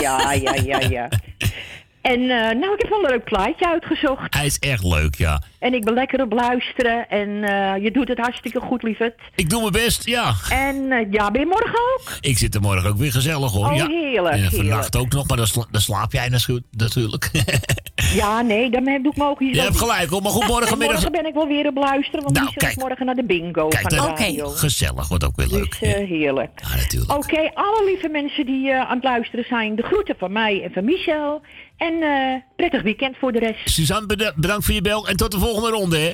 Ja, 0.00 0.32
ja, 0.32 0.54
ja, 0.54 0.80
ja. 0.80 1.08
En 2.04 2.20
eh, 2.20 2.28
nou, 2.58 2.72
ik 2.74 2.78
heb 2.80 2.88
wel 2.88 3.04
een 3.04 3.10
leuk 3.10 3.24
plaatje 3.24 3.68
uitgezocht. 3.68 4.34
Hij 4.34 4.46
is 4.46 4.58
echt 4.58 4.84
leuk, 4.84 5.14
ja. 5.14 5.42
En 5.58 5.74
ik 5.74 5.84
ben 5.84 5.94
lekker 5.94 6.22
op 6.22 6.32
luisteren. 6.32 7.08
En 7.08 7.44
eh, 7.44 7.82
je 7.82 7.90
doet 7.90 8.08
het 8.08 8.18
hartstikke 8.18 8.60
goed, 8.60 8.82
lieverd. 8.82 9.20
Ik 9.34 9.50
doe 9.50 9.60
mijn 9.60 9.72
best, 9.72 10.06
ja. 10.06 10.34
En 10.50 10.90
eh, 10.92 11.06
ja, 11.10 11.30
ben 11.30 11.40
je 11.40 11.46
morgen 11.46 11.78
ook? 11.94 12.12
Ik 12.20 12.38
zit 12.38 12.54
er 12.54 12.60
morgen 12.60 12.90
ook 12.90 12.96
weer 12.96 13.12
gezellig 13.12 13.52
hoor. 13.52 13.66
Oh, 13.66 13.76
ja. 13.76 13.86
heerlijk, 13.86 14.34
En 14.34 14.40
vannacht 14.50 14.60
heerlijk. 14.94 14.96
ook 14.96 15.12
nog, 15.12 15.28
maar 15.28 15.36
dan, 15.36 15.46
sla- 15.46 15.66
dan 15.70 15.80
slaap 15.80 16.12
jij 16.12 16.28
natuurlijk. 16.70 17.30
Ja, 18.14 18.40
nee, 18.42 18.70
dan 18.70 18.84
doe 18.84 19.12
ik 19.12 19.16
me 19.16 19.24
ook 19.24 19.38
hier 19.38 19.54
Je 19.54 19.60
hebt 19.60 19.76
gelijk 19.76 20.10
hoor, 20.10 20.22
maar 20.22 20.30
goed, 20.30 20.46
morgenmiddag... 20.46 20.94
Morgen 21.00 21.12
ben 21.12 21.26
ik 21.26 21.34
wel 21.34 21.46
weer 21.46 21.66
op 21.66 21.76
luisteren, 21.76 22.22
want 22.22 22.34
Nou, 22.34 22.46
Michel 22.46 22.68
is 22.68 22.74
kijk. 22.74 22.86
morgen 22.88 23.06
naar 23.06 23.14
de 23.14 23.24
bingo 23.24 23.68
Kijk, 23.68 23.94
van 23.94 24.56
gezellig, 24.56 25.08
wordt 25.08 25.24
ook 25.24 25.36
weer 25.36 25.46
leuk. 25.46 25.80
Dus 25.80 25.94
eh, 25.94 26.08
heerlijk. 26.08 26.50
Ja, 26.62 26.76
natuurlijk. 26.76 27.12
Oké, 27.12 27.50
alle 27.54 27.82
lieve 27.84 28.08
mensen 28.08 28.46
die 28.46 28.70
eh, 28.70 28.80
aan 28.80 28.94
het 28.94 29.04
luisteren 29.04 29.44
zijn, 29.48 29.76
de 29.76 29.82
groeten 29.82 30.14
van 30.18 30.32
mij 30.32 30.62
en 30.62 30.70
van 30.72 30.84
Michel. 30.84 31.42
En 31.76 32.02
eh, 32.02 32.40
prettig 32.56 32.82
weekend 32.82 33.16
voor 33.18 33.32
de 33.32 33.38
rest. 33.38 33.58
Suzanne, 33.70 34.06
beda- 34.06 34.32
bedankt 34.36 34.64
voor 34.64 34.74
je 34.74 34.82
bel 34.82 35.08
en 35.08 35.16
tot 35.16 35.30
de 35.30 35.38
volgende 35.38 35.68
ronde, 35.70 35.98
hè. 35.98 36.12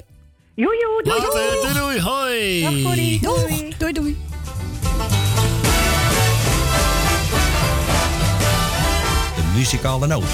Joe, 0.54 0.76
joe, 0.80 1.02
doei, 1.02 1.18
Later, 1.18 1.32
doei. 1.32 1.72
doei, 1.72 1.74
doei, 1.74 2.00
hoi. 2.00 2.60
Dag, 2.62 2.82
Corrie. 2.82 3.20
Doei, 3.20 3.74
doei, 3.78 3.92
doei. 3.92 4.16
De 9.36 9.42
muzikale 9.56 10.06
noot. 10.06 10.24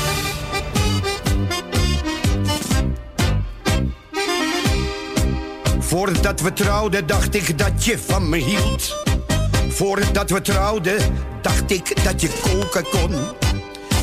Voordat 5.79 6.41
we 6.41 6.53
trouwden 6.53 7.07
dacht 7.07 7.35
ik 7.35 7.59
dat 7.59 7.85
je 7.85 7.99
van 7.99 8.29
me 8.29 8.37
hield. 8.37 8.97
Voordat 9.69 10.31
we 10.31 10.41
trouwden 10.41 10.99
dacht 11.43 11.71
ik 11.71 12.05
dat 12.05 12.21
je 12.21 12.29
koken 12.43 12.85
kon. 12.91 13.15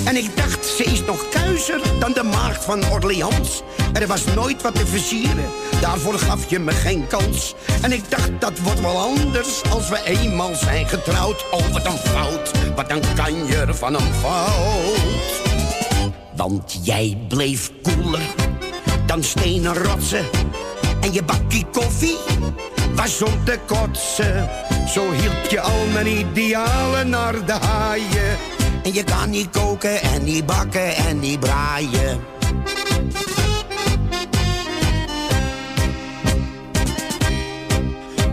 En 0.05 0.15
ik 0.15 0.37
dacht, 0.37 0.65
ze 0.65 0.83
is 0.83 1.05
nog 1.05 1.29
kuiser 1.29 1.81
dan 1.99 2.13
de 2.13 2.23
maagd 2.23 2.63
van 2.63 2.91
Orleans. 2.91 3.61
Er 3.93 4.07
was 4.07 4.23
nooit 4.35 4.61
wat 4.61 4.75
te 4.75 4.87
versieren, 4.87 5.45
daarvoor 5.81 6.19
gaf 6.19 6.49
je 6.49 6.59
me 6.59 6.71
geen 6.71 7.07
kans. 7.07 7.53
En 7.81 7.91
ik 7.91 8.09
dacht, 8.09 8.31
dat 8.39 8.59
wordt 8.59 8.81
wel 8.81 8.97
anders 8.97 9.61
als 9.69 9.89
we 9.89 10.01
eenmaal 10.05 10.55
zijn 10.55 10.87
getrouwd. 10.87 11.45
Oh, 11.51 11.67
wat 11.67 11.85
een 11.85 11.97
fout, 11.97 12.51
wat 12.75 12.91
een 12.91 13.13
kanjer 13.15 13.75
van 13.75 13.93
een 13.93 14.13
fout. 14.13 15.41
Want 16.35 16.79
jij 16.83 17.17
bleef 17.27 17.71
koeler 17.81 18.21
dan 19.05 19.23
stenen 19.23 19.73
rotsen. 19.73 20.25
En 21.01 21.13
je 21.13 21.23
bakkie 21.23 21.65
koffie 21.71 22.17
was 22.95 23.21
om 23.21 23.45
te 23.45 23.59
kotsen. 23.65 24.49
Zo 24.87 25.11
hielp 25.11 25.49
je 25.49 25.61
al 25.61 25.85
mijn 25.93 26.07
idealen 26.07 27.09
naar 27.09 27.45
de 27.45 27.51
haaien. 27.51 28.37
En 28.83 28.93
je 28.93 29.03
kan 29.03 29.29
niet 29.29 29.49
koken 29.49 30.01
en 30.01 30.23
niet 30.23 30.45
bakken 30.45 30.95
en 30.95 31.19
niet 31.19 31.39
braaien. 31.39 32.21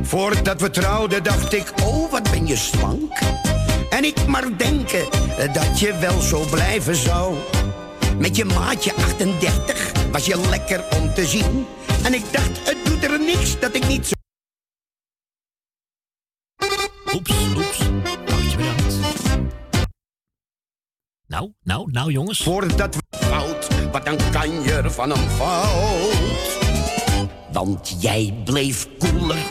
Voordat 0.03 0.61
we 0.61 0.71
trouwden 0.71 1.23
dacht 1.23 1.53
ik, 1.53 1.73
oh 1.85 2.11
wat 2.11 2.31
ben 2.31 2.47
je 2.47 2.57
slank. 2.57 3.13
En 3.91 4.05
ik 4.05 4.27
maar 4.27 4.57
denken 4.57 5.05
dat 5.53 5.81
je 5.81 5.99
wel 6.01 6.21
zo 6.21 6.45
blijven 6.51 6.97
zou. 6.97 7.35
Met 8.19 8.37
je 8.37 8.45
maatje 8.45 8.95
38 8.95 9.93
was 10.13 10.27
je 10.27 10.41
lekker 10.51 10.85
om 11.01 11.15
te 11.15 11.27
zien. 11.27 11.67
En 12.03 12.15
ik 12.15 12.25
dacht, 12.31 12.69
het 12.69 12.77
doet 12.85 13.05
er 13.05 13.21
niks 13.21 13.61
dat 13.61 13.75
ik 13.75 13.87
niet 13.89 14.07
zo... 14.07 14.20
Nou, 21.31 21.53
nou, 21.63 21.91
nou 21.91 22.13
jongens. 22.13 22.43
Voordat 22.43 22.95
we 22.95 23.17
fout, 23.17 23.69
wat 23.93 24.07
een 24.07 24.19
kanjer 24.31 24.91
van 24.91 25.11
een 25.11 25.31
fout. 25.31 26.59
Want 27.53 27.97
jij 27.99 28.35
bleef 28.45 28.89
koeler 28.99 29.51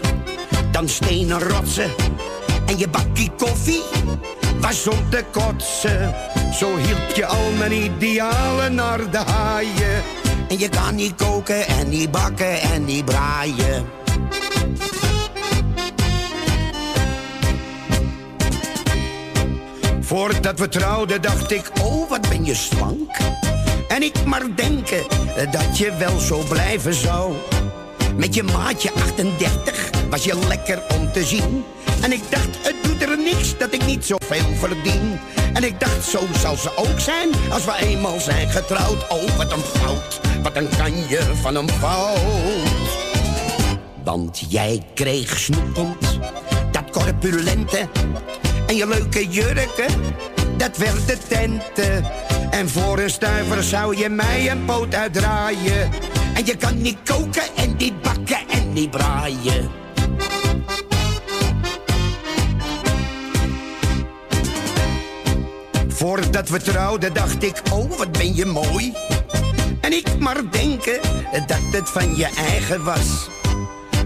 dan 0.72 0.90
stenen 0.90 1.40
rotsen. 1.40 1.90
En 2.66 2.78
je 2.78 2.88
bakkie 2.88 3.32
koffie 3.38 3.82
was 4.62 4.88
om 4.88 5.10
te 5.10 5.24
kotsen. 5.32 6.16
Zo 6.54 6.78
hielp 6.78 7.16
je 7.16 7.26
al 7.26 7.52
mijn 7.58 7.72
idealen 7.72 8.76
naar 8.76 9.12
de 9.12 9.18
haaien. 9.18 10.04
En 10.50 10.60
je 10.60 10.70
kan 10.70 10.96
niet 10.96 11.16
koken 11.16 11.68
en 11.68 11.90
niet 11.90 12.12
bakken 12.12 12.62
en 12.62 12.86
niet 12.86 13.06
braaien. 13.06 13.86
Voordat 20.10 20.60
we 20.60 20.70
trouwden 20.70 21.22
dacht 21.22 21.52
ik, 21.52 21.72
oh 21.82 22.10
wat 22.10 22.30
ben 22.30 22.46
je 22.46 22.56
slank. 22.56 23.18
En 23.88 24.04
ik 24.04 24.26
maar 24.26 24.56
denken 24.56 25.04
dat 25.52 25.78
je 25.78 25.96
wel 25.98 26.20
zo 26.20 26.44
blijven 26.50 26.94
zou. 26.94 27.34
Met 28.16 28.36
je 28.36 28.44
maatje 28.44 28.92
38 28.92 29.90
was 30.10 30.24
je 30.24 30.40
lekker 30.48 30.82
om 30.98 31.12
te 31.12 31.24
zien. 31.24 31.64
En 32.02 32.12
ik 32.12 32.22
dacht, 32.30 32.58
het 32.62 32.76
doet 32.82 33.02
er 33.02 33.18
niks 33.18 33.58
dat 33.58 33.74
ik 33.74 33.86
niet 33.86 34.06
zoveel 34.06 34.56
verdien. 34.56 35.20
En 35.54 35.64
ik 35.64 35.80
dacht, 35.80 36.04
zo 36.04 36.20
zal 36.40 36.56
ze 36.56 36.78
ook 36.78 37.00
zijn 37.00 37.30
als 37.52 37.66
we 37.66 37.76
eenmaal 37.80 38.20
zijn 38.20 38.50
getrouwd. 38.50 39.08
Oh, 39.10 39.38
wat 39.38 39.52
een 39.52 39.64
fout, 39.80 40.20
wat 40.44 40.56
een 40.56 40.70
kanje 40.78 41.22
van 41.42 41.56
een 41.56 41.70
fout. 41.70 42.20
Want 44.04 44.46
jij 44.48 44.86
kreeg 44.94 45.40
snoepend 45.40 46.20
dat 46.72 46.90
corpulente 46.92 47.88
en 48.70 48.76
je 48.76 48.88
leuke 48.88 49.28
jurken, 49.28 50.02
dat 50.58 50.78
werd 50.78 51.08
de 51.08 51.18
tenten. 51.28 52.06
En 52.52 52.70
voor 52.70 53.00
een 53.00 53.10
stuiver 53.10 53.64
zou 53.64 53.98
je 53.98 54.10
mij 54.10 54.52
een 54.52 54.66
poot 54.66 54.96
uitdraaien. 54.96 55.90
En 56.34 56.46
je 56.46 56.56
kan 56.56 56.82
niet 56.82 56.98
koken 57.06 57.56
en 57.56 57.76
niet 57.78 58.02
bakken 58.02 58.40
en 58.50 58.74
niet 58.74 58.92
braaien. 58.92 59.70
Voordat 65.88 66.50
we 66.50 66.62
trouwden 66.62 67.14
dacht 67.14 67.44
ik, 67.44 67.62
oh 67.74 67.98
wat 67.98 68.12
ben 68.12 68.36
je 68.36 68.46
mooi. 68.46 68.94
En 69.82 69.94
ik 69.94 70.20
maar 70.20 70.52
denken 70.52 71.00
dat 71.48 71.62
het 71.72 71.90
van 71.90 72.16
je 72.16 72.30
eigen 72.38 72.84
was. 72.84 73.30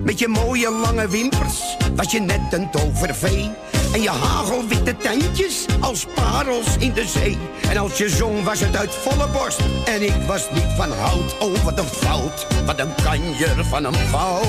Met 0.04 0.20
je 0.20 0.28
mooie 0.28 0.72
lange 0.72 1.08
wimpers 1.08 1.76
was 1.96 2.12
je 2.12 2.20
net 2.20 2.42
een 2.52 2.72
tovervee. 2.72 3.52
En 3.94 4.02
je 4.02 4.10
hagelwitte 4.10 4.98
tandjes 4.98 5.66
als 5.80 6.06
parels 6.16 6.78
in 6.80 6.94
de 6.94 7.08
zee. 7.08 7.38
En 7.70 7.78
als 7.78 7.98
je 7.98 8.10
zong 8.10 8.44
was 8.44 8.60
het 8.60 8.76
uit 8.76 8.94
volle 8.94 9.28
borst. 9.28 9.60
En 9.86 10.02
ik 10.02 10.28
was 10.28 10.48
niet 10.52 10.74
van 10.78 10.92
hout. 10.92 11.38
Oh, 11.40 11.64
wat 11.64 11.80
een 11.80 11.86
fout. 11.86 12.48
Wat 12.66 12.80
een 12.80 12.96
kanjer 13.04 13.66
van 13.66 13.86
een 13.86 13.96
fout. 13.96 14.46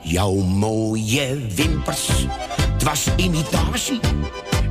Jouw 0.00 0.34
mooie 0.34 1.46
wimpers, 1.54 2.08
het 2.72 2.82
was 2.82 3.06
imitatie. 3.16 4.00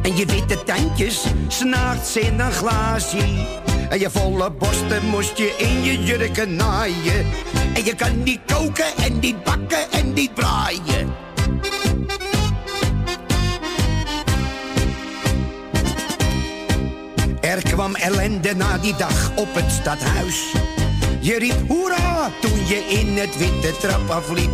En 0.02 0.16
je 0.16 0.26
witte 0.26 0.64
tandjes, 0.64 1.24
snaakt 1.48 2.16
in 2.16 2.40
een 2.40 2.52
glaasje. 2.52 3.18
En 3.90 4.00
je 4.00 4.10
volle 4.10 4.52
borsten 4.52 5.06
moest 5.06 5.38
je 5.38 5.56
in 5.58 5.84
je 5.84 6.04
jurken 6.04 6.56
naaien. 6.56 7.26
En 7.74 7.86
je 7.86 7.96
kan 7.96 8.24
niet 8.24 8.40
koken 8.46 8.98
en 8.98 9.20
niet 9.20 9.44
bakken 9.44 9.92
en 9.92 10.14
niet 10.14 10.34
braaien. 10.34 11.14
Er 17.64 17.72
kwam 17.74 17.96
ellende 17.96 18.56
na 18.56 18.78
die 18.78 18.96
dag 18.96 19.32
op 19.36 19.48
het 19.54 19.72
stadhuis. 19.72 20.54
Je 21.20 21.40
riep 21.40 21.68
hoera 21.68 22.32
toen 22.42 22.68
je 22.68 22.76
in 22.76 23.18
het 23.18 23.38
witte 23.38 23.78
trap 23.80 24.10
afliep. 24.10 24.52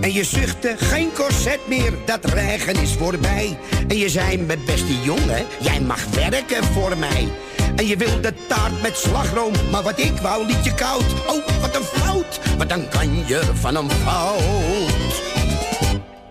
En 0.00 0.12
je 0.12 0.24
zuchtte, 0.24 0.74
geen 0.76 1.12
corset 1.12 1.58
meer, 1.68 1.92
dat 2.04 2.24
regen 2.24 2.74
is 2.74 2.92
voorbij. 2.92 3.58
En 3.88 3.96
je 3.96 4.08
zei, 4.08 4.38
mijn 4.38 4.64
beste 4.64 5.02
jongen, 5.02 5.46
jij 5.60 5.80
mag 5.80 6.04
werken 6.04 6.64
voor 6.64 6.98
mij. 6.98 7.28
En 7.76 7.86
je 7.86 7.96
wilde 7.96 8.34
taart 8.48 8.82
met 8.82 8.96
slagroom, 8.96 9.52
maar 9.70 9.82
wat 9.82 9.98
ik 9.98 10.16
wou 10.22 10.46
liet 10.46 10.64
je 10.64 10.74
koud. 10.74 11.04
Oh, 11.26 11.60
wat 11.60 11.76
een 11.76 11.82
fout, 11.82 12.40
wat 12.58 12.70
een 12.70 12.88
kanjer 12.88 13.56
van 13.56 13.76
een 13.76 13.90
fout. 13.90 15.22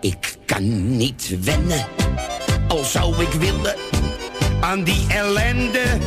Ik 0.01 0.37
kan 0.45 0.97
niet 0.97 1.35
wennen, 1.43 1.85
al 2.67 2.83
zou 2.83 3.21
ik 3.21 3.31
willen, 3.31 3.75
aan 4.59 4.83
die 4.83 5.05
ellende 5.07 5.97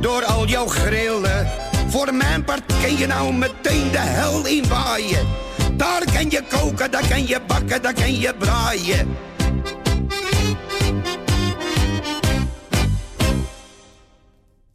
door 0.00 0.24
al 0.24 0.46
jouw 0.46 0.66
grillen. 0.66 1.48
Voor 1.88 2.14
mijn 2.14 2.44
part 2.44 2.62
kun 2.82 2.96
je 2.96 3.06
nou 3.06 3.32
meteen 3.32 3.90
de 3.90 3.98
hel 3.98 4.46
in 4.46 4.68
waaien. 4.68 5.26
Daar 5.76 6.04
kan 6.12 6.30
je 6.30 6.42
koken, 6.48 6.90
daar 6.90 7.08
kan 7.08 7.26
je 7.26 7.40
bakken, 7.46 7.82
daar 7.82 7.94
kan 7.94 8.20
je 8.20 8.34
braaien. 8.38 9.16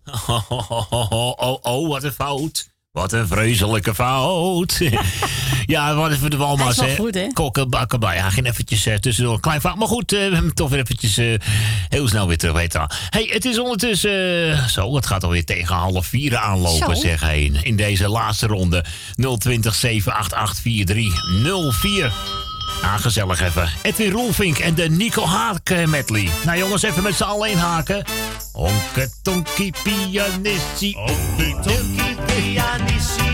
Oh, 0.27 0.51
oh, 0.51 1.34
oh, 1.38 1.58
oh, 1.61 1.90
wat 1.90 2.03
een 2.03 2.11
fout. 2.11 2.70
Wat 2.91 3.11
een 3.11 3.27
vreselijke 3.27 3.95
fout. 3.95 4.79
ja, 5.65 5.95
wat 5.95 6.11
even 6.11 6.29
de 6.29 6.37
walma's. 6.37 6.77
Wel 6.77 6.95
goed, 6.95 7.13
hè? 7.13 7.27
Kokken, 7.33 7.69
bakken, 7.69 7.99
bij. 7.99 8.15
Ja, 8.15 8.29
ging 8.29 8.47
eventjes 8.47 8.87
uh, 8.87 8.95
tussendoor 8.95 9.33
een 9.33 9.39
klein 9.39 9.61
fout. 9.61 9.75
Maar 9.75 9.87
goed, 9.87 10.11
we 10.11 10.17
hebben 10.17 10.39
hem 10.39 10.53
toch 10.53 10.69
weer 10.69 10.79
eventjes 10.79 11.17
eh, 11.17 11.33
heel 11.89 12.07
snel 12.07 12.27
weer 12.27 12.37
terug 12.37 12.55
weten. 12.55 12.87
hey, 13.09 13.29
het 13.33 13.45
is 13.45 13.59
ondertussen... 13.59 14.69
zo, 14.69 14.95
het 14.95 15.05
gaat 15.05 15.23
alweer 15.23 15.45
tegen 15.45 15.75
half 15.75 16.05
vier 16.05 16.37
aanlopen, 16.37 16.95
Zo. 16.95 17.01
zeg 17.01 17.21
hij. 17.21 17.51
In 17.61 17.75
deze 17.75 18.09
laatste 18.09 18.47
ronde. 18.47 18.85
020 19.37 19.75
788 19.75 20.61
4304. 20.61 22.11
Ah, 22.82 23.00
gezellig 23.00 23.42
even. 23.42 23.69
Edwin 23.82 24.11
Roelvink 24.11 24.58
en 24.58 24.76
de 24.76 24.90
Nico 24.90 25.26
Haak 25.26 25.69
eh, 25.69 25.88
medley. 25.88 26.30
Nou 26.45 26.58
jongens, 26.58 26.82
even 26.82 27.03
met 27.03 27.16
z'n 27.16 27.24
allen 27.24 27.50
inhaken. 27.50 28.06
Onke 28.53 29.10
tonkie 29.22 29.74
pianissie. 29.84 30.98
Onke 30.98 31.60
tonkie 31.61 32.16
Pianissie 32.26 33.31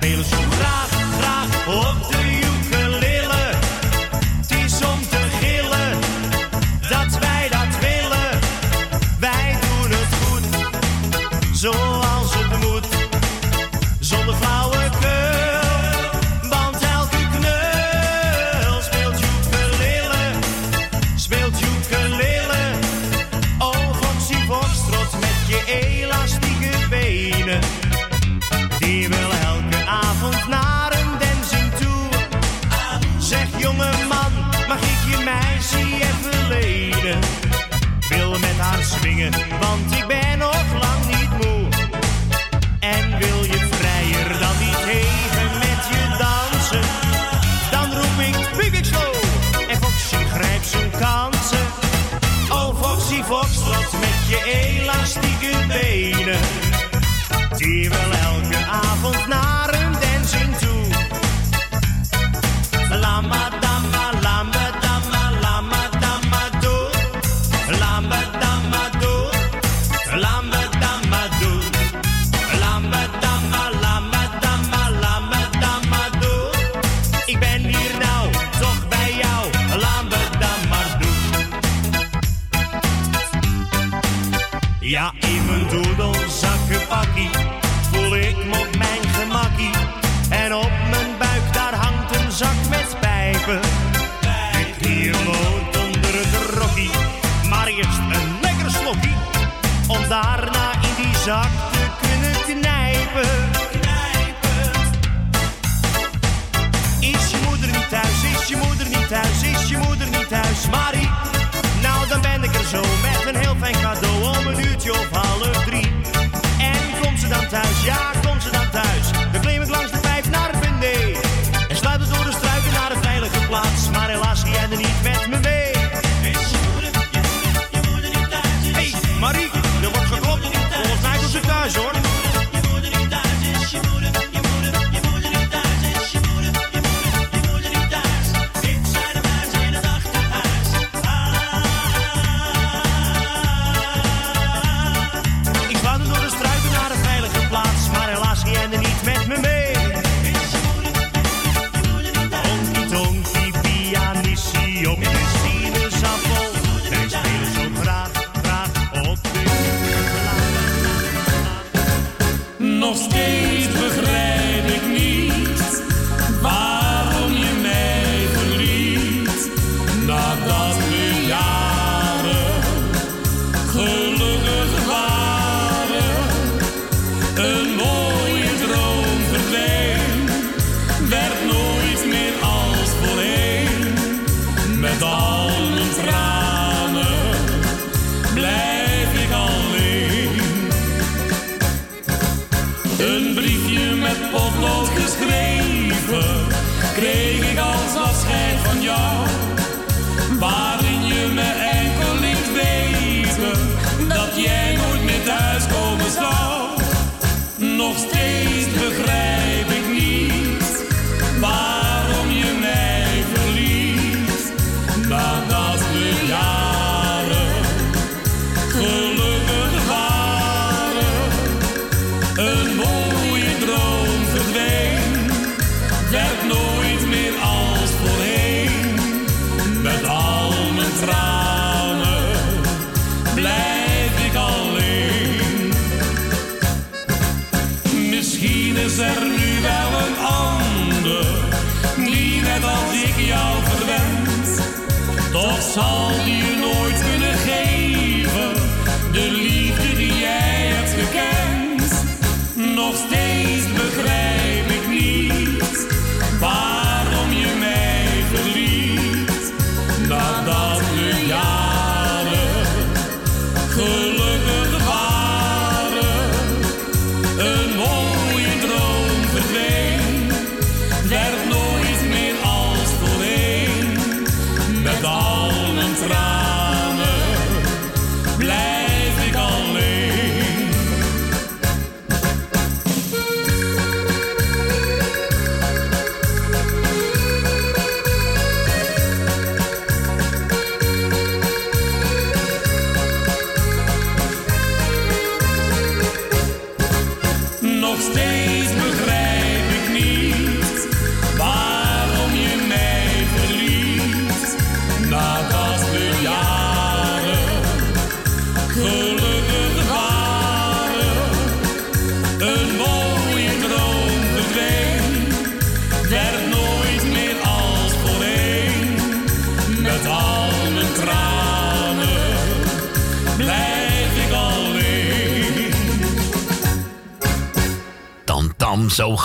Wij 0.00 0.10
spelen 0.10 0.83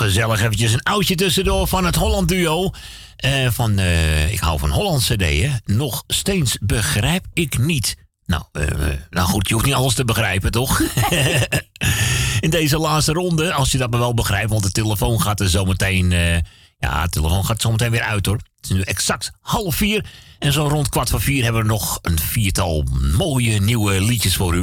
gezellig 0.09 0.41
eventjes 0.41 0.73
een 0.73 0.83
oudje 0.83 1.15
tussendoor 1.15 1.67
van 1.67 1.85
het 1.85 1.95
Holland 1.95 2.27
Duo. 2.27 2.71
Eh, 3.15 3.49
van, 3.51 3.79
eh, 3.79 4.31
ik 4.33 4.39
hou 4.39 4.59
van 4.59 4.69
Hollandse 4.69 5.15
cd'en. 5.15 5.61
Nog 5.65 6.03
steeds 6.07 6.57
begrijp 6.61 7.25
ik 7.33 7.57
niet. 7.57 7.95
Nou, 8.25 8.43
eh, 8.51 8.65
nou 9.09 9.27
goed, 9.27 9.47
je 9.47 9.53
hoeft 9.53 9.65
niet 9.65 9.75
alles 9.75 9.93
te 9.93 10.05
begrijpen, 10.05 10.51
toch? 10.51 10.81
In 12.45 12.49
deze 12.49 12.77
laatste 12.77 13.13
ronde, 13.13 13.53
als 13.53 13.71
je 13.71 13.77
dat 13.77 13.89
maar 13.89 13.99
wel 13.99 14.13
begrijpt, 14.13 14.49
want 14.49 14.63
de 14.63 14.71
telefoon 14.71 15.21
gaat 15.21 15.39
er 15.39 15.49
zometeen... 15.49 16.09
ja, 16.79 17.03
de 17.03 17.09
telefoon 17.09 17.45
gaat 17.45 17.61
zometeen 17.61 17.91
weer 17.91 18.01
uit, 18.01 18.25
hoor. 18.25 18.35
Het 18.35 18.69
is 18.69 18.69
nu 18.69 18.81
exact 18.81 19.31
half 19.41 19.75
vier. 19.75 20.05
En 20.39 20.53
zo 20.53 20.67
rond 20.67 20.89
kwart 20.89 21.09
voor 21.09 21.21
vier 21.21 21.43
hebben 21.43 21.61
we 21.61 21.67
nog 21.67 21.99
een 22.01 22.19
viertal 22.19 22.83
mooie 23.17 23.61
nieuwe 23.61 24.01
liedjes 24.01 24.35
voor 24.35 24.55
u. 24.55 24.61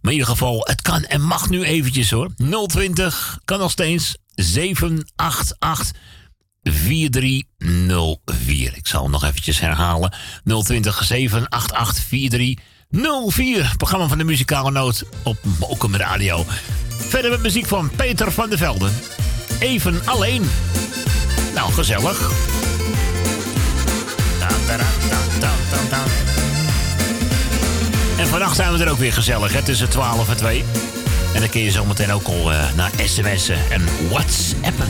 Maar 0.00 0.12
in 0.12 0.18
ieder 0.18 0.26
geval, 0.26 0.60
het 0.64 0.82
kan 0.82 1.04
en 1.04 1.22
mag 1.22 1.50
nu 1.50 1.64
eventjes 1.64 2.10
hoor. 2.10 2.30
020 2.66 3.38
kan 3.44 3.58
nog 3.58 3.70
steeds. 3.70 4.16
788 4.34 5.92
4304. 6.62 8.76
Ik 8.76 8.86
zal 8.86 9.02
hem 9.02 9.10
nog 9.10 9.24
eventjes 9.24 9.60
herhalen. 9.60 10.12
020 10.44 11.04
788 11.04 12.04
4304. 12.04 13.74
Programma 13.76 14.06
van 14.06 14.18
de 14.18 14.24
muzikale 14.24 14.70
noot 14.70 15.04
op 15.22 15.38
Mokum 15.58 15.96
Radio. 15.96 16.44
Verder 16.88 17.30
met 17.30 17.42
muziek 17.42 17.66
van 17.66 17.90
Peter 17.96 18.32
van 18.32 18.48
der 18.48 18.58
Velden. 18.58 18.92
Even 19.58 20.00
alleen. 20.04 20.50
Nou, 21.54 21.72
gezellig. 21.72 22.30
En 28.18 28.26
vannacht 28.26 28.56
zijn 28.56 28.72
we 28.72 28.84
er 28.84 28.90
ook 28.90 28.98
weer 28.98 29.12
gezellig. 29.12 29.52
Het 29.52 29.68
is 29.68 29.78
12 29.78 30.28
en 30.28 30.36
2. 30.36 30.64
En 31.34 31.40
dan 31.40 31.48
kun 31.48 31.60
je 31.60 31.70
zometeen 31.70 32.12
ook 32.12 32.26
al 32.26 32.52
eh, 32.52 32.74
naar 32.74 32.90
sms'en 33.04 33.58
en 33.70 33.84
whatsappen. 34.10 34.88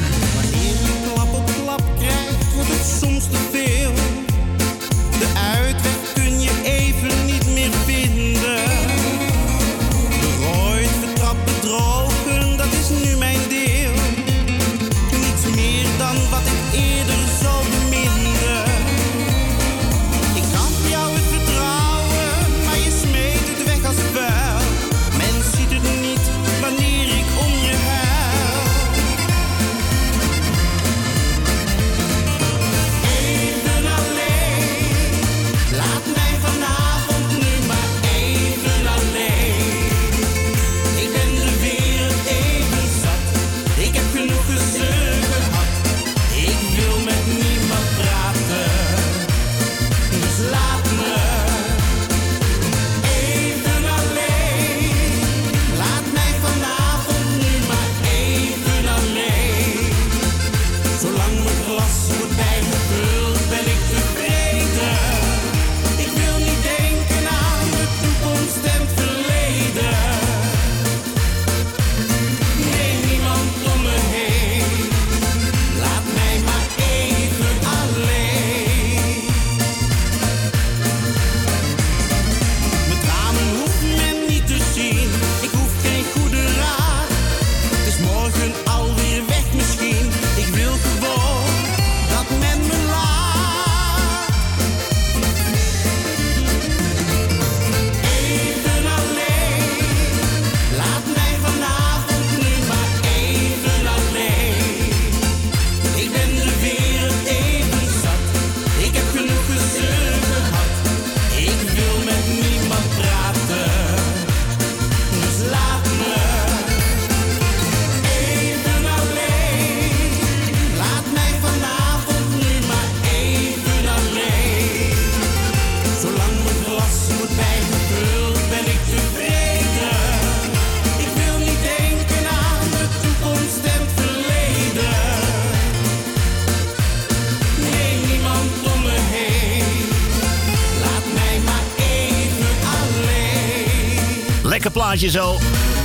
Zo. 145.10 145.38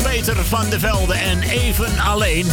Peter 0.04 0.46
van 0.46 0.70
der 0.70 0.80
Velde 0.80 1.14
en 1.14 1.42
Even 1.42 2.00
Alleen. 2.00 2.46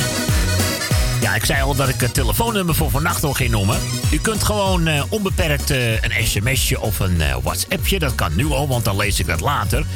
Ja, 1.20 1.34
ik 1.34 1.44
zei 1.44 1.62
al 1.62 1.74
dat 1.74 1.88
ik 1.88 2.00
het 2.00 2.14
telefoonnummer 2.14 2.74
voor 2.74 2.90
vannacht 2.90 3.24
al 3.24 3.32
ging 3.32 3.50
noemen. 3.50 3.78
U 4.12 4.18
kunt 4.18 4.42
gewoon 4.42 4.86
eh, 4.86 5.04
onbeperkt 5.08 5.70
eh, 5.70 5.92
een 5.92 6.26
sms'je 6.26 6.80
of 6.80 6.98
een 6.98 7.20
eh, 7.20 7.36
whatsappje. 7.42 7.98
Dat 7.98 8.14
kan 8.14 8.36
nu 8.36 8.46
al, 8.46 8.68
want 8.68 8.84
dan 8.84 8.96
lees 8.96 9.20
ik 9.20 9.26
dat 9.26 9.40
later. 9.40 9.86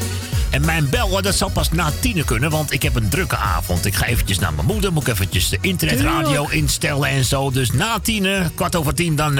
En 0.50 0.64
mijn 0.64 0.90
bellen, 0.90 1.22
dat 1.22 1.34
zal 1.34 1.50
pas 1.50 1.70
na 1.70 1.92
tienen 2.00 2.24
kunnen, 2.24 2.50
want 2.50 2.72
ik 2.72 2.82
heb 2.82 2.94
een 2.94 3.08
drukke 3.08 3.36
avond. 3.36 3.86
Ik 3.86 3.94
ga 3.94 4.06
eventjes 4.06 4.38
naar 4.38 4.54
mijn 4.54 4.66
moeder, 4.66 4.92
moet 4.92 5.06
ik 5.06 5.12
eventjes 5.12 5.48
de 5.48 5.58
internetradio 5.60 6.46
instellen 6.48 7.08
en 7.08 7.24
zo. 7.24 7.50
Dus 7.50 7.72
na 7.72 7.98
tienen, 7.98 8.54
kwart 8.54 8.76
over 8.76 8.94
tien, 8.94 9.16
dan 9.16 9.34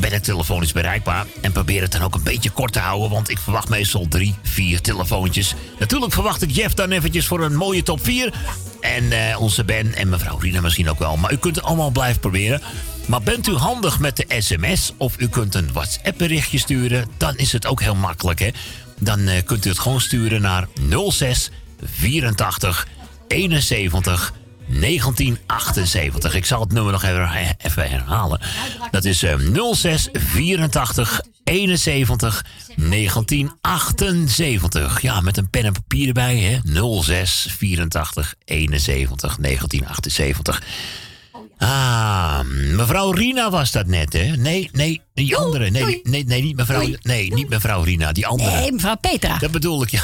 ben 0.00 0.12
ik 0.12 0.22
telefonisch 0.22 0.72
bereikbaar. 0.72 1.26
En 1.40 1.52
probeer 1.52 1.82
het 1.82 1.92
dan 1.92 2.02
ook 2.02 2.14
een 2.14 2.22
beetje 2.22 2.50
kort 2.50 2.72
te 2.72 2.78
houden, 2.78 3.10
want 3.10 3.30
ik 3.30 3.38
verwacht 3.38 3.68
meestal 3.68 4.06
drie, 4.08 4.34
vier 4.42 4.80
telefoontjes. 4.80 5.54
Natuurlijk 5.78 6.12
verwacht 6.12 6.42
ik 6.42 6.50
Jeff 6.50 6.74
dan 6.74 6.90
eventjes 6.90 7.26
voor 7.26 7.40
een 7.40 7.56
mooie 7.56 7.82
top 7.82 8.04
4. 8.04 8.32
En 8.80 9.12
eh, 9.12 9.40
onze 9.40 9.64
Ben 9.64 9.94
en 9.94 10.08
mevrouw 10.08 10.38
Rina 10.38 10.60
misschien 10.60 10.90
ook 10.90 10.98
wel. 10.98 11.16
Maar 11.16 11.32
u 11.32 11.36
kunt 11.36 11.56
het 11.56 11.64
allemaal 11.64 11.90
blijven 11.90 12.20
proberen. 12.20 12.62
Maar 13.06 13.22
bent 13.22 13.48
u 13.48 13.52
handig 13.52 13.98
met 13.98 14.16
de 14.16 14.26
sms 14.38 14.92
of 14.96 15.14
u 15.18 15.28
kunt 15.28 15.54
een 15.54 15.72
WhatsApp 15.72 16.18
berichtje 16.18 16.58
sturen... 16.58 17.08
dan 17.16 17.36
is 17.36 17.52
het 17.52 17.66
ook 17.66 17.80
heel 17.80 17.94
makkelijk, 17.94 18.38
hè. 18.38 18.50
Dan 18.98 19.28
eh, 19.28 19.44
kunt 19.44 19.66
u 19.66 19.68
het 19.68 19.78
gewoon 19.78 20.00
sturen 20.00 20.40
naar 20.40 20.68
06 21.08 21.50
84 21.82 22.86
71 23.28 24.32
1978. 24.66 26.34
Ik 26.34 26.46
zal 26.46 26.60
het 26.60 26.72
nummer 26.72 26.92
nog 26.92 27.02
even, 27.02 27.90
herhalen. 27.90 28.40
Dat 28.90 29.04
is 29.04 29.22
eh, 29.22 29.34
06 29.72 30.08
84 30.12 31.20
71 31.44 32.44
1978. 32.90 35.00
Ja, 35.00 35.20
met 35.20 35.36
een 35.36 35.50
pen 35.50 35.64
en 35.64 35.72
papier 35.72 36.06
erbij, 36.06 36.38
hè? 36.38 36.58
06 37.02 37.46
84 37.56 38.34
71 38.44 39.36
1978. 39.36 40.62
Ah, 41.58 42.40
mevrouw 42.72 43.10
Rina 43.10 43.50
was 43.50 43.72
dat 43.72 43.86
net, 43.86 44.12
hè? 44.12 44.36
Nee, 44.36 44.70
nee, 44.72 45.00
die 45.14 45.36
andere. 45.36 45.70
Nee, 45.70 46.00
nee, 46.02 46.24
nee, 46.24 46.42
niet 46.42 46.56
mevrouw, 46.56 46.88
nee, 47.02 47.34
niet 47.34 47.48
mevrouw 47.48 47.82
Rina, 47.82 48.12
die 48.12 48.26
andere. 48.26 48.50
Nee, 48.50 48.72
mevrouw 48.72 48.96
Petra. 48.96 49.38
Dat 49.38 49.50
bedoel 49.50 49.82
ik, 49.82 49.90
ja. 49.90 50.02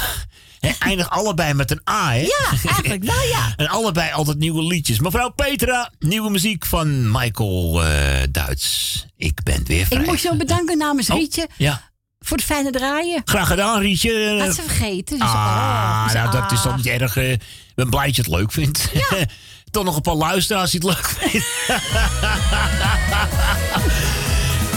Eindig 0.79 1.09
allebei 1.09 1.53
met 1.53 1.71
een 1.71 1.81
A, 1.89 2.11
hè? 2.11 2.19
Ja, 2.19 2.49
eigenlijk 2.65 3.03
wel, 3.03 3.23
ja. 3.23 3.53
En 3.57 3.67
allebei 3.67 4.11
altijd 4.11 4.37
nieuwe 4.37 4.63
liedjes. 4.63 4.99
Mevrouw 4.99 5.29
Petra, 5.29 5.91
nieuwe 5.99 6.29
muziek 6.29 6.65
van 6.65 7.11
Michael 7.11 7.83
eh, 7.83 8.23
Duits. 8.31 9.05
Ik 9.17 9.43
ben 9.43 9.65
weer 9.65 9.85
vrij. 9.85 10.01
Ik 10.01 10.05
moet 10.05 10.21
je 10.21 10.35
bedanken 10.35 10.77
namens 10.77 11.09
Oh, 11.09 11.17
Rietje 11.17 11.47
Ja, 11.57 11.81
voor 12.25 12.37
het 12.37 12.45
fijne 12.45 12.71
draaien. 12.71 13.21
graag 13.25 13.47
gedaan, 13.47 13.81
Rietje. 13.81 14.39
Had 14.39 14.55
ze 14.55 14.61
vergeten. 14.61 15.19
Dus, 15.19 15.27
ah, 15.27 16.05
oh, 16.07 16.13
nou, 16.13 16.31
dat 16.31 16.51
is 16.51 16.57
ah. 16.57 16.63
toch 16.63 16.75
niet 16.75 16.85
erg. 16.85 17.17
eh, 17.17 17.31
Ik 17.31 17.39
ben 17.75 17.89
blij 17.89 18.05
dat 18.05 18.15
je 18.15 18.21
het 18.21 18.31
leuk 18.31 18.51
vindt. 18.51 18.89
toch 19.71 19.83
nog 19.83 19.95
een 19.95 20.01
paar 20.01 20.15
luisteraars 20.15 20.71
die 20.71 20.79
het 20.79 20.89
leuk 20.89 21.07
vinden. 21.17 21.43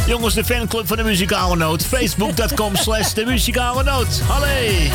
Jongens, 0.06 0.34
de 0.34 0.44
fanclub 0.44 0.86
van 0.86 0.96
de 0.96 1.02
Muzikale 1.02 1.56
Noot. 1.56 1.84
Facebook.com 1.84 2.76
slash 2.76 3.12
de 3.12 3.24
Muzikale 3.24 3.82
Noot. 3.82 4.20
Hallee! 4.26 4.90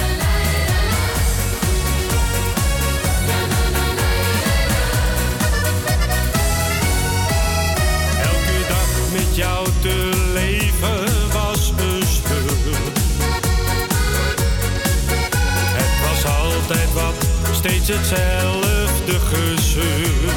Steeds 17.64 17.88
hetzelfde 17.88 19.20
gezeur. 19.20 20.34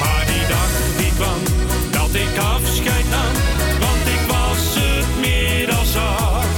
Maar 0.00 0.24
die 0.26 0.46
dag 0.54 0.72
die 0.96 1.12
kwam, 1.18 1.42
dat 1.90 2.14
ik 2.24 2.34
afscheid 2.54 3.08
nam, 3.16 3.34
want 3.84 4.04
ik 4.16 4.22
was 4.34 4.64
het 4.80 5.10
meer 5.20 5.66
dan 5.66 5.86
zat. 5.96 6.52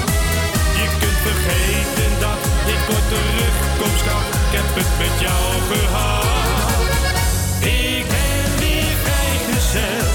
Je 0.80 0.86
kunt 1.00 1.20
vergeten 1.28 2.10
dat 2.24 2.40
ik 2.74 2.82
ooit 2.94 3.08
terugkomst 3.12 4.06
had, 4.12 4.26
ik 4.44 4.52
heb 4.58 4.68
het 4.80 4.92
met 5.02 5.14
jou 5.26 5.44
gehad. 5.70 6.78
Ik 7.82 8.04
ben 8.14 8.46
weer 8.60 8.96
vrijgezel 9.04 10.06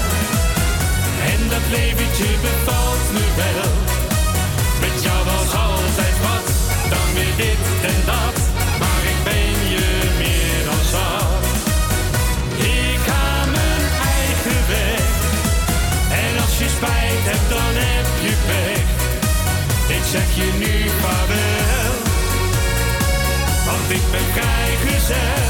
en 1.32 1.40
dat 1.52 1.64
leventje 1.76 2.30
bevalt 2.46 3.06
me 3.12 3.26
wel. 3.36 3.69
Zeg 20.10 20.34
je 20.34 20.52
nu 20.58 20.88
vaarwel, 20.88 21.92
want 23.66 23.90
ik 23.90 24.10
ben 24.10 24.32
vrijgezel. 24.32 25.49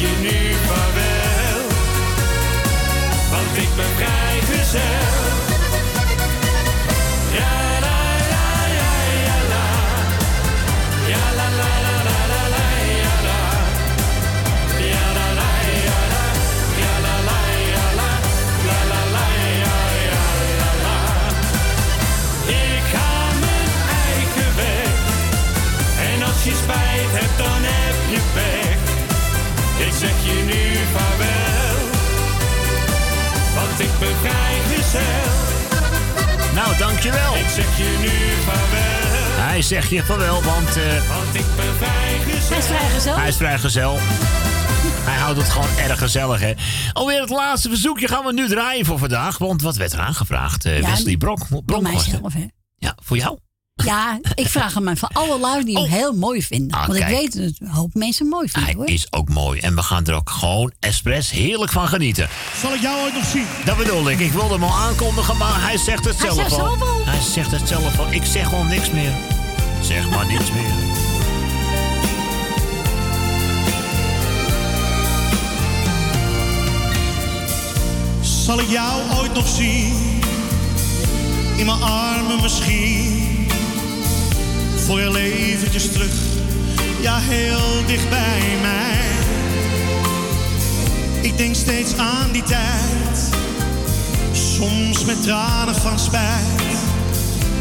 Je 0.00 0.12
nu 0.20 0.54
vaarwel, 0.66 1.60
want 3.30 3.56
ik 3.56 3.68
ben 3.76 3.92
vrijgezel. 3.96 4.80
Ja, 7.38 7.54
la, 7.84 7.98
la, 8.32 8.46
ja, 8.78 8.90
ja, 9.26 9.38
la. 9.52 9.66
Ja, 11.12 11.24
la, 11.38 11.48
la, 11.60 11.70
la, 11.84 11.96
la, 12.08 12.18
la, 12.32 12.42
la, 12.54 12.66
ja, 13.02 13.14
la. 13.28 13.40
Ja, 14.92 15.06
la, 15.18 15.26
la, 15.40 15.50
ja, 15.86 16.00
la. 16.14 16.24
Ja, 16.82 16.92
la, 17.04 17.14
la, 17.28 17.40
ja, 17.72 17.86
la. 18.00 18.10
La, 18.68 18.78
la, 18.92 19.02
la, 19.14 19.26
la, 20.60 20.70
la. 20.84 20.98
Ik 22.46 22.84
ga 22.92 23.10
mijn 23.42 23.70
eigen 24.06 24.50
weg. 24.56 24.92
En 26.10 26.22
als 26.22 26.44
je 26.44 26.54
spijt 26.62 27.12
hebt, 27.18 27.38
dan 27.38 27.62
heb 27.62 27.96
je 28.10 28.20
pech. 28.34 28.57
Ik 30.28 30.34
zeg 30.34 30.36
je 30.36 30.44
nu 30.44 30.76
vaarwel. 30.92 31.76
Want 33.54 33.80
ik 33.80 33.90
ben 33.98 34.16
vrijgezel. 34.20 35.00
Nou, 36.54 36.76
dankjewel. 36.76 37.34
Ik 37.36 37.48
zeg 37.48 37.76
je 37.78 37.96
nu 38.00 38.42
vaarwel. 38.44 39.46
Hij 39.46 39.62
zegt 39.62 39.90
je 39.90 40.04
van 40.04 40.18
wel, 40.18 40.42
want 40.42 40.76
eh, 40.76 41.08
Want 41.08 41.34
ik 41.34 41.44
ben 41.56 41.74
vrijgezel. 41.76 42.48
Hij 42.48 42.58
is 42.58 42.66
vrijgezel. 42.66 43.16
hij 43.16 43.28
is 43.28 43.36
vrijgezel. 43.36 43.96
Hij 45.08 45.16
houdt 45.18 45.38
het 45.38 45.48
gewoon 45.48 45.68
erg 45.78 45.98
gezellig, 45.98 46.40
hè. 46.40 46.52
Alweer 46.92 47.20
het 47.20 47.30
laatste 47.30 47.68
verzoekje 47.68 48.08
gaan 48.08 48.24
we 48.24 48.32
nu 48.32 48.48
draaien 48.48 48.84
voor 48.86 48.98
vandaag. 48.98 49.38
Want 49.38 49.62
wat 49.62 49.76
werd 49.76 49.92
er 49.92 49.98
aangevraagd? 50.00 50.64
Eh, 50.64 50.80
Ja, 50.80 50.88
Wesley 50.90 51.16
Brok. 51.16 51.46
Bronkhorst, 51.64 52.06
hè? 52.06 52.10
mijzelf, 52.20 52.32
hè. 52.32 52.46
Ja, 52.76 52.96
voor 53.04 53.16
jou? 53.16 53.38
Ja, 53.84 54.18
ik 54.34 54.48
vraag 54.48 54.74
hem 54.74 54.88
aan 54.88 54.96
van 54.96 55.08
alle 55.12 55.38
lui 55.38 55.64
die 55.64 55.78
hem 55.78 55.90
heel 55.90 56.12
mooi 56.12 56.42
vinden. 56.42 56.78
Ah, 56.78 56.86
Want 56.86 56.98
ik 56.98 57.06
weet 57.06 57.36
dat 57.36 57.52
een 57.58 57.68
hoop 57.68 57.94
mensen 57.94 58.22
hem 58.22 58.34
mooi 58.34 58.48
vinden, 58.48 58.70
Hij 58.70 58.78
hoor. 58.78 58.88
is 58.88 59.12
ook 59.12 59.28
mooi. 59.28 59.60
En 59.60 59.74
we 59.74 59.82
gaan 59.82 60.04
er 60.06 60.14
ook 60.14 60.30
gewoon 60.30 60.72
expres 60.80 61.30
heerlijk 61.30 61.72
van 61.72 61.88
genieten. 61.88 62.28
Zal 62.62 62.74
ik 62.74 62.80
jou 62.80 63.00
ooit 63.02 63.14
nog 63.14 63.24
zien? 63.24 63.46
Dat 63.64 63.76
bedoel 63.76 64.10
ik. 64.10 64.18
Ik 64.20 64.32
wilde 64.32 64.54
hem 64.54 64.62
al 64.62 64.74
aankondigen, 64.76 65.36
maar 65.36 65.62
hij 65.62 65.76
zegt 65.78 66.04
het 66.04 66.18
Hij 66.18 66.26
zelf 66.30 66.38
zegt 66.48 66.50
al. 66.52 66.58
zelf 66.58 66.80
al. 66.80 67.02
Hij 67.04 67.20
zegt 67.20 67.50
het 67.50 67.68
zelf 67.68 67.98
al. 67.98 68.06
Ik 68.12 68.24
zeg 68.24 68.48
gewoon 68.48 68.66
niks 68.68 68.90
meer. 68.90 69.12
Zeg 69.82 70.10
maar 70.10 70.26
niets 70.26 70.50
meer. 70.52 70.72
Zal 78.20 78.60
ik 78.60 78.68
jou 78.68 79.02
ooit 79.18 79.34
nog 79.34 79.48
zien? 79.48 79.92
In 81.56 81.66
mijn 81.66 81.82
armen 81.82 82.42
misschien. 82.42 83.37
Voor 84.88 84.98
heel 84.98 85.16
eventjes 85.16 85.92
terug. 85.92 86.12
Ja, 87.00 87.18
heel 87.18 87.86
dicht 87.86 88.08
bij 88.08 88.56
mij. 88.62 88.98
Ik 91.20 91.36
denk 91.36 91.54
steeds 91.54 91.96
aan 91.96 92.32
die 92.32 92.42
tijd. 92.42 93.30
Soms 94.32 95.04
met 95.04 95.22
tranen 95.22 95.74
van 95.74 95.98
spijt. 95.98 96.78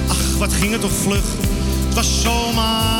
Ach, 0.07 0.37
wat 0.37 0.53
ging 0.53 0.71
het 0.71 0.81
toch 0.81 0.91
vlug. 0.91 1.25
Het 1.85 1.93
was 1.93 2.21
zomaar 2.21 2.96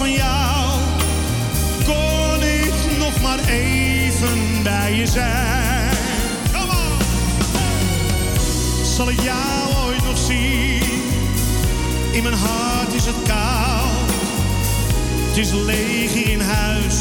van 0.00 0.12
jou. 0.12 0.80
Kon 1.84 2.42
ik 2.42 2.98
nog 2.98 3.20
maar 3.20 3.38
even 3.48 4.62
bij 4.62 4.94
je 4.94 5.06
zijn. 5.06 5.96
Come 6.52 6.72
on! 6.72 6.98
Zal 8.84 9.10
ik 9.10 9.20
jou 9.20 9.84
ooit 9.84 10.04
nog 10.04 10.18
zien? 10.18 11.02
In 12.12 12.22
mijn 12.22 12.34
hart 12.34 12.94
is 12.94 13.06
het 13.06 13.22
koud. 13.26 14.10
Het 15.28 15.36
is 15.36 15.52
leeg 15.52 16.12
in 16.12 16.40
huis. 16.40 16.96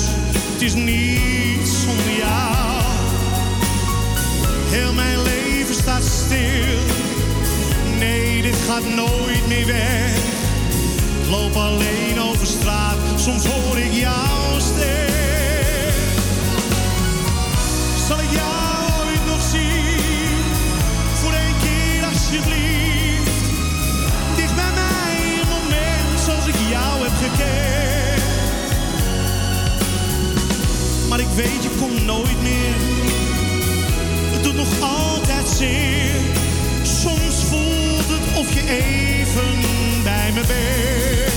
Het 0.53 0.61
is 0.61 0.73
niets 0.73 1.81
zonder 1.81 2.17
jou. 2.17 2.83
Heel 4.69 4.93
mijn 4.93 5.21
leven 5.23 5.75
staat 5.75 6.03
stil. 6.03 6.79
Nee, 7.97 8.41
dit 8.41 8.57
gaat 8.67 8.95
nooit 8.95 9.47
meer 9.47 9.65
weg. 9.65 10.38
Loop 11.29 11.55
alleen 11.55 12.21
over 12.21 12.47
straat. 12.47 12.97
Soms 13.15 13.45
hoor 13.45 13.77
ik 13.77 13.93
jouw 13.93 14.59
stem. 14.59 15.13
Zal 18.07 18.19
ik 18.19 18.31
jou 18.31 19.05
ooit 19.05 19.25
nog 19.25 19.41
zien? 19.51 20.43
Voor 21.13 21.31
één 21.31 21.55
keer 21.63 22.03
alsjeblieft. 22.05 23.45
Dicht 24.35 24.55
bij 24.55 24.73
mij 24.81 25.41
een 25.41 25.47
moment 25.47 26.19
zoals 26.25 26.45
ik 26.47 26.55
jou 26.69 27.03
heb 27.03 27.15
gekend. 27.21 28.23
Maar 31.09 31.19
ik 31.19 31.31
weet, 31.35 31.63
je 31.63 31.69
komt 31.79 32.05
nooit 32.05 32.41
meer. 32.41 32.75
Het 34.31 34.43
doet 34.43 34.55
nog 34.55 34.81
altijd 34.81 35.47
zeer. 35.47 36.15
Soms 36.83 37.43
voelt 37.49 38.07
het 38.07 38.37
of 38.37 38.53
je 38.53 38.63
even 38.69 39.58
bij 40.33 40.41
me 40.41 40.47
bent. 40.47 41.28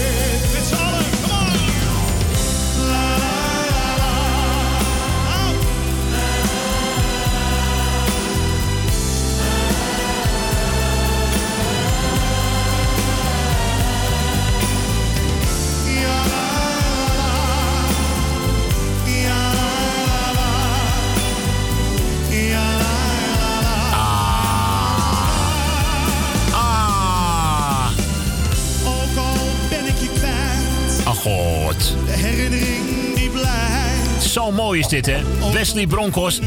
Zo 34.33 34.51
mooi 34.51 34.81
is 34.81 34.89
dit, 34.89 35.07
hè? 35.07 35.23
Wesley 35.53 35.87
mij. 35.87 36.41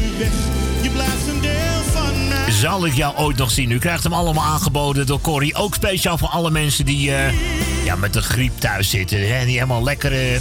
Zal 2.50 2.86
ik 2.86 2.94
jou 2.94 3.16
ooit 3.16 3.36
nog 3.36 3.50
zien? 3.50 3.70
U 3.70 3.78
krijgt 3.78 4.02
hem 4.02 4.12
allemaal 4.12 4.44
aangeboden 4.44 5.06
door 5.06 5.20
Corrie. 5.20 5.54
Ook 5.54 5.74
speciaal 5.74 6.18
voor 6.18 6.28
alle 6.28 6.50
mensen 6.50 6.84
die 6.84 7.14
eh, 7.14 7.32
ja, 7.84 7.96
met 7.96 8.12
de 8.12 8.22
griep 8.22 8.58
thuis 8.58 8.90
zitten. 8.90 9.18
Hè? 9.18 9.44
Die 9.44 9.54
helemaal 9.54 9.82
lekker 9.82 10.12
eh, 10.12 10.40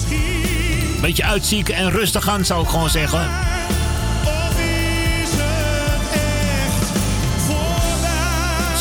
beetje 1.02 1.24
uitzieken 1.24 1.76
en 1.76 1.92
rustig 1.92 2.30
aan, 2.30 2.46
zou 2.46 2.64
ik 2.64 2.70
gewoon 2.70 2.90
zeggen. 2.90 3.30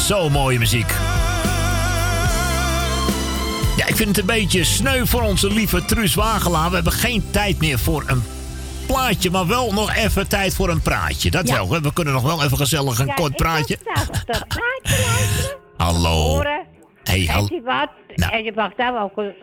Zo 0.06 0.30
mooie 0.30 0.58
muziek. 0.58 0.92
Ja, 3.76 3.86
ik 3.86 3.96
vind 3.96 4.08
het 4.08 4.18
een 4.18 4.26
beetje 4.26 4.64
sneu 4.64 5.06
voor 5.06 5.22
onze 5.22 5.52
lieve 5.52 5.84
Truus 5.84 6.14
Wagelaar. 6.14 6.68
We 6.68 6.74
hebben 6.74 6.92
geen 6.92 7.24
tijd 7.30 7.58
meer 7.58 7.78
voor 7.78 8.04
een 8.06 8.22
plaatje, 8.86 9.30
maar 9.30 9.46
wel 9.46 9.72
nog 9.72 9.94
even 9.94 10.28
tijd 10.28 10.54
voor 10.54 10.68
een 10.68 10.82
praatje. 10.82 11.30
Dat 11.30 11.48
Ja. 11.48 11.54
wel. 11.66 11.80
We 11.82 11.92
kunnen 11.92 12.12
nog 12.14 12.22
wel 12.22 12.42
even 12.44 12.56
gezellig 12.56 12.98
een 12.98 13.06
Ja, 13.06 13.14
kort 13.14 13.36
praatje. 13.36 13.78
dat 14.26 14.44
praatje. 14.54 15.56
Hallo. 15.76 16.10
Horen. 16.10 16.62
Hey, 17.04 17.18
Geeft 17.18 17.30
hal- 17.30 17.60
wat. 17.64 17.88
Nou. 18.14 18.32
En 18.32 18.44
je 18.44 18.52
mag 18.54 18.74
daar 18.76 19.02
ook 19.02 19.16
een 19.16 19.34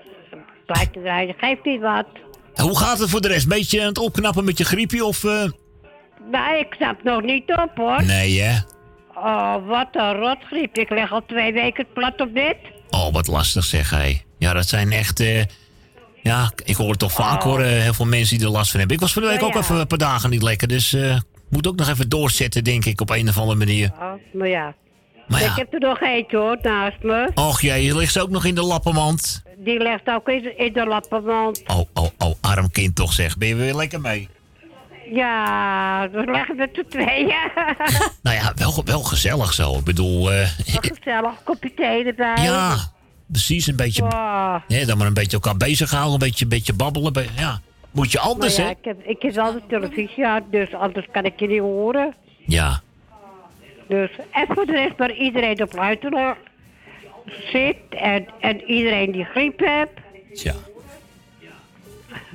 plaatje 0.66 1.02
draaien. 1.02 1.36
Geeft 1.38 1.64
niet 1.66 1.82
wat. 1.82 2.06
Hoe 2.56 2.78
gaat 2.78 3.00
het 3.00 3.10
voor 3.10 3.22
de 3.22 3.28
rest? 3.28 3.48
Beetje 3.48 3.82
aan 3.82 3.88
het 3.88 3.98
opknappen 3.98 4.44
met 4.46 4.58
je 4.58 4.66
griepje 4.66 5.06
of... 5.06 5.24
eh, 5.24 5.44
Nou, 6.32 6.58
ik 6.60 6.74
snap 6.74 7.04
nog 7.04 7.22
niet 7.22 7.52
op 7.52 7.72
hoor. 7.76 8.04
Nee, 8.04 8.42
hè? 8.42 8.58
Oh, 9.16 9.68
wat 9.68 9.88
een 9.92 10.14
rotgriep. 10.14 10.78
Ik 10.78 10.90
leg 10.90 11.12
al 11.12 11.26
twee 11.28 11.54
weken 11.54 11.86
plat 11.94 12.22
op 12.22 12.34
dit. 12.34 12.56
Oh, 12.90 13.14
wat 13.14 13.28
lastig 13.28 13.64
zeg 13.64 13.90
hij. 13.90 14.26
Ja, 14.38 14.54
dat 14.54 14.68
zijn 14.68 14.92
echt... 14.92 15.20
eh, 15.20 15.42
ja, 16.24 16.52
ik 16.64 16.76
hoor 16.76 16.90
het 16.90 17.00
toch 17.00 17.12
vaak 17.12 17.44
hoor, 17.44 17.62
eh, 17.62 17.82
heel 17.82 17.94
veel 17.94 18.06
mensen 18.06 18.38
die 18.38 18.46
er 18.46 18.52
last 18.52 18.70
van 18.72 18.80
hebben. 18.80 18.98
Ik 18.98 19.04
was 19.04 19.14
van 19.14 19.22
de 19.22 19.28
week 19.28 19.44
ook 19.44 19.56
even 19.56 19.76
een 19.76 19.88
paar 19.88 19.98
dagen 19.98 20.30
niet 20.30 20.44
lekker, 20.44 20.68
dus... 20.68 20.94
eh 20.94 21.18
moet 21.52 21.68
ook 21.68 21.76
nog 21.76 21.90
even 21.90 22.10
doorzetten, 22.10 22.64
denk 22.64 22.86
ik, 22.86 23.02
op 23.02 23.10
een 23.10 23.30
of 23.30 23.38
andere 23.38 23.58
manier. 23.58 23.92
Oh, 24.00 24.12
maar 24.34 24.48
ja. 24.48 24.74
Maar 25.28 25.42
ja. 25.42 25.50
Ik 25.50 25.56
heb 25.56 25.74
er 25.74 25.80
nog 25.80 26.02
eentje 26.02 26.38
hoor, 26.38 26.58
naast 26.62 27.02
me. 27.02 27.32
Och 27.36 27.62
jee, 27.62 27.84
je 27.84 27.96
ligt 27.96 28.14
ze 28.14 28.22
ook 28.22 28.30
nog 28.30 28.46
in 28.46 28.56
de 28.56 28.62
lappenmand. 28.62 29.44
Die 29.58 29.78
legt 29.80 30.08
ook 30.08 30.30
in, 30.30 30.74
de 30.74 30.86
lappenmand. 30.86 31.64
Oh, 31.68 31.80
oh, 31.94 32.10
oh, 32.18 32.34
arm 32.42 32.72
kind 32.72 32.96
toch 32.96 33.14
zeg. 33.14 33.38
Ben 33.38 33.48
je 33.48 33.56
weer 33.56 33.74
lekker 33.74 34.02
mee? 34.02 34.30
Ja, 35.12 36.08
dan 36.08 36.32
leggen 36.32 36.56
we 36.56 36.72
te 36.72 36.86
tweeën. 36.90 37.34
Nou 38.24 38.36
ja, 38.36 38.54
wel, 38.56 38.82
wel 38.86 39.04
gezellig 39.04 39.54
zo. 39.54 39.78
Ik 39.78 39.84
bedoel, 39.84 40.32
eh, 40.32 40.50
Gezellig, 40.66 41.44
kopje 41.44 41.74
thee 41.74 42.06
erbij. 42.06 42.44
ja, 42.44 42.78
precies. 43.32 43.68
Een 43.68 43.76
beetje, 43.76 44.04
Oh. 44.04 44.56
hè, 44.68 44.86
dan 44.86 44.98
maar 44.98 45.08
een 45.08 45.14
beetje 45.14 45.32
elkaar 45.38 45.58
bezighouden. 45.58 46.14
Een 46.14 46.20
beetje, 46.20 46.44
een 46.44 46.50
beetje 46.50 46.74
babbelen. 46.74 47.14
be- 47.14 47.26
Ja, 47.38 47.62
moet 47.92 48.12
je 48.12 48.20
anders, 48.20 48.56
ja, 48.56 48.64
hè? 48.64 48.70
ik 48.70 48.78
heb, 48.82 49.02
ik 49.06 49.22
heb 49.22 49.34
de 49.34 49.62
televisie 49.68 50.26
uit, 50.28 50.44
dus 50.52 50.74
anders 50.74 51.06
kan 51.12 51.26
ik 51.26 51.40
je 51.40 51.48
niet 51.48 51.60
horen. 51.60 52.14
Ja. 52.46 52.82
Dus, 53.88 54.10
en 54.32 54.46
voor 54.50 54.66
de 54.66 54.72
rest 54.72 54.98
maar 54.98 55.14
iedereen 55.14 55.62
op 55.62 55.74
luisteren 55.74 56.36
zit 57.52 57.76
en, 57.90 58.26
en 58.42 58.62
iedereen 58.64 59.12
die 59.12 59.24
griep 59.26 59.60
heeft. 59.60 59.92
Ja. 60.44 60.54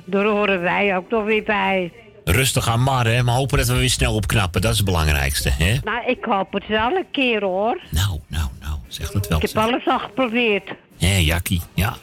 Daar 0.05 0.25
horen 0.25 0.61
wij 0.61 0.97
ook 0.97 1.09
nog 1.09 1.23
weer 1.23 1.43
bij. 1.43 1.91
Rustig 2.25 2.67
aan 2.69 2.83
maar, 2.83 3.05
hè. 3.05 3.23
Maar 3.23 3.35
hopen 3.35 3.57
dat 3.57 3.67
we 3.67 3.77
weer 3.77 3.89
snel 3.89 4.13
opknappen. 4.15 4.61
Dat 4.61 4.71
is 4.71 4.77
het 4.77 4.85
belangrijkste, 4.85 5.49
hè? 5.49 5.77
Nou, 5.83 6.05
ik 6.07 6.23
hoop 6.25 6.53
het 6.53 6.67
wel 6.67 6.91
een 6.95 7.05
keer 7.11 7.43
hoor. 7.43 7.81
Nou, 7.91 8.19
nou, 8.27 8.47
nou. 8.59 8.77
Zeg 8.87 9.13
het 9.13 9.27
wel. 9.27 9.37
Ik 9.41 9.47
heb 9.47 9.57
alles 9.63 9.87
al 9.87 9.99
geprobeerd. 9.99 10.69
Hé, 10.97 11.15
Jakkie. 11.17 11.61
Ja, 11.73 11.95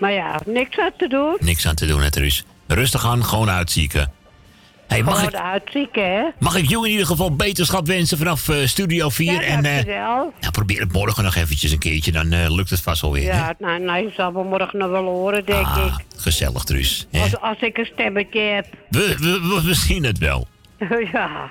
Maar 0.00 0.12
ja, 0.12 0.40
niks 0.46 0.78
aan 0.78 0.90
te 0.98 1.08
doen. 1.08 1.36
niks 1.40 1.66
aan 1.66 1.74
te 1.74 1.86
doen, 1.86 2.02
het 2.02 2.16
Ruus. 2.16 2.44
Rustig 2.66 3.06
aan, 3.06 3.24
gewoon 3.24 3.50
uitzieken. 3.50 4.12
Hey, 4.88 5.02
mag, 5.02 5.14
Gewoon 5.18 5.32
ik, 5.32 5.40
uitzieken, 5.40 6.12
hè? 6.14 6.22
mag 6.38 6.56
ik 6.56 6.68
jou 6.68 6.84
in 6.84 6.90
ieder 6.90 7.06
geval 7.06 7.36
beterschap 7.36 7.86
wensen 7.86 8.18
vanaf 8.18 8.48
eh, 8.48 8.66
Studio 8.66 9.08
4? 9.08 9.32
Ja, 9.32 9.40
en 9.40 9.62
nou, 9.62 10.30
probeer 10.52 10.80
het 10.80 10.92
morgen 10.92 11.24
nog 11.24 11.34
eventjes 11.34 11.72
een 11.72 11.78
keertje. 11.78 12.12
Dan 12.12 12.32
eh, 12.32 12.50
lukt 12.54 12.70
het 12.70 12.80
vast 12.80 13.00
wel 13.02 13.12
weer. 13.12 13.32
hè? 13.32 13.38
Ja, 13.38 13.54
nou, 13.58 13.80
nou, 13.80 14.02
je 14.04 14.12
zal 14.16 14.30
me 14.32 14.44
morgen 14.44 14.78
nog 14.78 14.90
wel 14.90 15.04
horen, 15.04 15.44
denk 15.44 15.66
Ah, 15.66 15.84
ik. 15.98 16.20
gezellig, 16.20 16.64
Truus. 16.64 17.06
hè? 17.10 17.20
Als, 17.20 17.40
als 17.40 17.60
ik 17.60 17.78
een 17.78 17.88
stemmetje 17.92 18.40
heb. 18.40 18.66
We, 18.90 19.16
we, 19.20 19.40
we, 19.54 19.62
we 19.64 19.74
zien 19.74 20.04
het 20.04 20.18
wel. 20.18 20.46
ja. 21.12 21.50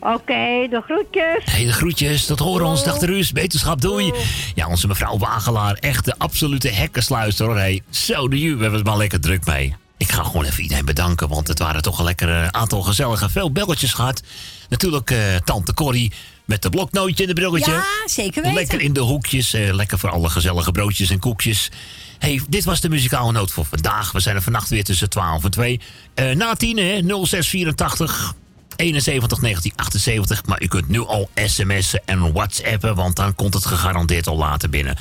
Oké, 0.00 0.68
de 0.70 0.80
groetjes. 0.84 1.44
Hey, 1.44 1.64
de 1.64 1.72
groetjes, 1.72 2.26
tot 2.26 2.38
horen 2.38 2.66
ons. 2.66 2.84
Dag 2.84 2.98
Truus, 2.98 3.32
beterschap, 3.32 3.80
doei. 3.80 4.12
Ja, 4.54 4.68
onze 4.68 4.86
mevrouw 4.86 5.18
Wagelaar, 5.18 5.74
echt 5.74 6.04
de 6.04 6.14
absolute 6.18 6.68
hekkensluister 6.68 7.46
hoor. 7.46 7.56
Hey, 7.56 7.82
zo 7.90 8.28
de 8.28 8.38
ju, 8.38 8.54
we 8.54 8.60
hebben 8.60 8.78
het 8.78 8.88
maar 8.88 8.96
lekker 8.96 9.20
druk 9.20 9.46
mee. 9.46 9.74
Ik 9.96 10.12
ga 10.12 10.22
gewoon 10.22 10.44
even 10.44 10.62
iedereen 10.62 10.84
bedanken, 10.84 11.28
want 11.28 11.48
het 11.48 11.58
waren 11.58 11.82
toch 11.82 11.98
een 11.98 12.04
lekker 12.04 12.42
eh, 12.42 12.46
aantal 12.46 12.82
gezellige, 12.82 13.28
veel 13.28 13.52
belletjes 13.52 13.92
gehad. 13.92 14.22
Natuurlijk 14.68 15.10
eh, 15.10 15.18
tante 15.44 15.74
Corrie 15.74 16.12
met 16.50 16.62
de 16.62 16.70
bloknootje 16.70 17.22
en 17.22 17.28
de 17.28 17.40
brilletje. 17.40 17.70
Ja, 17.70 17.84
zeker 18.06 18.42
weten. 18.42 18.54
Lekker 18.58 18.80
in 18.80 18.92
de 18.92 19.00
hoekjes, 19.00 19.52
eh, 19.52 19.74
lekker 19.74 19.98
voor 19.98 20.10
alle 20.10 20.28
gezellige 20.28 20.72
broodjes 20.72 21.10
en 21.10 21.18
koekjes. 21.18 21.70
Hey, 22.18 22.40
dit 22.48 22.64
was 22.64 22.80
de 22.80 22.88
muzikale 22.88 23.32
noot 23.32 23.50
voor 23.50 23.64
vandaag. 23.64 24.12
We 24.12 24.20
zijn 24.20 24.36
er 24.36 24.42
vannacht 24.42 24.68
weer 24.68 24.84
tussen 24.84 25.10
12 25.10 25.44
en 25.44 25.50
2. 25.50 25.80
Eh, 26.14 26.30
na 26.30 26.54
10, 26.54 26.76
hè, 26.76 27.00
0684 27.02 28.34
71 28.80 29.38
1978. 29.38 30.46
Maar 30.46 30.62
u 30.62 30.66
kunt 30.66 30.88
nu 30.88 31.06
al 31.06 31.30
sms'en 31.34 32.02
en 32.04 32.32
whatsappen, 32.32 32.94
want 32.94 33.16
dan 33.16 33.34
komt 33.34 33.54
het 33.54 33.66
gegarandeerd 33.66 34.26
al 34.26 34.36
later 34.36 34.70
binnen. 34.70 34.96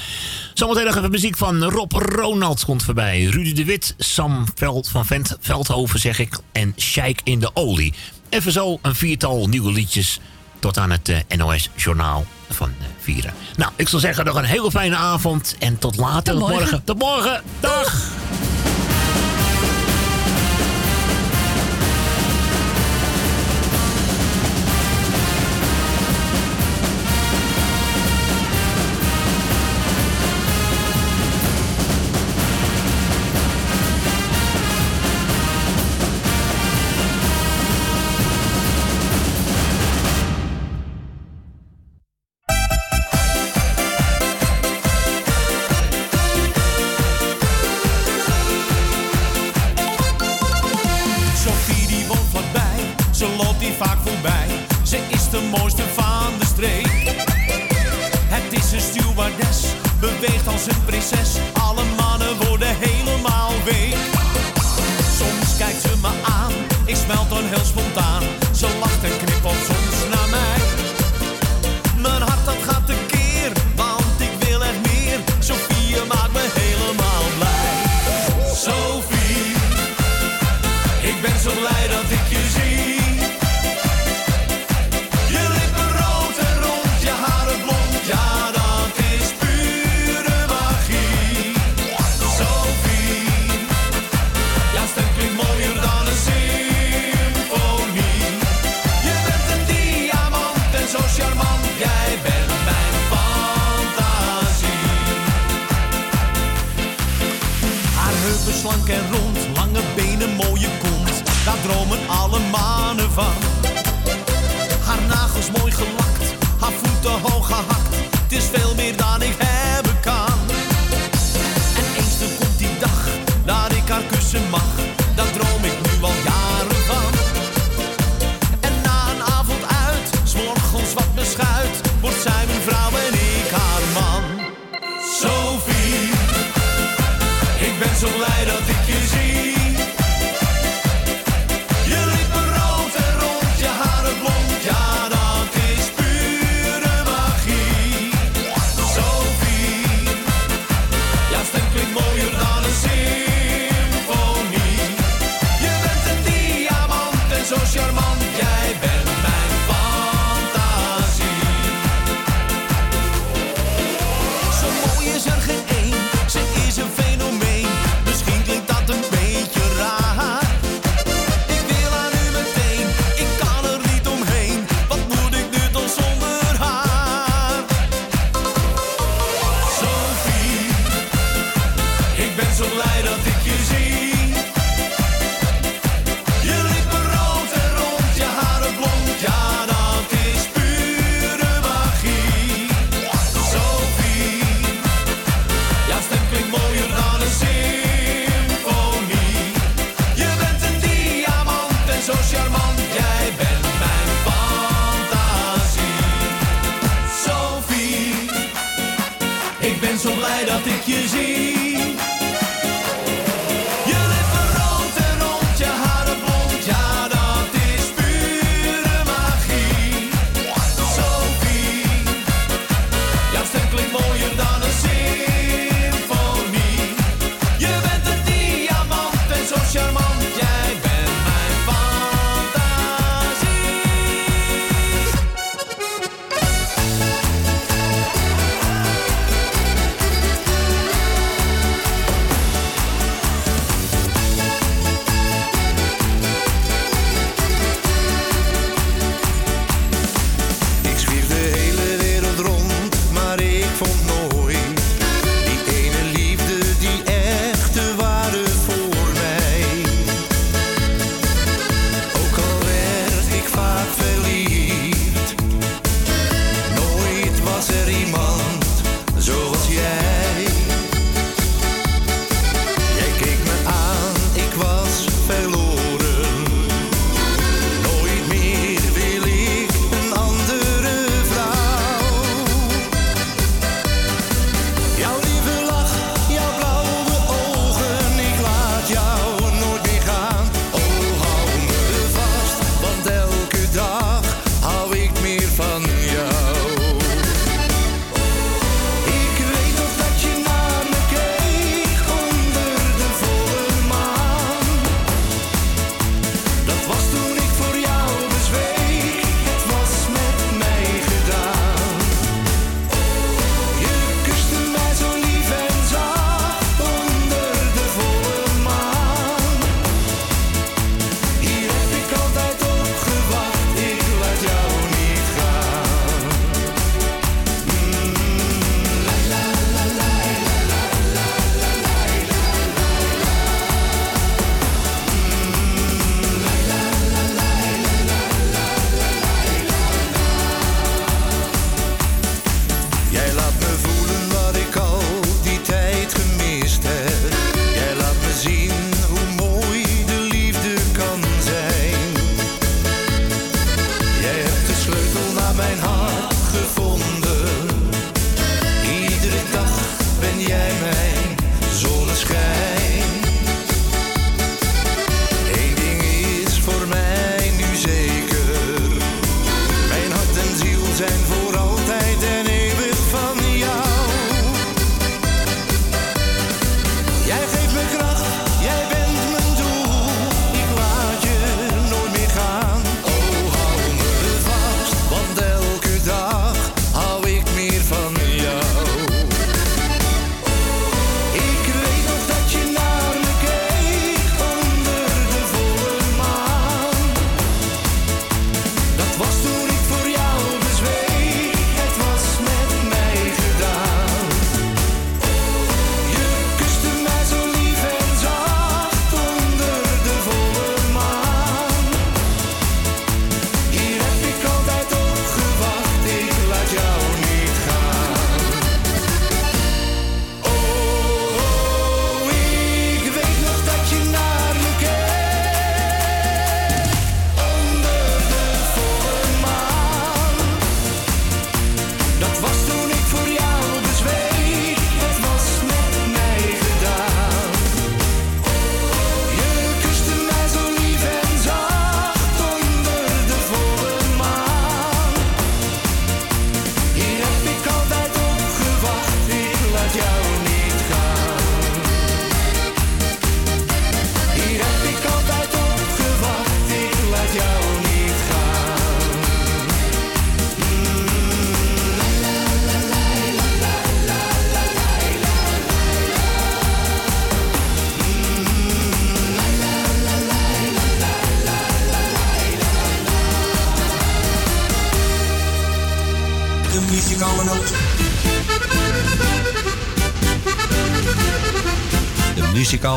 Zometeen 0.54 0.86
nog 0.86 0.96
even 0.96 1.12
muziek 1.12 1.38
van 1.38 1.64
Rob 1.64 1.92
Ronalds 1.92 2.66
komt 2.66 2.84
voorbij. 2.84 3.24
Rudy 3.24 3.54
de 3.54 3.66
Wit, 3.66 3.96
Sam 3.98 4.46
Veld 4.56 4.90
van 4.90 5.06
Vent, 5.06 5.38
Veldhoven 5.40 6.00
zeg 6.00 6.20
ik. 6.20 6.38
En 6.52 6.74
Sheik 6.78 7.22
in 7.24 7.40
de 7.40 7.52
Olie. 7.54 7.94
Even 8.30 8.52
zo 8.52 8.80
een 8.82 8.96
viertal 8.96 9.48
nieuwe 9.48 9.72
liedjes 9.72 10.20
tot 10.60 10.78
aan 10.78 10.92
het 10.92 11.10
eh, 11.10 11.38
NOS-journaal 11.38 12.26
van 12.50 12.70
eh, 12.80 12.86
vieren. 13.00 13.34
Nou, 13.56 13.72
ik 13.76 13.90
zal 13.90 14.00
zeggen 14.00 14.26
nog 14.26 14.36
een 14.36 14.44
hele 14.44 14.72
fijne 14.72 14.96
avond 14.96 15.56
en 15.60 15.78
tot 15.78 15.98
later. 15.98 16.34
Tot 16.34 16.50
morgen. 16.50 16.84
Tot 16.84 16.98
morgen. 16.98 17.44
Dag. 17.60 18.12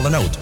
Muzikale 0.02 0.10
noot. 0.10 0.41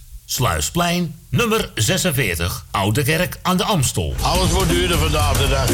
Sluisplein, 0.31 1.15
nummer 1.29 1.71
46, 1.75 2.65
Oude 2.71 3.03
Kerk 3.03 3.39
aan 3.41 3.57
de 3.57 3.63
Amstel. 3.63 4.15
Alles 4.21 4.51
wordt 4.51 4.69
duurder 4.69 4.97
vandaag 4.97 5.37
de 5.37 5.47
dag. 5.47 5.69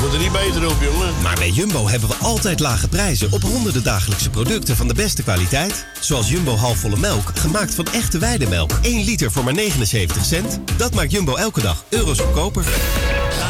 Wordt 0.00 0.14
er 0.14 0.20
niet 0.20 0.32
beter 0.32 0.70
op, 0.70 0.76
jongen. 0.82 1.22
Maar 1.22 1.34
bij 1.34 1.50
Jumbo 1.50 1.88
hebben 1.88 2.08
we 2.08 2.14
altijd 2.14 2.60
lage 2.60 2.88
prijzen 2.88 3.32
op 3.32 3.42
honderden 3.42 3.82
dagelijkse 3.82 4.30
producten 4.30 4.76
van 4.76 4.88
de 4.88 4.94
beste 4.94 5.22
kwaliteit. 5.22 5.86
Zoals 6.00 6.28
Jumbo 6.28 6.56
halfvolle 6.56 6.96
melk, 6.96 7.30
gemaakt 7.34 7.74
van 7.74 7.86
echte 7.92 8.18
weidemelk. 8.18 8.72
1 8.82 9.04
liter 9.04 9.32
voor 9.32 9.44
maar 9.44 9.54
79 9.54 10.24
cent. 10.24 10.60
Dat 10.76 10.94
maakt 10.94 11.12
Jumbo 11.12 11.36
elke 11.36 11.60
dag 11.60 11.84
euro's 11.88 12.18
goedkoper. 12.18 12.64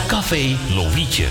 Café 0.07 0.57
Lovietje. 0.75 1.27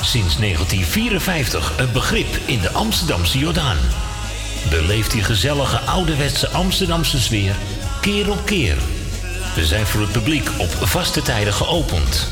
Sinds 0.00 0.36
1954 0.36 1.72
een 1.78 1.92
begrip 1.92 2.38
in 2.46 2.60
de 2.60 2.70
Amsterdamse 2.70 3.38
Jordaan. 3.38 3.76
Beleef 4.70 5.08
die 5.08 5.22
gezellige 5.22 5.78
ouderwetse 5.78 6.48
Amsterdamse 6.48 7.20
sfeer 7.20 7.56
keer 8.00 8.30
op 8.30 8.44
keer. 8.44 8.76
We 9.54 9.64
zijn 9.64 9.86
voor 9.86 10.00
het 10.00 10.12
publiek 10.12 10.50
op 10.58 10.70
vaste 10.70 11.22
tijden 11.22 11.52
geopend. 11.52 12.28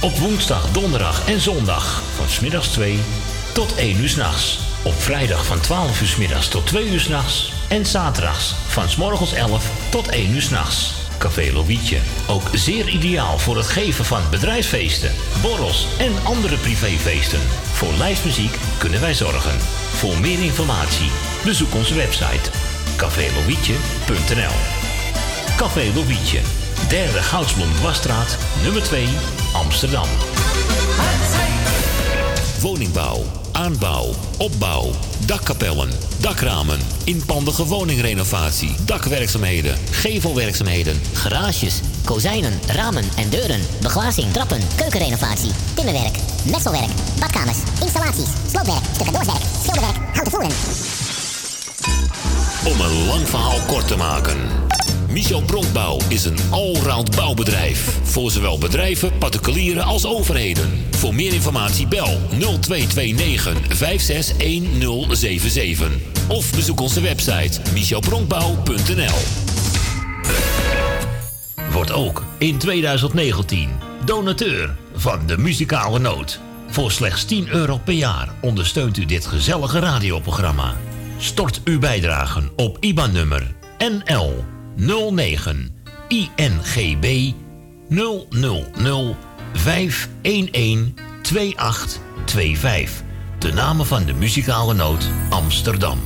Op 0.00 0.18
woensdag, 0.18 0.70
donderdag 0.70 1.28
en 1.28 1.40
zondag 1.40 2.02
van 2.16 2.28
smiddags 2.28 2.68
2 2.68 2.98
tot 3.52 3.74
1 3.74 4.00
uur 4.00 4.08
s'nachts. 4.08 4.58
Op 4.82 5.02
vrijdag 5.02 5.44
van 5.44 5.60
12 5.60 6.00
uur 6.00 6.08
's 6.08 6.16
middags 6.16 6.48
tot 6.48 6.66
2 6.66 6.88
uur 6.88 7.00
s'nachts. 7.00 7.52
En 7.68 7.86
zaterdags 7.86 8.54
van 8.68 8.88
s 8.88 8.96
morgens 8.96 9.32
11 9.32 9.70
tot 9.90 10.08
1 10.08 10.30
uur 10.30 10.42
s'nachts. 10.42 10.94
Café 11.18 11.52
Lovietje. 11.52 11.98
Ook 12.26 12.48
zeer 12.52 12.88
ideaal 12.88 13.38
voor 13.38 13.56
het 13.56 13.68
geven 13.68 14.04
van 14.04 14.22
bedrijfsfeesten, 14.30 15.14
borrels 15.42 15.86
en 15.98 16.12
andere 16.24 16.56
privéfeesten. 16.56 17.40
Voor 17.72 17.92
lijstmuziek 17.92 18.56
kunnen 18.78 19.00
wij 19.00 19.14
zorgen. 19.14 19.58
Voor 19.92 20.18
meer 20.18 20.42
informatie 20.42 21.10
bezoek 21.44 21.74
onze 21.74 21.94
website 21.94 22.50
cafélovietje.nl 22.96 24.71
Café 25.62 25.92
Lovietje, 25.94 26.40
derde 26.88 27.22
Goudsblom-Wasstraat, 27.22 28.36
nummer 28.62 28.82
2, 28.82 29.08
Amsterdam. 29.52 30.08
Woningbouw, 32.60 33.22
aanbouw, 33.52 34.14
opbouw, 34.38 34.90
dakkapellen, 35.26 35.90
dakramen, 36.20 36.78
inpandige 37.04 37.66
woningrenovatie, 37.66 38.74
dakwerkzaamheden, 38.84 39.78
gevelwerkzaamheden, 39.90 41.00
Garages, 41.12 41.80
kozijnen, 42.04 42.60
ramen 42.66 43.04
en 43.16 43.28
deuren, 43.30 43.60
beglazing, 43.80 44.32
trappen, 44.32 44.60
keukenrenovatie, 44.76 45.52
timmerwerk, 45.74 46.16
messelwerk, 46.50 46.90
badkamers, 47.18 47.58
installaties, 47.80 48.30
sloopwerk, 48.50 48.84
stucadoorswerk, 48.94 49.42
schilderwerk, 49.62 49.96
houten 50.12 50.32
voeren. 50.32 50.52
Om 52.64 52.80
een 52.80 53.06
lang 53.06 53.28
verhaal 53.28 53.60
kort 53.66 53.88
te 53.88 53.96
maken. 53.96 54.51
Michel 55.12 55.42
Bronkbouw 55.42 56.00
is 56.08 56.24
een 56.24 56.36
allround 56.50 57.16
bouwbedrijf. 57.16 57.98
Voor 58.02 58.30
zowel 58.30 58.58
bedrijven, 58.58 59.18
particulieren 59.18 59.84
als 59.84 60.06
overheden. 60.06 60.84
Voor 60.90 61.14
meer 61.14 61.32
informatie 61.32 61.86
bel 61.86 62.18
0229 62.30 63.76
561077. 63.76 65.90
Of 66.28 66.54
bezoek 66.54 66.80
onze 66.80 67.00
website 67.00 67.60
michelbronkbouw.nl 67.72 69.18
Wordt 71.72 71.92
ook 71.92 72.24
in 72.38 72.58
2019 72.58 73.68
donateur 74.04 74.76
van 74.94 75.26
de 75.26 75.38
muzikale 75.38 75.98
noot. 75.98 76.40
Voor 76.68 76.90
slechts 76.90 77.24
10 77.24 77.48
euro 77.48 77.78
per 77.78 77.94
jaar 77.94 78.34
ondersteunt 78.40 78.96
u 78.96 79.04
dit 79.04 79.26
gezellige 79.26 79.78
radioprogramma. 79.78 80.76
Stort 81.18 81.60
uw 81.64 81.78
bijdragen 81.78 82.50
op 82.56 82.76
IBAN-nummer 82.80 83.54
NL 83.78 84.51
09 84.76 85.70
INGB 86.08 87.34
000 87.88 89.16
511 89.52 90.92
2825. 91.22 93.02
De 93.38 93.52
namen 93.52 93.86
van 93.86 94.04
de 94.04 94.12
muzikale 94.12 94.74
noot 94.74 95.08
Amsterdam. 95.30 95.98